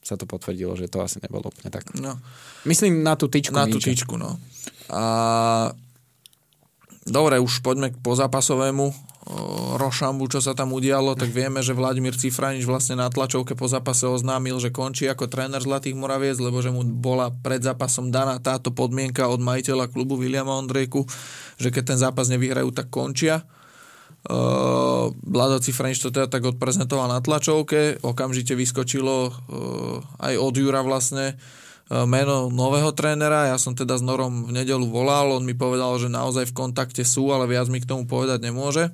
sa 0.00 0.16
to 0.16 0.24
potvrdilo, 0.24 0.72
že 0.74 0.88
to 0.88 1.04
asi 1.04 1.20
nebolo 1.20 1.52
úplne 1.52 1.68
tak. 1.68 1.92
No. 2.00 2.16
Myslím 2.64 3.04
na 3.04 3.14
tú 3.14 3.28
tyčku. 3.28 3.52
Na 3.52 3.68
tú 3.68 3.76
tyčku, 3.76 4.16
no. 4.16 4.40
A... 4.88 5.72
Dobre, 7.00 7.40
už 7.40 7.64
poďme 7.64 7.90
k 7.90 7.96
pozápasovému 8.00 8.92
Rošambu, 9.76 10.26
čo 10.32 10.40
sa 10.40 10.56
tam 10.56 10.72
udialo, 10.72 11.12
tak 11.16 11.28
vieme, 11.32 11.60
že 11.60 11.76
Vladimír 11.76 12.16
Cifranič 12.16 12.64
vlastne 12.64 12.96
na 12.96 13.12
tlačovke 13.12 13.52
po 13.52 13.68
zápase 13.68 14.08
oznámil, 14.08 14.56
že 14.60 14.72
končí 14.72 15.08
ako 15.08 15.28
tréner 15.28 15.60
Zlatých 15.60 15.96
Moraviec, 15.96 16.40
lebo 16.40 16.60
že 16.64 16.72
mu 16.72 16.82
bola 16.82 17.28
pred 17.30 17.60
zápasom 17.60 18.08
daná 18.08 18.40
táto 18.40 18.72
podmienka 18.72 19.28
od 19.28 19.40
majiteľa 19.40 19.92
klubu 19.92 20.16
Williama 20.16 20.56
Ondrejku, 20.56 21.04
že 21.60 21.68
keď 21.68 21.94
ten 21.94 21.98
zápas 22.00 22.32
nevyhrajú, 22.32 22.72
tak 22.72 22.88
končia. 22.88 23.44
Uh, 24.20 25.16
Vlado 25.24 25.56
Cifranič 25.64 26.04
to 26.04 26.12
teda 26.12 26.28
tak 26.28 26.44
odprezentoval 26.44 27.08
na 27.08 27.24
tlačovke, 27.24 28.04
okamžite 28.04 28.52
vyskočilo 28.52 29.32
uh, 29.32 29.32
aj 30.20 30.36
od 30.36 30.54
Jura 30.60 30.84
vlastne 30.84 31.40
uh, 31.40 32.04
meno 32.04 32.52
nového 32.52 32.92
trénera, 32.92 33.48
ja 33.48 33.56
som 33.56 33.72
teda 33.72 33.96
s 33.96 34.04
Norom 34.04 34.52
v 34.52 34.60
nedelu 34.60 34.84
volal, 34.84 35.32
on 35.32 35.48
mi 35.48 35.56
povedal, 35.56 35.96
že 35.96 36.12
naozaj 36.12 36.52
v 36.52 36.56
kontakte 36.56 37.00
sú, 37.00 37.32
ale 37.32 37.48
viac 37.48 37.72
mi 37.72 37.80
k 37.80 37.88
tomu 37.88 38.04
povedať 38.04 38.44
nemôže. 38.44 38.92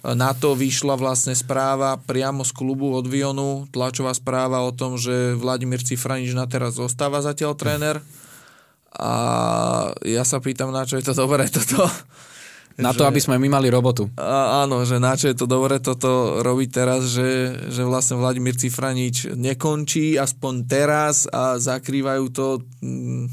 Na 0.00 0.32
to 0.32 0.56
vyšla 0.56 0.96
vlastne 0.96 1.36
správa 1.36 2.00
priamo 2.00 2.40
z 2.40 2.56
klubu 2.56 2.96
od 2.96 3.04
Vionu, 3.04 3.68
tlačová 3.68 4.16
správa 4.16 4.64
o 4.64 4.72
tom, 4.72 4.96
že 4.96 5.36
Vladimír 5.36 5.84
Cifranič 5.84 6.32
na 6.32 6.48
teraz 6.48 6.80
zostáva 6.80 7.20
zatiaľ 7.20 7.52
tréner. 7.52 8.00
A 8.96 9.12
ja 10.00 10.24
sa 10.24 10.40
pýtam, 10.40 10.72
na 10.72 10.88
čo 10.88 10.96
je 10.96 11.04
to 11.04 11.12
dobré 11.12 11.44
toto 11.52 11.84
na 12.80 12.96
to, 12.96 13.04
že, 13.04 13.08
aby 13.12 13.20
sme 13.20 13.36
my 13.36 13.48
mali 13.60 13.68
robotu. 13.68 14.08
A, 14.16 14.64
áno, 14.64 14.82
že 14.88 14.96
na 14.96 15.14
čo 15.14 15.28
je 15.28 15.36
to 15.36 15.46
dobre 15.46 15.78
toto 15.78 16.40
robiť 16.40 16.68
teraz, 16.72 17.12
že, 17.12 17.54
že 17.70 17.84
vlastne 17.84 18.18
Vladimír 18.18 18.56
Cifranič 18.56 19.30
nekončí 19.32 20.16
aspoň 20.16 20.54
teraz 20.66 21.28
a 21.30 21.60
zakrývajú 21.60 22.24
to... 22.32 22.46
Hm, 22.82 23.28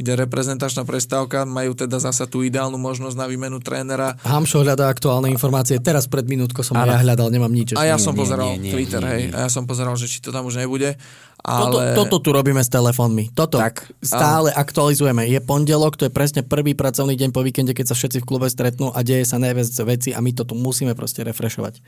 ide 0.00 0.16
reprezentačná 0.16 0.88
prestávka, 0.88 1.44
majú 1.44 1.76
teda 1.76 2.00
zasa 2.00 2.24
tú 2.24 2.40
ideálnu 2.40 2.80
možnosť 2.80 3.16
na 3.20 3.28
výmenu 3.28 3.60
trénera. 3.60 4.16
Hamšo 4.24 4.64
hľadá 4.64 4.88
aktuálne 4.88 5.28
informácie, 5.28 5.76
teraz 5.76 6.08
pred 6.08 6.24
minútko 6.24 6.64
som 6.64 6.72
ja 6.80 6.96
hľadal, 7.04 7.28
nemám 7.28 7.52
nič. 7.52 7.76
A 7.76 7.84
ja 7.84 8.00
som 8.00 8.16
nie, 8.16 8.20
pozeral 8.24 8.56
nie, 8.56 8.64
nie, 8.64 8.72
Twitter, 8.72 9.04
nie, 9.04 9.12
hej, 9.12 9.22
a 9.36 9.44
ja 9.44 9.48
som 9.52 9.68
pozeral, 9.68 9.92
že 10.00 10.08
či 10.08 10.24
to 10.24 10.32
tam 10.32 10.48
už 10.48 10.56
nebude. 10.56 10.96
Ale... 11.40 11.96
Toto, 11.96 12.04
toto 12.04 12.16
tu 12.20 12.30
robíme 12.36 12.60
s 12.60 12.68
telefónmi. 12.68 13.32
Toto 13.32 13.56
tak, 13.56 13.88
stále 14.04 14.52
ale... 14.52 14.60
aktualizujeme. 14.60 15.24
Je 15.24 15.40
pondelok, 15.40 15.96
to 15.96 16.06
je 16.08 16.12
presne 16.12 16.44
prvý 16.44 16.76
pracovný 16.76 17.16
deň 17.16 17.30
po 17.32 17.40
víkende, 17.40 17.72
keď 17.72 17.92
sa 17.92 17.96
všetci 17.96 18.20
v 18.20 18.28
klube 18.28 18.46
stretnú 18.52 18.92
a 18.92 19.00
deje 19.00 19.24
sa 19.24 19.40
najviac 19.40 19.72
veci 19.88 20.12
a 20.12 20.20
my 20.20 20.30
to 20.36 20.44
tu 20.44 20.52
musíme 20.52 20.92
proste 20.92 21.24
refrešovať. 21.24 21.80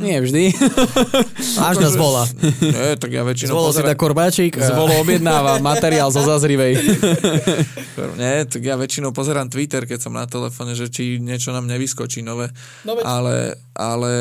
Nie 0.00 0.22
vždy. 0.22 0.54
Až 1.68 1.76
nás 1.82 1.92
volá. 1.98 2.24
Nie, 2.62 2.96
tak 2.96 3.10
ja 3.12 3.20
väčšinou 3.26 3.52
Zvolo 3.52 3.68
pozerám... 3.74 3.84
si 3.84 3.90
da 3.90 3.94
korbáčik. 3.98 4.52
Zvolo 4.56 4.96
objednáva 5.02 5.60
materiál 5.72 6.08
zo 6.14 6.24
Zazrivej. 6.24 6.78
Nie, 8.16 8.48
tak 8.48 8.62
ja 8.64 8.80
väčšinou 8.80 9.12
pozerám 9.12 9.52
Twitter, 9.52 9.84
keď 9.84 9.98
som 10.08 10.16
na 10.16 10.24
telefóne, 10.24 10.72
že 10.72 10.88
či 10.88 11.20
niečo 11.20 11.52
nám 11.52 11.68
nevyskočí 11.68 12.24
nové. 12.24 12.48
No, 12.86 12.96
ale, 13.02 13.60
ale 13.76 14.12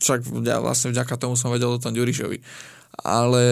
však 0.00 0.22
ja 0.46 0.62
vlastne 0.64 0.96
vďaka 0.96 1.14
tomu 1.18 1.36
som 1.36 1.52
vedel 1.52 1.68
o 1.68 1.82
tom 1.82 1.92
Ďurišovi 1.92 2.38
ale 3.02 3.44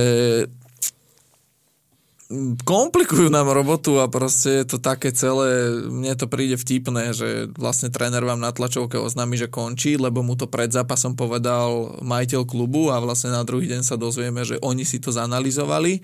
komplikujú 2.64 3.28
nám 3.28 3.52
robotu 3.52 4.00
a 4.00 4.08
proste 4.08 4.64
je 4.64 4.76
to 4.76 4.78
také 4.80 5.12
celé, 5.12 5.68
mne 5.92 6.16
to 6.16 6.24
príde 6.24 6.56
vtipné, 6.56 7.12
že 7.12 7.52
vlastne 7.60 7.92
tréner 7.92 8.24
vám 8.24 8.40
na 8.40 8.48
tlačovke 8.56 8.96
oznámi, 8.96 9.36
že 9.36 9.52
končí, 9.52 10.00
lebo 10.00 10.24
mu 10.24 10.32
to 10.32 10.48
pred 10.48 10.72
zápasom 10.72 11.12
povedal 11.12 12.00
majiteľ 12.00 12.48
klubu 12.48 12.88
a 12.88 13.04
vlastne 13.04 13.36
na 13.36 13.44
druhý 13.44 13.68
deň 13.68 13.84
sa 13.84 14.00
dozvieme, 14.00 14.48
že 14.48 14.56
oni 14.64 14.88
si 14.88 14.96
to 14.96 15.12
zanalizovali 15.12 16.00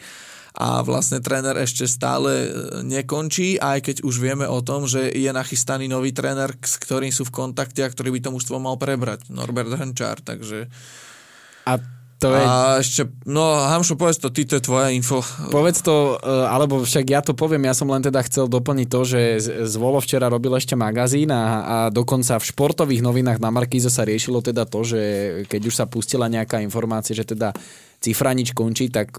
a 0.58 0.84
vlastne 0.84 1.24
tréner 1.24 1.56
ešte 1.64 1.88
stále 1.88 2.52
nekončí, 2.84 3.56
aj 3.56 3.88
keď 3.88 3.96
už 4.04 4.20
vieme 4.20 4.44
o 4.44 4.60
tom, 4.60 4.84
že 4.84 5.08
je 5.08 5.30
nachystaný 5.32 5.88
nový 5.88 6.12
tréner, 6.12 6.52
s 6.60 6.76
ktorým 6.76 7.14
sú 7.14 7.24
v 7.24 7.34
kontakte 7.46 7.86
a 7.86 7.92
ktorý 7.92 8.12
by 8.18 8.20
to 8.20 8.34
mužstvo 8.36 8.60
mal 8.60 8.76
prebrať, 8.76 9.32
Norbert 9.32 9.72
Hrnčár, 9.72 10.20
takže... 10.20 10.68
A 11.68 11.97
to 12.18 12.34
je... 12.34 12.42
A 12.42 12.82
ešte, 12.82 13.06
no 13.30 13.54
Hamšo, 13.54 13.94
povedz 13.94 14.18
to, 14.18 14.34
ty, 14.34 14.42
to 14.42 14.58
je 14.58 14.66
tvoja 14.66 14.90
info. 14.90 15.22
Povedz 15.54 15.86
to, 15.86 16.18
e, 16.18 16.26
alebo 16.26 16.82
však 16.82 17.06
ja 17.06 17.22
to 17.22 17.30
poviem, 17.30 17.70
ja 17.70 17.74
som 17.78 17.86
len 17.86 18.02
teda 18.02 18.18
chcel 18.26 18.50
doplniť 18.50 18.88
to, 18.90 19.00
že 19.06 19.20
Zvolo 19.70 20.02
včera 20.02 20.26
robil 20.26 20.50
ešte 20.58 20.74
magazín 20.74 21.30
a, 21.30 21.42
a 21.62 21.76
dokonca 21.94 22.42
v 22.42 22.48
športových 22.50 23.06
novinách 23.06 23.38
na 23.38 23.54
Markíze 23.54 23.86
sa 23.86 24.02
riešilo 24.02 24.42
teda 24.42 24.66
to, 24.66 24.82
že 24.82 25.00
keď 25.46 25.62
už 25.70 25.74
sa 25.78 25.86
pustila 25.86 26.26
nejaká 26.26 26.58
informácia, 26.58 27.14
že 27.14 27.22
teda 27.22 27.54
Cifranič 27.98 28.54
končí, 28.54 28.94
tak 28.94 29.18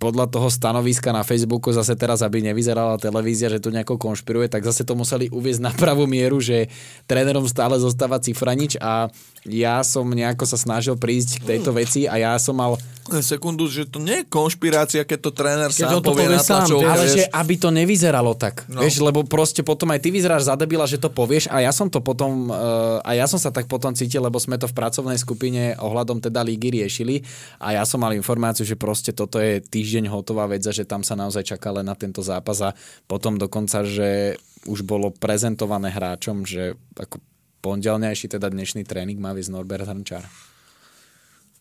podľa 0.00 0.32
toho 0.32 0.48
stanoviska 0.48 1.12
na 1.12 1.20
Facebooku 1.20 1.68
zase 1.68 1.92
teraz, 1.92 2.24
aby 2.24 2.40
nevyzerala 2.40 2.96
televízia, 2.96 3.52
že 3.52 3.60
to 3.60 3.68
nejako 3.68 4.00
konšpiruje, 4.00 4.48
tak 4.48 4.64
zase 4.64 4.88
to 4.88 4.96
museli 4.96 5.28
uviezť 5.28 5.60
na 5.60 5.72
pravú 5.76 6.08
mieru, 6.08 6.40
že 6.40 6.72
trénerom 7.04 7.44
stále 7.44 7.76
zostáva 7.76 8.16
Cifranič 8.16 8.80
a 8.80 9.12
ja 9.44 9.84
som 9.84 10.08
nejako 10.08 10.48
sa 10.48 10.56
snažil 10.56 10.96
prísť 10.96 11.44
k 11.44 11.56
tejto 11.56 11.76
veci 11.76 12.08
a 12.08 12.16
ja 12.16 12.32
som 12.40 12.56
mal 12.56 12.80
sekundu, 13.18 13.66
že 13.66 13.90
to 13.90 13.98
nie 13.98 14.22
je 14.22 14.24
konšpirácia, 14.30 15.02
keď 15.02 15.18
to 15.18 15.30
tréner 15.34 15.70
keď 15.74 15.90
sám 15.90 15.94
to 15.98 16.14
povie, 16.14 16.30
povie 16.30 16.36
na 16.38 16.42
sám, 16.44 16.66
Ale 16.86 17.04
že 17.10 17.26
aby 17.26 17.54
to 17.58 17.74
nevyzeralo 17.74 18.38
tak. 18.38 18.62
No. 18.70 18.86
Vieš, 18.86 19.02
lebo 19.02 19.26
proste 19.26 19.66
potom 19.66 19.90
aj 19.90 19.98
ty 20.06 20.14
vyzeráš 20.14 20.46
za 20.46 20.54
debila, 20.54 20.86
že 20.86 21.02
to 21.02 21.10
povieš 21.10 21.50
a 21.50 21.58
ja 21.58 21.74
som 21.74 21.90
to 21.90 21.98
potom, 21.98 22.52
uh, 22.54 23.02
a 23.02 23.10
ja 23.18 23.26
som 23.26 23.42
sa 23.42 23.50
tak 23.50 23.66
potom 23.66 23.90
cítil, 23.98 24.22
lebo 24.22 24.38
sme 24.38 24.54
to 24.60 24.70
v 24.70 24.76
pracovnej 24.78 25.18
skupine 25.18 25.74
ohľadom 25.82 26.22
teda 26.22 26.46
lígy 26.46 26.78
riešili 26.78 27.26
a 27.58 27.74
ja 27.74 27.82
som 27.90 27.98
mal 27.98 28.14
informáciu, 28.14 28.62
že 28.62 28.78
proste 28.78 29.10
toto 29.10 29.42
je 29.42 29.58
týždeň 29.58 30.06
hotová 30.06 30.46
vec 30.46 30.62
a 30.62 30.70
že 30.70 30.86
tam 30.86 31.02
sa 31.02 31.18
naozaj 31.18 31.42
čaká 31.42 31.74
len 31.74 31.90
na 31.90 31.98
tento 31.98 32.22
zápas 32.22 32.62
a 32.62 32.70
potom 33.10 33.34
dokonca, 33.34 33.82
že 33.82 34.38
už 34.70 34.86
bolo 34.86 35.10
prezentované 35.10 35.90
hráčom, 35.90 36.46
že 36.46 36.78
ako 36.94 37.18
pondelňajší 37.66 38.38
teda 38.38 38.46
dnešný 38.48 38.86
tréning 38.86 39.18
má 39.18 39.34
viesť 39.34 39.50
Norbert 39.50 39.90
Hrnčár. 39.90 40.24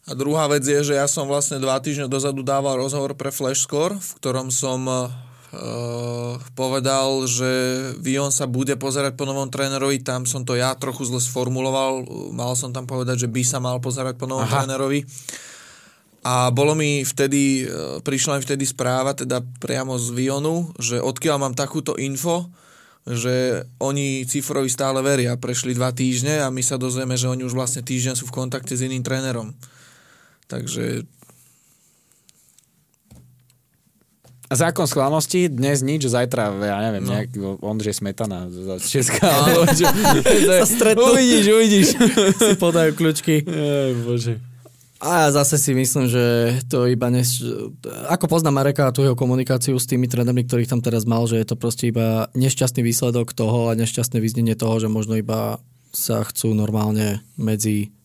A 0.09 0.11
druhá 0.17 0.49
vec 0.49 0.65
je, 0.65 0.79
že 0.81 0.97
ja 0.97 1.05
som 1.05 1.29
vlastne 1.29 1.61
dva 1.61 1.77
týždne 1.77 2.09
dozadu 2.09 2.41
dával 2.41 2.79
rozhovor 2.79 3.13
pre 3.13 3.33
Flashscore, 3.33 3.97
v 3.97 4.11
ktorom 4.21 4.53
som 4.53 4.85
Uh, 5.49 6.37
povedal, 6.53 7.25
že 7.25 7.49
Vion 8.05 8.29
sa 8.29 8.45
bude 8.45 8.77
pozerať 8.77 9.17
po 9.17 9.25
novom 9.25 9.49
trénerovi, 9.49 9.97
tam 9.97 10.29
som 10.29 10.45
to 10.45 10.53
ja 10.53 10.77
trochu 10.77 11.09
zle 11.09 11.17
sformuloval, 11.17 12.05
mal 12.29 12.53
som 12.53 12.69
tam 12.69 12.85
povedať, 12.85 13.25
že 13.25 13.29
by 13.33 13.41
sa 13.41 13.57
mal 13.57 13.81
pozerať 13.81 14.13
po 14.13 14.29
novom 14.29 14.45
Aha. 14.45 14.61
trénerovi. 14.61 15.09
A 16.19 16.51
bolo 16.51 16.75
mi 16.75 17.07
vtedy, 17.07 17.63
uh, 17.63 18.03
prišla 18.03 18.39
mi 18.39 18.41
vtedy 18.43 18.67
správa, 18.67 19.15
teda 19.15 19.39
priamo 19.63 19.95
z 19.95 20.11
Vionu, 20.11 20.71
že 20.75 20.99
odkiaľ 20.99 21.37
mám 21.39 21.55
takúto 21.55 21.95
info, 21.95 22.51
že 23.07 23.65
oni 23.79 24.27
Cifrovi 24.27 24.67
stále 24.67 24.99
veria. 24.99 25.39
Prešli 25.39 25.73
dva 25.73 25.95
týždne 25.95 26.43
a 26.43 26.51
my 26.51 26.59
sa 26.59 26.75
dozvieme, 26.75 27.15
že 27.15 27.31
oni 27.31 27.47
už 27.47 27.55
vlastne 27.55 27.81
týždeň 27.81 28.19
sú 28.19 28.27
v 28.27 28.35
kontakte 28.35 28.75
s 28.75 28.83
iným 28.83 29.01
trénerom. 29.01 29.55
Takže 30.51 31.07
Zákon 34.49 34.89
schválnosti, 34.89 35.45
dnes 35.45 35.85
nič, 35.85 36.09
zajtra, 36.09 36.49
ja 36.57 36.81
neviem, 36.89 37.05
no. 37.05 37.13
nejaký 37.13 37.37
Ondřej 37.61 38.01
Smetana 38.01 38.49
z 38.49 38.81
Česka. 38.81 39.29
sa 40.57 40.65
stretnú. 40.65 41.13
Uvidíš, 41.13 41.45
uvidíš. 41.53 41.87
si 42.33 42.57
podajú 42.57 42.97
kľúčky. 42.97 43.45
Aj, 43.45 43.93
bože. 44.01 44.41
A 44.99 45.27
ja 45.27 45.29
zase 45.31 45.55
si 45.55 45.71
myslím, 45.71 46.11
že 46.11 46.59
to 46.67 46.83
iba... 46.83 47.07
Nes... 47.07 47.39
Ako 48.11 48.27
poznám 48.27 48.59
Mareka 48.59 48.91
a 48.91 48.95
tú 48.95 49.07
jeho 49.07 49.15
komunikáciu 49.15 49.79
s 49.79 49.87
tými 49.87 50.11
trénermi, 50.11 50.43
ktorých 50.43 50.67
tam 50.67 50.83
teraz 50.83 51.07
mal, 51.07 51.23
že 51.23 51.39
je 51.39 51.47
to 51.47 51.55
proste 51.55 51.87
iba 51.87 52.27
nešťastný 52.35 52.83
výsledok 52.83 53.31
toho 53.31 53.71
a 53.71 53.79
nešťastné 53.79 54.19
vyznenie 54.19 54.59
toho, 54.59 54.75
že 54.83 54.91
možno 54.91 55.15
iba 55.15 55.63
sa 55.95 56.27
chcú 56.27 56.51
normálne 56.51 57.23
medzi 57.39 57.95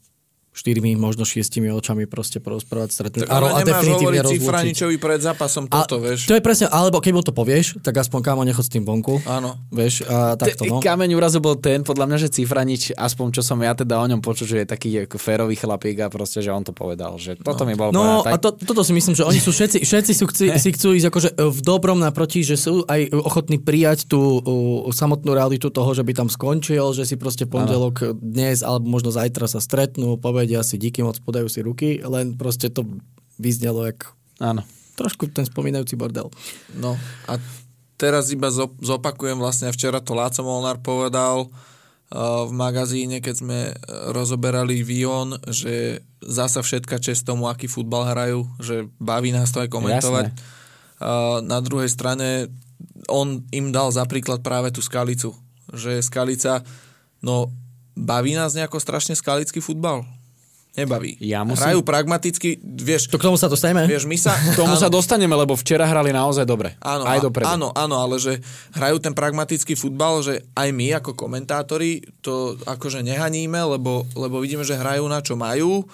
štyrmi, 0.55 0.95
možno 0.95 1.27
šiestimi 1.27 1.67
očami 1.75 2.07
proste 2.07 2.39
porozprávať, 2.39 2.95
stretnúť. 2.95 3.27
Tak 3.27 3.35
ale 3.35 3.51
a 3.51 3.67
definitívne 3.67 4.23
hovoriť 4.23 4.39
Cifraničovi 4.39 4.97
pred 5.03 5.19
zápasom 5.19 5.67
toto, 5.67 5.99
a, 5.99 6.03
vieš. 6.07 6.31
To 6.31 6.39
je 6.39 6.43
presne, 6.47 6.71
alebo 6.71 7.03
keď 7.03 7.13
mu 7.13 7.23
to 7.27 7.35
povieš, 7.35 7.83
tak 7.83 7.99
aspoň 7.99 8.21
kámo 8.23 8.47
nechod 8.47 8.63
s 8.63 8.71
tým 8.71 8.87
vonku. 8.87 9.19
Áno. 9.27 9.59
Vieš, 9.75 10.07
a 10.07 10.39
takto, 10.39 10.63
no. 10.71 10.79
Kameň 10.79 11.19
úrazu 11.19 11.43
bol 11.43 11.59
ten, 11.59 11.83
podľa 11.83 12.07
mňa, 12.07 12.19
že 12.23 12.29
Cifranič, 12.31 12.95
aspoň 12.95 13.27
čo 13.35 13.43
som 13.43 13.59
ja 13.59 13.75
teda 13.75 13.99
o 13.99 14.07
ňom 14.07 14.23
počul, 14.23 14.47
že 14.47 14.63
je 14.63 14.67
taký 14.71 15.11
ako 15.11 15.19
férový 15.19 15.59
chlapík 15.59 15.99
a 15.99 16.07
proste, 16.07 16.39
že 16.39 16.55
on 16.55 16.63
to 16.63 16.71
povedal, 16.71 17.19
že 17.19 17.35
toto 17.43 17.67
no. 17.67 17.69
mi 17.69 17.75
bolo 17.75 17.91
No 17.91 18.23
povedať, 18.23 18.31
a 18.31 18.35
to, 18.39 18.49
toto 18.55 18.87
si 18.87 18.95
myslím, 18.95 19.19
že 19.19 19.27
oni 19.27 19.43
sú 19.43 19.51
všetci, 19.51 19.83
všetci 19.83 20.13
sú 20.15 20.25
chci, 20.31 20.55
si 20.55 20.71
chcú 20.71 20.95
ísť 20.95 21.07
akože 21.11 21.29
v 21.35 21.61
dobrom 21.67 21.99
naproti, 21.99 22.47
že 22.47 22.55
sú 22.55 22.87
aj 22.87 23.11
ochotní 23.11 23.59
prijať 23.59 24.07
tú 24.07 24.39
uh, 24.39 24.87
samotnú 24.95 25.35
realitu 25.35 25.67
toho, 25.67 25.91
že 25.91 26.07
by 26.07 26.15
tam 26.15 26.29
skončil, 26.31 26.95
že 26.95 27.03
si 27.03 27.19
proste 27.19 27.43
pondelok 27.51 28.15
dnes 28.15 28.63
alebo 28.63 28.87
možno 28.87 29.11
zajtra 29.11 29.51
sa 29.51 29.59
stretnú, 29.59 30.15
povedia 30.15 30.44
si 30.47 30.77
díky 30.77 31.01
moc 31.01 31.17
podajú 31.23 31.49
si 31.49 31.61
ruky, 31.65 32.03
len 32.05 32.37
proste 32.37 32.69
to 32.69 32.85
vyznelo 33.39 33.87
jak 33.89 34.11
Áno. 34.39 34.63
trošku 34.95 35.31
ten 35.31 35.47
spomínajúci 35.47 35.99
bordel. 35.99 36.31
No 36.75 36.95
a 37.27 37.39
teraz 37.99 38.31
iba 38.31 38.51
zopakujem, 38.83 39.39
vlastne 39.39 39.71
včera 39.75 40.03
to 40.03 40.15
Láco 40.15 40.43
Molnár 40.43 40.83
povedal 40.83 41.49
uh, 41.49 42.47
v 42.47 42.53
magazíne, 42.55 43.19
keď 43.19 43.35
sme 43.35 43.59
uh, 43.71 43.75
rozoberali 44.15 44.83
Vion, 44.83 45.39
že 45.51 46.03
zasa 46.23 46.63
všetka 46.63 47.03
čest 47.03 47.27
tomu, 47.27 47.51
aký 47.51 47.67
futbal 47.67 48.07
hrajú, 48.11 48.47
že 48.63 48.87
baví 48.99 49.31
nás 49.35 49.51
to 49.51 49.63
aj 49.63 49.71
komentovať. 49.71 50.31
Uh, 50.99 51.43
na 51.43 51.59
druhej 51.59 51.91
strane 51.91 52.49
on 53.11 53.45
im 53.53 53.75
dal 53.75 53.93
za 53.93 54.07
príklad 54.09 54.41
práve 54.41 54.73
tú 54.73 54.81
Skalicu, 54.81 55.35
že 55.75 56.01
Skalica, 56.01 56.65
no 57.21 57.53
baví 57.95 58.35
nás 58.35 58.55
nejako 58.59 58.83
strašne 58.83 59.15
skalický 59.15 59.63
futbal 59.63 60.03
nebaví. 60.75 61.15
Ja 61.23 61.47
musím... 61.47 61.71
Hrajú 61.71 61.81
pragmaticky, 61.87 62.59
vieš... 62.61 63.07
To 63.15 63.19
k 63.19 63.31
tomu 63.31 63.39
sa 63.39 63.47
dostaneme? 63.47 63.87
Vieš, 63.87 64.11
my 64.11 64.19
sa... 64.19 64.35
K 64.35 64.59
tomu 64.59 64.75
áno, 64.75 64.83
sa 64.83 64.91
dostaneme, 64.91 65.35
lebo 65.39 65.55
včera 65.55 65.87
hrali 65.87 66.11
naozaj 66.11 66.43
dobre. 66.43 66.75
Áno, 66.83 67.07
aj 67.07 67.23
dopredu. 67.23 67.47
áno, 67.47 67.71
áno, 67.73 67.97
ale 68.03 68.19
že 68.19 68.43
hrajú 68.75 68.99
ten 68.99 69.15
pragmatický 69.15 69.79
futbal, 69.79 70.27
že 70.27 70.43
aj 70.59 70.69
my 70.75 70.99
ako 70.99 71.15
komentátori 71.15 72.03
to 72.21 72.59
akože 72.67 73.07
nehaníme, 73.07 73.57
lebo, 73.79 74.03
lebo 74.19 74.43
vidíme, 74.43 74.67
že 74.67 74.75
hrajú 74.75 75.07
na 75.07 75.23
čo 75.23 75.39
majú, 75.39 75.87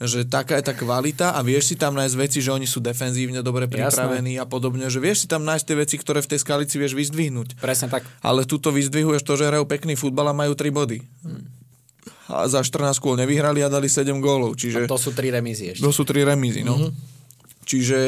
že 0.00 0.24
taká 0.24 0.56
je 0.56 0.72
tá 0.72 0.74
kvalita 0.78 1.36
a 1.36 1.44
vieš 1.44 1.74
si 1.74 1.76
tam 1.76 1.92
nájsť 1.92 2.16
veci, 2.16 2.38
že 2.40 2.54
oni 2.54 2.64
sú 2.64 2.80
defenzívne 2.80 3.44
dobre 3.44 3.68
pripravení 3.68 4.38
Jasné. 4.38 4.46
a 4.46 4.48
podobne, 4.48 4.88
že 4.88 4.96
vieš 4.96 5.26
si 5.26 5.28
tam 5.28 5.44
nájsť 5.44 5.64
tie 5.66 5.76
veci, 5.76 5.96
ktoré 6.00 6.24
v 6.24 6.30
tej 6.32 6.40
skalici 6.40 6.80
vieš 6.80 6.96
vyzdvihnúť. 6.96 7.60
Presne 7.60 7.92
tak. 7.92 8.08
Ale 8.24 8.48
tuto 8.48 8.72
vyzdvihuješ 8.72 9.26
to, 9.26 9.36
že 9.36 9.52
hrajú 9.52 9.68
pekný 9.68 10.00
futbal 10.00 10.32
a 10.32 10.34
majú 10.38 10.56
3 10.56 10.72
body. 10.72 10.98
Hmm 11.20 11.59
a 12.30 12.46
za 12.46 12.62
14 12.62 13.02
kôl 13.02 13.18
nevyhrali 13.18 13.60
a 13.60 13.68
dali 13.68 13.90
7 13.90 14.22
gólov. 14.22 14.54
Čiže, 14.54 14.86
a 14.86 14.90
to 14.90 14.96
sú 14.96 15.10
3 15.10 15.36
remízy 15.36 15.74
ešte. 15.74 15.82
To 15.82 15.90
sú 15.90 16.06
3 16.06 16.30
remízy, 16.30 16.62
no. 16.62 16.78
Mm-hmm. 16.78 16.92
Čiže 17.66 17.98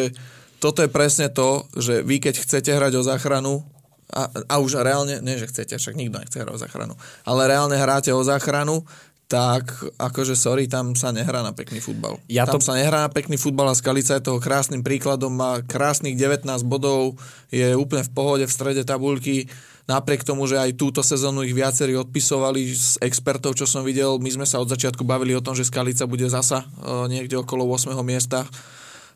toto 0.62 0.80
je 0.86 0.90
presne 0.90 1.26
to, 1.26 1.66
že 1.74 2.06
vy 2.06 2.22
keď 2.22 2.38
chcete 2.38 2.70
hrať 2.70 2.92
o 2.98 3.02
záchranu, 3.02 3.66
a, 4.12 4.28
a 4.28 4.54
už 4.60 4.84
reálne, 4.84 5.24
nie 5.24 5.40
že 5.40 5.48
chcete, 5.48 5.74
však 5.74 5.96
nikto 5.96 6.20
nechce 6.20 6.36
hrať 6.36 6.52
o 6.52 6.60
záchranu, 6.60 6.94
ale 7.24 7.48
reálne 7.48 7.74
hráte 7.80 8.12
o 8.12 8.22
záchranu, 8.22 8.84
tak 9.24 9.72
akože 9.96 10.36
sorry, 10.36 10.68
tam 10.68 10.92
sa 10.92 11.08
nehrá 11.08 11.40
na 11.40 11.56
pekný 11.56 11.80
futbal. 11.80 12.20
Ja 12.28 12.44
tam 12.44 12.60
to... 12.60 12.68
sa 12.68 12.76
nehrá 12.76 13.08
na 13.08 13.10
pekný 13.10 13.40
futbal 13.40 13.72
a 13.72 13.74
Skalica 13.74 14.20
je 14.20 14.28
toho 14.28 14.36
krásnym 14.36 14.84
príkladom, 14.84 15.32
má 15.32 15.64
krásnych 15.64 16.20
19 16.20 16.44
bodov, 16.68 17.16
je 17.48 17.72
úplne 17.72 18.04
v 18.04 18.12
pohode 18.12 18.44
v 18.44 18.52
strede 18.52 18.84
tabulky, 18.84 19.48
napriek 19.86 20.22
tomu, 20.22 20.46
že 20.46 20.58
aj 20.58 20.78
túto 20.78 21.00
sezónu 21.02 21.42
ich 21.42 21.54
viacerí 21.54 21.94
odpisovali 21.98 22.70
z 22.72 23.02
expertov, 23.02 23.58
čo 23.58 23.66
som 23.66 23.82
videl, 23.82 24.18
my 24.22 24.30
sme 24.30 24.46
sa 24.46 24.62
od 24.62 24.70
začiatku 24.70 25.02
bavili 25.02 25.34
o 25.34 25.44
tom, 25.44 25.58
že 25.58 25.66
Skalica 25.66 26.06
bude 26.06 26.26
zasa 26.30 26.62
uh, 26.82 27.06
niekde 27.10 27.38
okolo 27.38 27.66
8. 27.66 27.90
miesta. 28.06 28.46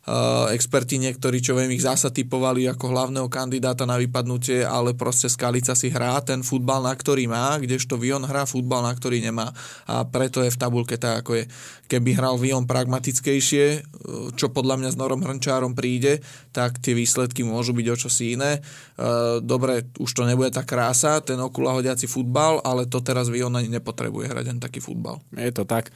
Uh, 0.06 0.46
experti 0.54 1.02
niektorí, 1.02 1.42
čo 1.42 1.58
viem, 1.58 1.74
ich 1.74 1.82
zasa 1.82 2.14
typovali 2.14 2.62
ako 2.70 2.94
hlavného 2.94 3.26
kandidáta 3.26 3.90
na 3.90 3.98
vypadnutie, 3.98 4.62
ale 4.62 4.94
proste 4.94 5.26
Skalica 5.26 5.74
si 5.74 5.90
hrá 5.90 6.22
ten 6.22 6.46
futbal, 6.46 6.78
na 6.86 6.94
ktorý 6.94 7.26
má, 7.26 7.58
kdežto 7.58 7.98
Vion 7.98 8.22
hrá 8.22 8.46
futbal, 8.46 8.86
na 8.86 8.94
ktorý 8.94 9.18
nemá. 9.18 9.50
A 9.90 10.06
preto 10.06 10.46
je 10.46 10.54
v 10.54 10.60
tabulke 10.62 10.94
tak, 10.94 11.26
ako 11.26 11.42
je. 11.42 11.44
Keby 11.90 12.22
hral 12.22 12.38
Vion 12.38 12.70
pragmatickejšie, 12.70 13.64
uh, 13.66 14.30
čo 14.38 14.54
podľa 14.54 14.78
mňa 14.78 14.90
s 14.94 14.96
Norom 14.96 15.26
Hrnčárom 15.26 15.74
príde, 15.74 16.22
tak 16.54 16.78
tie 16.78 16.94
výsledky 16.94 17.42
môžu 17.42 17.74
byť 17.74 17.86
o 17.90 17.96
čosi 17.98 18.38
iné. 18.38 18.62
Uh, 18.94 19.42
dobre, 19.42 19.90
už 19.98 20.10
to 20.14 20.22
nebude 20.22 20.54
tá 20.54 20.62
krása, 20.62 21.18
ten 21.18 21.42
okulahodiaci 21.42 22.06
futbal, 22.06 22.62
ale 22.62 22.86
to 22.86 23.02
teraz 23.02 23.26
Vion 23.26 23.58
ani 23.58 23.74
nepotrebuje 23.74 24.30
hrať 24.30 24.44
ten 24.54 24.58
taký 24.62 24.78
futbal. 24.78 25.18
Je 25.34 25.50
to 25.50 25.66
tak. 25.66 25.90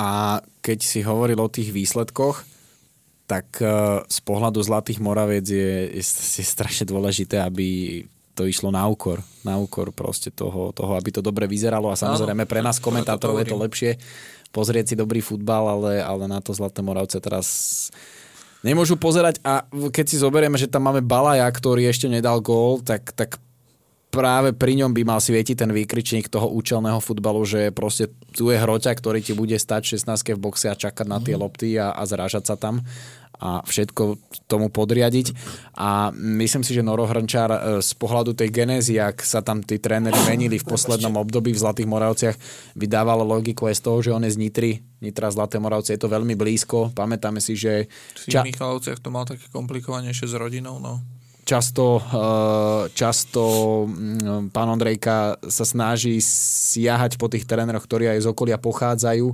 A 0.00 0.40
keď 0.64 0.78
si 0.80 1.04
hovoril 1.04 1.36
o 1.36 1.52
tých 1.52 1.76
výsledkoch, 1.76 2.56
tak 3.28 3.60
e, 3.60 3.68
z 4.08 4.18
pohľadu 4.24 4.58
Zlatých 4.64 5.04
Moraviec 5.04 5.44
je, 5.44 6.00
je, 6.00 6.04
je 6.40 6.44
strašne 6.44 6.88
dôležité, 6.88 7.38
aby 7.44 8.00
to 8.32 8.48
išlo 8.48 8.72
na 8.72 8.88
úkor, 8.88 9.20
na 9.44 9.60
úkor 9.60 9.92
proste 9.92 10.32
toho, 10.32 10.72
toho, 10.72 10.96
aby 10.96 11.12
to 11.12 11.20
dobre 11.20 11.44
vyzeralo 11.44 11.92
a 11.92 11.98
samozrejme 11.98 12.48
pre 12.48 12.64
nás 12.64 12.78
komentátorov 12.78 13.42
je 13.42 13.46
to 13.50 13.58
lepšie 13.58 13.90
pozrieť 14.50 14.92
si 14.92 14.94
dobrý 14.96 15.20
futbal, 15.20 15.68
ale, 15.68 15.92
ale 16.00 16.24
na 16.24 16.40
to 16.40 16.56
Zlaté 16.56 16.80
Moravce 16.80 17.20
teraz 17.20 17.46
nemôžu 18.64 18.96
pozerať. 18.96 19.40
A 19.44 19.64
keď 19.68 20.06
si 20.08 20.16
zoberieme, 20.20 20.56
že 20.56 20.70
tam 20.70 20.88
máme 20.88 21.04
Balaja, 21.04 21.46
ktorý 21.48 21.86
ešte 21.88 22.08
nedal 22.08 22.40
gól, 22.40 22.80
tak, 22.80 23.12
tak 23.12 23.36
práve 24.08 24.56
pri 24.56 24.80
ňom 24.80 24.92
by 24.96 25.02
mal 25.04 25.20
svietiť 25.20 25.64
ten 25.64 25.70
výkričník 25.72 26.32
toho 26.32 26.48
účelného 26.48 26.98
futbalu, 27.00 27.44
že 27.44 27.70
proste 27.70 28.08
tu 28.32 28.48
je 28.48 28.56
hroťa, 28.56 28.92
ktorý 28.96 29.20
ti 29.20 29.36
bude 29.36 29.56
stať 29.56 30.00
16 30.00 30.36
v 30.36 30.40
boxe 30.40 30.72
a 30.72 30.78
čakať 30.78 31.06
na 31.06 31.18
tie 31.20 31.36
mhm. 31.36 31.40
lopty 31.40 31.76
a, 31.76 31.92
a 31.92 32.02
zrážať 32.08 32.48
sa 32.48 32.56
tam 32.56 32.84
a 33.38 33.62
všetko 33.62 34.18
tomu 34.50 34.66
podriadiť. 34.66 35.30
A 35.78 36.10
myslím 36.14 36.66
si, 36.66 36.74
že 36.74 36.82
Noro 36.82 37.06
Hrnčár 37.06 37.50
e, 37.54 37.58
z 37.78 37.94
pohľadu 37.94 38.34
tej 38.34 38.50
genézy, 38.50 38.98
ak 38.98 39.22
sa 39.22 39.46
tam 39.46 39.62
tí 39.62 39.78
tréneri 39.78 40.18
menili 40.26 40.58
v 40.58 40.66
poslednom 40.66 41.14
období 41.22 41.54
v 41.54 41.62
Zlatých 41.62 41.86
Moravciach, 41.86 42.36
vydávalo 42.74 43.22
logiku 43.22 43.70
aj 43.70 43.78
z 43.78 43.82
toho, 43.86 43.98
že 44.02 44.10
on 44.10 44.26
je 44.26 44.34
z 44.34 44.42
Nitry. 44.42 44.82
Nitra 44.98 45.30
Zlaté 45.30 45.62
Moravce 45.62 45.94
je 45.94 46.02
to 46.02 46.10
veľmi 46.10 46.34
blízko. 46.34 46.90
Pamätáme 46.90 47.38
si, 47.38 47.54
že... 47.54 47.86
V 48.26 48.34
ča- 48.34 48.42
Michalovciach 48.42 48.98
to 48.98 49.14
mal 49.14 49.22
také 49.22 49.46
komplikovanejšie 49.54 50.26
s 50.26 50.34
rodinou, 50.34 50.82
no 50.82 51.17
často, 51.48 51.96
e, 51.96 52.20
často 52.92 53.42
mm, 53.88 54.52
pán 54.52 54.68
Ondrejka 54.68 55.40
sa 55.48 55.64
snaží 55.64 56.20
siahať 56.20 57.16
po 57.16 57.32
tých 57.32 57.48
tréneroch, 57.48 57.88
ktorí 57.88 58.12
aj 58.12 58.28
z 58.28 58.28
okolia 58.28 58.60
pochádzajú, 58.60 59.32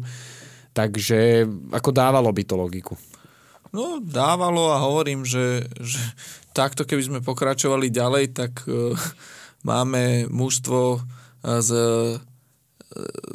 takže 0.70 1.50
ako 1.74 1.90
dávalo 1.90 2.30
by 2.30 2.42
to 2.46 2.54
logiku. 2.54 2.94
No, 3.74 3.98
dávalo 3.98 4.70
a 4.70 4.78
hovorím, 4.78 5.26
že, 5.26 5.66
že 5.82 5.98
takto 6.54 6.86
keby 6.86 7.02
sme 7.02 7.26
pokračovali 7.26 7.90
ďalej, 7.90 8.24
tak 8.30 8.62
uh, 8.70 8.94
máme 9.66 10.30
mužstvo 10.30 11.02
uh, 11.02 12.22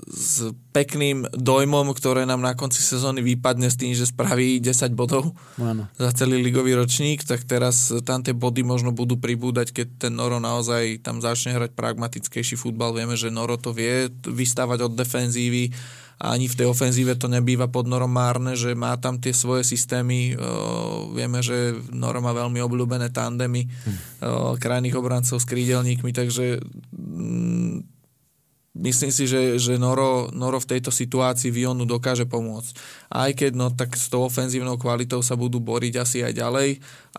s, 0.10 0.56
pekným 0.72 1.28
dojmom, 1.36 1.92
ktoré 1.92 2.24
nám 2.24 2.40
na 2.40 2.56
konci 2.56 2.80
sezóny 2.80 3.20
vypadne 3.20 3.68
s 3.68 3.76
tým, 3.76 3.92
že 3.92 4.08
spraví 4.08 4.64
10 4.64 4.96
bodov 4.96 5.36
ano. 5.60 5.90
za 6.00 6.12
celý 6.16 6.40
ligový 6.40 6.78
ročník, 6.80 7.28
tak 7.28 7.44
teraz 7.44 7.92
tam 8.08 8.24
tie 8.24 8.32
body 8.32 8.64
možno 8.64 8.96
budú 8.96 9.20
pribúdať, 9.20 9.76
keď 9.76 9.88
ten 10.08 10.14
Noro 10.16 10.40
naozaj 10.40 11.04
tam 11.04 11.20
začne 11.20 11.60
hrať 11.60 11.76
pragmatickejší 11.76 12.56
futbal. 12.56 12.96
Vieme, 12.96 13.20
že 13.20 13.34
Noro 13.34 13.60
to 13.60 13.76
vie 13.76 14.08
vystávať 14.24 14.88
od 14.88 14.94
defenzívy, 14.96 15.76
a 16.20 16.36
ani 16.36 16.52
v 16.52 16.58
tej 16.60 16.68
ofenzíve 16.68 17.16
to 17.16 17.32
nebýva 17.32 17.72
pod 17.72 17.88
Norom 17.88 18.12
márne, 18.12 18.52
že 18.52 18.76
má 18.76 19.00
tam 19.00 19.24
tie 19.24 19.32
svoje 19.32 19.64
systémy. 19.64 20.36
Vieme, 21.16 21.40
že 21.40 21.80
Noro 21.96 22.20
má 22.20 22.36
veľmi 22.36 22.60
obľúbené 22.60 23.08
tandemy. 23.08 23.64
Hm 23.64 23.98
krajných 24.60 24.96
obrancov 25.00 25.40
s 25.40 25.48
krídelníkmi, 25.48 26.12
takže 26.12 26.60
mm, 26.92 27.99
myslím 28.80 29.12
si, 29.12 29.28
že, 29.28 29.60
že 29.60 29.76
Noro, 29.76 30.32
Noro 30.32 30.58
v 30.58 30.70
tejto 30.76 30.90
situácii 30.90 31.52
Vionu 31.52 31.84
dokáže 31.84 32.24
pomôcť. 32.24 32.74
Aj 33.12 33.30
keď 33.36 33.52
no, 33.54 33.68
tak 33.70 34.00
s 34.00 34.08
tou 34.08 34.24
ofenzívnou 34.24 34.80
kvalitou 34.80 35.20
sa 35.20 35.36
budú 35.36 35.60
boriť 35.60 35.94
asi 36.00 36.18
aj 36.24 36.34
ďalej, 36.40 36.70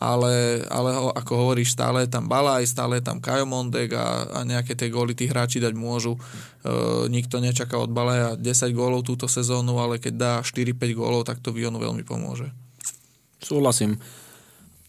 ale, 0.00 0.64
ale 0.72 0.90
ako 1.14 1.32
hovoríš, 1.36 1.76
stále 1.76 2.08
je 2.08 2.10
tam 2.10 2.26
Balaj, 2.26 2.64
stále 2.64 2.98
je 2.98 3.04
tam 3.04 3.20
Kajo 3.20 3.44
Mondek 3.44 3.92
a, 3.92 4.26
a 4.34 4.38
nejaké 4.48 4.72
tie 4.72 4.88
góly 4.88 5.12
tí 5.12 5.28
hráči 5.28 5.60
dať 5.60 5.76
môžu. 5.76 6.16
E, 6.16 6.20
nikto 7.12 7.38
nečaká 7.38 7.76
od 7.76 7.92
Balaja 7.92 8.34
10 8.34 8.72
gólov 8.72 9.04
túto 9.04 9.28
sezónu, 9.28 9.76
ale 9.78 10.00
keď 10.00 10.14
dá 10.16 10.32
4-5 10.40 10.76
gólov, 10.96 11.28
tak 11.28 11.44
to 11.44 11.52
Vionu 11.52 11.76
veľmi 11.76 12.02
pomôže. 12.02 12.48
Súhlasím 13.40 14.00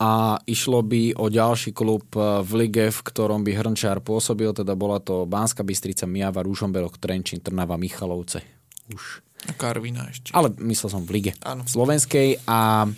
a 0.02 0.42
išlo 0.50 0.82
by 0.82 1.14
o 1.14 1.30
ďalší 1.30 1.78
klub 1.78 2.10
eh, 2.18 2.42
v 2.42 2.52
lige, 2.66 2.90
v 2.90 3.00
ktorom 3.06 3.46
by 3.46 3.54
Hrnčár 3.54 4.02
pôsobil, 4.02 4.50
teda 4.50 4.74
bola 4.74 4.98
to 4.98 5.30
Banska 5.30 5.62
Bystrica, 5.62 6.10
Mijava, 6.10 6.42
Ružomberok, 6.42 6.98
Trenčín, 6.98 7.38
Trnava, 7.38 7.78
Michalovce. 7.78 8.42
Už. 8.90 9.22
A 9.46 9.54
Karvina 9.54 10.10
ešte. 10.10 10.34
Ale 10.34 10.54
myslel 10.66 10.90
som 10.90 11.06
v 11.06 11.22
lige. 11.22 11.32
Áno. 11.46 11.66
Slovenskej 11.70 12.42
a 12.50 12.90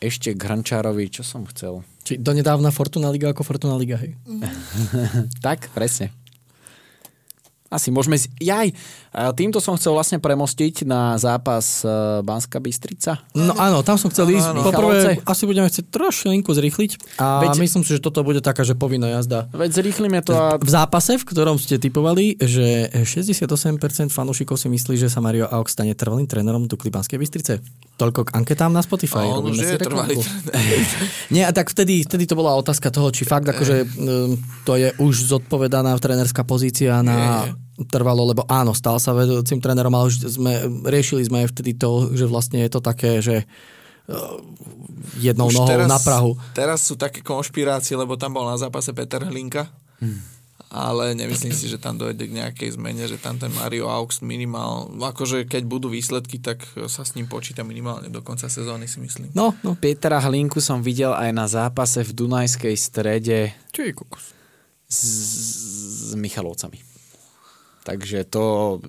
ešte 0.00 0.36
k 0.36 0.40
Hrnčárovi, 0.40 1.08
čo 1.08 1.24
som 1.24 1.48
chcel? 1.48 1.80
Či 2.04 2.20
donedávna 2.20 2.68
Fortuna 2.68 3.08
Liga 3.08 3.32
ako 3.32 3.40
Fortuna 3.40 3.80
Liga, 3.80 3.96
hej? 3.96 4.12
tak, 5.44 5.72
presne. 5.72 6.12
Asi 7.72 7.88
môžeme... 7.88 8.20
Si... 8.20 8.28
Jaj, 8.38 8.76
týmto 9.14 9.62
som 9.62 9.78
chcel 9.78 9.94
vlastne 9.94 10.18
premostiť 10.18 10.82
na 10.82 11.14
zápas 11.16 11.86
e, 11.86 12.20
Banska 12.26 12.58
Bystrica. 12.58 13.22
No 13.38 13.54
áno, 13.54 13.86
tam 13.86 13.94
som 13.94 14.10
chcel 14.10 14.34
ísť. 14.34 14.50
áno. 14.50 14.66
Poprvé, 14.66 15.14
Michalovce. 15.18 15.22
asi 15.22 15.42
budeme 15.46 15.66
chcieť 15.70 15.86
trošilinku 15.88 16.50
zrýchliť 16.50 16.90
a 17.22 17.46
Veď- 17.46 17.62
myslím 17.62 17.82
si, 17.86 17.94
že 17.94 18.00
toto 18.02 18.26
bude 18.26 18.42
taká, 18.42 18.66
že 18.66 18.74
povinná 18.74 19.06
jazda. 19.14 19.46
Veď 19.54 19.70
zrýchlime 19.80 20.18
to 20.26 20.34
a... 20.34 20.58
V 20.58 20.66
zápase, 20.66 21.14
v 21.14 21.24
ktorom 21.24 21.56
ste 21.62 21.78
typovali, 21.78 22.34
že 22.42 22.90
68% 22.90 24.10
fanúšikov 24.10 24.58
si 24.58 24.66
myslí, 24.66 24.98
že 24.98 25.06
sa 25.06 25.22
Mario 25.22 25.46
Aux 25.46 25.66
stane 25.70 25.94
trvalým 25.94 26.26
trénerom 26.26 26.66
Dukly 26.66 26.90
Banskej 26.90 27.16
Bystrice. 27.22 27.62
Toľko 27.94 28.26
k 28.26 28.30
anketám 28.34 28.74
na 28.74 28.82
Spotify. 28.82 29.30
On 29.30 29.46
už 29.46 29.62
je 29.62 29.78
trvalý. 29.78 30.18
Nie, 31.34 31.46
a 31.46 31.52
tak 31.54 31.70
vtedy, 31.70 32.02
vtedy 32.02 32.26
to 32.26 32.34
bola 32.34 32.58
otázka 32.58 32.90
toho, 32.90 33.14
či 33.14 33.22
fakt 33.22 33.46
akože 33.46 33.76
um, 33.86 34.34
to 34.66 34.74
je 34.74 34.90
už 34.98 35.14
zodpovedaná 35.30 35.94
trénerská 36.02 36.42
pozícia 36.42 36.98
na 37.06 37.46
trvalo, 37.90 38.22
lebo 38.30 38.46
áno, 38.46 38.70
stal 38.70 39.02
sa 39.02 39.10
vedúcim 39.10 39.58
trénerom, 39.58 39.90
ale 39.90 40.10
už 40.10 40.38
sme, 40.38 40.62
riešili 40.86 41.26
sme 41.26 41.42
aj 41.42 41.50
vtedy 41.50 41.74
to, 41.74 42.14
že 42.14 42.30
vlastne 42.30 42.62
je 42.62 42.70
to 42.70 42.80
také, 42.80 43.18
že 43.18 43.42
uh, 44.06 44.38
jednou 45.18 45.50
Už 45.50 45.58
nohou 45.58 45.86
na 45.90 45.98
Prahu. 45.98 46.38
Teraz 46.54 46.86
sú 46.86 46.94
také 46.94 47.20
konšpirácie, 47.20 47.98
lebo 47.98 48.14
tam 48.14 48.38
bol 48.38 48.46
na 48.46 48.54
zápase 48.54 48.94
Peter 48.94 49.22
Hlinka. 49.26 49.66
Hmm. 49.98 50.22
Ale 50.74 51.14
nemyslím 51.14 51.54
si, 51.54 51.70
že 51.70 51.78
tam 51.78 51.94
dojde 51.94 52.26
k 52.26 52.34
nejakej 52.34 52.74
zmene, 52.74 53.06
že 53.06 53.14
tam 53.14 53.38
ten 53.38 53.50
Mario 53.54 53.86
Aux 53.86 54.10
minimál, 54.26 54.90
akože 54.90 55.46
keď 55.46 55.62
budú 55.70 55.86
výsledky, 55.86 56.42
tak 56.42 56.66
sa 56.90 57.06
s 57.06 57.14
ním 57.14 57.30
počíta 57.30 57.62
minimálne 57.62 58.10
do 58.10 58.26
konca 58.26 58.50
sezóny 58.50 58.90
si 58.90 58.98
myslím. 58.98 59.30
No, 59.38 59.54
no. 59.62 59.78
Petra 59.78 60.18
Hlinku 60.18 60.58
som 60.58 60.82
videl 60.82 61.14
aj 61.14 61.30
na 61.30 61.46
zápase 61.46 62.02
v 62.02 62.10
Dunajskej 62.10 62.74
strede 62.74 63.54
Čo 63.70 63.86
je 63.86 63.92
kokos? 63.94 64.34
s, 64.90 64.98
s 66.10 66.12
Michalovcami. 66.18 66.93
Takže 67.84 68.24
to... 68.24 68.80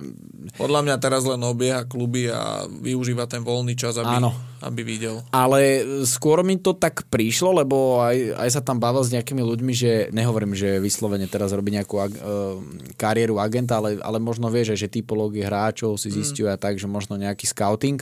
Podľa 0.56 0.80
mňa 0.80 0.96
teraz 0.96 1.28
len 1.28 1.36
obieha 1.44 1.84
kluby 1.84 2.32
a 2.32 2.64
využíva 2.64 3.28
ten 3.28 3.44
voľný 3.44 3.76
čas, 3.76 4.00
aby, 4.00 4.24
Áno. 4.24 4.32
aby 4.64 4.80
videl. 4.80 5.20
Ale 5.36 5.84
skôr 6.08 6.40
mi 6.40 6.56
to 6.56 6.72
tak 6.72 7.04
prišlo, 7.12 7.60
lebo 7.60 8.00
aj, 8.00 8.40
aj 8.40 8.48
sa 8.56 8.64
tam 8.64 8.80
bavil 8.80 9.04
s 9.04 9.12
nejakými 9.12 9.44
ľuďmi, 9.44 9.72
že 9.76 10.08
nehovorím, 10.16 10.56
že 10.56 10.80
vyslovene 10.80 11.28
teraz 11.28 11.52
robí 11.52 11.76
nejakú 11.76 12.00
ag- 12.00 12.16
uh, 12.16 12.56
kariéru 12.96 13.36
agenta, 13.36 13.76
ale, 13.76 14.00
ale 14.00 14.16
možno 14.16 14.48
vie, 14.48 14.64
že, 14.64 14.80
že 14.80 14.88
typológie 14.88 15.44
hráčov 15.44 16.00
si 16.00 16.08
zistuje 16.08 16.48
a 16.48 16.56
tak, 16.56 16.80
že 16.80 16.88
možno 16.88 17.20
nejaký 17.20 17.44
scouting 17.44 18.00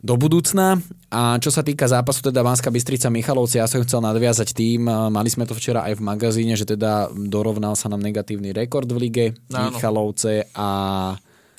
do 0.00 0.14
budúcna. 0.16 0.80
A 1.12 1.36
čo 1.36 1.52
sa 1.52 1.60
týka 1.60 1.84
zápasu 1.84 2.24
teda 2.24 2.40
Banská 2.40 2.72
Bystrica 2.72 3.12
Michalovci, 3.12 3.60
ja 3.60 3.68
som 3.68 3.84
chcel 3.84 4.00
nadviazať 4.00 4.56
tým, 4.56 4.88
mali 4.88 5.28
sme 5.28 5.44
to 5.44 5.52
včera 5.52 5.84
aj 5.86 6.00
v 6.00 6.06
magazíne, 6.06 6.54
že 6.56 6.64
teda 6.64 7.12
dorovnal 7.12 7.76
sa 7.76 7.92
nám 7.92 8.00
negatívny 8.00 8.54
rekord 8.54 8.88
v 8.88 8.98
lige 8.98 9.26
Áno. 9.52 9.74
Michalovce 9.74 10.48
a 10.56 10.68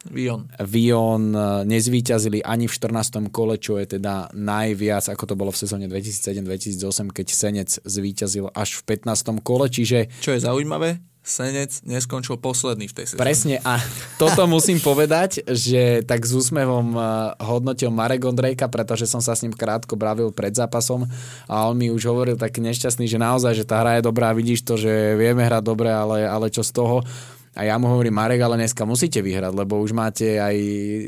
Vion. 0.09 0.49
Vion 0.57 1.29
e, 1.29 1.61
nezvíťazili 1.69 2.41
ani 2.41 2.65
v 2.65 2.73
14. 2.73 3.29
kole, 3.29 3.61
čo 3.61 3.77
je 3.77 4.01
teda 4.01 4.33
najviac, 4.33 5.05
ako 5.13 5.23
to 5.29 5.35
bolo 5.37 5.53
v 5.53 5.61
sezóne 5.61 5.85
2007-2008, 5.85 7.13
keď 7.13 7.27
Senec 7.29 7.69
zvíťazil 7.85 8.49
až 8.49 8.81
v 8.81 8.97
15. 8.97 9.45
kole, 9.45 9.69
čiže 9.69 10.09
Čo 10.17 10.33
je 10.33 10.41
zaujímavé, 10.41 10.97
Senec 11.21 11.85
neskončil 11.85 12.41
posledný 12.41 12.89
v 12.89 12.95
tej 12.97 13.05
sezóne. 13.13 13.21
Presne 13.21 13.55
a 13.61 13.77
toto 14.17 14.41
musím 14.49 14.81
povedať, 14.81 15.45
že 15.45 16.01
tak 16.01 16.25
s 16.25 16.33
úsmevom 16.33 16.97
eh, 16.97 17.03
hodnotil 17.45 17.93
Marek 17.93 18.25
Ondrejka, 18.25 18.65
pretože 18.73 19.05
som 19.05 19.21
sa 19.21 19.37
s 19.37 19.45
ním 19.45 19.53
krátko 19.53 19.93
bravil 19.93 20.33
pred 20.33 20.49
zápasom 20.49 21.05
a 21.45 21.69
on 21.69 21.77
mi 21.77 21.93
už 21.93 22.09
hovoril 22.09 22.41
taký 22.41 22.65
nešťastný, 22.65 23.05
že 23.05 23.21
naozaj, 23.21 23.53
že 23.53 23.69
tá 23.69 23.85
hra 23.85 24.01
je 24.01 24.07
dobrá, 24.09 24.33
vidíš 24.33 24.65
to, 24.65 24.81
že 24.81 25.13
vieme 25.13 25.45
hrať 25.45 25.61
dobre, 25.61 25.93
ale, 25.93 26.25
ale 26.25 26.49
čo 26.49 26.65
z 26.65 26.73
toho? 26.73 27.05
A 27.51 27.67
ja 27.67 27.75
mu 27.77 27.91
hovorím, 27.91 28.15
Marek, 28.15 28.41
ale 28.41 28.57
dneska 28.57 28.87
musíte 28.87 29.19
vyhrať, 29.19 29.51
lebo 29.53 29.77
už 29.77 29.91
máte 29.91 30.39
aj 30.39 30.55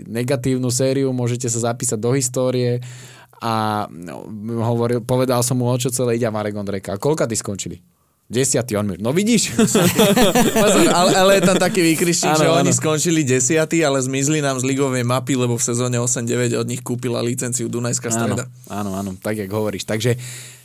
negatívnu 0.05 0.69
sériu, 0.69 1.09
môžete 1.15 1.47
sa 1.47 1.73
zapísať 1.73 1.97
do 1.97 2.13
histórie 2.13 2.83
a 3.39 3.87
no, 3.89 4.27
hovoril, 4.61 5.01
povedal 5.01 5.41
som 5.41 5.57
mu, 5.57 5.71
o 5.71 5.75
čo 5.79 5.89
celé 5.89 6.19
ide 6.19 6.27
Marek 6.29 6.53
Ondrejka. 6.53 6.95
A 6.95 7.01
koľka 7.01 7.25
ty 7.25 7.39
skončili? 7.39 7.92
Desiatý, 8.33 8.73
on 8.75 8.89
mi, 8.89 8.95
no 8.97 9.13
vidíš? 9.13 9.53
Ale, 10.93 11.11
ale 11.13 11.31
je 11.37 11.41
tam 11.43 11.57
taký 11.57 11.85
výkričník, 11.85 12.33
Áno, 12.33 12.41
že 12.41 12.47
oni 12.49 12.71
áno. 12.71 12.79
skončili 12.79 13.21
desiatí, 13.21 13.79
ale 13.79 14.01
zmizli 14.01 14.41
nám 14.41 14.57
z 14.57 14.65
ligovej 14.65 15.05
mapy, 15.05 15.37
lebo 15.37 15.53
v 15.53 15.63
sezóne 15.63 15.97
8-9 15.97 16.57
od 16.57 16.65
nich 16.65 16.81
kúpila 16.81 17.21
licenciu 17.21 17.69
Dunajská 17.69 18.09
Áno, 18.09 18.17
streda. 18.17 18.43
áno, 18.67 18.91
áno, 18.93 19.11
tak 19.15 19.37
jak 19.37 19.49
hovoríš. 19.49 19.85
Takže 19.85 20.17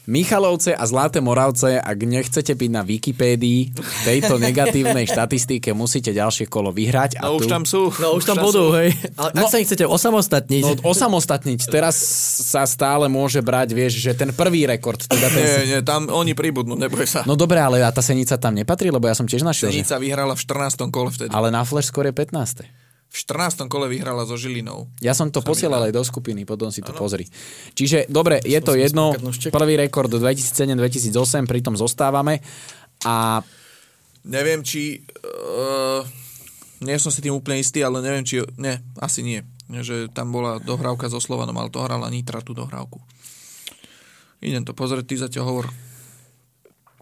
Michalovce 0.09 0.73
a 0.73 0.89
Zlaté 0.89 1.21
Moravce, 1.21 1.77
ak 1.77 1.99
nechcete 2.01 2.57
byť 2.57 2.71
na 2.73 2.81
Wikipédii 2.81 3.61
v 3.71 3.99
tejto 4.03 4.41
negatívnej 4.41 5.05
štatistike, 5.05 5.77
musíte 5.77 6.17
ďalšie 6.17 6.49
kolo 6.49 6.73
vyhrať. 6.73 7.21
A 7.21 7.29
No 7.29 7.37
už 7.37 7.45
tu- 7.45 7.53
tam 7.53 7.69
sú. 7.69 7.93
No 8.01 8.17
už 8.17 8.25
tam 8.25 8.41
budú, 8.41 8.73
hej. 8.73 8.97
Ale 9.21 9.37
ak 9.37 9.53
sa 9.53 9.61
ich 9.61 9.69
chcete 9.69 9.85
osamostatniť, 9.85 10.65
No, 10.65 10.73
osamostatniť. 10.81 11.69
Teraz 11.69 12.01
sa 12.41 12.65
stále 12.65 13.05
môže 13.07 13.45
brať, 13.45 13.77
vieš, 13.77 14.01
že 14.01 14.17
ten 14.17 14.33
prvý 14.33 14.65
rekord. 14.65 14.97
Teda 15.05 15.29
ten... 15.29 15.45
Nie, 15.45 15.57
nie, 15.69 15.81
tam 15.85 16.09
oni 16.09 16.33
pribudnú, 16.33 16.73
neboj 16.73 17.05
sa. 17.05 17.29
No 17.29 17.37
dobre, 17.37 17.61
ale 17.61 17.85
a 17.85 17.93
tá 17.93 18.01
Senica 18.01 18.41
tam 18.41 18.57
nepatrí, 18.57 18.89
lebo 18.89 19.05
ja 19.05 19.13
som 19.13 19.29
tiež 19.29 19.45
našiel, 19.45 19.69
že... 19.69 19.85
Senica 19.85 20.01
vyhrala 20.01 20.33
v 20.33 20.41
14. 20.41 20.89
kole 20.89 21.13
vtedy. 21.13 21.29
Ale 21.29 21.53
na 21.53 21.69
Flash 21.69 21.93
skôr 21.93 22.09
je 22.09 22.17
15. 22.17 22.65
V 23.09 23.17
14. 23.25 23.65
kole 23.73 23.89
vyhrala 23.89 24.29
so 24.29 24.37
Žilinou. 24.37 24.85
Ja 25.01 25.17
som 25.17 25.33
to 25.33 25.41
posielal 25.41 25.89
aj 25.89 25.97
do 25.97 26.05
skupiny, 26.05 26.45
potom 26.45 26.69
si 26.69 26.85
to 26.85 26.93
pozri. 26.93 27.25
Čiže, 27.73 28.05
dobre, 28.13 28.37
je 28.45 28.61
to 28.61 28.77
jedno. 28.77 29.17
Prvý 29.49 29.81
rekord 29.81 30.13
2007-2008, 30.13 31.49
pritom 31.49 31.73
zostávame. 31.73 32.45
A 33.09 33.41
Neviem, 34.29 34.61
či... 34.61 35.01
Uh, 35.25 36.05
nie 36.85 36.95
som 37.01 37.09
si 37.09 37.25
tým 37.25 37.35
úplne 37.35 37.65
istý, 37.65 37.81
ale 37.81 38.05
neviem, 38.05 38.23
či... 38.29 38.45
Nie, 38.61 38.85
asi 39.01 39.25
nie. 39.25 39.41
Že 39.73 40.13
tam 40.13 40.31
bola 40.31 40.61
dohrávka 40.61 41.09
so 41.09 41.17
Slovanom, 41.17 41.57
ale 41.57 41.73
to 41.73 41.81
hrala 41.81 42.13
Nitra 42.13 42.45
tú 42.45 42.53
dohrávku. 42.53 43.01
Idem 44.45 44.63
to 44.63 44.77
pozrieť, 44.77 45.09
ty 45.09 45.15
zatiaľ 45.17 45.45
hovor. 45.49 45.67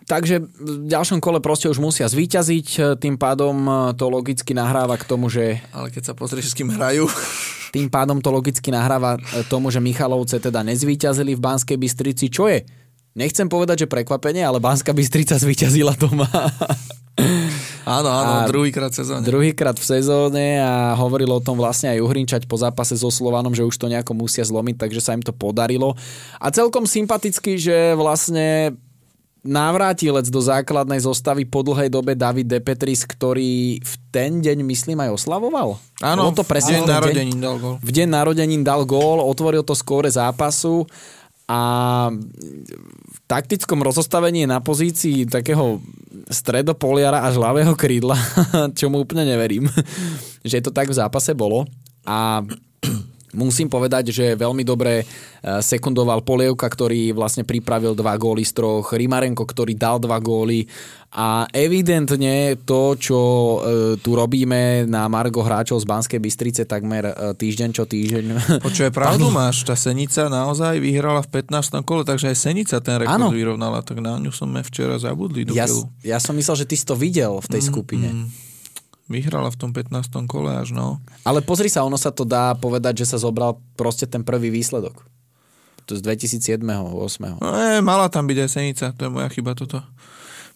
Takže 0.07 0.39
v 0.39 0.87
ďalšom 0.87 1.19
kole 1.19 1.43
proste 1.43 1.67
už 1.67 1.83
musia 1.83 2.07
zvíťaziť, 2.07 2.99
tým 3.03 3.19
pádom 3.19 3.59
e, 3.67 3.73
to 3.99 4.07
logicky 4.07 4.55
nahráva 4.55 4.95
k 4.95 5.03
tomu, 5.03 5.27
že 5.27 5.59
Ale 5.75 5.91
keď 5.91 6.03
sa 6.11 6.15
pozrieš, 6.15 6.55
s 6.55 6.57
kým 6.57 6.71
hrajú... 6.71 7.11
tým 7.77 7.91
pádom 7.93 8.23
to 8.23 8.31
logicky 8.31 8.71
nahráva 8.71 9.19
e, 9.19 9.43
tomu, 9.51 9.69
že 9.75 9.83
Michalovce 9.83 10.39
teda 10.39 10.63
nezvíťazili 10.63 11.35
v 11.35 11.43
Banskej 11.43 11.77
Bystrici, 11.77 12.31
čo 12.31 12.47
je? 12.47 12.63
Nechcem 13.19 13.51
povedať, 13.51 13.85
že 13.85 13.91
prekvapenie, 13.91 14.47
ale 14.47 14.63
Banská 14.63 14.95
Bystrica 14.95 15.35
zvíťazila 15.43 15.99
doma. 15.99 16.31
Áno, 17.87 18.11
áno, 18.11 18.33
A- 18.45 18.49
druhýkrát 18.51 18.93
v 18.93 18.99
sezóne. 19.03 19.23
Druhýkrát 19.25 19.75
v 19.75 19.87
sezóne 19.87 20.61
a 20.61 20.95
hovoril 20.99 21.31
o 21.35 21.41
tom 21.41 21.59
vlastne 21.59 21.91
aj 21.91 22.03
Uhrinčať 22.03 22.43
po 22.45 22.61
zápase 22.61 22.95
so 22.95 23.09
Slovanom, 23.09 23.55
že 23.57 23.65
už 23.65 23.75
to 23.79 23.91
nejako 23.91 24.13
musia 24.13 24.45
zlomiť, 24.45 24.77
takže 24.87 25.01
sa 25.01 25.15
im 25.17 25.25
to 25.25 25.33
podarilo. 25.33 25.99
A 26.39 26.51
celkom 26.53 26.85
sympaticky, 26.85 27.57
že 27.57 27.97
vlastne 27.97 28.77
návratilec 29.47 30.27
do 30.29 30.43
základnej 30.43 31.01
zostavy 31.01 31.47
po 31.47 31.63
dlhej 31.63 31.89
dobe 31.89 32.19
David 32.19 32.51
Depetris, 32.51 33.07
ktorý 33.07 33.81
v 33.81 33.95
ten 34.11 34.43
deň, 34.43 34.67
myslím, 34.67 35.01
aj 35.07 35.23
oslavoval. 35.23 35.79
Áno, 36.03 36.35
to 36.35 36.43
presne 36.43 36.83
v 36.83 36.85
deň 36.85 36.91
narodenín 36.91 37.39
dal 37.39 37.57
gól. 37.57 37.75
V 37.81 37.91
deň 37.95 38.09
narodenín 38.11 38.63
dal 38.67 38.83
gól, 38.85 39.23
otvoril 39.23 39.63
to 39.63 39.73
skóre 39.73 40.11
zápasu 40.11 40.85
a 41.47 41.61
v 43.07 43.19
taktickom 43.31 43.79
rozostavení 43.79 44.45
je 44.45 44.49
na 44.51 44.59
pozícii 44.59 45.31
takého 45.31 45.79
stredopoliara 46.27 47.23
až 47.23 47.39
ľavého 47.39 47.79
krídla, 47.79 48.19
čo 48.79 48.91
mu 48.91 48.99
úplne 48.99 49.23
neverím, 49.23 49.71
že 50.51 50.59
to 50.59 50.75
tak 50.75 50.91
v 50.91 50.99
zápase 50.99 51.33
bolo. 51.39 51.71
A 52.03 52.43
Musím 53.37 53.69
povedať, 53.69 54.11
že 54.11 54.33
veľmi 54.33 54.65
dobre 54.65 55.01
e, 55.01 55.05
sekundoval 55.61 56.25
Polievka, 56.25 56.65
ktorý 56.67 57.13
vlastne 57.13 57.45
pripravil 57.45 57.93
dva 57.93 58.17
góly 58.17 58.43
z 58.49 58.57
troch, 58.57 58.97
Rimarenko, 58.97 59.45
ktorý 59.45 59.77
dal 59.77 60.01
dva 60.01 60.17
góly 60.17 60.65
a 61.17 61.49
evidentne 61.49 62.61
to, 62.69 62.93
čo 62.99 63.21
e, 63.21 63.57
tu 64.03 64.13
robíme 64.13 64.85
na 64.85 65.09
Margo 65.09 65.41
hráčov 65.41 65.81
z 65.81 65.89
Banskej 65.89 66.21
Bystrice 66.21 66.69
takmer 66.69 67.09
e, 67.09 67.15
týždeň 67.33 67.71
čo 67.73 67.89
týždeň. 67.89 68.25
Počuje, 68.61 68.93
pravdu 68.93 69.33
máš, 69.37 69.65
tá 69.65 69.73
Senica 69.79 70.29
naozaj 70.29 70.77
vyhrala 70.77 71.25
v 71.25 71.41
15. 71.41 71.81
kole, 71.89 72.05
takže 72.05 72.33
aj 72.33 72.37
Senica 72.37 72.77
ten 72.85 73.01
rekord 73.01 73.17
Áno. 73.17 73.33
vyrovnala, 73.33 73.81
tak 73.81 74.05
na 74.05 74.21
ňu 74.21 74.29
sme 74.29 74.61
včera 74.61 75.01
zabudli 75.01 75.49
do 75.49 75.57
Ja, 75.57 75.65
ja 76.05 76.19
som 76.21 76.37
myslel, 76.37 76.67
že 76.67 76.69
ty 76.69 76.77
si 76.77 76.85
to 76.85 76.93
videl 76.93 77.41
v 77.41 77.49
tej 77.49 77.63
skupine. 77.65 78.13
Mm, 78.13 78.46
vyhrala 79.07 79.51
v 79.51 79.59
tom 79.59 79.71
15. 79.71 80.27
kole 80.27 80.51
až, 80.55 80.75
no. 80.75 80.99
Ale 81.23 81.43
pozri 81.43 81.71
sa, 81.71 81.87
ono 81.87 81.99
sa 81.99 82.11
to 82.11 82.27
dá 82.27 82.55
povedať, 82.59 83.07
že 83.07 83.17
sa 83.17 83.19
zobral 83.23 83.59
proste 83.79 84.07
ten 84.07 84.27
prvý 84.27 84.51
výsledok. 84.51 85.07
To 85.87 85.95
z 85.95 86.03
2007. 86.03 86.59
8. 86.67 87.39
No, 87.39 87.49
e, 87.55 87.79
mala 87.79 88.11
tam 88.11 88.27
byť 88.27 88.39
aj 88.43 88.51
Senica, 88.51 88.87
to 88.91 89.07
je 89.07 89.11
moja 89.11 89.29
chyba 89.31 89.55
toto. 89.55 89.79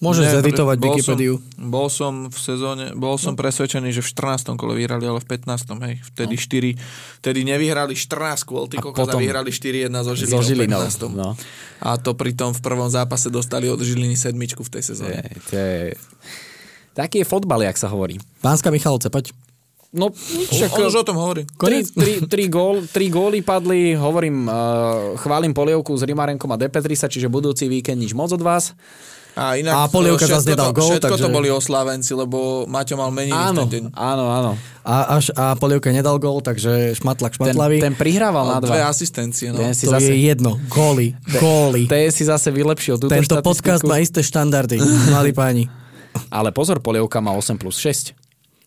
Môžeš 0.01 0.33
Ne, 0.33 0.35
zeditovať 0.41 0.77
bol 0.81 0.97
Wikipédiu. 0.97 1.35
Som, 1.37 1.69
bol 1.69 1.87
som 1.93 2.13
v 2.33 2.39
sezóne, 2.41 2.85
bol 2.97 3.21
som 3.21 3.37
presvedčený, 3.37 3.93
že 3.93 4.01
v 4.01 4.09
14. 4.09 4.57
kole 4.57 4.73
vyhrali, 4.73 5.05
ale 5.05 5.21
v 5.21 5.29
15. 5.29 5.77
hej. 5.77 5.95
Vtedy 6.09 6.35
4, 6.41 7.21
vtedy 7.21 7.41
nevyhrali 7.45 7.93
14 7.93 8.49
kôl, 8.49 8.65
ty 8.65 8.81
kokos, 8.81 9.13
a 9.13 9.21
vyhrali 9.21 9.53
4-1 9.53 9.93
zo 9.93 10.13
Žilinou. 10.17 10.41
V 10.41 10.49
Žilinou. 10.49 10.81
15.. 10.89 11.05
No. 11.13 11.37
A 11.85 12.01
to 12.01 12.17
pritom 12.17 12.57
v 12.57 12.61
prvom 12.65 12.89
zápase 12.89 13.29
dostali 13.29 13.69
od 13.69 13.77
Žiliny 13.77 14.17
sedmičku 14.17 14.65
v 14.65 14.71
tej 14.73 14.83
sezóne. 14.89 15.21
je, 15.21 15.37
to 15.45 15.53
je... 15.53 15.77
Taký 16.93 17.19
je 17.19 17.27
fotbal, 17.27 17.63
jak 17.63 17.77
sa 17.77 17.87
hovorí. 17.87 18.19
Pánska 18.41 18.69
Michalovce, 18.69 19.09
poď. 19.09 19.31
No, 19.91 20.15
Však, 20.15 20.71
on 20.73 20.87
už 20.87 20.97
o 20.97 21.05
tom 21.05 21.19
hovorí. 21.19 21.43
Tri, 21.51 21.83
tri, 21.83 22.23
tri, 22.23 22.45
gól, 22.47 22.87
tri 22.87 23.11
góly 23.11 23.43
padli, 23.43 23.91
hovorím, 23.93 24.47
uh, 24.47 24.55
chválim 25.17 25.51
polievku 25.51 25.91
s 25.93 26.03
Rimarenkom 26.03 26.47
a 26.47 26.57
Depetrisa, 26.57 27.07
čiže 27.07 27.27
budúci 27.27 27.67
víkend 27.67 27.99
nič 27.99 28.15
moc 28.15 28.31
od 28.31 28.39
vás. 28.39 28.71
A, 29.33 29.55
inak, 29.55 29.71
A 29.73 29.87
Polievka 29.87 30.27
všetko 30.27 30.37
zase 30.37 30.47
nedal 30.49 30.71
to, 30.71 30.75
gól, 30.75 30.91
Všetko 30.91 31.07
to 31.09 31.15
takže- 31.23 31.31
boli 31.33 31.49
oslávenci, 31.49 32.13
lebo 32.13 32.39
Maťo 32.67 32.95
mal 32.95 33.11
meniny 33.11 33.31
Áno, 33.33 33.63
v 33.63 33.67
ten 33.67 33.71
deň. 33.73 33.85
áno, 33.95 34.25
áno. 34.27 34.51
A, 34.83 34.95
až, 35.17 35.31
a 35.35 35.55
Polievka 35.55 35.91
nedal 35.91 36.19
gól, 36.19 36.39
takže 36.39 36.95
šmatlak 36.95 37.35
Ten, 37.35 37.51
šmatlavý. 37.51 37.79
ten 37.79 37.95
prihrával 37.95 38.43
na 38.45 38.59
Mal 38.59 38.63
dve 38.63 38.79
dva. 38.79 38.91
asistencie, 38.91 39.51
no. 39.51 39.59
Ten 39.59 39.71
si 39.73 39.87
to 39.87 39.95
zase, 39.95 40.07
je 40.07 40.19
jedno. 40.25 40.59
Góly. 40.67 41.15
Góly. 41.33 41.87
ten 41.87 42.11
si 42.11 42.23
zase 42.23 42.51
vylepšil 42.51 42.95
túto 42.97 43.07
Tento 43.09 43.39
štatistiku. 43.39 43.47
podcast 43.47 43.83
má 43.83 43.99
isté 43.99 44.19
štandardy, 44.21 44.79
mali 45.09 45.31
páni. 45.31 45.67
Ale 46.31 46.51
pozor, 46.55 46.83
polievka 46.83 47.19
má 47.19 47.35
8 47.35 47.59
plus 47.59 47.79
6. 47.79 48.15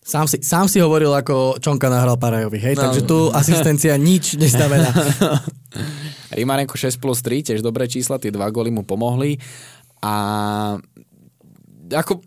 Sám 0.04 0.28
si, 0.28 0.44
sám 0.44 0.68
si 0.68 0.84
hovoril, 0.84 1.16
ako 1.16 1.64
Čonka 1.64 1.88
nahral 1.88 2.20
Parajovi, 2.20 2.60
hej? 2.60 2.76
No. 2.76 2.92
Takže 2.92 3.02
tu 3.08 3.32
asistencia 3.32 3.96
nič 3.96 4.36
neznamená. 4.36 4.92
Rimarenko 6.38 6.76
6 6.76 7.00
plus 7.00 7.24
3, 7.24 7.56
tiež 7.56 7.60
dobré 7.64 7.88
čísla, 7.88 8.20
tie 8.20 8.28
dva 8.28 8.52
góly 8.52 8.68
mu 8.68 8.84
pomohli. 8.84 9.40
A 10.04 10.14
ako, 11.88 12.20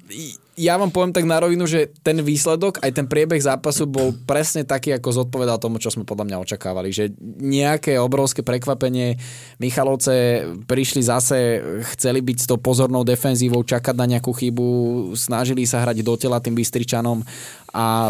ja 0.56 0.80
vám 0.80 0.88
poviem 0.88 1.12
tak 1.12 1.28
na 1.28 1.36
rovinu, 1.36 1.68
že 1.68 1.92
ten 2.00 2.16
výsledok, 2.24 2.80
aj 2.80 2.92
ten 2.96 3.04
priebeh 3.04 3.36
zápasu 3.36 3.84
bol 3.84 4.16
presne 4.24 4.64
taký, 4.64 4.96
ako 4.96 5.24
zodpovedal 5.24 5.60
tomu, 5.60 5.76
čo 5.76 5.92
sme 5.92 6.08
podľa 6.08 6.32
mňa 6.32 6.42
očakávali. 6.42 6.88
Že 6.90 7.12
nejaké 7.44 8.00
obrovské 8.00 8.40
prekvapenie, 8.40 9.20
Michalovce 9.60 10.48
prišli 10.64 11.04
zase, 11.04 11.60
chceli 11.92 12.24
byť 12.24 12.36
s 12.40 12.48
tou 12.48 12.56
pozornou 12.56 13.04
defenzívou, 13.04 13.60
čakať 13.60 13.94
na 13.94 14.08
nejakú 14.08 14.32
chybu, 14.32 14.68
snažili 15.12 15.68
sa 15.68 15.84
hrať 15.84 16.00
do 16.00 16.16
tela 16.16 16.40
tým 16.40 16.56
Bystričanom 16.56 17.20
a 17.76 18.08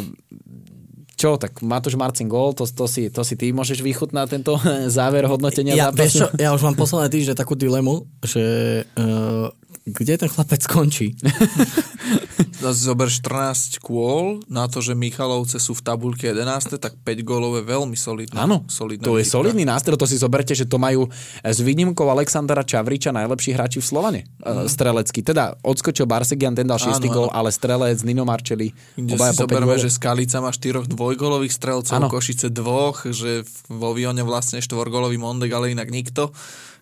čo, 1.16 1.40
tak 1.40 1.64
Matúš 1.64 1.97
Marcin 1.97 2.28
gól, 2.28 2.52
to, 2.52 2.68
to, 2.68 2.85
si, 2.85 3.09
to 3.09 3.24
si 3.24 3.40
ty 3.40 3.48
môžeš 3.48 3.81
vychutnať 3.81 4.27
tento 4.36 4.52
záver 4.97 5.24
hodnotenia 5.24 5.73
Ja, 5.73 5.89
zápasu? 5.89 5.98
vieš 5.98 6.12
čo, 6.20 6.27
ja 6.36 6.52
už 6.52 6.62
mám 6.62 6.77
posledné 6.77 7.09
týždne 7.09 7.35
takú 7.35 7.56
dilemu, 7.56 8.05
že 8.20 8.44
uh, 8.85 9.48
kde 9.87 10.19
ten 10.19 10.27
chlapec 10.27 10.67
skončí? 10.67 11.15
Zober 12.67 13.07
14 13.07 13.79
kôl 13.79 14.43
na 14.51 14.67
to, 14.67 14.83
že 14.83 14.99
Michalovce 14.99 15.63
sú 15.63 15.79
v 15.79 15.83
tabulke 15.87 16.35
11, 16.35 16.83
tak 16.83 16.99
5 16.99 17.23
gólov 17.23 17.63
je 17.63 17.65
veľmi 17.71 17.95
solidné. 17.95 18.35
Áno, 18.35 18.67
solidná 18.67 19.07
to 19.07 19.15
je 19.15 19.23
výhra. 19.23 19.35
solidný 19.39 19.63
nástroj, 19.63 19.95
to 19.95 20.11
si 20.11 20.19
zoberte, 20.19 20.51
že 20.59 20.67
to 20.67 20.83
majú 20.83 21.07
s 21.47 21.59
výnimkou 21.63 22.03
Alexandra 22.11 22.67
Čavriča 22.67 23.15
najlepší 23.15 23.55
hráči 23.55 23.79
v 23.79 23.87
Slovane. 23.87 24.21
Mm. 24.43 24.67
Strelecký. 24.67 25.23
Teda 25.23 25.55
odskočil 25.63 26.11
Barsegian, 26.11 26.59
ten 26.59 26.67
dal 26.67 26.83
6 26.83 26.99
Áno, 26.99 27.07
gól, 27.07 27.29
ale 27.31 27.55
strelec 27.55 28.03
Nino 28.03 28.27
Marčeli. 28.27 28.75
Kde 28.99 29.15
si 29.15 29.39
zoberme, 29.39 29.79
že 29.79 29.87
Skalica 29.87 30.43
má 30.43 30.51
štyroch 30.51 30.91
dvojgolových 30.91 31.55
strelcov, 31.55 31.95
Áno. 31.95 32.11
Košice 32.11 32.51
dvoch, 32.51 33.07
že 33.07 33.47
vo 33.71 33.95
Vione 33.95 34.27
vlastne 34.27 34.59
štvorgolový 34.59 35.21
Mondek, 35.23 35.55
ale 35.55 35.71
inak 35.71 35.95
nikto 35.95 36.35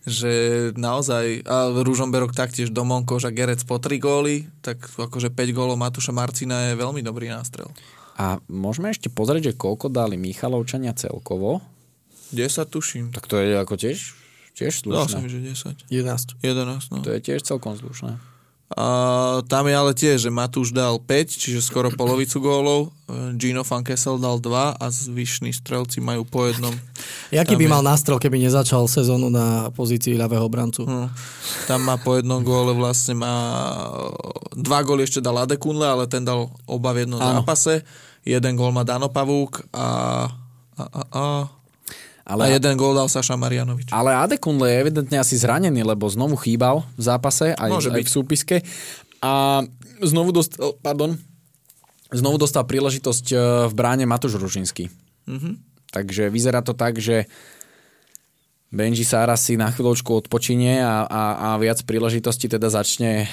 že 0.04 0.32
naozaj, 0.76 1.44
a 1.48 1.72
Ružomberok 1.72 2.36
taktiež 2.36 2.68
Domonkoš 2.68 3.28
a 3.28 3.32
Gerec 3.32 3.64
po 3.64 3.80
3 3.80 3.96
góly, 3.96 4.44
tak 4.60 4.80
akože 4.84 5.32
5 5.32 5.56
gólov 5.56 5.80
Matúša 5.80 6.12
Marcina 6.12 6.72
je 6.72 6.76
veľmi 6.76 7.00
dobrý 7.00 7.32
nástrel. 7.32 7.72
A 8.14 8.38
môžeme 8.46 8.92
ešte 8.92 9.08
pozrieť, 9.10 9.50
že 9.50 9.58
koľko 9.58 9.90
dali 9.90 10.14
Michalovčania 10.20 10.94
celkovo. 10.94 11.64
10 12.30 12.68
tuším. 12.68 13.04
Tak 13.10 13.26
to 13.26 13.40
je 13.40 13.56
ako 13.56 13.74
tiež, 13.74 13.98
tiež 14.54 14.86
Dal 14.86 15.08
som, 15.08 15.24
slušné. 15.24 15.32
že 15.32 15.38
10. 15.88 15.90
11. 15.90 16.38
11, 16.44 16.92
no. 16.94 17.02
To 17.02 17.10
je 17.10 17.20
tiež 17.24 17.42
celkom 17.42 17.74
slušné. 17.74 18.33
A 18.72 18.86
tam 19.44 19.68
je 19.68 19.76
ale 19.76 19.92
tiež, 19.92 20.24
že 20.24 20.30
Matúš 20.32 20.72
dal 20.72 20.96
5, 20.96 21.06
čiže 21.30 21.60
skoro 21.60 21.92
polovicu 21.92 22.40
gólov, 22.40 22.90
Gino 23.36 23.60
Van 23.60 23.84
Kessel 23.84 24.16
dal 24.16 24.40
2 24.40 24.80
a 24.80 24.86
zvyšní 24.88 25.52
strelci 25.52 26.00
majú 26.00 26.24
po 26.24 26.48
jednom. 26.48 26.72
Jaký 27.30 27.54
Tam 27.54 27.60
by 27.60 27.66
je- 27.68 27.70
mal 27.70 27.82
nástrel, 27.84 28.16
keby 28.16 28.40
nezačal 28.40 28.88
sezónu 28.88 29.28
na 29.28 29.68
pozícii 29.70 30.16
ľavého 30.16 30.48
brancu? 30.48 30.88
No, 30.88 31.12
tam 31.68 31.84
má 31.84 32.00
po 32.00 32.16
jednom 32.16 32.40
góle 32.40 32.72
vlastne 32.72 33.12
má 33.12 33.34
dva 34.50 34.80
góly 34.80 35.04
ešte 35.04 35.20
dal 35.20 35.36
Adekunle, 35.38 35.84
ale 35.84 36.04
ten 36.06 36.24
dal 36.24 36.48
oba 36.64 36.96
v 36.96 37.04
jednom 37.04 37.20
Áno. 37.20 37.44
zápase. 37.44 37.84
Jeden 38.24 38.56
gól 38.56 38.72
má 38.72 38.82
Dano 38.82 39.12
Pavúk 39.12 39.60
a, 39.70 39.86
a, 40.74 40.82
a, 40.82 41.02
a, 41.12 41.24
Ale, 42.24 42.48
a 42.48 42.56
jeden 42.56 42.74
gól 42.74 42.96
dal 42.96 43.04
Saša 43.04 43.36
Marianovič. 43.36 43.92
ale 43.92 44.16
Adekunle 44.16 44.72
je 44.72 44.80
evidentne 44.80 45.16
asi 45.20 45.36
zranený, 45.36 45.84
lebo 45.84 46.08
znovu 46.08 46.40
chýbal 46.40 46.80
v 46.96 47.02
zápase, 47.04 47.52
aj, 47.52 47.68
Môže 47.68 47.92
aj 47.92 48.00
byť. 48.00 48.06
v 48.08 48.12
súpiske. 48.12 48.56
A 49.20 49.60
znovu 50.00 50.32
dostal, 50.32 50.72
pardon, 50.80 51.20
znovu 52.08 52.40
dostal 52.40 52.64
príležitosť 52.64 53.26
e, 53.28 53.36
v 53.68 53.72
bráne 53.76 54.08
Matúš 54.08 54.40
Ružinský. 54.40 54.88
Mhm. 55.28 55.60
Takže 55.92 56.26
vyzerá 56.26 56.58
to 56.58 56.74
tak, 56.74 56.98
že 56.98 57.28
Benji 58.74 59.06
Sára 59.06 59.38
si 59.38 59.54
na 59.54 59.70
chvíľočku 59.70 60.26
odpočinie 60.26 60.82
a, 60.82 61.06
a, 61.06 61.22
a 61.38 61.48
viac 61.62 61.78
príležitostí 61.86 62.50
teda 62.50 62.66
začne 62.66 63.22
e, 63.22 63.26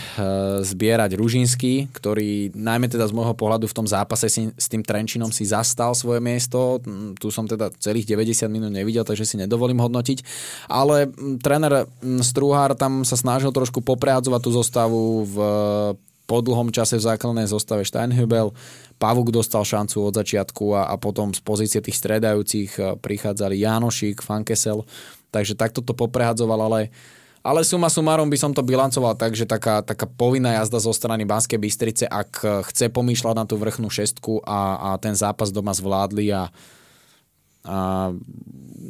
zbierať 0.61 1.17
Ružinský, 1.17 1.89
ktorý 1.89 2.53
najmä 2.53 2.85
teda 2.85 3.09
z 3.09 3.15
môjho 3.17 3.33
pohľadu 3.33 3.65
v 3.65 3.73
tom 3.73 3.89
zápase 3.89 4.29
si, 4.29 4.53
s 4.53 4.69
tým 4.69 4.85
Trenčinom 4.85 5.33
si 5.33 5.49
zastal 5.49 5.97
svoje 5.97 6.21
miesto. 6.21 6.77
Mm, 6.85 7.17
Tu 7.17 7.33
som 7.33 7.49
teda 7.49 7.73
celých 7.81 8.05
90 8.05 8.45
minút 8.53 8.69
nevidel, 8.69 9.01
takže 9.01 9.25
si 9.25 9.41
nedovolím 9.41 9.81
hodnotiť. 9.81 10.21
Ale 10.69 11.09
mm, 11.09 11.41
tréner 11.41 11.89
mm, 11.89 12.21
Struhár 12.21 12.77
tam 12.77 13.01
sa 13.01 13.17
snažil 13.17 13.49
trošku 13.49 13.81
poprehádzovať 13.81 14.41
tú 14.45 14.51
zostavu 14.53 15.25
v 15.25 15.35
po 16.29 16.39
dlhom 16.39 16.71
čase 16.71 16.95
v 16.95 17.03
základnej 17.11 17.43
zostave 17.43 17.83
Steinhübel. 17.83 18.55
Pavuk 18.95 19.35
dostal 19.35 19.67
šancu 19.67 20.07
od 20.07 20.15
začiatku 20.15 20.79
a, 20.79 20.87
a 20.87 20.95
potom 20.95 21.35
z 21.35 21.43
pozície 21.43 21.83
tých 21.83 21.99
stredajúcich 21.99 22.69
e, 22.79 22.95
prichádzali 22.95 23.59
Jánošík, 23.59 24.23
Fankesel. 24.23 24.87
Takže 25.31 25.55
takto 25.55 25.79
to 25.79 25.95
poprehadzoval, 25.95 26.67
ale, 26.67 26.91
ale 27.39 27.63
suma 27.63 27.87
sumárom 27.87 28.27
by 28.27 28.37
som 28.37 28.51
to 28.51 28.61
bilancoval 28.61 29.15
tak, 29.15 29.31
že 29.33 29.47
taká, 29.47 29.79
taká 29.79 30.05
povinná 30.05 30.59
jazda 30.59 30.83
zo 30.83 30.91
strany 30.91 31.23
Banskej 31.23 31.55
Bystrice, 31.57 32.05
ak 32.05 32.63
chce 32.67 32.91
pomýšľať 32.91 33.35
na 33.39 33.47
tú 33.47 33.55
vrchnú 33.55 33.87
šestku 33.87 34.43
a, 34.43 34.91
a 34.93 34.99
ten 34.99 35.15
zápas 35.15 35.49
doma 35.49 35.71
zvládli 35.71 36.35
a, 36.35 36.51
a 37.63 37.77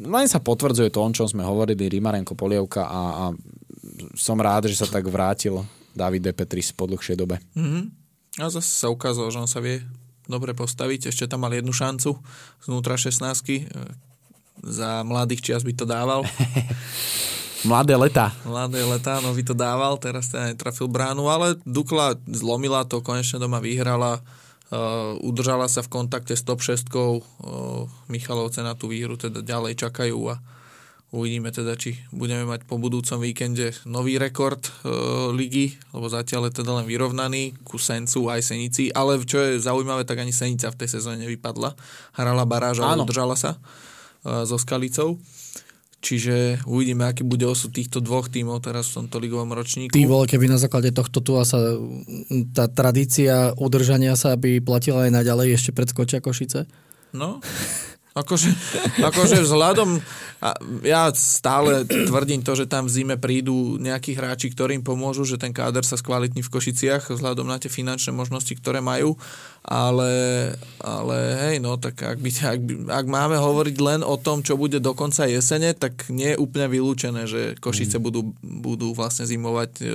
len 0.01 0.25
sa 0.25 0.41
potvrdzuje 0.41 0.89
to, 0.89 0.99
o 0.99 1.13
čom 1.13 1.29
sme 1.29 1.45
hovorili, 1.45 1.85
Rimarenko, 1.85 2.33
Polievka 2.33 2.89
a, 2.89 3.01
a 3.13 3.25
som 4.17 4.41
rád, 4.41 4.65
že 4.65 4.81
sa 4.81 4.89
tak 4.89 5.05
vrátil 5.05 5.61
David 5.93 6.25
De 6.25 6.33
Petris 6.33 6.73
po 6.73 6.89
dlhšej 6.89 7.15
dobe. 7.15 7.37
Mhm. 7.53 8.01
A 8.39 8.47
zase 8.47 8.71
sa 8.71 8.87
ukázalo, 8.87 9.27
že 9.27 9.43
on 9.43 9.49
sa 9.51 9.59
vie 9.59 9.83
dobre 10.23 10.55
postaviť. 10.55 11.11
Ešte 11.11 11.27
tam 11.27 11.43
mal 11.43 11.51
jednu 11.51 11.75
šancu 11.75 12.15
znútra 12.63 12.95
16 12.95 13.43
Za 14.59 15.07
mladých 15.07 15.41
čias 15.41 15.63
by 15.63 15.73
to 15.73 15.85
dával. 15.87 16.27
Mladé 17.61 17.93
leta. 17.93 18.33
Mladé 18.41 18.81
letá, 18.81 19.21
no 19.21 19.37
by 19.37 19.43
to 19.45 19.53
dával, 19.53 19.93
teraz 20.01 20.33
teda 20.33 20.49
netrafil 20.49 20.89
bránu, 20.89 21.29
ale 21.29 21.53
Dukla 21.61 22.17
zlomila 22.25 22.81
to, 22.89 23.05
konečne 23.05 23.37
doma 23.37 23.61
vyhrala, 23.61 24.17
uh, 24.17 25.13
udržala 25.21 25.69
sa 25.69 25.85
v 25.85 25.93
kontakte 25.93 26.33
s 26.33 26.41
top 26.41 26.65
6 26.65 26.89
uh, 26.89 27.21
Michalovce 28.09 28.65
na 28.65 28.73
tú 28.73 28.89
výhru, 28.89 29.13
teda 29.13 29.45
ďalej 29.45 29.77
čakajú 29.77 30.17
a 30.33 30.41
uvidíme 31.13 31.53
teda, 31.53 31.77
či 31.77 32.01
budeme 32.09 32.49
mať 32.49 32.65
po 32.65 32.81
budúcom 32.81 33.21
víkende 33.21 33.77
nový 33.85 34.17
rekord 34.17 34.65
uh, 34.81 35.29
ligy, 35.29 35.77
lebo 35.93 36.09
zatiaľ 36.09 36.49
je 36.49 36.65
teda 36.65 36.81
len 36.81 36.89
vyrovnaný 36.89 37.53
ku 37.61 37.77
Sencu 37.77 38.25
aj 38.25 38.41
Senici, 38.41 38.89
ale 38.89 39.21
čo 39.21 39.37
je 39.37 39.61
zaujímavé, 39.61 40.01
tak 40.01 40.17
ani 40.17 40.33
Senica 40.33 40.73
v 40.73 40.79
tej 40.81 40.97
sezóne 40.97 41.21
nevypadla. 41.21 41.77
Hrala 42.17 42.41
baráž, 42.49 42.81
Áno. 42.81 43.05
udržala 43.05 43.37
sa. 43.37 43.61
So 44.21 44.57
Skalicou. 44.57 45.17
Čiže 46.01 46.65
uvidíme, 46.65 47.05
aký 47.05 47.21
bude 47.21 47.45
osud 47.45 47.69
týchto 47.69 48.01
dvoch 48.01 48.25
tímov 48.25 48.65
teraz 48.65 48.89
v 48.89 49.05
tomto 49.05 49.21
ligovom 49.21 49.53
ročníku. 49.53 49.93
Ty 49.93 50.09
vole, 50.09 50.25
keby 50.25 50.49
na 50.49 50.57
základe 50.57 50.89
tohto 50.89 51.21
tu 51.21 51.37
sa 51.45 51.77
tá 52.57 52.65
tradícia 52.65 53.53
udržania 53.53 54.17
sa 54.17 54.33
by 54.33 54.65
platila 54.65 55.05
aj 55.05 55.11
naďalej 55.13 55.61
ešte 55.61 55.69
pred 55.77 55.93
Skočia 55.93 56.17
Košice? 56.17 56.65
No, 57.13 57.37
Akože, 58.11 58.51
akože 59.09 59.39
vzhľadom, 59.47 60.03
ja 60.83 61.07
stále 61.15 61.87
tvrdím 61.87 62.43
to, 62.43 62.57
že 62.57 62.67
tam 62.67 62.89
v 62.89 62.93
zime 62.97 63.15
prídu 63.15 63.77
nejakí 63.77 64.17
hráči, 64.17 64.51
ktorí 64.51 64.75
im 64.75 64.83
pomôžu, 64.83 65.23
že 65.23 65.39
ten 65.39 65.53
káder 65.55 65.85
sa 65.85 65.95
skvalitní 65.95 66.43
v 66.43 66.51
Košiciach 66.51 67.13
vzhľadom 67.13 67.47
na 67.47 67.61
tie 67.61 67.71
finančné 67.71 68.11
možnosti, 68.11 68.51
ktoré 68.57 68.81
majú, 68.83 69.15
ale, 69.63 70.11
ale 70.81 71.17
hej, 71.47 71.55
no 71.63 71.77
tak 71.77 72.03
ak, 72.03 72.19
by, 72.19 72.29
ak, 72.33 72.59
by, 72.59 72.73
ak 72.89 73.05
máme 73.05 73.37
hovoriť 73.37 73.77
len 73.79 74.01
o 74.01 74.17
tom, 74.17 74.41
čo 74.41 74.57
bude 74.57 74.81
do 74.81 74.91
konca 74.91 75.29
jesene, 75.29 75.71
tak 75.77 76.09
nie 76.09 76.33
je 76.33 76.41
úplne 76.41 76.67
vylúčené, 76.67 77.29
že 77.29 77.55
Košice 77.61 78.01
mm. 78.01 78.03
budú, 78.03 78.21
budú 78.41 78.97
vlastne 78.97 79.29
zimovať 79.29 79.71
e, 79.79 79.85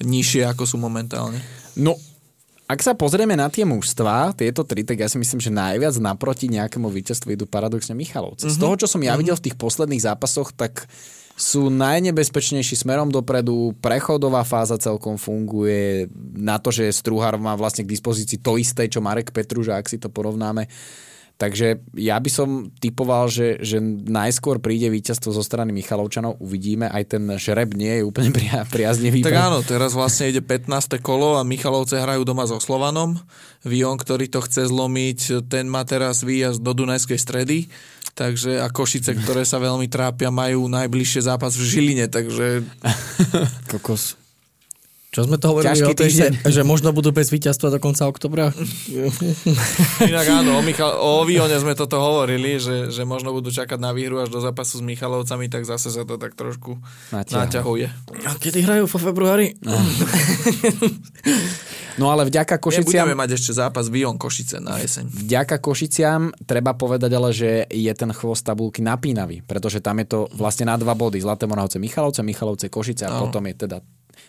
nižšie, 0.00 0.46
ako 0.48 0.64
sú 0.64 0.76
momentálne. 0.78 1.42
No, 1.74 1.98
ak 2.72 2.80
sa 2.80 2.96
pozrieme 2.96 3.36
na 3.36 3.52
tie 3.52 3.68
mužstva, 3.68 4.32
tieto 4.32 4.64
tri, 4.64 4.80
tak 4.80 5.04
ja 5.04 5.08
si 5.12 5.20
myslím, 5.20 5.40
že 5.44 5.52
najviac 5.52 5.92
naproti 6.00 6.48
nejakému 6.48 6.88
víťazstvu 6.88 7.36
idú 7.36 7.44
paradoxne 7.44 7.92
Michalovci. 7.92 8.48
Mm-hmm. 8.48 8.56
Z 8.56 8.58
mhm. 8.58 8.64
toho, 8.64 8.74
čo 8.80 8.86
som 8.88 9.04
ja 9.04 9.12
videl 9.20 9.36
v 9.36 9.44
tých 9.44 9.56
posledných 9.60 10.00
zápasoch, 10.00 10.56
tak 10.56 10.88
sú 11.36 11.72
najnebezpečnejší 11.72 12.76
smerom 12.76 13.08
dopredu, 13.08 13.72
prechodová 13.80 14.44
fáza 14.44 14.76
celkom 14.76 15.16
funguje, 15.16 16.08
na 16.36 16.60
to, 16.60 16.68
že 16.68 16.92
Struhar 16.92 17.40
má 17.40 17.56
vlastne 17.56 17.88
k 17.88 17.92
dispozícii 17.92 18.40
to 18.40 18.60
isté, 18.60 18.88
čo 18.88 19.00
Marek 19.00 19.32
Petruža, 19.32 19.80
ak 19.80 19.88
si 19.88 19.96
to 19.96 20.12
porovnáme. 20.12 20.68
Takže 21.42 21.82
ja 21.98 22.14
by 22.22 22.30
som 22.30 22.70
typoval, 22.78 23.26
že, 23.26 23.58
že 23.58 23.82
najskôr 24.06 24.62
príde 24.62 24.86
víťazstvo 24.86 25.34
zo 25.34 25.42
strany 25.42 25.74
Michalovčanov. 25.74 26.38
Uvidíme, 26.38 26.86
aj 26.86 27.18
ten 27.18 27.26
šreb 27.34 27.74
nie 27.74 27.98
je 27.98 28.06
úplne 28.06 28.30
pria, 28.30 28.62
priaznivý. 28.62 29.26
Tak 29.26 29.50
áno, 29.50 29.58
teraz 29.66 29.90
vlastne 29.98 30.30
ide 30.30 30.38
15. 30.38 31.02
kolo 31.02 31.34
a 31.34 31.42
Michalovce 31.42 31.98
hrajú 31.98 32.22
doma 32.22 32.46
so 32.46 32.62
Slovanom. 32.62 33.18
Vion, 33.66 33.98
ktorý 33.98 34.30
to 34.30 34.38
chce 34.46 34.70
zlomiť, 34.70 35.50
ten 35.50 35.66
má 35.66 35.82
teraz 35.82 36.22
výjazd 36.22 36.62
do 36.62 36.78
Dunajskej 36.78 37.18
stredy. 37.18 37.66
Takže 38.14 38.62
a 38.62 38.70
Košice, 38.70 39.18
ktoré 39.18 39.42
sa 39.42 39.58
veľmi 39.58 39.90
trápia, 39.90 40.30
majú 40.30 40.70
najbližšie 40.70 41.26
zápas 41.26 41.58
v 41.58 41.64
Žiline, 41.66 42.06
takže... 42.06 42.62
Kokos. 43.72 44.21
Čo 45.12 45.28
sme 45.28 45.36
to 45.36 45.52
hovorili 45.52 45.76
Ťažký 45.76 45.92
o 45.92 45.98
tej, 46.00 46.08
že, 46.08 46.26
že 46.40 46.62
možno 46.64 46.88
budú 46.96 47.12
bez 47.12 47.28
víťazstva 47.28 47.68
do 47.68 47.76
konca 47.76 48.08
oktobra? 48.08 48.48
Inak 50.08 50.26
áno, 50.40 50.56
o, 50.56 50.64
Michal, 50.64 50.88
o 50.88 51.20
Vione 51.28 51.52
sme 51.60 51.76
toto 51.76 52.00
hovorili, 52.00 52.56
že, 52.56 52.88
že 52.88 53.04
možno 53.04 53.28
budú 53.36 53.52
čakať 53.52 53.76
na 53.76 53.92
výhru 53.92 54.24
až 54.24 54.32
do 54.32 54.40
zápasu 54.40 54.80
s 54.80 54.82
Michalovcami, 54.82 55.52
tak 55.52 55.68
zase 55.68 55.92
sa 55.92 56.08
to 56.08 56.16
tak 56.16 56.32
trošku 56.32 56.80
Naťahuje. 57.12 57.44
naťahuje. 57.44 57.86
A 58.24 58.40
kedy 58.40 58.64
hrajú 58.64 58.88
vo 58.88 58.96
februári? 58.96 59.52
No. 59.60 59.76
no 62.00 62.08
ale 62.08 62.32
vďaka 62.32 62.56
Košiciam... 62.56 63.04
Nebudeme 63.04 63.12
mať 63.12 63.36
ešte 63.36 63.52
zápas 63.52 63.92
Vion 63.92 64.16
Košice 64.16 64.64
na 64.64 64.80
jeseň. 64.80 65.12
Vďaka 65.12 65.60
Košiciam 65.60 66.32
treba 66.48 66.72
povedať 66.72 67.12
ale, 67.12 67.36
že 67.36 67.68
je 67.68 67.92
ten 67.92 68.08
chvost 68.16 68.48
tabulky 68.48 68.80
napínavý, 68.80 69.44
pretože 69.44 69.84
tam 69.84 70.00
je 70.00 70.08
to 70.08 70.18
vlastne 70.32 70.72
na 70.72 70.80
dva 70.80 70.96
body. 70.96 71.20
Zlaté 71.20 71.44
Moravce 71.44 71.76
Michalovce, 71.76 72.24
Michalovce 72.24 72.72
Košice 72.72 73.04
a 73.04 73.12
no. 73.12 73.28
potom 73.28 73.44
je 73.44 73.68
teda 73.68 73.84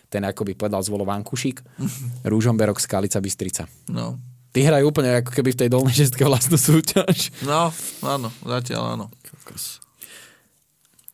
ten 0.07 0.21
ako 0.23 0.45
by 0.45 0.53
povedal 0.53 0.81
zvolo 0.85 1.07
Vankušik, 1.07 1.61
Rúžomberok, 2.31 2.77
Skalica, 2.77 3.17
Bystrica. 3.17 3.65
No. 3.89 4.21
Ty 4.53 4.69
hrajú 4.69 4.93
úplne 4.93 5.25
ako 5.25 5.33
keby 5.33 5.57
v 5.57 5.59
tej 5.65 5.69
dolnej 5.73 5.97
šestke 5.97 6.21
vlastnú 6.29 6.61
súťaž. 6.61 7.33
No, 7.41 7.73
áno, 8.05 8.29
zatiaľ 8.45 8.93
áno. 8.93 9.05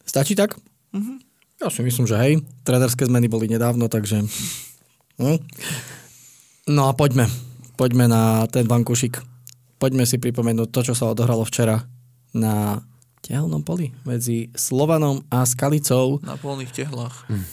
Stačí 0.03 0.35
tak? 0.35 0.59
Mm-hmm. 0.91 1.17
Ja 1.59 1.67
si 1.67 1.83
myslím, 1.83 2.07
že 2.07 2.15
hej. 2.19 2.33
Trenerské 2.63 3.03
zmeny 3.03 3.27
boli 3.27 3.51
nedávno, 3.51 3.91
takže... 3.91 4.23
Hm. 5.19 5.39
No 6.71 6.87
a 6.87 6.95
poďme. 6.95 7.27
Poďme 7.75 8.07
na 8.07 8.47
ten 8.47 8.63
Vankušik. 8.63 9.19
Poďme 9.79 10.07
si 10.07 10.19
pripomenúť 10.19 10.71
to, 10.71 10.91
čo 10.91 10.93
sa 10.95 11.11
odohralo 11.11 11.43
včera 11.43 11.83
na 12.35 12.83
tehelnom 13.19 13.63
poli 13.63 13.91
medzi 14.07 14.51
Slovanom 14.55 15.23
a 15.27 15.43
Skalicou. 15.43 16.23
Na 16.23 16.39
polných 16.39 16.71
tehlách. 16.71 17.27
Hm. 17.27 17.43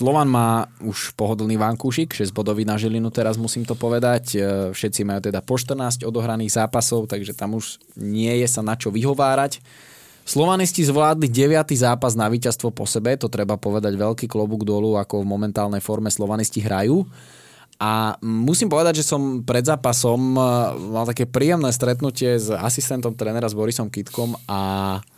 Slovan 0.00 0.32
má 0.32 0.64
už 0.80 1.12
pohodlný 1.12 1.60
vankúšik, 1.60 2.16
6 2.16 2.32
bodový 2.32 2.64
na 2.64 2.80
Žilinu, 2.80 3.12
teraz 3.12 3.36
musím 3.36 3.68
to 3.68 3.76
povedať. 3.76 4.32
E, 4.32 4.38
všetci 4.72 5.04
majú 5.04 5.28
teda 5.28 5.44
po 5.44 5.60
14 5.60 6.08
odohraných 6.08 6.56
zápasov, 6.56 7.04
takže 7.04 7.36
tam 7.36 7.60
už 7.60 7.76
nie 8.00 8.32
je 8.40 8.48
sa 8.48 8.64
na 8.64 8.80
čo 8.80 8.88
vyhovárať. 8.88 9.60
Slovanisti 10.24 10.88
zvládli 10.88 11.28
9. 11.28 11.76
zápas 11.76 12.16
na 12.16 12.32
víťazstvo 12.32 12.72
po 12.72 12.88
sebe, 12.88 13.12
to 13.20 13.28
treba 13.28 13.60
povedať 13.60 13.92
veľký 13.92 14.24
klobúk 14.24 14.64
dolu, 14.64 14.96
ako 14.96 15.20
v 15.20 15.28
momentálnej 15.36 15.84
forme 15.84 16.08
Slovanisti 16.08 16.64
hrajú. 16.64 17.04
A 17.80 18.20
musím 18.20 18.68
povedať, 18.68 19.00
že 19.00 19.08
som 19.08 19.40
pred 19.40 19.64
zápasom 19.64 20.36
e, 20.36 20.40
mal 20.92 21.08
také 21.08 21.24
príjemné 21.24 21.72
stretnutie 21.72 22.36
s 22.36 22.52
asistentom 22.52 23.16
trénera 23.16 23.48
s 23.48 23.56
Borisom 23.56 23.88
Kitkom 23.88 24.36
a 24.44 24.60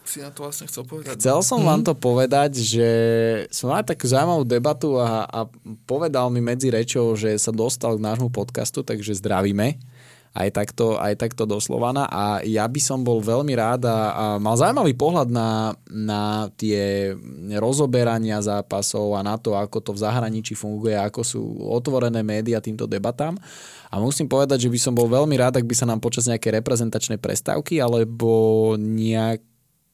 si 0.06 0.22
na 0.22 0.30
to 0.30 0.46
vlastne 0.46 0.70
chcel 0.70 0.86
povedať. 0.86 1.18
Chcel 1.18 1.42
som 1.42 1.62
mm. 1.62 1.66
vám 1.66 1.82
to 1.82 1.94
povedať, 1.98 2.62
že 2.62 2.88
som 3.50 3.74
mal 3.74 3.82
takú 3.82 4.06
zaujímavú 4.06 4.46
debatu 4.46 4.94
a, 4.98 5.26
a 5.26 5.50
povedal 5.90 6.30
mi 6.30 6.38
medzi 6.38 6.70
rečou, 6.70 7.18
že 7.18 7.34
sa 7.34 7.50
dostal 7.50 7.98
k 7.98 8.04
nášmu 8.06 8.30
podcastu, 8.30 8.86
takže 8.86 9.18
zdravíme 9.18 9.78
aj 10.32 10.48
takto, 10.48 10.96
aj 10.96 11.20
takto 11.20 11.44
doslovana 11.44 12.08
a 12.08 12.40
ja 12.40 12.64
by 12.64 12.80
som 12.80 13.04
bol 13.04 13.20
veľmi 13.20 13.52
rád 13.52 13.84
a, 13.84 13.92
a 13.92 14.24
mal 14.40 14.56
zaujímavý 14.56 14.96
pohľad 14.96 15.28
na, 15.28 15.76
na 15.92 16.48
tie 16.56 17.12
rozoberania 17.60 18.40
zápasov 18.40 19.12
a 19.12 19.20
na 19.20 19.36
to, 19.36 19.52
ako 19.52 19.84
to 19.84 19.90
v 19.92 20.02
zahraničí 20.02 20.56
funguje, 20.56 20.96
ako 20.96 21.20
sú 21.20 21.42
otvorené 21.68 22.24
médiá 22.24 22.64
týmto 22.64 22.88
debatám. 22.88 23.36
A 23.92 24.00
musím 24.00 24.24
povedať, 24.24 24.64
že 24.64 24.72
by 24.72 24.78
som 24.80 24.96
bol 24.96 25.04
veľmi 25.04 25.36
rád, 25.36 25.60
ak 25.60 25.68
by 25.68 25.76
sa 25.76 25.84
nám 25.84 26.00
počas 26.00 26.24
nejakej 26.24 26.64
reprezentačnej 26.64 27.20
prestávky 27.20 27.76
alebo 27.84 28.72
nejak 28.80 29.44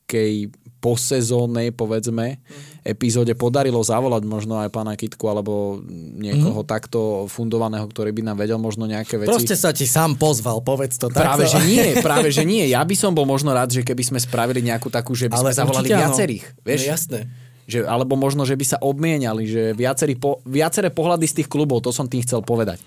nejakej 0.08 0.48
posezónnej, 0.78 1.74
povedzme, 1.74 2.38
mm-hmm. 2.38 2.86
epizóde 2.86 3.34
podarilo 3.34 3.82
zavolať 3.82 4.22
možno 4.22 4.62
aj 4.62 4.70
pána 4.70 4.94
Kitku 4.94 5.26
alebo 5.26 5.82
niekoho 6.18 6.62
mm-hmm. 6.62 6.70
takto 6.70 7.26
fundovaného, 7.26 7.82
ktorý 7.90 8.14
by 8.14 8.22
nám 8.30 8.36
vedel 8.38 8.62
možno 8.62 8.86
nejaké 8.86 9.18
veci. 9.18 9.30
Proste 9.30 9.58
sa 9.58 9.74
ti 9.74 9.90
sám 9.90 10.14
pozval, 10.14 10.62
povedz 10.62 10.96
to 10.96 11.10
takto. 11.10 11.18
Práve, 11.18 11.44
že 11.50 11.60
nie, 11.66 11.98
práve, 12.06 12.28
že 12.30 12.46
nie. 12.46 12.70
Ja 12.70 12.86
by 12.86 12.94
som 12.94 13.10
bol 13.10 13.26
možno 13.26 13.50
rád, 13.50 13.74
že 13.74 13.82
keby 13.82 14.02
sme 14.06 14.18
spravili 14.22 14.62
nejakú 14.62 14.86
takú, 14.86 15.18
že 15.18 15.26
by 15.26 15.34
Ale 15.34 15.50
sme 15.50 15.58
zavolali 15.66 15.88
viacerých. 15.90 16.44
Vieš? 16.62 16.80
No, 16.80 16.90
jasné. 16.94 17.20
Že, 17.68 17.78
alebo 17.84 18.16
možno, 18.16 18.48
že 18.48 18.56
by 18.56 18.64
sa 18.64 18.78
obmieniali, 18.80 19.44
že 19.44 19.76
viacerý 19.76 20.16
po, 20.16 20.40
viaceré 20.48 20.88
pohľady 20.88 21.28
z 21.28 21.36
tých 21.42 21.48
klubov, 21.52 21.84
to 21.84 21.92
som 21.92 22.08
tým 22.08 22.24
chcel 22.24 22.40
povedať. 22.40 22.80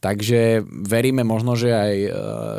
Takže 0.00 0.64
veríme 0.64 1.20
možno, 1.28 1.52
že 1.54 1.68
aj 1.76 1.94
e, 1.94 2.10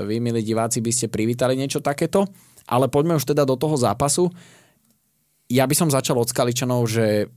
vy, 0.06 0.22
milí 0.22 0.46
diváci, 0.46 0.78
by 0.78 0.94
ste 0.94 1.10
privítali 1.10 1.58
niečo 1.58 1.82
takéto. 1.82 2.30
Ale 2.70 2.86
poďme 2.88 3.18
už 3.18 3.26
teda 3.26 3.44
do 3.44 3.58
toho 3.58 3.74
zápasu. 3.74 4.30
Ja 5.52 5.68
by 5.68 5.76
som 5.76 5.92
začal 5.92 6.16
od 6.16 6.32
Skaličanov, 6.32 6.88
že 6.88 7.28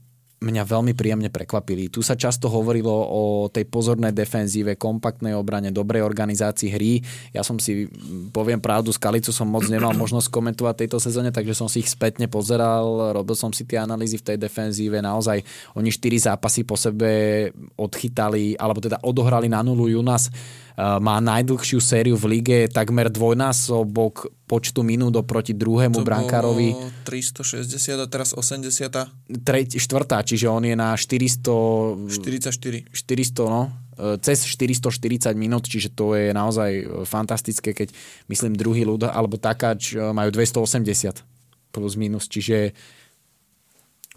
mňa 0.45 0.63
veľmi 0.67 0.93
príjemne 0.93 1.31
prekvapili. 1.31 1.87
Tu 1.87 2.03
sa 2.03 2.13
často 2.13 2.51
hovorilo 2.51 2.91
o 2.91 3.47
tej 3.47 3.65
pozornej 3.65 4.11
defenzíve, 4.11 4.75
kompaktnej 4.75 5.33
obrane, 5.33 5.71
dobrej 5.71 6.03
organizácii 6.03 6.69
hry. 6.69 6.99
Ja 7.31 7.41
som 7.41 7.57
si, 7.57 7.87
poviem 8.35 8.59
pravdu, 8.59 8.91
Skalicu 8.91 9.31
som 9.31 9.47
moc 9.47 9.65
nemal 9.71 9.95
možnosť 10.01 10.27
komentovať 10.29 10.75
tejto 10.85 10.97
sezóne, 10.99 11.31
takže 11.31 11.55
som 11.55 11.71
si 11.71 11.81
ich 11.81 11.89
spätne 11.89 12.27
pozeral, 12.27 13.15
robil 13.15 13.33
som 13.33 13.49
si 13.55 13.63
tie 13.63 13.79
analýzy 13.79 14.19
v 14.19 14.27
tej 14.33 14.37
defenzíve. 14.37 14.99
Naozaj 14.99 15.41
oni 15.79 15.89
štyri 15.89 16.19
zápasy 16.19 16.67
po 16.67 16.75
sebe 16.75 17.49
odchytali, 17.79 18.59
alebo 18.59 18.83
teda 18.83 19.01
odohrali 19.01 19.47
na 19.47 19.63
nulu 19.63 19.87
Junas 19.87 20.29
Eh, 20.75 20.99
má 20.99 21.23
najdlhšiu 21.23 21.79
sériu 21.79 22.19
v 22.19 22.35
lige, 22.35 22.59
takmer 22.67 23.07
dvojnásobok 23.07 24.27
počtu 24.45 24.85
minút 24.85 25.13
oproti 25.17 25.57
druhému 25.57 26.01
to 26.01 26.05
brankárovi. 26.05 26.77
360 27.05 27.65
a 27.97 28.05
teraz 28.05 28.37
80. 28.37 29.41
Treť, 29.41 29.81
štvrtá, 29.81 30.21
čiže 30.21 30.45
on 30.49 30.61
je 30.61 30.77
na 30.77 30.93
400... 30.93 32.13
44. 32.13 32.93
400, 32.93 33.49
no 33.49 33.73
eh, 33.97 34.21
cez 34.21 34.45
440 34.45 35.33
minút, 35.33 35.65
čiže 35.65 35.93
to 35.93 36.13
je 36.13 36.29
naozaj 36.29 36.71
eh, 36.73 36.85
fantastické, 37.03 37.73
keď 37.73 37.89
myslím 38.29 38.53
druhý 38.53 38.85
ľud 38.85 39.09
alebo 39.09 39.41
takáč 39.41 39.97
majú 39.97 40.29
280 40.29 41.25
plus 41.73 41.93
minus, 41.99 42.31
čiže 42.31 42.71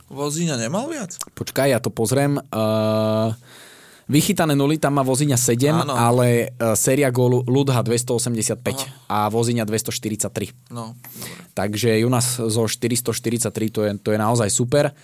Vozíňa 0.08 0.56
nemal 0.56 0.88
viac? 0.88 1.20
Počkaj, 1.36 1.68
ja 1.68 1.78
to 1.84 1.92
pozriem. 1.92 2.40
Uh, 2.48 3.36
Vychytané 4.08 4.56
nuly 4.56 4.80
tam 4.80 4.96
má 4.96 5.04
Voziňa 5.04 5.36
7, 5.36 5.84
Áno. 5.84 5.92
ale 5.92 6.48
uh, 6.56 6.72
séria 6.72 7.12
gólu 7.12 7.44
Ludha 7.44 7.84
285 7.84 8.56
Aha. 8.56 8.84
a 9.08 9.18
Voziňa 9.28 9.68
243. 9.68 10.72
No, 10.72 10.96
Takže 11.52 12.00
u 12.06 12.08
nás 12.08 12.40
zo 12.40 12.64
443 12.64 13.52
to 13.70 13.80
je, 13.84 13.90
to 13.98 14.08
je 14.14 14.18
naozaj 14.18 14.48
super. 14.48 14.94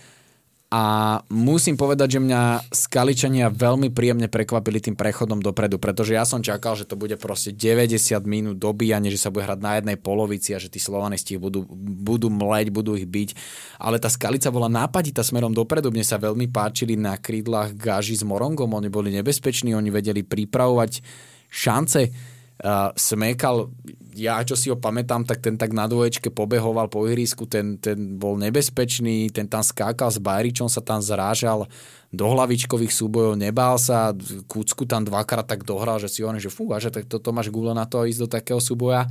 A 0.74 0.82
musím 1.30 1.78
povedať, 1.78 2.18
že 2.18 2.24
mňa 2.26 2.66
Skaličania 2.74 3.46
veľmi 3.46 3.94
príjemne 3.94 4.26
prekvapili 4.26 4.82
tým 4.82 4.98
prechodom 4.98 5.38
dopredu, 5.38 5.78
pretože 5.78 6.18
ja 6.18 6.26
som 6.26 6.42
čakal, 6.42 6.74
že 6.74 6.82
to 6.82 6.98
bude 6.98 7.14
proste 7.14 7.54
90 7.54 7.94
minút 8.26 8.58
dobíjanie, 8.58 9.06
že 9.06 9.22
sa 9.22 9.30
bude 9.30 9.46
hrať 9.46 9.62
na 9.62 9.78
jednej 9.78 9.94
polovici 9.94 10.50
a 10.50 10.58
že 10.58 10.66
tí 10.66 10.82
slovanisti 10.82 11.38
budú, 11.38 11.62
budú 11.78 12.26
mleť, 12.26 12.74
budú 12.74 12.98
ich 12.98 13.06
byť. 13.06 13.38
Ale 13.78 14.02
tá 14.02 14.10
Skalica 14.10 14.50
bola 14.50 14.66
nápaditá 14.66 15.22
smerom 15.22 15.54
dopredu. 15.54 15.94
Mne 15.94 16.02
sa 16.02 16.18
veľmi 16.18 16.50
páčili 16.50 16.98
na 16.98 17.14
krídlach 17.22 17.70
Gaži 17.78 18.18
s 18.18 18.26
Morongom, 18.26 18.74
oni 18.74 18.90
boli 18.90 19.14
nebezpeční, 19.14 19.78
oni 19.78 19.94
vedeli 19.94 20.26
pripravovať 20.26 21.06
šance. 21.54 22.33
Uh, 22.54 22.94
smekal 22.94 23.74
ja 24.14 24.38
čo 24.46 24.54
si 24.54 24.70
ho 24.70 24.78
pamätám, 24.78 25.26
tak 25.26 25.42
ten 25.42 25.58
tak 25.58 25.74
na 25.74 25.90
dvoječke 25.90 26.30
pobehoval 26.30 26.86
po 26.86 27.04
ihrisku, 27.10 27.50
ten, 27.50 27.76
ten 27.82 28.14
bol 28.14 28.38
nebezpečný, 28.38 29.28
ten 29.34 29.50
tam 29.50 29.60
skákal 29.60 30.08
s 30.08 30.22
Bajričom, 30.22 30.70
sa 30.70 30.78
tam 30.78 31.02
zrážal 31.02 31.66
do 32.14 32.30
hlavičkových 32.30 32.94
súbojov, 32.94 33.34
nebál 33.34 33.74
sa, 33.74 34.14
Kucku 34.46 34.86
tam 34.86 35.02
dvakrát 35.02 35.50
tak 35.50 35.66
dohral, 35.66 35.98
že 35.98 36.06
si 36.06 36.22
hovorím, 36.22 36.38
že 36.38 36.54
fú, 36.54 36.70
že 36.78 36.94
tak 36.94 37.10
toto 37.10 37.34
máš 37.34 37.50
gule 37.50 37.74
na 37.74 37.90
to 37.90 38.06
ísť 38.06 38.20
do 38.22 38.28
takého 38.30 38.62
súboja. 38.62 39.10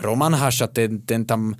Roman 0.00 0.32
Haša, 0.32 0.72
ten, 0.72 1.04
ten 1.04 1.28
tam 1.28 1.52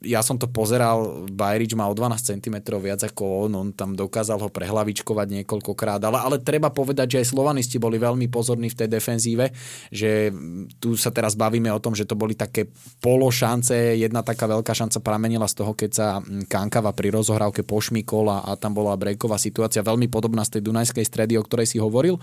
ja 0.00 0.24
som 0.24 0.40
to 0.40 0.48
pozeral, 0.48 1.28
Bajrič 1.28 1.76
má 1.76 1.84
o 1.88 1.94
12 1.94 2.36
cm 2.36 2.56
viac 2.80 3.00
ako 3.04 3.48
on, 3.48 3.52
on 3.52 3.68
tam 3.76 3.92
dokázal 3.92 4.40
ho 4.40 4.48
prehlavičkovať 4.48 5.40
niekoľkokrát, 5.40 6.00
ale, 6.00 6.18
ale 6.20 6.36
treba 6.40 6.72
povedať, 6.72 7.16
že 7.16 7.18
aj 7.24 7.30
slovanisti 7.36 7.76
boli 7.76 8.00
veľmi 8.00 8.28
pozorní 8.32 8.72
v 8.72 8.78
tej 8.80 8.88
defenzíve, 8.88 9.52
že 9.92 10.32
tu 10.80 10.96
sa 10.96 11.12
teraz 11.12 11.36
bavíme 11.36 11.68
o 11.68 11.82
tom, 11.82 11.92
že 11.92 12.08
to 12.08 12.16
boli 12.16 12.32
také 12.32 12.72
pološance, 13.04 14.00
jedna 14.00 14.24
taká 14.24 14.48
veľká 14.48 14.72
šanca 14.72 15.04
pramenila 15.04 15.44
z 15.44 15.54
toho, 15.60 15.72
keď 15.76 15.90
sa 15.90 16.08
Kankava 16.48 16.96
pri 16.96 17.12
rozohrávke 17.12 17.64
pošmikol 17.64 18.32
a, 18.32 18.38
a 18.48 18.56
tam 18.56 18.72
bola 18.72 18.96
breaková 18.96 19.36
situácia, 19.36 19.84
veľmi 19.84 20.08
podobná 20.08 20.44
z 20.46 20.58
tej 20.58 20.72
Dunajskej 20.72 21.04
stredy, 21.04 21.36
o 21.36 21.44
ktorej 21.44 21.68
si 21.68 21.78
hovoril. 21.80 22.16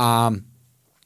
A 0.00 0.32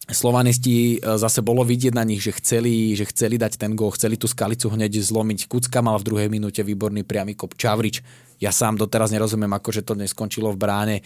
Slovanisti 0.05 1.01
e, 1.01 1.17
zase 1.17 1.41
bolo 1.41 1.65
vidieť 1.65 1.97
na 1.97 2.05
nich, 2.05 2.21
že 2.21 2.37
chceli, 2.37 2.93
že 2.93 3.09
chceli 3.09 3.41
dať 3.41 3.57
ten 3.57 3.73
gól, 3.73 3.97
chceli 3.97 4.21
tú 4.21 4.29
skalicu 4.29 4.69
hneď 4.69 5.01
zlomiť. 5.01 5.49
Kucka 5.49 5.81
mal 5.81 5.97
v 5.97 6.07
druhej 6.13 6.29
minúte 6.29 6.61
výborný 6.61 7.09
priamy 7.09 7.33
kop. 7.33 7.57
Čavrič, 7.57 8.05
ja 8.37 8.53
sám 8.53 8.77
doteraz 8.77 9.09
nerozumiem, 9.09 9.49
ako 9.57 9.73
že 9.73 9.81
to 9.81 9.97
neskončilo 9.97 10.53
v 10.53 10.61
bráne. 10.61 10.97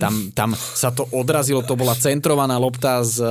Tam, 0.00 0.32
tam 0.32 0.56
sa 0.56 0.88
to 0.88 1.04
odrazilo, 1.12 1.60
to 1.68 1.76
bola 1.76 1.92
centrovaná 1.92 2.56
lopta 2.56 3.04
z 3.04 3.20
e, 3.20 3.28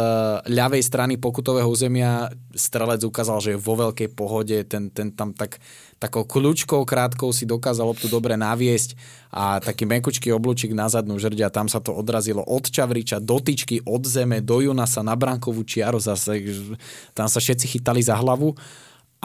ľavej 0.54 0.86
strany 0.86 1.18
pokutového 1.18 1.66
územia. 1.66 2.30
Strelec 2.54 3.02
ukázal, 3.02 3.42
že 3.42 3.50
je 3.58 3.64
vo 3.66 3.74
veľkej 3.82 4.14
pohode, 4.14 4.62
ten, 4.70 4.94
ten 4.94 5.10
tam 5.10 5.34
tak 5.34 5.58
takou 5.96 6.28
kľúčkou 6.28 6.84
krátkou 6.84 7.32
si 7.32 7.48
dokázal 7.48 7.88
loptu 7.88 8.12
dobre 8.12 8.36
naviesť 8.36 9.00
a 9.32 9.64
taký 9.64 9.88
mekučký 9.88 10.28
oblúčik 10.36 10.76
na 10.76 10.92
zadnú 10.92 11.16
žrdia, 11.16 11.48
tam 11.48 11.72
sa 11.72 11.80
to 11.80 11.96
odrazilo 11.96 12.44
od 12.44 12.68
Čavriča 12.68 13.24
do 13.24 13.40
tyčky, 13.40 13.80
od 13.88 14.04
zeme, 14.04 14.44
do 14.44 14.60
Junasa 14.60 15.02
na 15.02 15.16
brankovú 15.16 15.64
čiaru, 15.64 16.00
zase, 16.00 16.44
tam 17.16 17.32
sa 17.32 17.40
všetci 17.40 17.66
chytali 17.80 18.04
za 18.04 18.20
hlavu. 18.20 18.56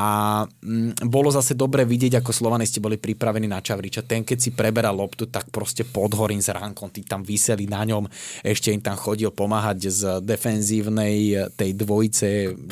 A 0.01 0.43
mm, 0.49 1.13
bolo 1.13 1.29
zase 1.29 1.53
dobre 1.53 1.85
vidieť, 1.85 2.25
ako 2.25 2.33
slovanisti 2.33 2.81
boli 2.81 2.97
pripravení 2.97 3.45
na 3.45 3.61
Čavriča. 3.61 4.01
Ten, 4.01 4.25
keď 4.25 4.39
si 4.41 4.51
preberal 4.57 4.97
loptu, 4.97 5.29
tak 5.29 5.53
proste 5.53 5.85
pod 5.85 6.17
horím 6.17 6.41
s 6.41 6.49
ránkom, 6.49 6.89
tí 6.89 7.05
tam 7.05 7.21
vyseli 7.21 7.69
na 7.69 7.85
ňom, 7.85 8.09
ešte 8.41 8.73
im 8.73 8.81
tam 8.81 8.97
chodil 8.97 9.29
pomáhať 9.29 9.93
z 9.93 10.03
defenzívnej 10.25 11.53
tej 11.53 11.77
dvojice, 11.77 12.29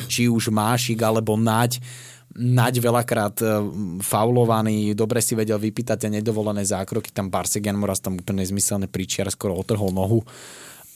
či 0.09 0.25
už 0.25 0.49
Mášik 0.49 0.97
alebo 1.05 1.37
Naď 1.37 1.77
Naď 2.37 2.77
veľakrát 2.77 3.35
e, 3.41 3.45
faulovaný, 4.05 4.93
dobre 4.93 5.17
si 5.17 5.33
vedel 5.33 5.57
vypýtať 5.57 6.05
tie 6.05 6.11
nedovolené 6.13 6.61
zákroky, 6.61 7.09
tam 7.09 7.33
Barsegian 7.33 7.73
Moraz 7.73 8.03
tam 8.03 8.21
úplne 8.21 8.45
zmyselné 8.45 8.85
príčiar, 8.85 9.25
skoro 9.33 9.57
otrhol 9.57 9.89
nohu. 9.89 10.21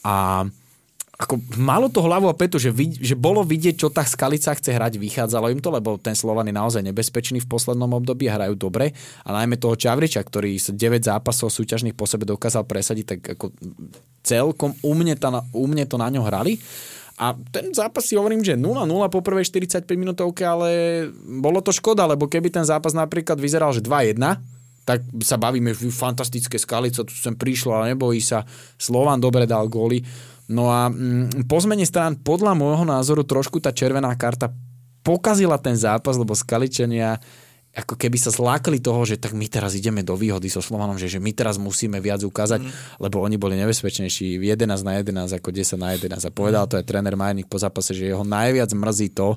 A 0.06 0.46
ako 1.14 1.38
malo 1.62 1.86
to 1.86 2.02
hlavu 2.02 2.26
a 2.26 2.34
petu, 2.34 2.58
že, 2.58 2.74
vid, 2.74 2.98
že 2.98 3.14
bolo 3.14 3.46
vidieť, 3.46 3.78
čo 3.78 3.88
tá 3.90 4.02
Skalica 4.02 4.50
chce 4.50 4.74
hrať, 4.74 4.98
vychádzalo 4.98 5.46
im 5.54 5.62
to, 5.62 5.70
lebo 5.70 5.94
ten 5.94 6.18
Slovan 6.18 6.50
je 6.50 6.54
naozaj 6.54 6.82
nebezpečný 6.82 7.38
v 7.38 7.50
poslednom 7.50 7.86
období 7.94 8.26
a 8.26 8.34
hrajú 8.34 8.58
dobre. 8.58 8.90
A 9.22 9.30
najmä 9.30 9.54
toho 9.54 9.78
Čavriča, 9.78 10.26
ktorý 10.26 10.58
sa 10.58 10.74
9 10.74 11.06
zápasov 11.06 11.54
súťažných 11.54 11.94
po 11.94 12.10
sebe 12.10 12.26
dokázal 12.26 12.66
presadiť, 12.66 13.06
tak 13.06 13.20
ako 13.38 13.54
celkom 14.26 14.74
u 14.82 14.92
mne, 14.98 15.14
to, 15.14 15.30
u 15.54 15.64
mne 15.70 15.86
to 15.86 15.96
na 16.02 16.10
ňo 16.10 16.26
hrali. 16.26 16.58
A 17.14 17.38
ten 17.54 17.70
zápas 17.70 18.10
si 18.10 18.18
hovorím, 18.18 18.42
že 18.42 18.58
0-0 18.58 18.84
po 19.06 19.20
prvej 19.22 19.46
45 19.46 19.86
minútovke, 19.94 20.42
ale 20.42 20.70
bolo 21.14 21.62
to 21.62 21.70
škoda, 21.70 22.10
lebo 22.10 22.26
keby 22.26 22.50
ten 22.50 22.66
zápas 22.66 22.90
napríklad 22.90 23.38
vyzeral, 23.38 23.70
že 23.70 23.86
2-1, 23.86 24.18
tak 24.84 25.00
sa 25.22 25.38
bavíme, 25.38 25.72
že 25.72 25.88
fantastické 25.94 26.58
skalice, 26.58 27.06
tu 27.06 27.14
sem 27.14 27.32
prišlo, 27.32 27.72
ale 27.72 27.94
nebojí 27.94 28.18
sa. 28.18 28.42
Slovan 28.76 29.22
dobre 29.22 29.46
dal 29.46 29.70
góly. 29.70 30.02
No 30.50 30.68
a 30.68 30.92
mm, 30.92 31.48
po 31.48 31.56
zmene 31.62 31.88
strán, 31.88 32.20
podľa 32.20 32.52
môjho 32.52 32.84
názoru, 32.84 33.24
trošku 33.24 33.62
tá 33.64 33.72
červená 33.72 34.12
karta 34.18 34.52
pokazila 35.04 35.56
ten 35.56 35.76
zápas, 35.76 36.16
lebo 36.20 36.36
Skaličania 36.36 37.16
ako 37.74 37.98
keby 37.98 38.14
sa 38.22 38.30
zlákli 38.30 38.78
toho, 38.78 39.02
že 39.02 39.18
tak 39.18 39.34
my 39.34 39.50
teraz 39.50 39.74
ideme 39.74 40.06
do 40.06 40.14
výhody 40.14 40.46
so 40.46 40.62
Slovanom, 40.62 40.94
že, 40.94 41.10
že 41.10 41.18
my 41.18 41.34
teraz 41.34 41.58
musíme 41.58 41.98
viac 41.98 42.22
ukázať, 42.22 42.62
mm. 42.62 43.02
lebo 43.02 43.18
oni 43.18 43.34
boli 43.34 43.58
nebezpečnejší 43.58 44.38
11 44.38 44.70
na 44.86 45.02
11 45.02 45.38
ako 45.42 45.50
10 45.50 45.82
na 45.82 45.98
11 45.98 46.22
a 46.22 46.30
povedal 46.30 46.70
to 46.70 46.78
aj 46.78 46.86
tréner 46.86 47.18
Majnik 47.18 47.50
po 47.50 47.58
zápase, 47.58 47.90
že 47.90 48.14
jeho 48.14 48.22
najviac 48.22 48.70
mrzí 48.70 49.10
to, 49.10 49.34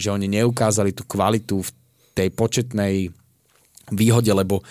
že 0.00 0.08
oni 0.08 0.26
neukázali 0.32 0.96
tú 0.96 1.04
kvalitu 1.04 1.60
v 1.60 1.70
tej 2.16 2.28
početnej 2.32 3.12
výhode, 3.92 4.32
lebo 4.32 4.64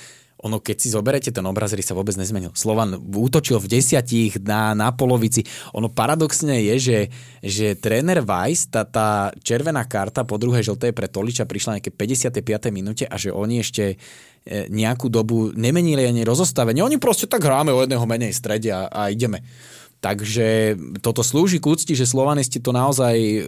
ono 0.44 0.60
keď 0.60 0.76
si 0.76 0.92
zoberete 0.92 1.32
ten 1.32 1.46
obraz, 1.48 1.72
sa 1.72 1.96
vôbec 1.96 2.14
nezmenil. 2.20 2.52
Slovan 2.52 3.00
útočil 3.00 3.64
v 3.64 3.80
desiatich 3.80 4.40
na, 4.44 4.76
na 4.76 4.92
polovici. 4.92 5.48
Ono 5.72 5.88
paradoxne 5.88 6.60
je, 6.60 6.76
že, 6.80 7.00
že 7.40 7.68
tréner 7.80 8.20
Weiss, 8.20 8.68
tá, 8.68 8.84
tá 8.84 9.32
červená 9.40 9.88
karta 9.88 10.28
po 10.28 10.36
druhej 10.36 10.68
žltej 10.68 10.92
pre 10.92 11.08
Toliča 11.08 11.48
prišla 11.48 11.80
nejaké 11.80 11.92
55. 11.96 12.76
minúte 12.76 13.08
a 13.08 13.16
že 13.16 13.32
oni 13.32 13.64
ešte 13.64 13.96
e, 14.44 14.68
nejakú 14.68 15.08
dobu 15.08 15.56
nemenili 15.56 16.04
ani 16.04 16.28
rozostavenie. 16.28 16.84
Oni 16.84 17.00
proste 17.00 17.26
tak 17.26 17.48
hráme 17.48 17.72
o 17.72 17.80
jedného 17.80 18.04
menej 18.04 18.36
strede 18.36 18.72
a, 18.76 18.92
a 18.92 19.08
ideme. 19.08 19.40
Takže 20.04 20.76
toto 21.00 21.24
slúži 21.24 21.64
k 21.64 21.72
úcti, 21.72 21.96
že 21.96 22.04
slovanisti 22.04 22.60
to 22.60 22.76
naozaj 22.76 23.16
e, 23.16 23.40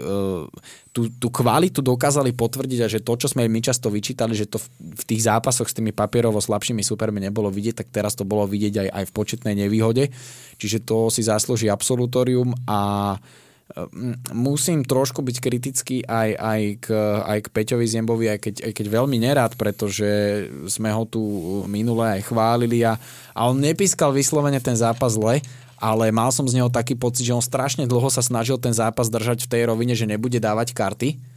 tú, 0.96 1.12
tú 1.20 1.28
kvalitu 1.28 1.84
dokázali 1.84 2.32
potvrdiť 2.32 2.80
a 2.80 2.88
že 2.88 3.04
to, 3.04 3.20
čo 3.20 3.28
sme 3.28 3.44
my 3.52 3.60
často 3.60 3.92
vyčítali, 3.92 4.32
že 4.32 4.48
to 4.48 4.64
v, 4.64 4.96
v 4.96 5.04
tých 5.04 5.28
zápasoch 5.28 5.68
s 5.68 5.76
tými 5.76 5.92
papierovo 5.92 6.40
slabšími 6.40 6.80
supermi 6.80 7.20
nebolo 7.20 7.52
vidieť, 7.52 7.84
tak 7.84 7.92
teraz 7.92 8.16
to 8.16 8.24
bolo 8.24 8.48
vidieť 8.48 8.88
aj, 8.88 8.90
aj 9.04 9.04
v 9.04 9.16
početnej 9.20 9.56
nevýhode. 9.68 10.08
Čiže 10.56 10.88
to 10.88 11.12
si 11.12 11.28
zaslúži 11.28 11.68
absolutórium 11.68 12.56
a 12.72 13.12
e, 13.12 13.18
musím 14.32 14.88
trošku 14.88 15.28
byť 15.28 15.38
kritický 15.44 16.08
aj, 16.08 16.30
aj, 16.40 16.62
k, 16.80 16.88
aj 17.20 17.40
k 17.44 17.48
Peťovi 17.52 17.84
Ziembovi, 17.84 18.32
aj 18.32 18.40
keď, 18.40 18.56
aj 18.64 18.72
keď 18.80 18.86
veľmi 18.96 19.18
nerád, 19.20 19.60
pretože 19.60 20.08
sme 20.72 20.88
ho 20.88 21.04
tu 21.04 21.20
minule 21.68 22.16
aj 22.16 22.32
chválili 22.32 22.88
a, 22.88 22.96
a 23.36 23.52
on 23.52 23.60
nepískal 23.60 24.16
vyslovene 24.16 24.64
ten 24.64 24.80
zápas 24.80 25.20
zle, 25.20 25.44
ale 25.76 26.12
mal 26.12 26.32
som 26.32 26.48
z 26.48 26.56
neho 26.58 26.72
taký 26.72 26.96
pocit, 26.96 27.28
že 27.28 27.36
on 27.36 27.44
strašne 27.44 27.84
dlho 27.84 28.08
sa 28.08 28.24
snažil 28.24 28.56
ten 28.56 28.72
zápas 28.72 29.12
držať 29.12 29.46
v 29.46 29.52
tej 29.52 29.62
rovine, 29.68 29.94
že 29.94 30.08
nebude 30.08 30.40
dávať 30.40 30.72
karty 30.72 31.35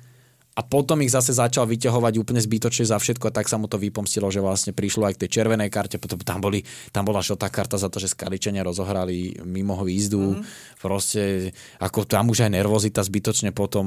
a 0.59 0.61
potom 0.67 0.99
ich 1.07 1.15
zase 1.15 1.31
začal 1.31 1.71
vyťahovať 1.71 2.19
úplne 2.19 2.43
zbytočne 2.43 2.83
za 2.83 2.99
všetko 2.99 3.31
a 3.31 3.35
tak 3.39 3.47
sa 3.47 3.63
mu 3.63 3.71
to 3.71 3.79
vypomstilo, 3.79 4.27
že 4.27 4.43
vlastne 4.43 4.75
prišlo 4.75 5.07
aj 5.07 5.15
k 5.15 5.21
tej 5.25 5.31
červenej 5.39 5.71
karte, 5.71 6.03
potom 6.03 6.19
tam, 6.19 6.43
boli, 6.43 6.67
tam 6.91 7.07
bola 7.07 7.23
šotá 7.23 7.47
karta 7.47 7.79
za 7.79 7.87
to, 7.87 8.03
že 8.03 8.11
Skaličania 8.11 8.67
rozohrali 8.67 9.39
mimo 9.47 9.79
výzdu, 9.79 10.19
mm-hmm. 10.19 10.83
proste 10.83 11.55
ako 11.79 12.03
tam 12.11 12.35
už 12.35 12.51
aj 12.51 12.59
nervozita 12.59 13.07
zbytočne 13.07 13.55
potom 13.55 13.87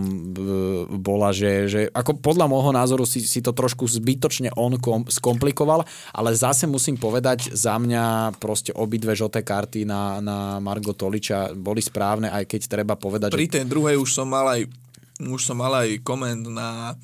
bola, 1.03 1.35
že, 1.35 1.67
že 1.67 1.79
ako 1.91 2.23
podľa 2.23 2.47
môjho 2.47 2.71
názoru 2.71 3.03
si, 3.03 3.19
si 3.19 3.43
to 3.43 3.51
trošku 3.51 3.83
zbytočne 3.91 4.55
on 4.55 4.79
kom, 4.79 5.03
skomplikoval, 5.11 5.83
ale 6.15 6.31
zase 6.31 6.71
musím 6.71 6.95
povedať, 6.95 7.51
za 7.51 7.75
mňa 7.75 8.37
proste 8.39 8.71
obidve 8.71 9.11
žlté 9.11 9.43
karty 9.43 9.83
na, 9.83 10.23
na 10.23 10.37
Margo 10.63 10.95
Toliča 10.95 11.51
boli 11.51 11.83
správne, 11.83 12.31
aj 12.31 12.47
keď 12.47 12.61
treba 12.79 12.95
povedať, 12.95 13.35
Pri 13.35 13.51
že... 13.51 13.59
tej 13.59 13.65
druhej 13.67 13.99
už 13.99 14.07
som 14.07 14.31
mal 14.31 14.47
aj 14.47 14.71
už 15.29 15.41
som 15.45 15.61
mal 15.61 15.85
aj 15.85 16.01
koment 16.01 16.49
na 16.49 16.97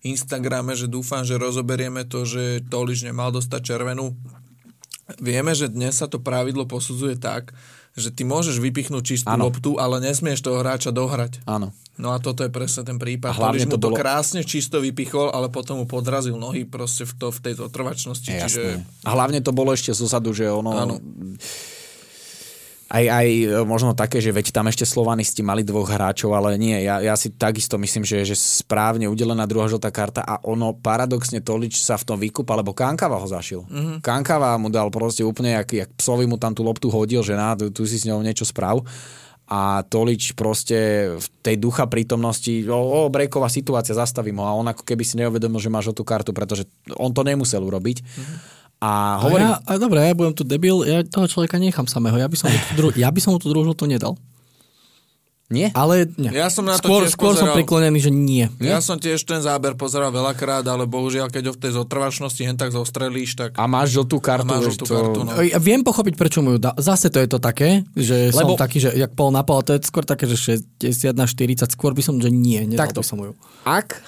Instagrame, 0.00 0.72
že 0.72 0.88
dúfam, 0.88 1.26
že 1.26 1.36
rozoberieme 1.36 2.08
to, 2.08 2.24
že 2.24 2.64
Tolič 2.70 3.04
nemal 3.04 3.28
dostať 3.34 3.60
červenú. 3.60 4.16
Vieme, 5.20 5.52
že 5.52 5.68
dnes 5.68 5.98
sa 6.00 6.06
to 6.06 6.22
pravidlo 6.22 6.64
posudzuje 6.64 7.18
tak, 7.18 7.52
že 7.98 8.14
ty 8.14 8.22
môžeš 8.22 8.62
vypichnúť 8.62 9.02
čistú 9.02 9.28
ano. 9.28 9.50
loptu, 9.50 9.76
ale 9.76 9.98
nesmieš 10.00 10.46
toho 10.46 10.62
hráča 10.62 10.94
dohrať. 10.94 11.42
Áno. 11.44 11.74
No 12.00 12.16
a 12.16 12.22
toto 12.22 12.40
je 12.40 12.48
presne 12.48 12.86
ten 12.86 12.96
prípad. 12.96 13.36
Mu 13.36 13.76
to, 13.76 13.92
bolo... 13.92 13.98
krásne 13.98 14.40
čisto 14.40 14.80
vypichol, 14.80 15.28
ale 15.36 15.52
potom 15.52 15.84
mu 15.84 15.86
podrazil 15.90 16.38
nohy 16.40 16.64
proste 16.64 17.04
v, 17.04 17.12
to, 17.20 17.26
v 17.28 17.38
tejto 17.50 17.68
trvačnosti. 17.68 18.30
čiže... 18.30 18.80
A 19.04 19.10
hlavne 19.12 19.44
to 19.44 19.52
bolo 19.52 19.76
ešte 19.76 19.92
zozadu, 19.92 20.32
že 20.32 20.48
ono... 20.48 20.70
Áno 20.72 20.96
aj, 22.90 23.04
aj 23.06 23.26
e, 23.30 23.46
možno 23.62 23.94
také, 23.94 24.18
že 24.18 24.34
veď 24.34 24.50
tam 24.50 24.66
ešte 24.66 24.82
Slovanisti 24.82 25.46
mali 25.46 25.62
dvoch 25.62 25.86
hráčov, 25.86 26.34
ale 26.34 26.58
nie, 26.58 26.74
ja, 26.82 26.98
ja 26.98 27.14
si 27.14 27.30
takisto 27.30 27.78
myslím, 27.78 28.02
že, 28.02 28.26
že 28.26 28.34
správne 28.34 29.06
udelená 29.06 29.46
druhá 29.46 29.70
žltá 29.70 29.94
karta 29.94 30.26
a 30.26 30.42
ono 30.42 30.74
paradoxne 30.74 31.38
Tolič 31.38 31.78
sa 31.78 31.94
v 31.94 32.06
tom 32.10 32.18
vykúpa, 32.18 32.58
lebo 32.58 32.74
Kankava 32.74 33.22
ho 33.22 33.28
zašil. 33.30 33.62
Mm-hmm. 33.70 33.96
Kankava 34.02 34.58
mu 34.58 34.74
dal 34.74 34.90
proste 34.90 35.22
úplne, 35.22 35.54
jak, 35.62 35.70
jak 35.70 35.90
psovi 35.94 36.26
mu 36.26 36.34
tam 36.34 36.50
tú 36.50 36.66
loptu 36.66 36.90
hodil, 36.90 37.22
že 37.22 37.38
na, 37.38 37.54
tu, 37.54 37.70
tu 37.70 37.86
si 37.86 37.94
s 37.94 38.10
ňou 38.10 38.26
niečo 38.26 38.42
sprav 38.42 38.82
a 39.50 39.82
Tolič 39.86 40.34
proste 40.34 41.10
v 41.14 41.26
tej 41.42 41.62
ducha 41.62 41.86
prítomnosti, 41.86 42.66
o, 42.66 43.06
o 43.06 43.10
breaková 43.10 43.46
situácia, 43.46 43.94
zastavím 43.94 44.42
ho 44.42 44.46
a 44.46 44.58
on 44.58 44.66
ako 44.66 44.82
keby 44.82 45.06
si 45.06 45.14
neuvedomil, 45.18 45.62
že 45.62 45.70
má 45.70 45.78
žltú 45.78 46.02
kartu, 46.02 46.34
pretože 46.34 46.66
on 46.98 47.14
to 47.14 47.22
nemusel 47.22 47.62
urobiť. 47.62 48.02
Mm-hmm 48.02 48.58
a 48.80 49.20
hovorím... 49.20 49.52
A, 49.52 49.60
ja, 49.60 49.76
a 49.76 49.80
dobre, 49.80 50.00
ja 50.00 50.16
budem 50.16 50.32
tu 50.32 50.42
debil, 50.42 50.80
ja 50.88 51.04
toho 51.04 51.28
človeka 51.28 51.60
nechám 51.60 51.84
samého, 51.84 52.16
ja 52.16 52.24
by 52.24 52.36
som 52.36 52.48
mu 52.48 52.56
tú, 52.56 52.72
dru- 52.80 52.96
ja 52.96 53.12
by 53.12 53.20
som 53.20 53.36
mu 53.36 53.38
tú 53.38 53.52
druhú 53.52 53.76
to 53.76 53.84
nedal. 53.84 54.16
Nie? 55.50 55.74
Ale 55.74 56.06
nie. 56.14 56.30
Ja 56.30 56.46
som 56.46 56.62
na 56.62 56.78
to 56.78 56.86
skôr, 56.86 57.02
tiež 57.02 57.18
skôr 57.18 57.34
pozeral, 57.34 57.50
som 57.50 57.58
priklonený, 57.58 57.98
že 57.98 58.14
nie. 58.14 58.46
Ja 58.62 58.78
som 58.78 59.02
tiež 59.02 59.18
ten 59.26 59.42
záber 59.42 59.74
pozeral 59.74 60.14
veľakrát, 60.14 60.62
ale 60.62 60.86
bohužiaľ, 60.86 61.26
keď 61.26 61.50
ho 61.50 61.52
v 61.58 61.60
tej 61.60 61.72
zotrvačnosti 61.74 62.38
hen 62.46 62.54
tak 62.54 62.70
zostrelíš, 62.70 63.34
tak... 63.34 63.58
A 63.58 63.66
máš 63.66 63.98
žltú 63.98 64.22
kartu. 64.22 64.46
A 64.46 64.62
máš 64.62 64.78
žltú 64.78 64.86
to... 64.86 64.94
kartu, 64.94 65.18
no. 65.26 65.34
Ja 65.42 65.58
viem 65.58 65.82
pochopiť, 65.82 66.14
prečo 66.14 66.38
mu 66.38 66.54
ju 66.54 66.62
dá. 66.62 66.70
Zase 66.78 67.10
to 67.10 67.18
je 67.18 67.26
to 67.26 67.42
také, 67.42 67.82
že 67.98 68.30
Lebo... 68.30 68.54
som 68.54 68.62
taký, 68.62 68.78
že 68.78 68.94
jak 68.94 69.10
pol 69.18 69.34
na 69.34 69.42
pol, 69.42 69.58
to 69.66 69.74
je 69.74 69.82
skôr 69.82 70.06
také, 70.06 70.30
že 70.30 70.62
60 70.86 71.18
na 71.18 71.26
40, 71.26 71.66
skôr 71.74 71.98
by 71.98 72.02
som, 72.06 72.22
že 72.22 72.30
nie, 72.30 72.62
nedal 72.70 72.86
Takto. 72.86 73.02
by 73.02 73.10
som 73.10 73.18
ju. 73.18 73.34
Ak 73.66 73.98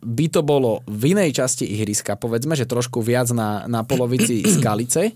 by 0.00 0.26
to 0.32 0.40
bolo 0.40 0.80
v 0.88 1.12
inej 1.12 1.36
časti 1.36 1.68
ihriska, 1.68 2.16
povedzme, 2.16 2.56
že 2.56 2.64
trošku 2.64 3.04
viac 3.04 3.28
na, 3.36 3.68
na 3.68 3.84
polovici 3.84 4.40
skalice 4.58 5.12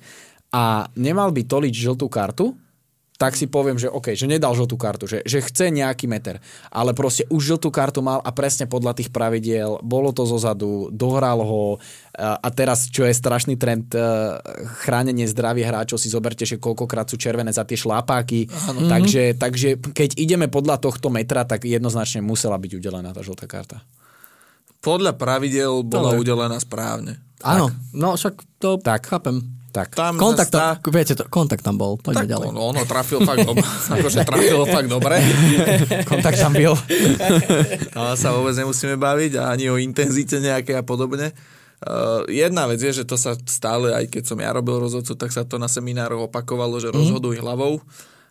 a 0.53 0.85
nemal 1.01 1.33
by 1.33 1.43
toliť 1.49 1.73
žltú 1.73 2.07
kartu, 2.13 2.53
tak 3.17 3.33
si 3.33 3.49
poviem, 3.49 3.81
že 3.81 3.89
OK, 3.89 4.13
že 4.13 4.29
nedal 4.29 4.53
žltú 4.53 4.77
kartu, 4.77 5.09
že, 5.09 5.25
že 5.25 5.41
chce 5.41 5.73
nejaký 5.73 6.05
meter. 6.05 6.37
Ale 6.69 6.93
proste 6.93 7.25
už 7.33 7.57
žltú 7.57 7.73
kartu 7.73 8.05
mal 8.05 8.21
a 8.21 8.29
presne 8.29 8.69
podľa 8.69 8.93
tých 8.93 9.09
pravidiel, 9.09 9.81
bolo 9.81 10.13
to 10.13 10.29
zozadu, 10.29 10.93
dohral 10.93 11.41
ho 11.41 11.81
a 12.17 12.49
teraz, 12.53 12.93
čo 12.93 13.09
je 13.09 13.17
strašný 13.17 13.57
trend, 13.57 13.93
e, 13.93 14.01
chránenie 14.85 15.25
zdravia 15.29 15.69
hráčov, 15.69 16.01
si 16.01 16.13
zoberte, 16.13 16.45
že 16.45 16.61
koľkokrát 16.61 17.09
sú 17.09 17.17
červené 17.17 17.53
za 17.53 17.65
tie 17.65 17.77
šlápáky. 17.77 18.49
Ano. 18.69 18.89
Takže, 18.89 19.37
takže 19.37 19.81
keď 19.81 20.17
ideme 20.21 20.49
podľa 20.53 20.81
tohto 20.81 21.09
metra, 21.09 21.49
tak 21.49 21.65
jednoznačne 21.65 22.21
musela 22.21 22.61
byť 22.61 22.73
udelená 22.77 23.17
tá 23.17 23.25
žltá 23.25 23.49
karta. 23.49 23.81
Podľa 24.87 25.19
pravidel 25.19 25.83
bola 25.83 26.15
udelená 26.15 26.63
správne. 26.63 27.19
Áno, 27.43 27.75
no 27.91 28.15
však 28.15 28.63
to 28.63 28.79
tak. 28.79 29.11
chápem. 29.11 29.43
Tak. 29.75 29.93
Tam 29.93 30.17
kontakt, 30.17 30.49
tam, 30.49 30.81
tá... 30.81 30.89
viete 30.89 31.13
to, 31.13 31.29
kontakt 31.29 31.61
tam 31.61 31.77
bol, 31.77 32.01
poďme 32.01 32.25
tak 32.25 32.33
ďalej. 32.33 32.47
Ono, 32.49 32.61
ono 32.73 32.83
trafil 32.89 33.21
fakt 33.29 33.45
dobre, 33.45 33.61
akože 34.01 34.19
trafil 34.25 34.61
fakt 34.65 34.89
dobre. 34.89 35.21
kontakt 36.11 36.41
tam 36.41 36.57
byl. 36.57 36.73
Ale 37.99 38.17
sa 38.17 38.33
vôbec 38.33 38.57
nemusíme 38.57 38.97
baviť 38.97 39.37
ani 39.37 39.69
o 39.69 39.77
intenzite 39.77 40.41
nejaké 40.41 40.73
a 40.73 40.81
podobne. 40.81 41.37
Uh, 41.85 42.25
jedna 42.33 42.65
vec 42.65 42.81
je, 42.81 42.89
že 42.89 43.05
to 43.05 43.21
sa 43.21 43.37
stále, 43.45 43.93
aj 43.93 44.09
keď 44.09 44.33
som 44.33 44.41
ja 44.41 44.49
robil 44.49 44.81
rozhodcu, 44.81 45.13
tak 45.13 45.29
sa 45.29 45.45
to 45.45 45.61
na 45.61 45.69
seminároch 45.69 46.33
opakovalo, 46.33 46.81
že 46.81 46.89
mm. 46.89 46.97
rozhoduj 46.97 47.37
hlavou. 47.45 47.85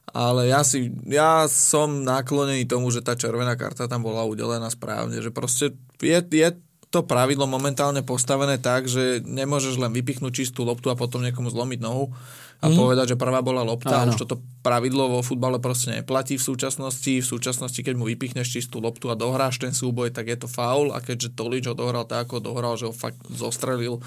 Ale 0.09 0.49
ja, 0.49 0.65
si, 0.65 0.89
ja 1.05 1.45
som 1.45 2.01
naklonený 2.01 2.65
tomu, 2.65 2.89
že 2.89 3.05
tá 3.05 3.13
červená 3.13 3.53
karta 3.53 3.85
tam 3.85 4.01
bola 4.01 4.25
udelená 4.25 4.65
správne. 4.73 5.21
Že 5.21 5.29
proste 5.29 5.65
je, 6.01 6.17
je 6.19 6.49
to 6.95 7.03
pravidlo 7.03 7.43
momentálne 7.43 7.99
postavené 8.07 8.55
tak, 8.55 8.87
že 8.87 9.19
nemôžeš 9.27 9.75
len 9.75 9.91
vypichnúť 9.91 10.31
čistú 10.31 10.63
loptu 10.63 10.87
a 10.87 10.95
potom 10.95 11.19
niekomu 11.19 11.51
zlomiť 11.51 11.79
nohu 11.83 12.15
a 12.63 12.71
mm. 12.71 12.75
povedať, 12.79 13.05
že 13.13 13.19
prvá 13.19 13.43
bola 13.43 13.67
lopta. 13.67 14.07
Áno. 14.07 14.15
Už 14.15 14.23
toto 14.23 14.39
pravidlo 14.63 15.11
vo 15.11 15.19
futbale 15.19 15.59
proste 15.59 15.91
neplatí 15.91 16.39
v 16.39 16.47
súčasnosti. 16.47 17.19
V 17.19 17.27
súčasnosti, 17.27 17.75
keď 17.83 17.99
mu 17.99 18.07
vypichneš 18.07 18.47
čistú 18.47 18.79
loptu 18.79 19.11
a 19.11 19.19
dohráš 19.19 19.59
ten 19.59 19.75
súboj, 19.75 20.15
tak 20.15 20.31
je 20.31 20.39
to 20.39 20.47
faul 20.47 20.95
a 20.95 21.03
keďže 21.03 21.35
Tolič 21.35 21.67
ho 21.67 21.75
dohral 21.75 22.07
tak, 22.07 22.31
ako 22.31 22.39
dohral, 22.39 22.79
že 22.79 22.87
ho 22.87 22.93
fakt 22.95 23.19
zostrelil, 23.27 23.99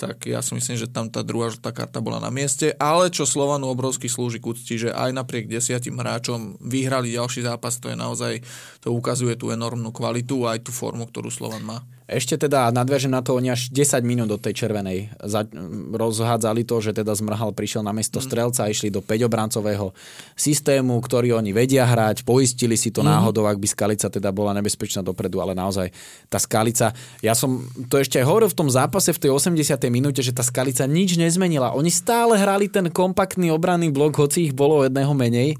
tak 0.00 0.24
ja 0.24 0.40
si 0.40 0.56
myslím, 0.56 0.80
že 0.80 0.88
tam 0.88 1.12
tá 1.12 1.20
druhá 1.20 1.52
žltá 1.52 1.76
karta 1.76 2.00
bola 2.00 2.16
na 2.24 2.32
mieste, 2.32 2.72
ale 2.80 3.12
čo 3.12 3.28
Slovanu 3.28 3.68
obrovsky 3.68 4.08
slúži 4.08 4.40
k 4.40 4.48
úcti, 4.48 4.80
že 4.80 4.88
aj 4.88 5.12
napriek 5.12 5.44
desiatim 5.44 6.00
hráčom 6.00 6.56
vyhrali 6.56 7.12
ďalší 7.12 7.44
zápas, 7.44 7.76
to 7.76 7.92
je 7.92 8.00
naozaj, 8.00 8.40
to 8.80 8.88
ukazuje 8.96 9.36
tú 9.36 9.52
enormnú 9.52 9.92
kvalitu 9.92 10.48
a 10.48 10.56
aj 10.56 10.64
tú 10.64 10.72
formu, 10.72 11.04
ktorú 11.04 11.28
Slovan 11.28 11.68
má. 11.68 11.84
Ešte 12.10 12.34
teda 12.34 12.74
nadviažem 12.74 13.14
na 13.14 13.22
to, 13.22 13.38
oni 13.38 13.54
až 13.54 13.70
10 13.70 14.02
minút 14.02 14.26
do 14.26 14.34
tej 14.34 14.66
červenej 14.66 15.14
za, 15.22 15.46
rozhádzali 15.94 16.66
to, 16.66 16.82
že 16.82 16.90
teda 16.90 17.14
Zmrhal 17.14 17.54
prišiel 17.54 17.86
na 17.86 17.94
miesto 17.94 18.18
mm. 18.18 18.24
strelca, 18.26 18.60
a 18.66 18.70
išli 18.74 18.90
do 18.90 18.98
5-obrancového 18.98 19.94
systému, 20.34 20.98
ktorý 20.98 21.38
oni 21.38 21.54
vedia 21.54 21.86
hrať, 21.86 22.26
poistili 22.26 22.74
si 22.74 22.90
to 22.90 23.06
mm. 23.06 23.14
náhodou, 23.14 23.46
ak 23.46 23.62
by 23.62 23.68
Skalica 23.70 24.10
teda 24.10 24.34
bola 24.34 24.50
nebezpečná 24.58 25.06
dopredu, 25.06 25.38
ale 25.38 25.54
naozaj 25.54 25.94
tá 26.26 26.42
Skalica, 26.42 26.90
ja 27.22 27.38
som 27.38 27.62
to 27.86 28.02
ešte 28.02 28.18
aj 28.18 28.26
hovoril 28.26 28.50
v 28.50 28.58
tom 28.58 28.66
zápase 28.66 29.14
v 29.14 29.22
tej 29.22 29.30
80. 29.30 29.54
minúte, 29.86 30.18
že 30.18 30.34
tá 30.34 30.42
Skalica 30.42 30.90
nič 30.90 31.14
nezmenila. 31.14 31.78
Oni 31.78 31.94
stále 31.94 32.34
hrali 32.34 32.66
ten 32.66 32.90
kompaktný 32.90 33.54
obranný 33.54 33.94
blok, 33.94 34.18
hoci 34.18 34.50
ich 34.50 34.54
bolo 34.58 34.82
jedného 34.82 35.14
menej 35.14 35.54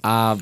a 0.00 0.40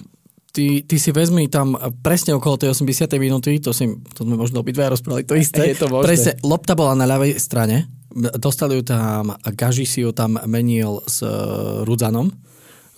ty, 0.61 0.85
ty 0.85 0.97
si 1.01 1.09
vezmi 1.17 1.49
tam 1.49 1.73
presne 2.05 2.37
okolo 2.37 2.61
tej 2.61 2.77
80. 2.77 3.09
minúty, 3.17 3.57
to, 3.65 3.73
si, 3.73 3.89
to 4.13 4.29
sme 4.29 4.37
možno 4.37 4.61
obidva 4.61 4.93
rozprávali 4.93 5.25
to 5.25 5.33
isté. 5.33 5.73
Je 5.73 5.81
to 5.81 5.89
možné. 5.89 6.05
Presne, 6.05 6.33
lopta 6.45 6.77
bola 6.77 6.93
na 6.93 7.09
ľavej 7.09 7.41
strane, 7.41 7.89
dostali 8.37 8.77
ju 8.77 8.85
tam, 8.85 9.33
Gaži 9.57 9.89
si 9.89 10.05
ju 10.05 10.13
tam 10.13 10.37
menil 10.45 11.01
s 11.09 11.25
uh, 11.25 11.81
Rudzanom. 11.89 12.29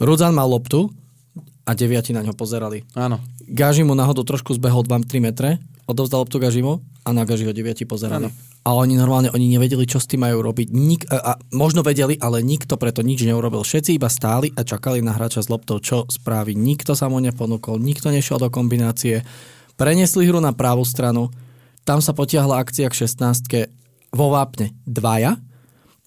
Rudzan 0.03 0.35
mal 0.35 0.51
loptu 0.51 0.91
a 1.63 1.71
deviati 1.79 2.11
na 2.11 2.27
ňo 2.27 2.35
pozerali. 2.35 2.83
Áno. 2.99 3.23
Gaži 3.47 3.87
mu 3.87 3.95
náhodou 3.95 4.27
trošku 4.27 4.51
zbehol 4.59 4.83
2-3 4.83 5.23
metre, 5.23 5.63
odovzdal 5.93 6.25
loptu 6.25 6.41
Gažimu 6.41 6.81
a 7.05 7.09
na 7.13 7.23
Gažiho 7.29 7.53
deviati 7.53 7.87
pozerali. 7.87 8.27
Áno 8.27 8.53
a 8.63 8.79
oni 8.79 8.95
normálne 8.95 9.27
oni 9.35 9.51
nevedeli, 9.51 9.83
čo 9.91 9.99
s 9.99 10.07
tým 10.07 10.23
majú 10.23 10.39
robiť. 10.39 10.71
Nik, 10.71 11.03
a, 11.11 11.19
a, 11.19 11.33
možno 11.51 11.83
vedeli, 11.83 12.15
ale 12.23 12.47
nikto 12.47 12.79
preto 12.79 13.03
nič 13.03 13.27
neurobil. 13.27 13.67
Všetci 13.67 13.99
iba 13.99 14.07
stáli 14.07 14.55
a 14.55 14.63
čakali 14.63 15.03
na 15.03 15.11
hráča 15.11 15.43
s 15.43 15.51
loptou, 15.51 15.83
čo 15.83 16.07
spraví. 16.07 16.55
Nikto 16.55 16.95
sa 16.95 17.11
mu 17.11 17.19
neponúkol, 17.19 17.83
nikto 17.83 18.15
nešiel 18.15 18.39
do 18.39 18.55
kombinácie. 18.55 19.27
Prenesli 19.75 20.31
hru 20.31 20.39
na 20.39 20.55
pravú 20.55 20.87
stranu, 20.87 21.35
tam 21.83 21.99
sa 21.99 22.15
potiahla 22.15 22.63
akcia 22.63 22.87
k 22.87 23.03
16 23.03 24.15
vo 24.15 24.31
vápne 24.31 24.71
dvaja 24.87 25.43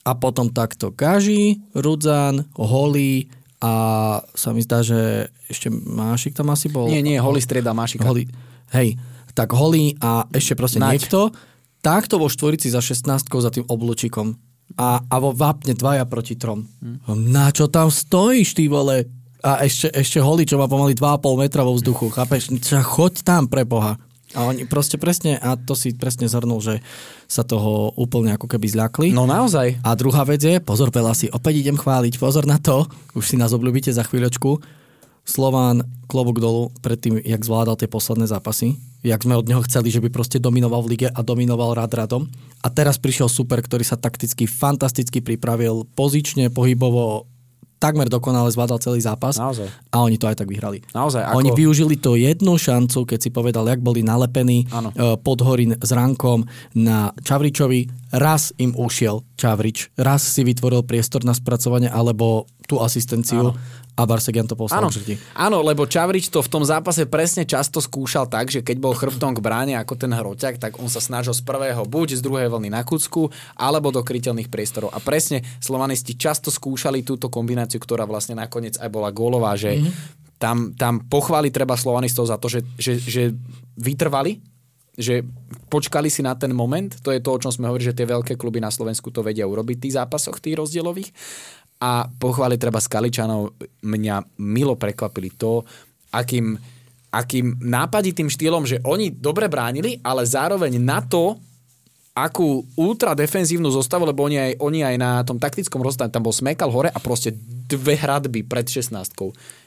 a 0.08 0.12
potom 0.16 0.48
takto 0.48 0.96
Gaži, 0.96 1.60
Rudzan, 1.76 2.48
Holý 2.56 3.28
a 3.60 4.24
sa 4.32 4.56
mi 4.56 4.64
zdá, 4.64 4.80
že 4.80 5.28
ešte 5.52 5.68
Mášik 5.68 6.40
tam 6.40 6.56
asi 6.56 6.72
bol. 6.72 6.88
Nie, 6.88 7.04
nie, 7.04 7.20
Holý 7.20 7.44
strieda 7.44 7.76
Mášika. 7.76 8.08
Holý, 8.08 8.32
hej, 8.72 8.96
tak 9.36 9.52
Holý 9.52 10.00
a 10.00 10.26
ešte 10.32 10.56
proste 10.56 10.80
Nať. 10.80 10.90
niekto 10.90 11.30
takto 11.84 12.18
vo 12.18 12.32
štvorici 12.32 12.72
za 12.72 12.82
16 12.82 13.30
za 13.30 13.52
tým 13.54 13.68
oblúčikom 13.68 14.34
a, 14.74 15.06
a 15.06 15.16
vo 15.22 15.30
vápne 15.30 15.78
dvaja 15.78 16.08
proti 16.10 16.34
trom. 16.34 16.66
Hmm. 16.82 16.98
Na 17.30 17.54
čo 17.54 17.70
tam 17.70 17.94
stojíš, 17.94 18.58
ty 18.58 18.66
vole? 18.66 19.06
A 19.46 19.62
ešte, 19.62 19.94
ešte 19.94 20.18
holí, 20.18 20.42
čo 20.50 20.58
má 20.58 20.66
pomaly 20.66 20.98
2,5 20.98 21.22
metra 21.38 21.62
vo 21.62 21.78
vzduchu, 21.78 22.10
chápeš? 22.10 22.50
Čo, 22.66 22.82
choď 22.82 23.22
tam 23.22 23.46
pre 23.46 23.62
Boha. 23.62 24.02
A 24.34 24.50
oni 24.50 24.66
proste 24.66 24.98
presne, 24.98 25.38
a 25.38 25.54
to 25.54 25.78
si 25.78 25.94
presne 25.94 26.26
zhrnul, 26.26 26.60
že 26.60 26.82
sa 27.30 27.46
toho 27.46 27.94
úplne 27.96 28.34
ako 28.34 28.50
keby 28.50 28.68
zľakli. 28.68 29.08
No 29.14 29.30
naozaj. 29.30 29.80
A 29.86 29.94
druhá 29.94 30.26
vec 30.26 30.42
je, 30.42 30.58
pozor 30.58 30.90
veľa 30.90 31.14
si, 31.14 31.30
opäť 31.30 31.62
idem 31.62 31.78
chváliť, 31.78 32.18
pozor 32.18 32.50
na 32.50 32.58
to, 32.58 32.90
už 33.14 33.24
si 33.24 33.36
nás 33.38 33.54
obľúbite 33.54 33.94
za 33.94 34.02
chvíľočku, 34.02 34.60
Slován 35.26 35.82
klobok 36.06 36.38
dolu 36.38 36.70
pred 36.86 37.02
tým, 37.02 37.18
jak 37.18 37.42
zvládal 37.42 37.76
tie 37.82 37.90
posledné 37.90 38.30
zápasy, 38.30 38.78
jak 39.02 39.26
sme 39.26 39.38
od 39.38 39.50
neho 39.50 39.66
chceli, 39.66 39.90
že 39.90 39.98
by 40.02 40.14
proste 40.14 40.38
dominoval 40.38 40.86
v 40.86 40.98
lige 40.98 41.10
a 41.10 41.20
dominoval 41.26 41.74
rád 41.74 41.98
radom. 41.98 42.30
A 42.62 42.70
teraz 42.70 43.02
prišiel 43.02 43.26
super, 43.26 43.58
ktorý 43.62 43.82
sa 43.82 43.98
takticky 43.98 44.46
fantasticky 44.46 45.26
pripravil, 45.26 45.90
pozične, 45.98 46.54
pohybovo, 46.54 47.26
takmer 47.86 48.10
dokonale 48.10 48.50
zvládal 48.50 48.80
celý 48.82 49.04
zápas 49.04 49.38
Naozaj. 49.38 49.68
a 49.92 49.96
oni 50.02 50.18
to 50.18 50.26
aj 50.26 50.42
tak 50.42 50.50
vyhrali. 50.50 50.82
Naozaj, 50.96 51.22
ako... 51.22 51.38
Oni 51.38 51.52
využili 51.54 51.96
to 52.00 52.18
jednu 52.18 52.58
šancu, 52.58 53.06
keď 53.06 53.20
si 53.20 53.30
povedal, 53.30 53.68
jak 53.68 53.84
boli 53.84 54.02
nalepení 54.02 54.66
ano. 54.74 54.90
Eh, 54.96 55.18
pod 55.20 55.44
Horin 55.46 55.78
s 55.78 55.90
Rankom 55.94 56.48
na 56.74 57.12
Čavričovi. 57.22 58.10
Raz 58.16 58.56
im 58.58 58.72
ušiel 58.74 59.28
Čavrič, 59.36 59.92
raz 60.00 60.24
si 60.24 60.48
vytvoril 60.48 60.88
priestor 60.88 61.28
na 61.28 61.36
spracovanie 61.36 61.92
alebo 61.92 62.48
tú 62.64 62.80
asistenciu. 62.80 63.52
Ano 63.52 63.84
a 63.96 64.04
Barsegian 64.04 64.44
to 64.44 64.60
poslal 64.60 64.84
áno, 64.84 64.92
áno, 65.40 65.58
lebo 65.64 65.88
Čavrič 65.88 66.28
to 66.28 66.44
v 66.44 66.52
tom 66.52 66.68
zápase 66.68 67.08
presne 67.08 67.48
často 67.48 67.80
skúšal 67.80 68.28
tak, 68.28 68.52
že 68.52 68.60
keď 68.60 68.78
bol 68.84 68.92
chrbtom 68.92 69.32
k 69.32 69.40
bráne 69.40 69.80
ako 69.80 69.96
ten 69.96 70.12
hroťak, 70.12 70.60
tak 70.60 70.84
on 70.84 70.92
sa 70.92 71.00
snažil 71.00 71.32
z 71.32 71.40
prvého 71.48 71.88
buď 71.88 72.20
z 72.20 72.22
druhej 72.22 72.52
vlny 72.52 72.76
na 72.76 72.84
kucku, 72.84 73.32
alebo 73.56 73.96
do 73.96 74.04
kryteľných 74.04 74.52
priestorov. 74.52 74.92
A 74.92 75.00
presne 75.00 75.48
slovanisti 75.64 76.20
často 76.20 76.52
skúšali 76.52 77.08
túto 77.08 77.32
kombináciu, 77.32 77.80
ktorá 77.80 78.04
vlastne 78.04 78.36
nakoniec 78.36 78.76
aj 78.76 78.92
bola 78.92 79.16
gólová, 79.16 79.56
že 79.56 79.80
mm-hmm. 79.80 79.92
tam, 80.44 80.76
tam 80.76 81.00
pochváli 81.08 81.48
treba 81.48 81.80
slovanistov 81.80 82.28
za 82.28 82.36
to, 82.36 82.52
že, 82.52 82.68
že, 82.76 83.00
že 83.00 83.24
vytrvali, 83.80 84.44
že 85.00 85.24
počkali 85.72 86.12
si 86.12 86.20
na 86.20 86.36
ten 86.36 86.52
moment, 86.52 86.92
to 87.00 87.16
je 87.16 87.24
to, 87.24 87.32
o 87.32 87.40
čom 87.40 87.52
sme 87.52 87.72
hovorili, 87.72 87.92
že 87.92 87.98
tie 88.00 88.08
veľké 88.08 88.36
kluby 88.36 88.60
na 88.60 88.72
Slovensku 88.72 89.08
to 89.12 89.24
vedia 89.24 89.48
urobiť 89.48 89.76
v 89.80 89.84
tých 89.88 89.96
zápasoch, 90.00 90.44
tých 90.44 90.60
rozdielových 90.60 91.12
a 91.86 92.10
pochváliť 92.10 92.58
treba 92.58 92.82
Skaličanov. 92.82 93.54
Mňa 93.86 94.42
milo 94.42 94.74
prekvapili 94.74 95.30
to, 95.38 95.62
akým, 96.10 96.58
akým 97.14 97.62
nápaditým 97.62 98.26
štýlom, 98.26 98.66
že 98.66 98.82
oni 98.82 99.14
dobre 99.14 99.46
bránili, 99.46 100.02
ale 100.02 100.26
zároveň 100.26 100.82
na 100.82 101.06
to, 101.06 101.38
akú 102.18 102.66
ultra 102.80 103.14
defenzívnu 103.14 103.70
zostavu, 103.70 104.10
lebo 104.10 104.26
oni 104.26 104.38
aj, 104.40 104.52
oni 104.64 104.80
aj 104.82 104.96
na 104.98 105.12
tom 105.22 105.38
taktickom 105.38 105.84
rozstane, 105.84 106.10
tam 106.10 106.26
bol 106.26 106.34
smekal 106.34 106.74
hore 106.74 106.90
a 106.90 106.98
proste 106.98 107.36
dve 107.70 107.94
hradby 108.00 108.42
pred 108.42 108.66
16 108.66 108.90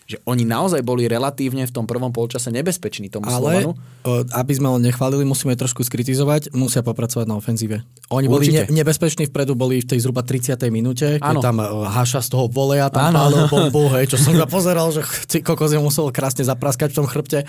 že 0.09 0.17
oni 0.25 0.49
naozaj 0.49 0.81
boli 0.81 1.05
relatívne 1.05 1.69
v 1.69 1.73
tom 1.73 1.85
prvom 1.85 2.09
polčase 2.09 2.49
nebezpeční 2.49 3.13
tomu 3.13 3.29
Ale, 3.29 3.61
Slovanu. 3.61 3.71
aby 4.33 4.53
sme 4.57 4.73
len 4.73 4.89
nechválili, 4.89 5.21
musíme 5.21 5.53
trošku 5.53 5.85
skritizovať, 5.85 6.57
musia 6.57 6.81
popracovať 6.81 7.29
na 7.29 7.37
ofenzíve. 7.37 7.85
Oni 8.09 8.25
boli 8.25 8.49
ne, 8.49 8.65
Určite. 8.65 8.73
nebezpeční 8.73 9.25
vpredu, 9.29 9.53
boli 9.53 9.85
v 9.85 9.93
tej 9.93 10.01
zhruba 10.01 10.25
30. 10.25 10.57
minúte, 10.73 11.21
keď 11.21 11.37
Áno. 11.37 11.45
tam 11.45 11.61
o, 11.61 11.85
Haša 11.85 12.25
z 12.25 12.29
toho 12.33 12.49
voleja 12.49 12.89
tam 12.89 13.13
pálil 13.13 13.45
bombu, 13.53 13.93
hej, 14.01 14.09
čo 14.09 14.17
som 14.17 14.33
iba 14.33 14.49
pozeral, 14.49 14.89
že 14.97 15.05
ty 15.29 15.45
kokos 15.45 15.77
musel 15.77 16.09
krásne 16.09 16.41
zapraskať 16.41 16.97
v 16.97 17.05
tom 17.05 17.07
chrbte. 17.07 17.45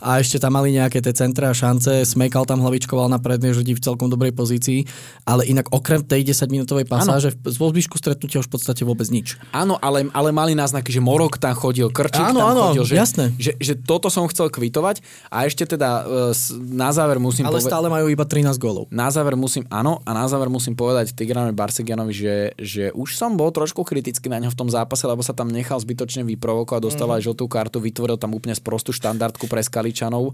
A 0.00 0.16
ešte 0.16 0.40
tam 0.40 0.56
mali 0.56 0.72
nejaké 0.72 1.04
tie 1.04 1.12
centra 1.12 1.52
a 1.52 1.54
šance, 1.54 2.08
Smekal 2.08 2.48
tam 2.48 2.64
hlavičkoval 2.64 3.12
na 3.12 3.20
prednej 3.20 3.52
žudi 3.52 3.76
v 3.76 3.84
celkom 3.84 4.08
dobrej 4.08 4.32
pozícii, 4.32 4.88
ale 5.28 5.44
inak 5.44 5.68
okrem 5.70 6.00
tej 6.00 6.24
10-minútovej 6.32 6.88
pasáže 6.88 7.36
v- 7.36 7.52
z 7.52 7.60
stretnutia 8.00 8.40
už 8.40 8.48
v 8.48 8.52
podstate 8.56 8.82
vôbec 8.88 9.04
nič. 9.12 9.36
Áno, 9.52 9.76
ale, 9.76 10.08
ale 10.16 10.32
mali 10.32 10.56
náznaky, 10.56 10.88
že 10.88 11.04
Morok 11.04 11.36
tam 11.36 11.52
chodil, 11.52 11.92
Krčík 12.00 12.24
Áno, 12.32 12.40
tam 12.40 12.48
áno, 12.56 12.62
chodil. 12.72 12.84
Že, 12.88 12.94
jasné. 12.96 13.24
Že, 13.36 13.52
že 13.60 13.72
toto 13.76 14.08
som 14.08 14.24
chcel 14.32 14.48
kvitovať. 14.48 15.04
A 15.28 15.44
ešte 15.44 15.68
teda 15.68 16.04
e, 16.32 16.32
na 16.72 16.88
záver 16.96 17.20
musím 17.20 17.44
Ale 17.44 17.60
povedať... 17.60 17.68
stále 17.68 17.86
majú 17.92 18.08
iba 18.08 18.24
13 18.24 18.56
gólov. 18.56 18.88
Na 18.88 19.12
záver 19.12 19.36
musím, 19.36 19.68
áno, 19.68 20.00
a 20.08 20.10
na 20.16 20.24
záver 20.24 20.48
musím 20.48 20.72
povedať 20.72 21.12
Tigranovi 21.12 21.52
Barsegianovi, 21.52 22.12
že, 22.16 22.36
že 22.56 22.84
už 22.96 23.12
som 23.12 23.36
bol 23.36 23.52
trošku 23.52 23.84
kritický 23.84 24.32
na 24.32 24.40
ňo 24.40 24.48
v 24.48 24.58
tom 24.58 24.72
zápase, 24.72 25.04
lebo 25.04 25.20
sa 25.20 25.36
tam 25.36 25.52
nechal 25.52 25.76
zbytočne 25.76 26.24
vyprovokovať, 26.24 26.80
dostal 26.80 27.12
aj 27.12 27.28
žltú 27.28 27.44
kartu, 27.44 27.78
vytvoril 27.78 28.16
tam 28.16 28.32
úplne 28.32 28.56
sprostú 28.56 28.96
štandardku 28.96 29.44
pre 29.44 29.60
Skaličanov, 29.60 30.32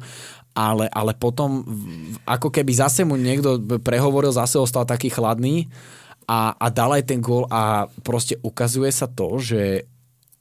ale, 0.55 0.87
ale 0.95 1.13
potom 1.19 1.67
ako 2.25 2.49
keby 2.55 2.73
zase 2.77 3.03
mu 3.03 3.19
niekto 3.19 3.59
prehovoril, 3.83 4.31
zase 4.31 4.57
ostal 4.57 4.87
taký 4.87 5.11
chladný 5.11 5.67
a, 6.27 6.55
a 6.59 6.67
dal 6.71 6.91
aj 6.95 7.07
ten 7.07 7.23
gól 7.23 7.47
a 7.51 7.87
proste 8.03 8.35
ukazuje 8.43 8.91
sa 8.91 9.07
to, 9.07 9.39
že, 9.39 9.87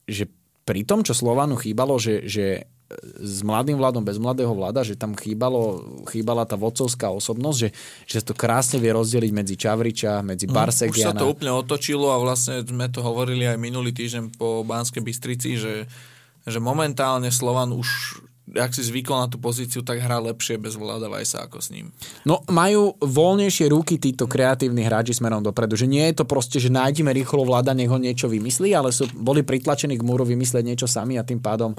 že 0.09 0.25
pri 0.65 0.81
tom, 0.81 1.05
čo 1.05 1.13
Slovanu 1.13 1.55
chýbalo, 1.55 2.01
že, 2.01 2.25
že 2.25 2.65
s 3.21 3.41
mladým 3.41 3.81
vládom, 3.81 4.05
bez 4.05 4.21
mladého 4.21 4.53
vláda, 4.53 4.85
že 4.85 4.93
tam 4.93 5.17
chýbalo, 5.17 5.81
chýbala 6.05 6.45
tá 6.45 6.53
vodcovská 6.53 7.09
osobnosť, 7.09 7.57
že, 7.57 7.69
že 8.05 8.19
to 8.21 8.37
krásne 8.37 8.77
vie 8.77 8.93
rozdeliť 8.93 9.31
medzi 9.33 9.55
Čavriča, 9.57 10.21
medzi 10.21 10.45
Už 10.45 10.53
sa 10.53 10.57
Barsegiana. 10.69 11.17
to 11.17 11.33
úplne 11.33 11.53
otočilo 11.53 12.13
a 12.13 12.21
vlastne 12.21 12.61
sme 12.61 12.85
to 12.93 13.01
hovorili 13.01 13.49
aj 13.49 13.57
minulý 13.57 13.89
týždeň 13.89 14.37
po 14.37 14.61
Banskej 14.61 15.01
Bystrici, 15.01 15.57
že, 15.57 15.89
že 16.45 16.59
momentálne 16.61 17.33
Slovan 17.33 17.73
už 17.73 18.21
ak 18.45 18.77
si 18.77 18.85
zvykol 18.85 19.25
na 19.25 19.27
tú 19.27 19.41
pozíciu, 19.41 19.81
tak 19.81 19.97
hrá 19.97 20.21
lepšie 20.21 20.61
bez 20.61 20.77
vláda 20.77 21.09
Vajsa 21.09 21.49
ako 21.49 21.57
s 21.57 21.73
ním. 21.73 21.89
No 22.29 22.45
majú 22.45 22.93
voľnejšie 23.01 23.73
ruky 23.73 23.97
títo 23.97 24.29
kreatívni 24.29 24.85
hráči 24.85 25.17
smerom 25.17 25.41
dopredu, 25.41 25.73
že 25.73 25.89
nie 25.89 26.05
je 26.13 26.21
to 26.21 26.25
proste, 26.29 26.61
že 26.61 26.69
nájdeme 26.69 27.09
rýchlo 27.09 27.41
vláda, 27.41 27.73
nech 27.73 27.89
ho 27.89 27.97
niečo 27.97 28.29
vymyslí, 28.29 28.77
ale 28.77 28.93
sú, 28.93 29.09
boli 29.17 29.41
pritlačení 29.41 29.97
k 29.97 30.05
múru 30.05 30.21
vymyslieť 30.21 30.61
niečo 30.61 30.85
sami 30.85 31.17
a 31.17 31.25
tým 31.25 31.41
pádom 31.41 31.73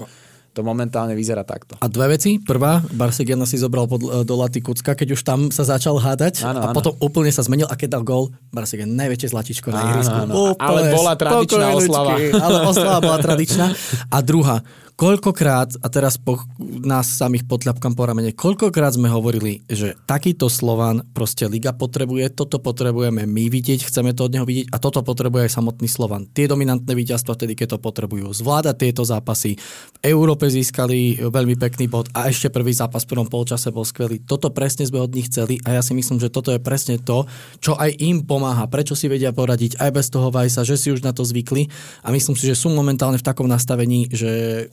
to 0.57 0.65
momentálne 0.65 1.13
vyzerá 1.13 1.45
takto. 1.45 1.77
A 1.77 1.85
dve 1.85 2.17
veci. 2.17 2.41
Prvá, 2.41 2.81
Barsegiana 2.89 3.45
si 3.45 3.61
zobral 3.61 3.85
pod, 3.85 4.25
do 4.25 4.35
laty 4.41 4.65
Kucka, 4.65 4.97
keď 4.97 5.13
už 5.13 5.21
tam 5.21 5.53
sa 5.53 5.61
začal 5.61 6.01
hádať 6.01 6.41
Áno, 6.41 6.65
a 6.65 6.73
áno. 6.73 6.75
potom 6.75 6.97
úplne 6.97 7.29
sa 7.29 7.45
zmenil 7.45 7.69
a 7.69 7.77
keď 7.77 8.01
dal 8.01 8.03
gól, 8.03 8.33
Barsegian 8.49 8.89
najväčšie 8.97 9.37
zlatičko 9.37 9.69
na 9.69 9.93
ihrisku. 9.93 10.17
Ale 10.57 10.97
bola 10.97 11.13
tradičná 11.13 11.65
oslava. 11.77 12.17
Ale 12.17 12.57
oslava 12.65 12.99
bola 13.05 13.17
tradičná. 13.21 13.69
A 14.09 14.17
druhá, 14.25 14.65
koľkokrát, 14.97 15.77
a 15.85 15.87
teraz 15.93 16.17
po 16.17 16.41
nás 16.57 17.05
samých 17.05 17.45
potľapkám 17.45 17.93
po 17.93 18.09
ramene, 18.09 18.33
koľkokrát 18.33 18.97
sme 18.97 19.13
hovorili, 19.13 19.61
že 19.69 19.93
takýto 20.09 20.49
Slovan 20.49 21.05
proste 21.13 21.45
Liga 21.45 21.69
potrebuje, 21.69 22.33
toto 22.33 22.57
potrebujeme 22.57 23.29
my 23.29 23.45
vidieť, 23.45 23.85
chceme 23.85 24.17
to 24.17 24.25
od 24.25 24.33
neho 24.33 24.45
vidieť 24.49 24.73
a 24.73 24.81
toto 24.81 25.05
potrebuje 25.05 25.47
aj 25.47 25.53
samotný 25.53 25.85
Slovan. 25.85 26.25
Tie 26.33 26.49
dominantné 26.49 26.97
víťazstva 26.97 27.37
vtedy, 27.37 27.53
keď 27.53 27.77
to 27.77 27.79
potrebujú. 27.79 28.33
Zvládať 28.33 28.89
tieto 28.89 29.05
zápasy. 29.05 29.61
V 29.61 29.97
Európe 30.01 30.49
získali 30.49 31.21
veľmi 31.21 31.53
pekný 31.61 31.85
bod 31.85 32.09
a 32.17 32.25
ešte 32.25 32.49
prvý 32.49 32.73
zápas 32.73 33.05
v 33.05 33.13
prvom 33.13 33.29
polčase 33.29 33.69
bol 33.69 33.85
skvelý. 33.85 34.25
Toto 34.25 34.49
presne 34.49 34.89
sme 34.89 34.97
od 34.97 35.13
nich 35.13 35.29
chceli 35.29 35.61
a 35.61 35.77
ja 35.77 35.85
si 35.85 35.93
myslím, 35.93 36.17
že 36.17 36.33
toto 36.33 36.49
je 36.49 36.57
presne 36.57 36.97
to, 36.97 37.29
čo 37.61 37.77
aj 37.77 37.93
im 38.01 38.25
pomáha. 38.25 38.65
Prečo 38.65 38.97
si 38.97 39.05
vedia 39.05 39.29
poradiť 39.29 39.77
aj 39.77 39.89
bez 39.93 40.09
toho 40.09 40.33
Vajsa, 40.33 40.65
že 40.65 40.73
si 40.73 40.89
už 40.89 41.05
na 41.05 41.13
to 41.13 41.21
zvykli 41.21 41.69
a 42.01 42.09
myslím 42.09 42.33
si, 42.33 42.49
že 42.49 42.57
sú 42.57 42.73
momentálne 42.73 43.21
v 43.21 43.27
takom 43.29 43.45
nastavení, 43.45 44.09
že 44.09 44.65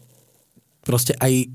proste 0.85 1.17
aj 1.19 1.49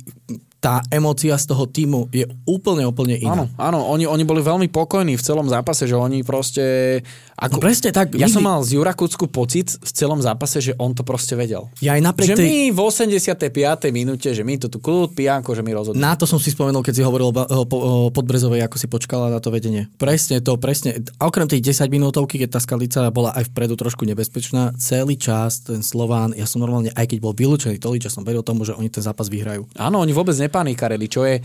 tá 0.60 0.84
emócia 0.92 1.40
z 1.40 1.46
toho 1.48 1.64
týmu 1.66 2.12
je 2.12 2.28
úplne, 2.44 2.84
úplne 2.84 3.16
iná. 3.16 3.48
Áno, 3.48 3.56
áno, 3.56 3.80
oni, 3.88 4.04
oni 4.04 4.28
boli 4.28 4.44
veľmi 4.44 4.68
pokojní 4.68 5.16
v 5.16 5.24
celom 5.24 5.48
zápase, 5.48 5.88
že 5.88 5.96
oni 5.96 6.22
proste... 6.22 7.00
Ako, 7.40 7.56
No 7.56 7.64
presne 7.64 7.96
tak, 7.96 8.12
Ja 8.12 8.28
nikdy- 8.28 8.36
som 8.36 8.44
mal 8.44 8.60
z 8.60 8.76
Jura 8.76 8.92
Kucku 8.92 9.32
pocit 9.32 9.72
v 9.80 9.92
celom 9.96 10.20
zápase, 10.20 10.60
že 10.60 10.76
on 10.76 10.92
to 10.92 11.08
proste 11.08 11.40
vedel. 11.40 11.72
Ja 11.80 11.96
aj 11.96 12.04
napriek 12.04 12.28
Že 12.32 12.36
tej... 12.36 12.44
my 12.44 12.58
v 12.76 12.80
85. 12.84 13.96
minúte, 13.96 14.28
že 14.36 14.44
my 14.44 14.60
to 14.60 14.68
tu 14.68 14.84
kľud, 14.84 15.16
pijanko, 15.16 15.56
že 15.56 15.64
my 15.64 15.72
rozhodneme. 15.72 16.04
Na 16.04 16.20
to 16.20 16.28
som 16.28 16.36
si 16.36 16.52
spomenul, 16.52 16.84
keď 16.84 17.00
si 17.00 17.04
hovoril 17.08 17.32
o, 17.32 17.34
o, 17.34 17.62
o 17.64 17.92
Podbrezovej, 18.12 18.68
ako 18.68 18.76
si 18.76 18.92
počkala 18.92 19.32
na 19.32 19.40
to 19.40 19.56
vedenie. 19.56 19.88
Presne 19.96 20.44
to, 20.44 20.60
presne. 20.60 21.00
A 21.16 21.32
okrem 21.32 21.48
tej 21.48 21.64
10 21.64 21.88
minútovky, 21.88 22.36
keď 22.36 22.50
tá 22.50 22.60
skalica 22.60 23.08
bola 23.08 23.32
aj 23.32 23.48
vpredu 23.48 23.80
trošku 23.80 24.04
nebezpečná, 24.04 24.76
celý 24.76 25.16
čas 25.16 25.64
ten 25.64 25.80
Slován, 25.80 26.36
ja 26.36 26.44
som 26.44 26.60
normálne, 26.60 26.92
aj 26.92 27.08
keď 27.08 27.24
bol 27.24 27.32
vylúčený 27.32 27.80
Tolič, 27.80 28.04
ja 28.04 28.12
som 28.12 28.28
veril 28.28 28.44
tomu, 28.44 28.68
že 28.68 28.76
oni 28.76 28.92
ten 28.92 29.00
zápas 29.00 29.32
vyhrajú. 29.32 29.64
Áno, 29.80 30.04
oni 30.04 30.12
vôbec 30.12 30.36
nepanikarili, 30.50 31.06
čo 31.06 31.30
je 31.30 31.38
e, 31.38 31.44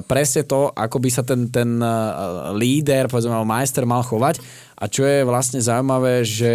presne 0.00 0.48
to, 0.48 0.72
ako 0.72 0.96
by 0.96 1.10
sa 1.12 1.20
ten, 1.20 1.52
ten 1.52 1.76
e, 1.76 1.92
líder, 2.56 3.12
povedzme, 3.12 3.36
majster 3.44 3.84
mal 3.84 4.00
chovať. 4.00 4.40
A 4.80 4.88
čo 4.88 5.04
je 5.04 5.28
vlastne 5.28 5.60
zaujímavé, 5.60 6.24
že... 6.24 6.54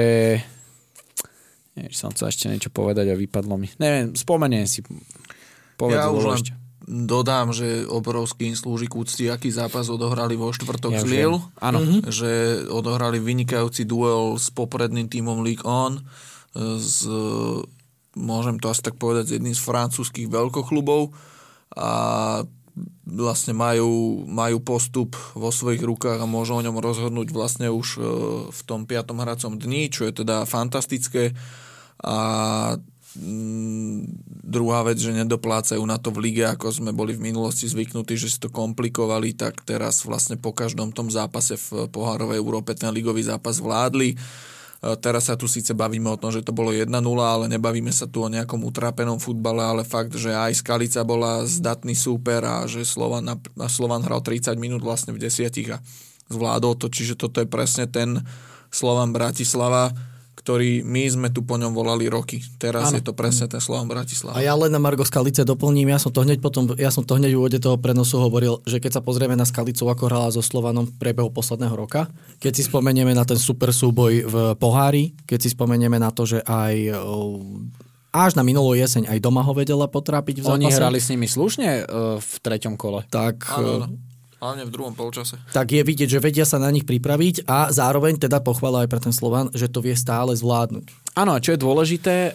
Že 1.78 1.94
som 1.94 2.10
chcel 2.16 2.32
ešte 2.32 2.50
niečo 2.50 2.72
povedať 2.74 3.12
a 3.12 3.20
vypadlo 3.20 3.60
mi. 3.60 3.68
Neviem, 3.78 4.16
spomeniem 4.16 4.64
si. 4.64 4.82
Povedz, 5.76 6.00
ja 6.00 6.08
už 6.08 6.24
len 6.24 6.40
ešte. 6.40 6.56
dodám, 6.88 7.52
že 7.52 7.84
obrovský 7.84 8.56
slúži 8.56 8.88
k 8.88 8.96
úcti, 8.96 9.24
aký 9.28 9.52
zápas 9.52 9.92
odohrali 9.92 10.40
vo 10.40 10.56
štvrtok 10.56 10.96
Ja 10.96 11.04
už 11.04 11.12
Lille. 11.12 11.44
Áno. 11.60 11.84
Že 12.08 12.64
odohrali 12.72 13.20
vynikajúci 13.20 13.84
duel 13.84 14.40
s 14.40 14.48
popredným 14.56 15.12
tímom 15.12 15.44
League 15.44 15.68
On. 15.68 16.00
S, 16.56 17.04
môžem 18.16 18.56
to 18.64 18.72
asi 18.72 18.80
tak 18.80 18.96
povedať, 18.96 19.28
s 19.28 19.36
jedným 19.36 19.52
z 19.52 19.60
francúzských 19.60 20.32
veľkoklubov. 20.32 21.12
A 21.76 21.90
vlastne 23.06 23.54
majú, 23.56 24.26
majú 24.28 24.58
postup 24.60 25.16
vo 25.38 25.54
svojich 25.54 25.80
rukách 25.80 26.20
a 26.20 26.28
môžu 26.28 26.58
o 26.58 26.66
ňom 26.66 26.82
rozhodnúť 26.82 27.30
vlastne 27.32 27.72
už 27.72 27.88
e, 27.96 28.00
v 28.52 28.62
tom 28.66 28.84
piatom 28.90 29.22
hracom 29.22 29.56
dni, 29.56 29.88
čo 29.94 30.10
je 30.10 30.26
teda 30.26 30.44
fantastické. 30.44 31.32
A 32.02 32.18
mm, 33.16 34.10
druhá 34.44 34.84
vec, 34.84 35.00
že 35.00 35.16
nedoplácajú 35.16 35.80
na 35.86 36.02
to 36.02 36.12
v 36.12 36.30
lige, 36.30 36.44
ako 36.44 36.74
sme 36.74 36.92
boli 36.92 37.16
v 37.16 37.32
minulosti 37.32 37.70
zvyknutí, 37.70 38.18
že 38.20 38.28
si 38.28 38.42
to 38.42 38.52
komplikovali, 38.52 39.38
tak 39.38 39.64
teraz 39.64 40.04
vlastne 40.04 40.36
po 40.36 40.52
každom 40.52 40.92
tom 40.92 41.08
zápase 41.08 41.56
v 41.56 41.88
pohárovej 41.88 42.42
Európe 42.42 42.76
ten 42.76 42.92
ligový 42.92 43.24
zápas 43.24 43.62
vládli. 43.62 44.18
E, 44.86 44.94
Teraz 45.02 45.28
sa 45.28 45.34
tu 45.34 45.50
síce 45.50 45.74
bavíme 45.74 46.06
o 46.14 46.20
tom, 46.22 46.30
že 46.30 46.46
to 46.46 46.54
bolo 46.54 46.70
1-0, 46.70 46.94
ale 47.18 47.50
nebavíme 47.50 47.90
sa 47.90 48.06
tu 48.06 48.22
o 48.22 48.30
nejakom 48.30 48.62
utrápenom 48.62 49.18
futbale, 49.18 49.66
ale 49.66 49.82
fakt, 49.82 50.14
že 50.14 50.30
aj 50.30 50.62
Skalica 50.62 51.02
bola 51.02 51.42
zdatný 51.50 51.98
súper 51.98 52.46
a 52.46 52.70
že 52.70 52.86
Slovan, 52.86 53.26
a 53.34 53.68
Slovan 53.68 54.06
hral 54.06 54.22
30 54.22 54.54
minút 54.62 54.86
vlastne 54.86 55.18
v 55.18 55.26
desiatich 55.26 55.74
a 55.74 55.82
zvládol 56.30 56.78
to, 56.78 56.88
čiže 56.94 57.18
toto 57.18 57.42
je 57.42 57.50
presne 57.50 57.90
ten 57.90 58.22
Slovan 58.70 59.10
Bratislava, 59.10 59.94
ktorý 60.46 60.86
my 60.86 61.04
sme 61.10 61.28
tu 61.34 61.42
po 61.42 61.58
ňom 61.58 61.74
volali 61.74 62.06
roky. 62.06 62.38
Teraz 62.62 62.94
Áno. 62.94 63.02
je 63.02 63.04
to 63.10 63.18
presne 63.18 63.50
ten 63.50 63.58
Slovan 63.58 63.90
Bratislava. 63.90 64.38
A 64.38 64.46
ja 64.46 64.54
len 64.54 64.70
na 64.70 64.78
Margo 64.78 65.02
Skalice 65.02 65.42
doplním, 65.42 65.90
ja 65.90 65.98
som 65.98 66.14
to 66.14 66.22
hneď 66.22 66.38
potom, 66.38 66.70
ja 66.78 66.94
som 66.94 67.02
to 67.02 67.18
hneď 67.18 67.34
v 67.34 67.42
úvode 67.42 67.58
toho 67.58 67.82
prenosu 67.82 68.22
hovoril, 68.22 68.62
že 68.70 68.78
keď 68.78 68.98
sa 68.98 69.02
pozrieme 69.02 69.34
na 69.34 69.42
Skalicu, 69.42 69.90
ako 69.90 70.06
hrala 70.06 70.30
so 70.30 70.46
Slovanom 70.46 70.86
v 70.86 70.94
priebehu 71.02 71.34
posledného 71.34 71.74
roka, 71.74 72.06
keď 72.38 72.62
si 72.62 72.70
spomenieme 72.70 73.18
na 73.18 73.26
ten 73.26 73.42
super 73.42 73.74
súboj 73.74 74.14
v 74.30 74.36
pohári, 74.62 75.18
keď 75.26 75.40
si 75.42 75.50
spomenieme 75.50 75.98
na 75.98 76.14
to, 76.14 76.30
že 76.30 76.46
aj 76.46 76.94
o, 77.02 77.42
až 78.14 78.38
na 78.38 78.46
minulú 78.46 78.78
jeseň 78.78 79.10
aj 79.10 79.18
doma 79.18 79.42
ho 79.42 79.52
vedela 79.58 79.90
potrápiť 79.90 80.40
v 80.40 80.44
zápase. 80.46 80.62
Oni 80.62 80.70
hrali 80.70 81.00
s 81.02 81.10
nimi 81.10 81.26
slušne 81.26 81.68
e, 81.68 81.84
v 82.22 82.34
treťom 82.46 82.78
kole. 82.78 83.02
tak, 83.10 83.44
Áno, 83.50 83.82
áno. 83.82 83.88
Hlavne 84.46 84.70
v 84.70 84.74
druhom 84.74 84.94
polčase. 84.94 85.42
tak 85.50 85.74
je 85.74 85.82
vidieť, 85.82 86.06
že 86.06 86.22
vedia 86.22 86.46
sa 86.46 86.62
na 86.62 86.70
nich 86.70 86.86
pripraviť 86.86 87.50
a 87.50 87.74
zároveň 87.74 88.22
teda 88.22 88.46
pochvala 88.46 88.86
aj 88.86 88.90
pre 88.94 89.02
ten 89.02 89.10
Slovan, 89.10 89.50
že 89.58 89.66
to 89.66 89.82
vie 89.82 89.98
stále 89.98 90.38
zvládnuť. 90.38 91.05
Áno, 91.16 91.32
a 91.32 91.40
čo 91.40 91.56
je 91.56 91.64
dôležité, 91.64 92.16
e, 92.28 92.32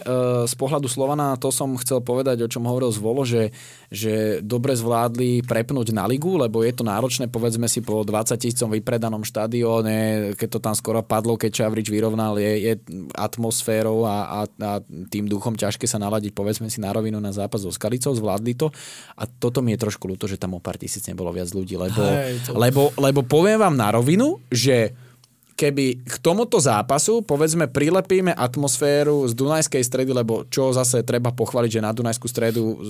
z 0.49 0.53
pohľadu 0.57 0.89
Slovana, 0.89 1.37
to 1.37 1.53
som 1.53 1.77
chcel 1.77 2.01
povedať, 2.01 2.41
o 2.41 2.49
čom 2.49 2.65
hovoril 2.65 2.89
Zvolo, 2.89 3.21
že, 3.21 3.53
že 3.93 4.41
dobre 4.41 4.73
zvládli 4.73 5.45
prepnúť 5.45 5.93
na 5.93 6.09
ligu, 6.09 6.33
lebo 6.33 6.65
je 6.65 6.73
to 6.73 6.81
náročné, 6.81 7.29
povedzme 7.29 7.69
si 7.69 7.85
po 7.85 8.01
20 8.01 8.41
tisícom 8.41 8.73
vypredanom 8.73 9.21
štadióne, 9.21 10.33
keď 10.33 10.49
to 10.57 10.59
tam 10.65 10.73
skoro 10.73 11.05
padlo, 11.05 11.37
keď 11.37 11.61
Čavrič 11.61 11.93
vyrovnal, 11.93 12.41
je, 12.41 12.53
je 12.57 12.73
atmosférou 13.13 14.01
a, 14.01 14.25
a, 14.25 14.39
a 14.49 14.71
tým 15.13 15.29
duchom 15.29 15.53
ťažké 15.53 15.85
sa 15.85 16.01
naladiť, 16.01 16.33
povedzme 16.33 16.65
si 16.65 16.81
na 16.81 16.89
rovinu 16.89 17.21
na 17.21 17.29
zápas 17.29 17.61
so 17.61 17.69
Skalicou, 17.69 18.17
zvládli 18.17 18.57
to. 18.57 18.73
A 19.13 19.29
toto 19.29 19.61
mi 19.61 19.77
je 19.77 19.85
trošku 19.85 20.09
ľúto, 20.09 20.25
že 20.25 20.41
tam 20.41 20.57
o 20.57 20.59
pár 20.59 20.81
tisíc 20.81 21.05
nebolo 21.05 21.29
viac 21.29 21.53
ľudí, 21.53 21.77
lebo, 21.77 22.01
Hej, 22.01 22.49
to- 22.49 22.57
lebo, 22.57 22.89
lebo 22.97 23.21
poviem 23.21 23.61
vám 23.61 23.77
na 23.77 23.93
rovinu, 23.93 24.41
že 24.49 24.97
keby 25.61 26.01
k 26.01 26.15
tomuto 26.25 26.57
zápasu, 26.57 27.21
povedzme, 27.21 27.69
prilepíme 27.69 28.33
atmosféru 28.33 29.29
z 29.29 29.37
Dunajskej 29.37 29.85
stredy, 29.85 30.09
lebo 30.09 30.49
čo 30.49 30.73
zase 30.73 31.05
treba 31.05 31.29
pochváliť, 31.29 31.69
že 31.77 31.85
na 31.85 31.93
Dunajskú 31.93 32.25
stredu 32.25 32.81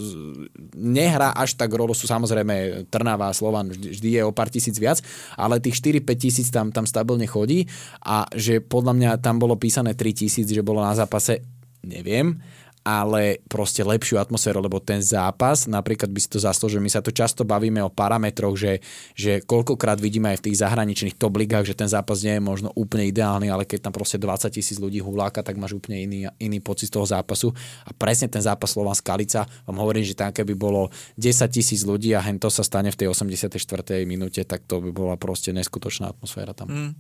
nehrá 0.80 1.36
až 1.36 1.60
tak 1.60 1.76
rolu, 1.76 1.92
sú 1.92 2.08
samozrejme 2.08 2.88
Trnava 2.88 3.28
a 3.28 3.36
Slovan, 3.36 3.76
vždy 3.76 4.10
je 4.16 4.22
o 4.24 4.32
pár 4.32 4.48
tisíc 4.48 4.80
viac, 4.80 5.04
ale 5.36 5.60
tých 5.60 5.84
4-5 5.84 6.16
tisíc 6.16 6.48
tam, 6.48 6.72
tam 6.72 6.88
stabilne 6.88 7.28
chodí 7.28 7.68
a 8.08 8.24
že 8.32 8.64
podľa 8.64 8.94
mňa 8.96 9.12
tam 9.20 9.36
bolo 9.36 9.60
písané 9.60 9.92
3 9.92 10.16
tisíc, 10.16 10.48
že 10.48 10.64
bolo 10.64 10.80
na 10.80 10.96
zápase, 10.96 11.44
neviem, 11.84 12.40
ale 12.82 13.38
proste 13.46 13.86
lepšiu 13.86 14.18
atmosféru, 14.18 14.58
lebo 14.58 14.82
ten 14.82 14.98
zápas, 15.06 15.70
napríklad 15.70 16.10
by 16.10 16.18
si 16.18 16.30
to 16.34 16.42
zaslúžil, 16.42 16.82
my 16.82 16.90
sa 16.90 17.06
tu 17.06 17.14
často 17.14 17.46
bavíme 17.46 17.78
o 17.86 17.94
parametroch, 17.94 18.58
že, 18.58 18.82
že 19.14 19.46
koľkokrát 19.46 20.02
vidíme 20.02 20.34
aj 20.34 20.42
v 20.42 20.46
tých 20.50 20.66
zahraničných 20.66 21.14
top 21.14 21.38
ligách, 21.38 21.70
že 21.70 21.78
ten 21.78 21.86
zápas 21.86 22.26
nie 22.26 22.42
je 22.42 22.44
možno 22.44 22.74
úplne 22.74 23.06
ideálny, 23.06 23.54
ale 23.54 23.70
keď 23.70 23.90
tam 23.90 23.94
proste 23.94 24.18
20 24.18 24.50
tisíc 24.50 24.82
ľudí 24.82 24.98
huláka, 24.98 25.46
tak 25.46 25.62
máš 25.62 25.78
úplne 25.78 26.02
iný, 26.02 26.20
iný 26.42 26.58
pocit 26.58 26.90
z 26.90 26.98
toho 26.98 27.06
zápasu. 27.06 27.54
A 27.86 27.94
presne 27.94 28.26
ten 28.26 28.42
zápas 28.42 28.74
Slovan 28.74 28.98
Skalica, 28.98 29.46
vám 29.70 29.78
hovorím, 29.78 30.02
že 30.02 30.18
tam 30.18 30.34
keby 30.34 30.58
bolo 30.58 30.90
10 31.22 31.46
tisíc 31.54 31.86
ľudí 31.86 32.18
a 32.18 32.22
hento 32.26 32.50
sa 32.50 32.66
stane 32.66 32.90
v 32.90 32.98
tej 32.98 33.14
84. 33.14 33.62
minúte, 34.10 34.42
tak 34.42 34.66
to 34.66 34.82
by 34.82 34.90
bola 34.90 35.16
proste 35.22 35.54
neskutočná 35.54 36.18
atmosféra 36.18 36.58
tam. 36.58 36.68
Mm. 36.74 36.94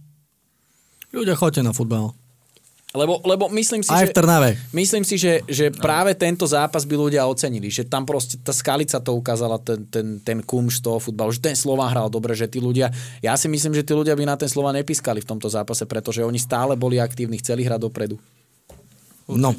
Ľudia, 1.11 1.35
choďte 1.35 1.65
na 1.65 1.73
futbal. 1.75 2.20
Lebo, 2.91 3.23
lebo 3.23 3.47
myslím 3.55 3.79
si, 3.79 3.87
Aj 3.87 4.03
že... 4.03 4.11
v 4.11 4.15
Trnave. 4.19 4.59
Myslím 4.75 5.07
si, 5.07 5.15
že, 5.15 5.39
že 5.47 5.71
práve 5.71 6.11
tento 6.11 6.43
zápas 6.43 6.83
by 6.83 6.95
ľudia 6.99 7.23
ocenili, 7.23 7.71
že 7.71 7.87
tam 7.87 8.03
proste 8.03 8.35
tá 8.43 8.51
skalica 8.51 8.99
to 8.99 9.15
ukázala, 9.15 9.55
ten, 9.63 9.87
ten, 9.87 10.19
ten 10.19 10.43
kumš 10.43 10.83
toho 10.83 10.99
futbalu, 10.99 11.31
že 11.31 11.39
ten 11.39 11.55
Slovan 11.55 11.87
hral 11.87 12.11
dobre, 12.11 12.35
že 12.35 12.51
tí 12.51 12.59
ľudia, 12.59 12.91
ja 13.23 13.39
si 13.39 13.47
myslím, 13.47 13.71
že 13.79 13.87
tí 13.87 13.95
ľudia 13.95 14.11
by 14.11 14.27
na 14.27 14.35
ten 14.35 14.51
Slovan 14.51 14.75
nepískali 14.75 15.23
v 15.23 15.29
tomto 15.31 15.47
zápase, 15.47 15.87
pretože 15.87 16.19
oni 16.19 16.35
stále 16.35 16.75
boli 16.75 16.99
aktívni, 16.99 17.39
chceli 17.39 17.63
hrať 17.63 17.79
dopredu. 17.79 18.19
No, 19.31 19.55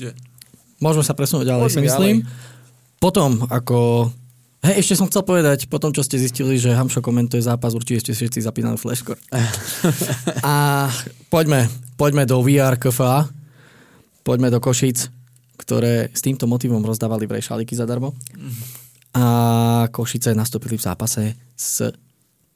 môžeme 0.77 1.01
sa 1.01 1.17
presunúť 1.17 1.49
ďalej, 1.49 1.73
si 1.73 1.81
myslím. 1.81 2.29
Potom, 3.01 3.49
ako... 3.49 4.13
Hej, 4.63 4.85
ešte 4.85 4.95
som 4.95 5.09
chcel 5.11 5.27
povedať, 5.27 5.67
po 5.67 5.81
tom, 5.81 5.91
čo 5.91 6.05
ste 6.07 6.21
zistili, 6.21 6.55
že 6.55 6.71
Hamšo 6.71 7.03
komentuje 7.03 7.43
zápas, 7.43 7.75
určite 7.75 7.99
ste 7.99 8.13
všetci 8.15 8.45
zapínali 8.47 8.79
flashcore. 8.79 9.19
A 10.47 10.87
poďme, 11.27 11.67
poďme 12.03 12.27
do 12.27 12.43
VR 12.43 12.74
KFA, 12.74 13.31
poďme 14.27 14.51
do 14.51 14.59
Košic, 14.59 15.07
ktoré 15.55 16.11
s 16.11 16.19
týmto 16.19 16.51
motivom 16.51 16.83
rozdávali 16.83 17.31
vraj 17.31 17.47
šaliky 17.47 17.79
zadarmo. 17.79 18.11
A 19.15 19.24
Košice 19.87 20.35
nastúpili 20.35 20.74
v 20.74 20.83
zápase 20.83 21.39
s 21.55 21.95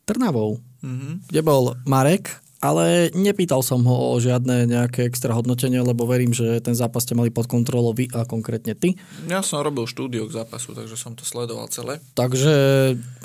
Trnavou, 0.03 0.59
Mhm. 0.83 1.31
kde 1.31 1.41
bol 1.47 1.79
Marek, 1.87 2.43
ale 2.65 3.13
nepýtal 3.13 3.61
som 3.61 3.85
ho 3.85 4.13
o 4.13 4.17
žiadne 4.17 4.65
nejaké 4.65 5.05
extra 5.05 5.37
hodnotenie, 5.37 5.81
lebo 5.81 6.09
verím, 6.09 6.33
že 6.33 6.59
ten 6.65 6.73
zápas 6.73 7.05
ste 7.05 7.13
mali 7.13 7.29
pod 7.29 7.45
kontrolou 7.45 7.93
vy 7.93 8.09
a 8.17 8.25
konkrétne 8.25 8.73
ty. 8.73 8.97
Ja 9.29 9.45
som 9.45 9.61
robil 9.61 9.85
štúdio 9.85 10.25
k 10.25 10.41
zápasu, 10.41 10.73
takže 10.73 10.97
som 10.97 11.13
to 11.13 11.23
sledoval 11.23 11.69
celé. 11.69 12.01
Takže 12.17 12.55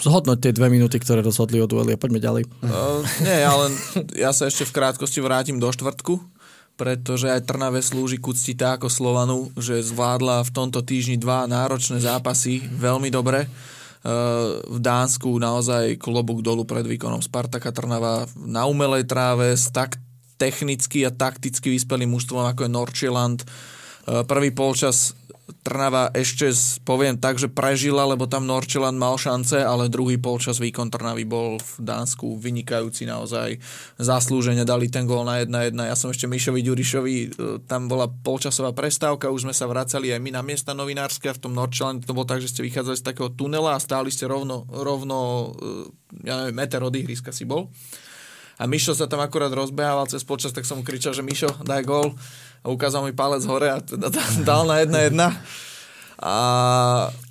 zhodnoť 0.04 0.38
tie 0.44 0.52
dve 0.52 0.68
minúty, 0.68 1.00
ktoré 1.00 1.24
rozhodli 1.24 1.64
o 1.64 1.68
dueli 1.70 1.96
a 1.96 2.02
poďme 2.02 2.20
ďalej. 2.20 2.44
Uh, 2.60 3.02
nie, 3.28 3.40
ale 3.40 3.72
ja 4.20 4.36
sa 4.36 4.52
ešte 4.52 4.68
v 4.68 4.76
krátkosti 4.76 5.24
vrátim 5.24 5.58
do 5.58 5.72
štvrtku, 5.72 6.20
pretože 6.76 7.30
aj 7.30 7.46
Trnave 7.48 7.80
slúži 7.80 8.18
ku 8.18 8.36
cti 8.36 8.58
tak 8.58 8.82
ako 8.82 8.88
Slovanu, 8.90 9.38
že 9.56 9.86
zvládla 9.86 10.44
v 10.44 10.52
tomto 10.52 10.82
týždni 10.82 11.16
dva 11.22 11.46
náročné 11.46 12.02
zápasy 12.02 12.64
veľmi 12.74 13.08
dobre. 13.14 13.48
V 14.66 14.78
Dánsku 14.82 15.30
naozaj 15.38 16.02
klobúk 16.02 16.42
dolu 16.42 16.66
pred 16.66 16.82
výkonom 16.90 17.22
Spartaka 17.22 17.70
Trnava 17.70 18.26
na 18.34 18.66
umelej 18.66 19.06
tráve 19.06 19.54
s 19.54 19.70
tak 19.70 20.02
technicky 20.42 21.06
a 21.06 21.14
takticky 21.14 21.70
vyspelým 21.70 22.10
mužstvom 22.10 22.50
ako 22.50 22.66
je 22.66 22.74
Norčeland. 22.74 23.40
Uh, 23.46 24.26
Prvý 24.26 24.50
polčas 24.50 25.14
Trnava 25.62 26.10
ešte 26.16 26.50
poviem 26.88 27.20
tak, 27.20 27.38
že 27.38 27.52
prežila, 27.52 28.08
lebo 28.08 28.26
tam 28.26 28.48
Norčeland 28.48 28.96
mal 28.96 29.20
šance, 29.20 29.60
ale 29.60 29.92
druhý 29.92 30.16
polčas 30.16 30.58
výkon 30.58 30.88
Trnavy 30.88 31.28
bol 31.28 31.60
v 31.60 31.72
Dánsku 31.84 32.40
vynikajúci 32.40 33.04
naozaj. 33.06 33.60
Zaslúžene 34.00 34.64
dali 34.64 34.88
ten 34.88 35.04
gól 35.04 35.28
na 35.28 35.44
1-1. 35.44 35.76
Ja 35.76 35.96
som 36.00 36.10
ešte 36.10 36.26
Mišovi 36.26 36.64
Ďurišovi, 36.64 37.16
e, 37.16 37.28
tam 37.68 37.92
bola 37.92 38.08
polčasová 38.10 38.72
prestávka, 38.72 39.30
už 39.30 39.50
sme 39.50 39.56
sa 39.56 39.68
vracali 39.68 40.16
aj 40.16 40.20
my 40.24 40.32
na 40.34 40.42
miesta 40.42 40.72
novinárske 40.72 41.28
a 41.28 41.36
v 41.36 41.44
tom 41.44 41.54
Norčelande 41.54 42.08
to 42.08 42.16
bolo 42.16 42.26
tak, 42.26 42.40
že 42.40 42.52
ste 42.52 42.66
vychádzali 42.66 42.98
z 42.98 43.06
takého 43.06 43.30
tunela 43.34 43.76
a 43.76 43.84
stáli 43.84 44.10
ste 44.10 44.26
rovno, 44.26 44.66
rovno 44.72 45.52
e, 45.58 46.28
ja 46.28 46.42
neviem, 46.42 46.56
meter 46.56 46.82
od 46.82 46.96
ihriska 46.96 47.36
si 47.36 47.44
bol. 47.44 47.68
A 48.62 48.70
Mišo 48.70 48.94
sa 48.94 49.10
tam 49.10 49.26
akurát 49.26 49.50
rozbehával 49.50 50.06
cez 50.06 50.22
počas, 50.22 50.54
tak 50.54 50.70
som 50.70 50.78
mu 50.78 50.86
kričal, 50.86 51.18
že 51.18 51.26
Mišo, 51.26 51.50
daj 51.66 51.82
gól. 51.82 52.14
A 52.62 52.70
ukázal 52.70 53.10
mi 53.10 53.10
palec 53.10 53.42
hore 53.50 53.74
a 53.74 53.82
teda 53.82 54.14
dal 54.48 54.70
na 54.70 54.86
1-1. 54.86 55.18
A 56.22 56.34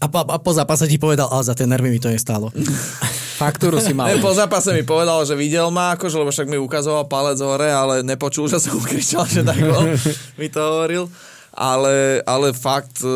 A 0.02 0.07
po, 0.11 0.19
a 0.27 0.39
po 0.43 0.51
zápase 0.51 0.90
ti 0.90 0.98
povedal, 0.98 1.31
ale 1.31 1.47
za 1.47 1.55
tie 1.55 1.70
nervy 1.70 1.94
mi 1.94 2.02
to 2.02 2.11
nestálo. 2.11 2.51
Faktúru 3.40 3.78
si 3.81 3.94
mal. 3.94 4.11
ne, 4.11 4.20
po 4.20 4.35
zápase 4.35 4.74
mi 4.74 4.82
povedal, 4.82 5.23
že 5.24 5.32
videl 5.39 5.70
ma, 5.70 5.97
akože, 5.97 6.19
lebo 6.19 6.28
však 6.35 6.51
mi 6.51 6.59
ukazoval 6.61 7.09
palec 7.09 7.39
hore, 7.40 7.70
ale 7.73 8.02
nepočul, 8.05 8.51
že 8.51 8.61
som 8.61 8.77
kričal, 8.82 9.24
že 9.24 9.47
daj 9.47 9.61
gól. 9.65 9.97
mi 10.40 10.51
to 10.51 10.61
hovoril. 10.61 11.07
Ale, 11.51 12.23
ale 12.31 12.55
fakt, 12.55 13.03
e, 13.03 13.11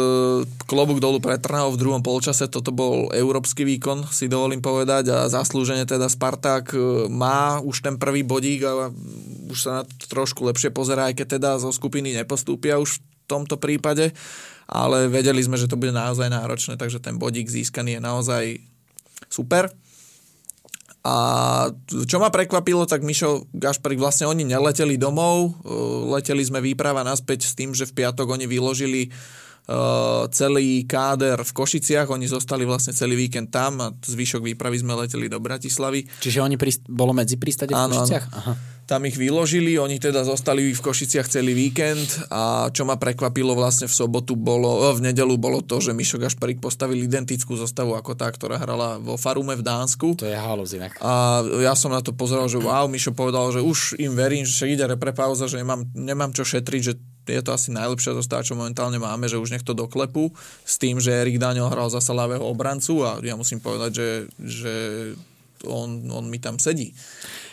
klobúk 0.66 0.98
dolu 0.98 1.22
pre 1.22 1.38
Trnavou 1.38 1.78
v 1.78 1.80
druhom 1.80 2.02
polčase, 2.02 2.50
toto 2.50 2.74
bol 2.74 3.06
európsky 3.14 3.62
výkon, 3.62 4.10
si 4.10 4.26
dovolím 4.26 4.58
povedať 4.58 5.14
a 5.14 5.30
zaslúžene 5.30 5.86
teda 5.86 6.10
Spartak 6.10 6.74
e, 6.74 7.06
má 7.06 7.62
už 7.62 7.86
ten 7.86 7.94
prvý 7.94 8.26
bodík 8.26 8.66
a 8.66 8.90
už 9.54 9.58
sa 9.58 9.70
na 9.70 9.82
to 9.86 10.10
trošku 10.10 10.42
lepšie 10.50 10.74
pozerá, 10.74 11.06
aj 11.06 11.22
keď 11.22 11.26
teda 11.38 11.50
zo 11.62 11.70
skupiny 11.70 12.10
nepostúpia 12.10 12.82
už 12.82 12.98
v 12.98 13.02
tomto 13.30 13.54
prípade, 13.54 14.10
ale 14.66 15.06
vedeli 15.06 15.38
sme, 15.38 15.54
že 15.54 15.70
to 15.70 15.78
bude 15.78 15.94
naozaj 15.94 16.26
náročné, 16.26 16.74
takže 16.74 16.98
ten 16.98 17.14
bodík 17.14 17.46
získaný 17.46 17.96
je 17.96 18.02
naozaj 18.02 18.44
super. 19.30 19.70
A 21.04 21.16
čo 22.08 22.16
ma 22.16 22.32
prekvapilo, 22.32 22.88
tak 22.88 23.04
Mišo 23.04 23.44
Gašparik, 23.52 24.00
vlastne 24.00 24.24
oni 24.24 24.48
neleteli 24.48 24.96
domov, 24.96 25.52
e, 25.52 25.72
leteli 26.08 26.40
sme 26.40 26.64
výprava 26.64 27.04
naspäť 27.04 27.44
s 27.44 27.52
tým, 27.52 27.76
že 27.76 27.84
v 27.84 28.00
piatok 28.00 28.24
oni 28.24 28.48
vyložili 28.48 29.12
celý 30.28 30.84
káder 30.84 31.40
v 31.40 31.52
Košiciach, 31.56 32.12
oni 32.12 32.28
zostali 32.28 32.68
vlastne 32.68 32.92
celý 32.92 33.16
víkend 33.16 33.48
tam 33.48 33.80
a 33.80 33.88
zvyšok 33.96 34.44
výpravy 34.44 34.84
sme 34.84 34.92
leteli 34.92 35.24
do 35.32 35.40
Bratislavy. 35.40 36.04
Čiže 36.20 36.44
oni 36.44 36.60
prist- 36.60 36.84
bolo 36.84 37.16
medzi 37.16 37.40
prístade 37.40 37.72
v 37.72 37.80
Áno, 37.80 37.96
Košiciach? 37.96 38.26
áno. 38.28 38.38
Aha. 38.40 38.54
Tam 38.84 39.00
ich 39.08 39.16
vyložili, 39.16 39.80
oni 39.80 39.96
teda 39.96 40.28
zostali 40.28 40.68
v 40.68 40.76
Košiciach 40.76 41.24
celý 41.24 41.56
víkend 41.56 42.28
a 42.28 42.68
čo 42.68 42.84
ma 42.84 43.00
prekvapilo 43.00 43.56
vlastne 43.56 43.88
v 43.88 43.96
sobotu 43.96 44.36
bolo, 44.36 44.92
v 44.92 45.08
nedelu 45.08 45.40
bolo 45.40 45.64
to, 45.64 45.80
že 45.80 45.96
Mišo 45.96 46.20
Gašparik 46.20 46.60
postavil 46.60 47.00
identickú 47.00 47.56
zostavu 47.56 47.96
ako 47.96 48.12
tá, 48.12 48.28
ktorá 48.28 48.60
hrala 48.60 49.00
vo 49.00 49.16
Farume 49.16 49.56
v 49.56 49.64
Dánsku. 49.64 50.20
To 50.20 50.28
je 50.28 50.36
halus 50.36 50.76
inak. 50.76 51.00
A 51.00 51.40
ja 51.64 51.72
som 51.72 51.96
na 51.96 52.04
to 52.04 52.12
pozeral, 52.12 52.44
že 52.44 52.60
wow, 52.60 52.84
Mišo 52.84 53.16
povedal, 53.16 53.56
že 53.56 53.64
už 53.64 53.96
im 53.96 54.12
verím, 54.12 54.44
že 54.44 54.68
ide 54.68 54.84
reprepauza, 54.84 55.48
že 55.48 55.64
nemám, 55.64 55.88
nemám 55.96 56.36
čo 56.36 56.44
šetriť, 56.44 56.82
že 56.84 57.00
je 57.26 57.40
to 57.40 57.50
asi 57.56 57.72
najlepšia 57.72 58.12
zostava, 58.16 58.44
čo 58.44 58.58
momentálne 58.58 59.00
máme, 59.00 59.26
že 59.26 59.40
už 59.40 59.56
nech 59.56 59.64
to 59.64 59.72
doklepú 59.72 60.32
s 60.64 60.76
tým, 60.76 61.00
že 61.00 61.14
Erik 61.14 61.40
Daniel 61.40 61.72
hral 61.72 61.88
zasa 61.88 62.12
ľavého 62.12 62.44
obrancu 62.44 63.00
a 63.04 63.18
ja 63.24 63.34
musím 63.34 63.64
povedať, 63.64 63.90
že, 63.96 64.08
že 64.44 64.74
on, 65.64 66.08
on 66.12 66.24
mi 66.28 66.36
tam 66.36 66.60
sedí. 66.60 66.92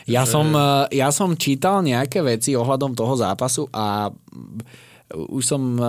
Ja, 0.09 0.27
som, 0.27 0.51
eh, 0.51 0.99
ja 0.99 1.09
som 1.13 1.37
čítal 1.37 1.85
nejaké 1.85 2.19
veci 2.25 2.57
ohľadom 2.57 2.97
toho 2.97 3.13
zápasu 3.15 3.69
a 3.71 4.11
už 5.15 5.43
som 5.43 5.61
eh, 5.77 5.87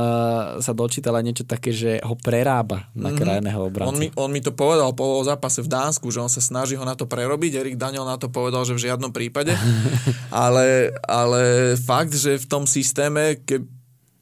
sa 0.59 0.73
dočítal 0.75 1.15
aj 1.19 1.25
niečo 1.25 1.45
také, 1.47 1.71
že 1.71 1.99
ho 2.03 2.15
prerába 2.19 2.91
na 2.93 3.15
krajného 3.15 3.59
On 3.59 3.69
obrancu. 3.71 3.99
mi, 3.99 4.09
on 4.15 4.31
mi 4.31 4.41
to 4.43 4.53
povedal 4.55 4.93
po 4.93 5.23
zápase 5.23 5.63
v 5.63 5.71
Dánsku, 5.71 6.11
že 6.11 6.23
on 6.23 6.31
sa 6.31 6.43
snaží 6.43 6.75
ho 6.75 6.85
na 6.85 6.99
to 6.99 7.07
prerobiť. 7.07 7.63
Erik 7.63 7.77
Daniel 7.79 8.07
na 8.07 8.19
to 8.19 8.29
povedal, 8.29 8.67
že 8.67 8.75
v 8.75 8.91
žiadnom 8.91 9.15
prípade. 9.15 9.55
ale, 10.45 10.95
ale 11.07 11.75
fakt, 11.79 12.15
že 12.15 12.39
v 12.39 12.47
tom 12.47 12.65
systéme, 12.67 13.41
ke, 13.43 13.63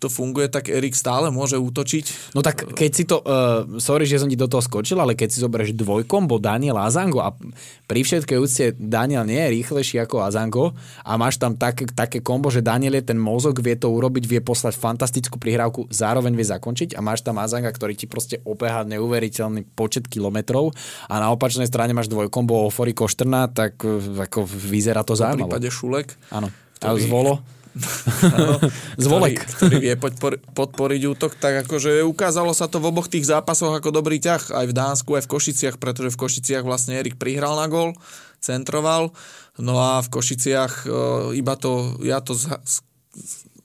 to 0.00 0.08
funguje, 0.08 0.48
tak 0.48 0.72
Erik 0.72 0.96
stále 0.96 1.28
môže 1.28 1.60
útočiť. 1.60 2.32
No 2.32 2.40
tak 2.40 2.72
keď 2.72 2.90
si 2.90 3.04
to, 3.04 3.20
uh, 3.20 3.68
sorry, 3.76 4.08
že 4.08 4.16
som 4.16 4.32
ti 4.32 4.40
do 4.40 4.48
toho 4.48 4.64
skočil, 4.64 4.96
ale 4.96 5.12
keď 5.12 5.28
si 5.28 5.44
zoberieš 5.44 5.76
dvojkombo 5.76 6.40
Daniel 6.40 6.80
Azango 6.80 7.20
a 7.20 7.36
pri 7.84 8.00
všetkej 8.00 8.38
úcte 8.40 8.64
Daniel 8.80 9.28
nie 9.28 9.36
je 9.36 9.60
rýchlejší 9.60 10.00
ako 10.00 10.24
Azango 10.24 10.72
a 11.04 11.20
máš 11.20 11.36
tam 11.36 11.60
tak, 11.60 11.92
také 11.92 12.24
kombo, 12.24 12.48
že 12.48 12.64
Daniel 12.64 12.96
je 12.96 13.12
ten 13.12 13.20
mozog, 13.20 13.60
vie 13.60 13.76
to 13.76 13.92
urobiť, 13.92 14.24
vie 14.24 14.40
poslať 14.40 14.80
fantastickú 14.80 15.36
prihrávku, 15.36 15.92
zároveň 15.92 16.32
vie 16.32 16.48
zakončiť 16.48 16.96
a 16.96 17.04
máš 17.04 17.20
tam 17.20 17.36
Azanga, 17.36 17.68
ktorý 17.68 17.92
ti 17.92 18.08
proste 18.08 18.40
obeha 18.48 18.88
neuveriteľný 18.88 19.68
počet 19.76 20.08
kilometrov 20.08 20.72
a 21.12 21.20
na 21.20 21.28
opačnej 21.28 21.68
strane 21.68 21.92
máš 21.92 22.08
dvojkombo 22.08 22.64
Ofori 22.72 22.96
Koštrna, 22.96 23.52
tak 23.52 23.76
uh, 23.84 24.00
ako 24.16 24.48
vyzerá 24.48 25.04
to 25.04 25.12
zaujímavé. 25.12 25.44
V 25.44 25.52
prípade 25.52 25.68
Šulek. 25.68 26.08
Áno. 26.32 26.48
A 26.80 26.96
zvolo? 26.96 27.59
Zvolek. 29.04 29.40
Ktorý, 29.42 29.56
ktorý 29.56 29.76
vie 29.80 29.94
podpor, 29.96 30.32
podporiť 30.54 31.02
útok, 31.10 31.32
tak 31.36 31.66
akože 31.66 32.04
ukázalo 32.04 32.52
sa 32.52 32.68
to 32.68 32.78
v 32.78 32.88
oboch 32.92 33.08
tých 33.08 33.26
zápasoch 33.26 33.72
ako 33.76 33.90
dobrý 33.90 34.20
ťah, 34.20 34.52
aj 34.52 34.66
v 34.68 34.76
Dánsku, 34.76 35.10
aj 35.16 35.24
v 35.26 35.32
Košiciach, 35.32 35.76
pretože 35.80 36.12
v 36.12 36.20
Košiciach 36.20 36.64
vlastne 36.64 36.96
Erik 36.98 37.16
prihral 37.16 37.56
na 37.56 37.66
gol, 37.66 37.96
centroval, 38.40 39.12
no 39.60 39.80
a 39.80 40.00
v 40.00 40.08
Košiciach 40.08 40.84
e, 40.84 40.88
iba 41.36 41.54
to, 41.56 42.00
ja 42.04 42.20
to 42.24 42.36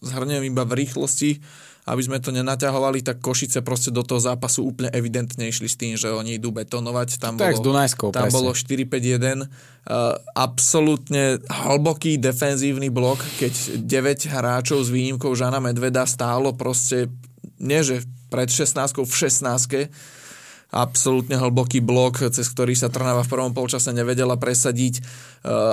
zhrnem 0.03 0.43
iba 0.45 0.63
v 0.67 0.85
rýchlosti, 0.85 1.39
aby 1.85 2.01
sme 2.01 2.17
to 2.17 2.33
nenaťahovali, 2.33 3.05
tak 3.05 3.21
Košice 3.21 3.61
proste 3.61 3.93
do 3.93 4.01
toho 4.01 4.17
zápasu 4.17 4.65
úplne 4.65 4.89
evidentne 4.89 5.45
išli 5.45 5.69
s 5.69 5.77
tým, 5.77 5.93
že 5.93 6.09
oni 6.09 6.41
idú 6.41 6.49
betonovať. 6.49 7.21
Tam 7.21 7.37
tak 7.37 7.61
bolo, 7.61 7.73
Dunajskou, 7.73 8.09
tam 8.09 8.25
presne. 8.25 8.37
bolo 8.41 8.49
4-5-1. 8.57 9.45
Uh, 9.85 10.17
absolútne 10.33 11.37
hlboký 11.45 12.17
defenzívny 12.17 12.89
blok, 12.89 13.21
keď 13.37 13.85
9 13.85 14.33
hráčov 14.33 14.81
s 14.81 14.89
výnimkou 14.89 15.29
Žana 15.37 15.61
Medveda 15.61 16.09
stálo 16.09 16.57
proste, 16.57 17.13
nie 17.61 17.85
že 17.85 18.01
pred 18.33 18.49
16 18.49 19.05
v 19.05 19.13
16 19.13 19.93
absolútne 20.75 21.39
hlboký 21.39 21.79
blok, 21.79 22.19
cez 22.33 22.51
ktorý 22.51 22.75
sa 22.75 22.91
Trnava 22.91 23.23
v 23.23 23.31
prvom 23.31 23.55
polčase 23.55 23.95
nevedela 23.95 24.35
presadiť. 24.35 24.99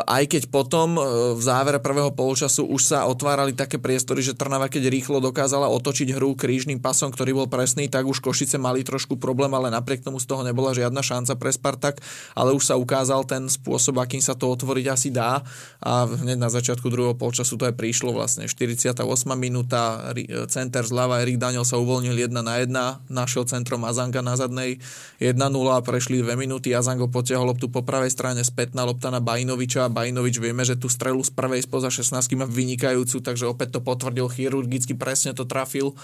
Aj 0.05 0.25
keď 0.29 0.53
potom 0.53 1.01
e, 1.01 1.01
v 1.33 1.41
závere 1.41 1.81
prvého 1.81 2.13
polčasu 2.13 2.69
už 2.69 2.93
sa 2.93 3.09
otvárali 3.09 3.57
také 3.57 3.81
priestory, 3.81 4.21
že 4.21 4.37
Trnava 4.37 4.69
keď 4.69 4.93
rýchlo 4.93 5.17
dokázala 5.25 5.73
otočiť 5.73 6.13
hru 6.13 6.37
krížnym 6.37 6.77
pasom, 6.77 7.09
ktorý 7.09 7.33
bol 7.33 7.49
presný, 7.49 7.89
tak 7.89 8.05
už 8.05 8.21
Košice 8.21 8.61
mali 8.61 8.85
trošku 8.85 9.17
problém, 9.17 9.49
ale 9.57 9.73
napriek 9.73 10.05
tomu 10.05 10.21
z 10.21 10.29
toho 10.29 10.45
nebola 10.45 10.77
žiadna 10.77 11.01
šanca 11.01 11.41
pre 11.41 11.49
Spartak, 11.57 12.05
ale 12.37 12.53
už 12.53 12.69
sa 12.69 12.77
ukázal 12.77 13.25
ten 13.25 13.49
spôsob, 13.49 13.97
akým 13.97 14.21
sa 14.21 14.37
to 14.37 14.53
otvoriť 14.53 14.87
asi 14.93 15.09
dá 15.09 15.41
a 15.81 16.05
hneď 16.05 16.37
na 16.37 16.53
začiatku 16.53 16.93
druhého 16.93 17.17
polčasu 17.17 17.57
to 17.57 17.65
aj 17.65 17.73
prišlo 17.73 18.13
vlastne 18.13 18.45
48 18.45 19.01
minúta, 19.41 20.13
center 20.53 20.85
zľava 20.85 21.25
Erik 21.25 21.41
Daniel 21.41 21.65
sa 21.65 21.81
uvoľnil 21.81 22.29
1 22.29 22.45
na 22.45 22.61
1, 22.61 23.09
našiel 23.09 23.49
centrom 23.49 23.89
Azanga 23.89 24.21
na 24.21 24.37
zadnej 24.37 24.77
1-0 25.17 25.41
a 25.73 25.81
prešli 25.81 26.21
2 26.21 26.37
minúty. 26.37 26.77
Azango 26.77 27.09
potiahol 27.09 27.57
loptu 27.57 27.73
po 27.73 27.81
pravej 27.81 28.13
strane 28.13 28.45
spätná 28.45 28.85
lopta 28.85 29.09
na 29.09 29.25
Bajnoviča 29.63 29.87
a 29.87 29.95
Bajnovič 29.95 30.37
vieme, 30.43 30.67
že 30.67 30.75
tú 30.75 30.91
strelu 30.91 31.23
z 31.23 31.31
prvej 31.31 31.63
spoza 31.63 31.87
16 31.87 32.19
má 32.35 32.51
vynikajúcu, 32.51 33.23
takže 33.23 33.47
opäť 33.47 33.79
to 33.79 33.81
potvrdil 33.81 34.27
chirurgicky, 34.27 34.99
presne 34.99 35.39
to 35.39 35.47
trafil 35.47 35.95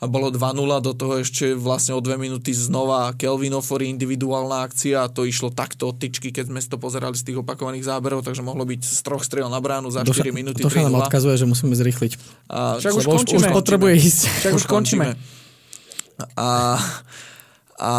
a 0.00 0.08
bolo 0.08 0.32
2-0, 0.32 0.56
do 0.80 0.92
toho 0.96 1.20
ešte 1.20 1.52
vlastne 1.52 1.92
o 1.92 2.00
2 2.00 2.16
minúty 2.16 2.56
znova 2.56 3.12
Kelvin 3.20 3.52
Ofori 3.52 3.92
individuálna 3.92 4.64
akcia 4.64 5.04
a 5.04 5.12
to 5.12 5.28
išlo 5.28 5.52
takto 5.52 5.92
od 5.92 6.00
tyčky, 6.00 6.32
keď 6.32 6.48
sme 6.48 6.64
si 6.64 6.72
to 6.72 6.80
pozerali 6.80 7.12
z 7.12 7.28
tých 7.28 7.44
opakovaných 7.44 7.84
záberov, 7.84 8.24
takže 8.24 8.40
mohlo 8.40 8.64
byť 8.64 8.80
z 8.80 9.00
troch 9.04 9.20
striel 9.20 9.52
na 9.52 9.60
bránu 9.60 9.92
za 9.92 10.00
4 10.00 10.08
Doša, 10.08 10.32
minúty 10.32 10.64
To 10.64 10.72
sa 10.72 10.88
nám 10.88 11.04
odkazuje, 11.04 11.36
že 11.36 11.44
musíme 11.44 11.76
zrýchliť. 11.76 12.12
A, 12.48 12.80
Však 12.80 12.96
už 12.96 13.04
končíme. 13.04 13.44
Už 13.44 13.52
potrebuje 13.52 13.92
ísť. 14.00 14.22
Však 14.40 14.52
už 14.56 14.64
končíme. 14.64 15.20
A 16.40 16.80
a 17.82 17.94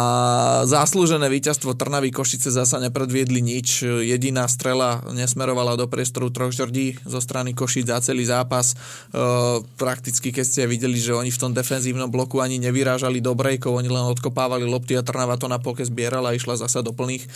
zaslúžené 0.64 1.28
víťazstvo 1.28 1.76
Trnavy 1.76 2.08
Košice 2.08 2.48
zasa 2.48 2.80
nepredviedli 2.80 3.44
nič. 3.44 3.84
Jediná 3.84 4.48
strela 4.48 5.04
nesmerovala 5.12 5.76
do 5.76 5.84
priestoru 5.84 6.32
troch 6.32 6.56
žrdí 6.56 6.96
zo 7.04 7.20
strany 7.20 7.52
Košic 7.52 7.92
za 7.92 8.00
celý 8.00 8.24
zápas. 8.24 8.72
E, 8.72 8.76
prakticky, 9.76 10.32
keď 10.32 10.44
ste 10.48 10.64
videli, 10.64 10.96
že 10.96 11.12
oni 11.12 11.28
v 11.28 11.36
tom 11.36 11.52
defenzívnom 11.52 12.08
bloku 12.08 12.40
ani 12.40 12.56
nevyrážali 12.64 13.20
do 13.20 13.36
brejkov, 13.36 13.76
oni 13.76 13.92
len 13.92 14.08
odkopávali 14.08 14.64
lopty 14.64 14.96
a 14.96 15.04
Trnava 15.04 15.36
to 15.36 15.52
na 15.52 15.60
polke 15.60 15.84
zbierala 15.84 16.32
a 16.32 16.36
išla 16.36 16.64
zasa 16.64 16.80
do 16.80 16.96
plných 16.96 17.28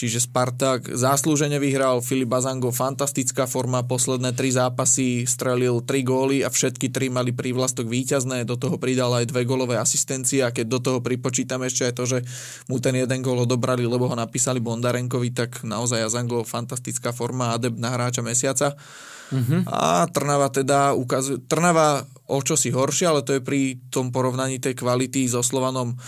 Čiže 0.00 0.24
Spartak 0.24 0.88
zaslúžene 0.88 1.60
vyhral, 1.60 2.00
Filip 2.00 2.32
Bazango 2.32 2.72
fantastická 2.72 3.44
forma, 3.44 3.84
posledné 3.84 4.32
tri 4.32 4.48
zápasy 4.48 5.28
strelil 5.28 5.84
tri 5.84 6.00
góly 6.06 6.40
a 6.40 6.48
všetky 6.48 6.88
tri 6.88 7.12
mali 7.12 7.36
prívlastok 7.36 7.84
víťazné, 7.84 8.48
do 8.48 8.56
toho 8.56 8.80
pridal 8.80 9.12
aj 9.20 9.28
dve 9.28 9.44
gólové 9.44 9.76
asistencie 9.76 10.40
a 10.40 10.54
keď 10.54 10.66
do 10.72 10.78
toho 10.80 10.98
pripočítam 11.04 11.60
ešte 11.66 11.89
aj 11.90 11.98
to, 11.98 12.06
že 12.06 12.18
mu 12.70 12.78
ten 12.78 12.94
jeden 12.94 13.20
gól 13.20 13.42
odobrali, 13.42 13.82
lebo 13.82 14.06
ho 14.06 14.14
napísali 14.14 14.62
Bondarenkovi, 14.62 15.34
tak 15.34 15.66
naozaj 15.66 16.06
Azango 16.06 16.46
fantastická 16.46 17.10
forma, 17.10 17.58
adept 17.58 17.82
na 17.82 17.90
hráča 17.90 18.22
mesiaca. 18.22 18.78
Uh-huh. 19.30 19.62
A 19.70 20.10
Trnava 20.10 20.50
teda 20.50 20.94
ukazuje, 20.94 21.38
Trnava 21.46 22.02
o 22.26 22.42
čo 22.42 22.58
si 22.58 22.74
horšie, 22.74 23.06
ale 23.06 23.22
to 23.22 23.38
je 23.38 23.42
pri 23.42 23.78
tom 23.90 24.10
porovnaní 24.10 24.58
tej 24.58 24.74
kvality 24.78 25.26
so 25.26 25.42
Slovanom 25.42 25.98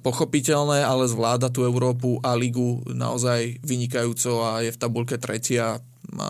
pochopiteľné, 0.00 0.86
ale 0.86 1.10
zvláda 1.10 1.50
tú 1.50 1.66
Európu 1.66 2.22
a 2.22 2.38
ligu 2.38 2.80
naozaj 2.86 3.60
vynikajúco 3.66 4.46
a 4.46 4.62
je 4.62 4.70
v 4.70 4.80
tabulke 4.80 5.18
tretia. 5.18 5.82
A 6.14 6.26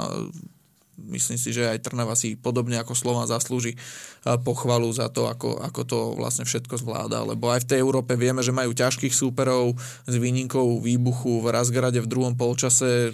myslím 0.97 1.39
si, 1.41 1.51
že 1.51 1.67
aj 1.69 1.85
Trnava 1.85 2.15
si 2.15 2.39
podobne 2.39 2.79
ako 2.79 2.95
Slovan 2.95 3.27
zaslúži 3.27 3.75
pochvalu 4.25 4.89
za 4.95 5.11
to, 5.11 5.29
ako, 5.29 5.61
ako 5.61 5.81
to 5.85 5.99
vlastne 6.17 6.47
všetko 6.49 6.81
zvláda. 6.81 7.21
Lebo 7.27 7.51
aj 7.51 7.67
v 7.67 7.69
tej 7.75 7.79
Európe 7.83 8.17
vieme, 8.17 8.41
že 8.41 8.55
majú 8.55 8.73
ťažkých 8.73 9.13
súperov 9.13 9.77
s 10.09 10.15
výnimkou 10.15 10.81
výbuchu 10.81 11.45
v 11.45 11.53
Razgrade 11.53 12.01
v 12.01 12.11
druhom 12.11 12.35
polčase 12.39 13.13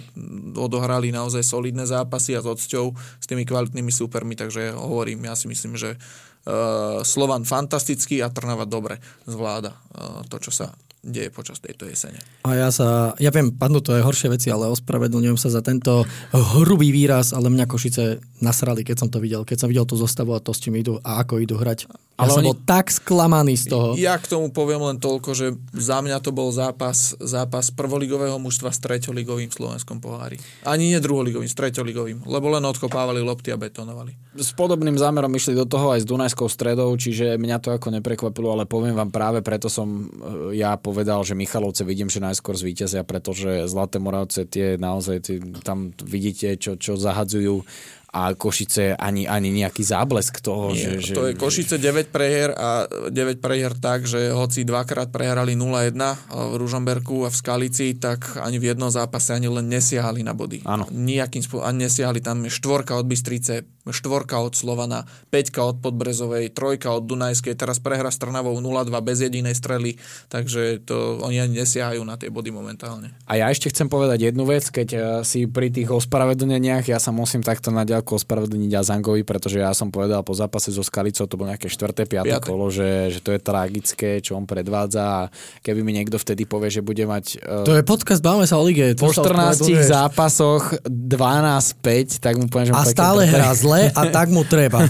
odohrali 0.55 1.11
naozaj 1.11 1.43
solidné 1.43 1.83
zápasy 1.89 2.37
a 2.37 2.43
s 2.43 2.47
odsťou 2.47 2.95
s 2.95 3.25
tými 3.27 3.43
kvalitnými 3.43 3.91
súpermi, 3.91 4.37
takže 4.37 4.71
hovorím, 4.73 5.27
ja 5.27 5.35
si 5.35 5.49
myslím, 5.49 5.75
že 5.77 5.97
Uh, 6.41 7.05
Slovan 7.05 7.45
fantastický 7.45 8.25
a 8.25 8.33
Trnava 8.33 8.65
dobre 8.65 8.97
zvláda 9.29 9.77
uh, 9.77 10.25
to, 10.25 10.41
čo 10.41 10.49
sa 10.49 10.73
deje 11.01 11.33
počas 11.33 11.57
tejto 11.57 11.89
jesene. 11.89 12.21
A 12.45 12.53
ja 12.53 12.69
sa, 12.69 13.17
ja 13.17 13.33
viem, 13.33 13.49
padnú 13.49 13.81
to 13.81 13.97
aj 13.97 14.05
horšie 14.05 14.29
veci, 14.29 14.53
ale 14.53 14.69
ospravedlňujem 14.69 15.37
sa 15.37 15.49
za 15.49 15.65
tento 15.65 16.05
hrubý 16.29 16.93
výraz, 16.93 17.33
ale 17.33 17.49
mňa 17.49 17.65
Košice 17.65 18.21
nasrali, 18.41 18.85
keď 18.85 19.05
som 19.05 19.09
to 19.09 19.17
videl. 19.17 19.41
Keď 19.41 19.65
som 19.65 19.69
videl 19.69 19.85
tú 19.85 19.97
zostavu 19.97 20.37
a 20.37 20.43
to, 20.43 20.53
s 20.53 20.61
čím 20.61 20.77
idú 20.77 21.01
a 21.01 21.21
ako 21.21 21.41
idú 21.41 21.57
hrať. 21.57 21.89
Ja 22.21 22.29
ale 22.29 22.37
som 22.37 22.45
oni... 22.45 22.49
bol 22.53 22.57
tak 22.69 22.93
sklamaný 22.93 23.57
z 23.57 23.65
toho. 23.73 23.97
Ja 23.97 24.13
k 24.21 24.29
tomu 24.29 24.53
poviem 24.53 24.77
len 24.85 25.01
toľko, 25.01 25.33
že 25.33 25.57
za 25.73 26.05
mňa 26.05 26.21
to 26.21 26.29
bol 26.29 26.53
zápas, 26.53 27.17
zápas 27.17 27.73
prvoligového 27.73 28.37
mužstva 28.37 28.69
s 28.69 28.77
treťoligovým 28.77 29.49
slovenskom 29.49 29.97
pohári. 29.97 30.37
Ani 30.61 30.93
nie 30.93 31.01
druholigovým, 31.01 31.49
s 31.49 31.57
treťoligovým, 31.57 32.29
lebo 32.29 32.53
len 32.53 32.61
odkopávali 32.61 33.25
lopty 33.25 33.49
a 33.49 33.57
betonovali. 33.57 34.13
S 34.37 34.53
podobným 34.53 35.01
zámerom 35.01 35.33
išli 35.33 35.57
do 35.57 35.65
toho 35.65 35.97
aj 35.97 36.05
s 36.05 36.09
Dunajskou 36.09 36.45
stredou, 36.45 36.93
čiže 36.93 37.41
mňa 37.41 37.57
to 37.57 37.73
ako 37.73 37.89
neprekvapilo, 37.89 38.53
ale 38.53 38.69
poviem 38.69 38.93
vám 38.93 39.09
práve 39.09 39.41
preto 39.41 39.65
som 39.65 39.89
e, 39.89 40.61
ja 40.61 40.77
povedal, 40.91 41.23
že 41.23 41.39
Michalovce 41.39 41.87
vidím, 41.87 42.11
že 42.11 42.19
najskôr 42.19 42.59
zvíťazia, 42.59 43.07
pretože 43.07 43.71
Zlaté 43.71 44.03
Moravce 44.03 44.43
tie 44.43 44.75
naozaj 44.75 45.17
tie, 45.23 45.39
tam 45.63 45.95
vidíte, 46.03 46.59
čo, 46.59 46.75
čo 46.75 46.99
zahadzujú 46.99 47.63
a 48.11 48.35
Košice 48.35 48.99
ani, 48.99 49.23
ani 49.23 49.55
nejaký 49.55 49.87
záblesk 49.87 50.43
toho. 50.43 50.75
Nie, 50.75 50.99
že, 50.99 51.15
to 51.15 51.31
je 51.31 51.39
Košice 51.39 51.79
9 51.79 52.11
prehier 52.11 52.51
a 52.51 52.83
9 53.07 53.39
prehier 53.39 53.71
tak, 53.79 54.03
že 54.03 54.35
hoci 54.35 54.67
dvakrát 54.67 55.15
prehrali 55.15 55.55
0-1 55.55 55.95
v 56.27 56.53
Ružomberku 56.59 57.23
a 57.23 57.31
v 57.31 57.39
Skalici, 57.39 57.95
tak 57.95 58.35
ani 58.43 58.59
v 58.59 58.75
jednom 58.75 58.91
zápase 58.91 59.31
ani 59.31 59.47
len 59.47 59.71
nesiahali 59.71 60.27
na 60.27 60.35
body. 60.35 60.59
Áno. 60.67 60.91
Nijakým 60.91 61.39
spôsobom, 61.39 61.63
ani 61.63 61.87
nesiahali 61.87 62.19
tam 62.19 62.43
štvorka 62.43 62.99
od 62.99 63.07
Bystrice, 63.07 63.63
štvorka 63.89 64.37
od 64.37 64.53
Slovana, 64.53 65.09
peťka 65.33 65.65
od 65.65 65.81
Podbrezovej, 65.81 66.53
trojka 66.53 66.93
od 66.93 67.09
Dunajskej, 67.09 67.57
teraz 67.57 67.81
prehra 67.81 68.13
s 68.13 68.21
Trnavou 68.21 68.53
0-2 68.61 68.93
bez 69.01 69.25
jedinej 69.25 69.57
strely, 69.57 69.97
takže 70.29 70.85
to 70.85 71.17
oni 71.25 71.41
ani 71.41 71.65
nesiahajú 71.65 72.05
na 72.05 72.13
tie 72.21 72.29
body 72.29 72.53
momentálne. 72.53 73.09
A 73.25 73.41
ja 73.41 73.49
ešte 73.49 73.73
chcem 73.73 73.89
povedať 73.89 74.29
jednu 74.29 74.45
vec, 74.45 74.69
keď 74.69 74.89
eh, 74.93 75.01
si 75.25 75.49
pri 75.49 75.73
tých 75.73 75.89
ospravedlneniach, 75.89 76.85
ja 76.85 77.01
sa 77.01 77.09
musím 77.09 77.41
takto 77.41 77.73
na 77.73 77.81
ďalku 77.81 78.13
ospravedlniť 78.21 78.71
Azangovi, 78.77 79.25
pretože 79.25 79.57
ja 79.57 79.73
som 79.73 79.89
povedal 79.89 80.21
po 80.21 80.37
zápase 80.37 80.69
so 80.69 80.85
Skalicou, 80.85 81.25
to 81.25 81.39
bolo 81.39 81.49
nejaké 81.49 81.65
4. 81.65 82.05
5. 82.05 82.45
kolo, 82.45 82.69
že, 82.69 83.09
že 83.09 83.19
to 83.23 83.33
je 83.33 83.39
tragické, 83.41 84.21
čo 84.21 84.37
on 84.37 84.45
predvádza 84.45 85.01
a 85.01 85.21
keby 85.65 85.81
mi 85.81 85.95
niekto 85.97 86.21
vtedy 86.21 86.45
povie, 86.45 86.69
že 86.69 86.85
bude 86.85 87.01
mať... 87.07 87.41
Uh, 87.41 87.65
to 87.65 87.73
je 87.73 87.83
podcast, 87.87 88.21
bávame 88.21 88.45
sa 88.45 88.59
o 88.59 88.63
lige. 88.67 88.93
Po 88.99 89.09
14 89.09 89.63
zápasoch 89.87 90.75
12-5, 90.85 92.19
tak 92.19 92.35
mu 92.35 92.51
poviem, 92.51 92.69
že... 92.69 92.73
A 92.75 92.83
stále 92.83 93.23
hrá 93.23 93.49
zle 93.55 93.70
zle 93.71 93.81
a 93.95 94.01
tak 94.17 94.27
mu 94.29 94.43
treba. 94.43 94.83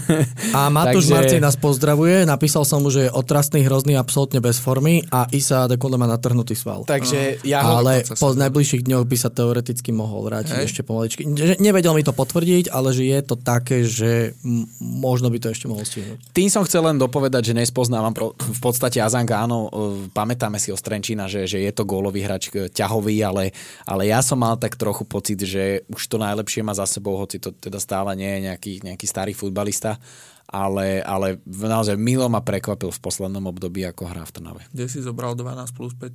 A 0.54 0.68
Matúš 0.74 1.08
Takže- 1.08 1.14
Marci 1.14 1.38
nás 1.38 1.56
pozdravuje, 1.56 2.26
napísal 2.26 2.66
som 2.66 2.82
mu, 2.82 2.90
že 2.90 3.08
je 3.08 3.12
otrasný, 3.14 3.62
hrozný, 3.62 3.94
absolútne 3.96 4.42
bez 4.42 4.58
formy 4.58 5.06
a 5.14 5.30
Isa 5.30 5.70
Adekunle 5.70 6.02
má 6.02 6.10
natrhnutý 6.10 6.58
sval. 6.58 6.90
Takže 6.90 7.46
ja 7.46 7.62
ho... 7.62 7.82
ale 7.82 8.02
po 8.18 8.34
najbližších 8.34 8.86
dňoch 8.90 9.06
by 9.06 9.18
sa 9.18 9.30
teoreticky 9.30 9.94
mohol 9.94 10.26
vrátiť 10.26 10.58
Hej. 10.58 10.66
ešte 10.66 10.82
pomaličky. 10.82 11.22
Nevedel 11.62 11.94
mi 11.94 12.02
to 12.02 12.16
potvrdiť, 12.16 12.74
ale 12.74 12.90
že 12.96 13.06
je 13.06 13.20
to 13.22 13.36
také, 13.38 13.86
že 13.86 14.34
možno 14.82 15.30
by 15.30 15.38
to 15.38 15.54
ešte 15.54 15.70
mohol 15.70 15.86
stihnúť. 15.86 16.34
Tým 16.34 16.50
som 16.50 16.66
chcel 16.66 16.82
len 16.88 16.98
dopovedať, 16.98 17.54
že 17.54 17.58
nespoznávam 17.58 18.16
pro, 18.16 18.34
v 18.34 18.62
podstate 18.62 18.98
Azanka, 18.98 19.38
áno, 19.38 19.70
e, 19.70 20.10
pamätáme 20.10 20.58
si 20.58 20.74
o 20.74 20.78
Strenčína, 20.78 21.30
že, 21.30 21.46
že 21.46 21.62
je 21.62 21.72
to 21.76 21.86
gólový 21.86 22.24
hráč 22.24 22.50
e, 22.54 22.72
ťahový, 22.72 23.22
ale, 23.22 23.54
ale 23.86 24.10
ja 24.10 24.24
som 24.24 24.40
mal 24.40 24.58
tak 24.58 24.80
trochu 24.80 25.04
pocit, 25.06 25.40
že 25.44 25.86
už 25.92 26.02
to 26.08 26.18
najlepšie 26.18 26.64
má 26.64 26.74
za 26.74 26.88
sebou, 26.88 27.20
hoci 27.20 27.38
to 27.38 27.52
teda 27.52 27.78
stále 27.82 28.16
nie 28.16 28.32
je 28.40 28.40
nejaký, 28.48 28.71
nejaký 28.80 29.04
starý 29.04 29.36
futbalista, 29.36 30.00
ale, 30.48 31.04
ale 31.04 31.44
naozaj 31.48 32.00
Milo 32.00 32.32
ma 32.32 32.40
prekvapil 32.40 32.92
v 32.92 33.04
poslednom 33.04 33.44
období, 33.52 33.84
ako 33.84 34.08
hrá 34.08 34.24
v 34.24 34.32
Trnave. 34.32 34.62
Kde 34.72 34.88
si 34.88 35.04
zobral 35.04 35.36
12 35.36 35.76
plus 35.76 35.92
5? 36.00 36.12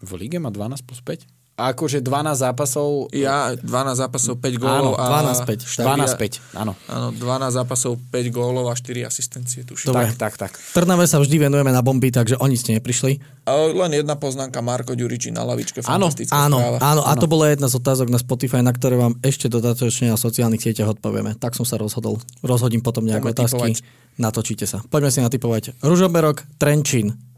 V 0.00 0.10
lige 0.20 0.36
má 0.36 0.52
12 0.52 0.84
plus 0.84 1.00
5? 1.00 1.39
Akože 1.60 2.00
12 2.00 2.40
zápasov... 2.40 3.12
Ja 3.12 3.52
12 3.52 3.66
zápasov 4.00 4.40
5 4.40 4.48
Áno, 4.48 4.56
gólov 4.56 4.92
a... 4.96 5.04
12-5. 5.44 5.84
12 5.84 6.16
5, 6.16 6.56
áno. 6.56 6.72
Áno, 6.88 7.08
12 7.12 7.58
zápasov 7.60 8.00
5 8.08 8.32
gólov 8.32 8.66
a 8.66 8.74
4 8.74 9.04
asistencie, 9.04 9.68
tuším. 9.68 9.92
Dobre. 9.92 10.16
Tak, 10.16 10.16
tak, 10.16 10.34
tak. 10.40 10.52
Trnave 10.72 11.04
sa 11.04 11.20
vždy 11.20 11.36
venujeme 11.36 11.68
na 11.68 11.84
bomby, 11.84 12.08
takže 12.08 12.40
oni 12.40 12.56
ste 12.56 12.80
neprišli. 12.80 13.20
A 13.44 13.52
len 13.68 13.92
jedna 13.92 14.16
poznámka, 14.16 14.64
Marko 14.64 14.96
Ďuriči 14.96 15.28
na 15.30 15.44
lavičke, 15.44 15.84
Áno, 15.84 16.08
fantastická 16.08 16.32
Áno, 16.32 16.56
správa. 16.56 16.78
áno, 16.80 17.02
a 17.04 17.12
to 17.16 17.26
bola 17.28 17.52
jedna 17.52 17.68
z 17.68 17.76
otázok 17.76 18.08
na 18.08 18.16
Spotify, 18.16 18.64
na 18.64 18.72
ktoré 18.72 18.96
vám 18.96 19.20
ešte 19.20 19.52
dodatočne 19.52 20.08
na 20.08 20.16
sociálnych 20.16 20.64
sieťach 20.64 20.96
odpovieme. 20.96 21.36
Tak 21.36 21.52
som 21.52 21.68
sa 21.68 21.76
rozhodol. 21.76 22.16
Rozhodím 22.40 22.80
potom 22.80 23.04
nejaké 23.04 23.30
Poďme 23.30 23.36
otázky. 23.36 23.76
tipovať. 23.76 23.76
Natočíte 24.16 24.64
sa. 24.64 24.80
Poďme 24.86 25.10
si 25.10 25.20
natypovať. 25.20 25.76
Ružomberok, 25.80 26.44
Trenčín. 26.56 27.29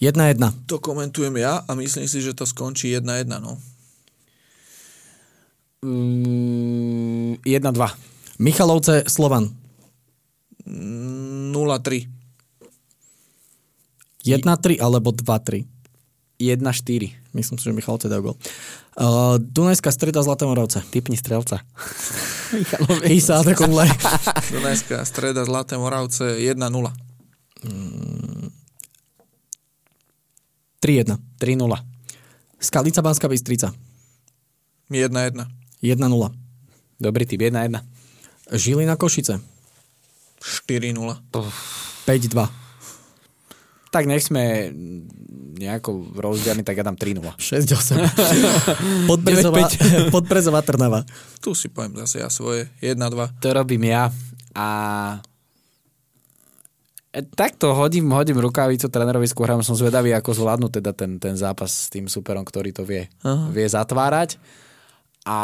1-1. 0.00 0.64
To 0.64 0.80
komentujem 0.80 1.36
ja 1.36 1.60
a 1.60 1.70
myslím 1.76 2.08
si, 2.08 2.24
že 2.24 2.32
to 2.32 2.48
skončí 2.48 2.96
1-1, 2.96 3.28
no. 3.36 3.60
Mm, 5.84 7.44
1-2. 7.44 8.40
Michalovce, 8.40 9.04
Slovan. 9.04 9.52
0-3. 10.64 12.08
1-3 14.24 14.80
alebo 14.80 15.12
2-3. 15.12 15.68
1-4. 16.40 17.36
Myslím 17.36 17.56
si, 17.60 17.64
že 17.68 17.76
Michalovce 17.76 18.08
dajú 18.08 18.32
gol. 18.32 18.36
Uh, 18.96 19.36
Dunajská 19.36 19.92
streda, 19.92 20.24
Zlaté 20.24 20.48
Moravce. 20.48 20.80
Typni 20.88 21.20
strelca. 21.20 21.60
Isa. 23.04 23.44
Dunajská 24.48 25.04
streda, 25.04 25.44
Zlaté 25.44 25.76
Moravce 25.76 26.40
1-0. 26.40 26.56
3-1. 30.80 31.20
3-0. 31.38 31.76
Skalica, 32.60 33.00
Banská 33.04 33.28
Bystrica. 33.28 33.72
1-1. 34.90 35.46
1-0. 35.80 35.96
Dobrý 37.00 37.24
typ, 37.24 37.40
1-1. 37.40 37.80
Žilina, 38.52 38.96
Košice. 38.96 39.40
4-0. 40.40 40.96
5-2. 42.04 42.48
Tak 43.90 44.04
nech 44.06 44.22
sme 44.24 44.70
nejako 45.60 46.16
rozdielni, 46.16 46.64
tak 46.64 46.80
ja 46.80 46.84
dám 46.86 46.96
3-0. 46.96 47.20
6-8. 47.36 48.00
Podbrezová, 49.10 49.68
Podbrezová 50.14 50.60
Trnava. 50.64 51.04
Tu 51.44 51.52
si 51.52 51.68
poviem 51.68 52.00
zase 52.00 52.24
ja 52.24 52.32
svoje. 52.32 52.72
1-2. 52.80 52.96
To 53.44 53.48
robím 53.52 53.92
ja 53.92 54.08
a 54.56 54.68
takto 57.10 57.74
hodím, 57.74 58.06
hodím 58.14 58.38
rukavicu 58.38 58.86
trénerovi 58.86 59.26
skôr, 59.26 59.50
som 59.66 59.74
zvedavý, 59.74 60.14
ako 60.14 60.30
zvládnu 60.30 60.70
teda 60.70 60.94
ten, 60.94 61.18
ten 61.18 61.34
zápas 61.34 61.70
s 61.70 61.88
tým 61.90 62.06
superom, 62.06 62.46
ktorý 62.46 62.70
to 62.70 62.86
vie, 62.86 63.10
vie 63.50 63.66
zatvárať. 63.66 64.38
A 65.26 65.38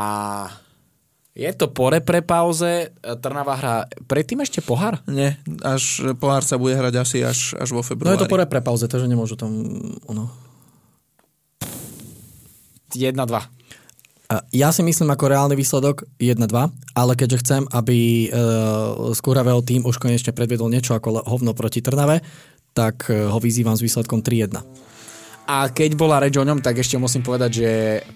je 1.36 1.50
to 1.52 1.68
po 1.68 1.92
repre 1.92 2.24
pauze, 2.24 2.96
Trnava 3.20 3.54
hrá 3.60 3.76
predtým 4.08 4.40
ešte 4.40 4.64
pohár? 4.64 5.04
Nie, 5.04 5.36
až 5.60 6.14
pohár 6.16 6.40
sa 6.40 6.56
bude 6.56 6.72
hrať 6.72 6.94
asi 6.96 7.20
až, 7.20 7.52
až 7.60 7.68
vo 7.76 7.82
No 7.82 7.86
februári. 7.86 8.16
je 8.16 8.24
to 8.24 8.32
po 8.32 8.40
repre 8.40 8.64
pauze, 8.64 8.88
takže 8.88 9.04
nemôžu 9.04 9.36
tam... 9.36 9.52
Ono. 10.08 10.32
1-2. 12.96 13.12
Ja 14.50 14.74
si 14.74 14.82
myslím 14.82 15.14
ako 15.14 15.30
reálny 15.30 15.54
výsledok 15.54 16.02
1-2, 16.18 16.50
ale 16.98 17.12
keďže 17.14 17.40
chcem, 17.46 17.62
aby 17.70 18.26
uh, 18.26 19.14
skúravého 19.14 19.62
tým 19.62 19.86
už 19.86 20.02
konečne 20.02 20.34
predviedol 20.34 20.66
niečo 20.66 20.98
ako 20.98 21.22
hovno 21.22 21.54
proti 21.54 21.78
Trnave, 21.78 22.26
tak 22.74 23.06
uh, 23.06 23.30
ho 23.30 23.38
vyzývam 23.38 23.78
s 23.78 23.86
výsledkom 23.86 24.26
3-1. 24.26 24.58
A 25.46 25.70
keď 25.70 25.94
bola 25.94 26.18
reč 26.18 26.34
o 26.34 26.42
ňom, 26.42 26.58
tak 26.58 26.82
ešte 26.82 26.98
musím 26.98 27.22
povedať, 27.22 27.50
že 27.62 27.68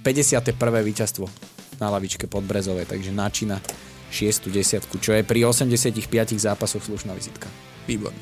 51. 0.02 0.50
víťazstvo 0.82 1.30
na 1.78 1.86
lavičke 1.94 2.26
pod 2.26 2.42
Brezové, 2.42 2.90
takže 2.90 3.14
načína 3.14 3.62
6. 4.10 4.50
desiatku, 4.50 4.98
čo 4.98 5.14
je 5.14 5.22
pri 5.22 5.46
85 5.46 6.10
zápasoch 6.34 6.82
slušná 6.82 7.14
vizitka. 7.14 7.46
Výborne. 7.86 8.18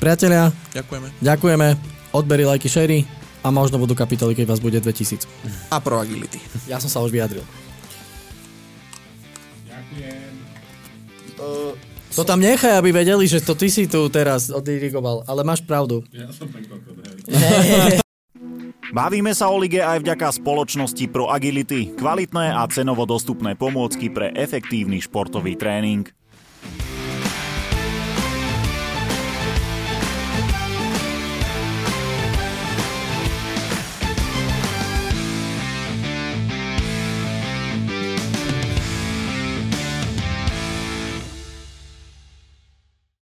Priatelia, 0.00 0.48
Ďakujeme. 0.72 1.20
ďakujeme, 1.20 1.68
odbery, 2.16 2.48
lajky, 2.48 2.72
šery 2.72 3.17
a 3.42 3.48
možno 3.54 3.78
budú 3.78 3.94
kapitoly, 3.94 4.34
keď 4.34 4.46
vás 4.50 4.60
bude 4.60 4.78
2000. 4.82 5.26
A 5.70 5.78
pro 5.78 6.02
agility. 6.02 6.42
Ja 6.66 6.82
som 6.82 6.90
sa 6.90 6.98
už 7.02 7.14
vyjadril. 7.14 7.44
To 12.18 12.22
tam 12.26 12.42
nechaj, 12.42 12.82
aby 12.82 12.90
vedeli, 12.90 13.30
že 13.30 13.38
to 13.38 13.54
ty 13.54 13.70
si 13.70 13.86
tu 13.86 14.10
teraz 14.10 14.50
odirigoval, 14.50 15.22
ale 15.28 15.46
máš 15.46 15.62
pravdu. 15.62 16.02
Bavíme 18.88 19.36
sa 19.36 19.52
o 19.52 19.60
lige 19.60 19.84
aj 19.84 20.00
vďaka 20.00 20.40
spoločnosti 20.40 21.04
Pro 21.12 21.28
Agility, 21.28 21.92
kvalitné 21.92 22.56
a 22.56 22.64
cenovo 22.72 23.04
dostupné 23.04 23.52
pomôcky 23.52 24.08
pre 24.08 24.32
efektívny 24.32 25.04
športový 25.04 25.60
tréning. 25.60 26.08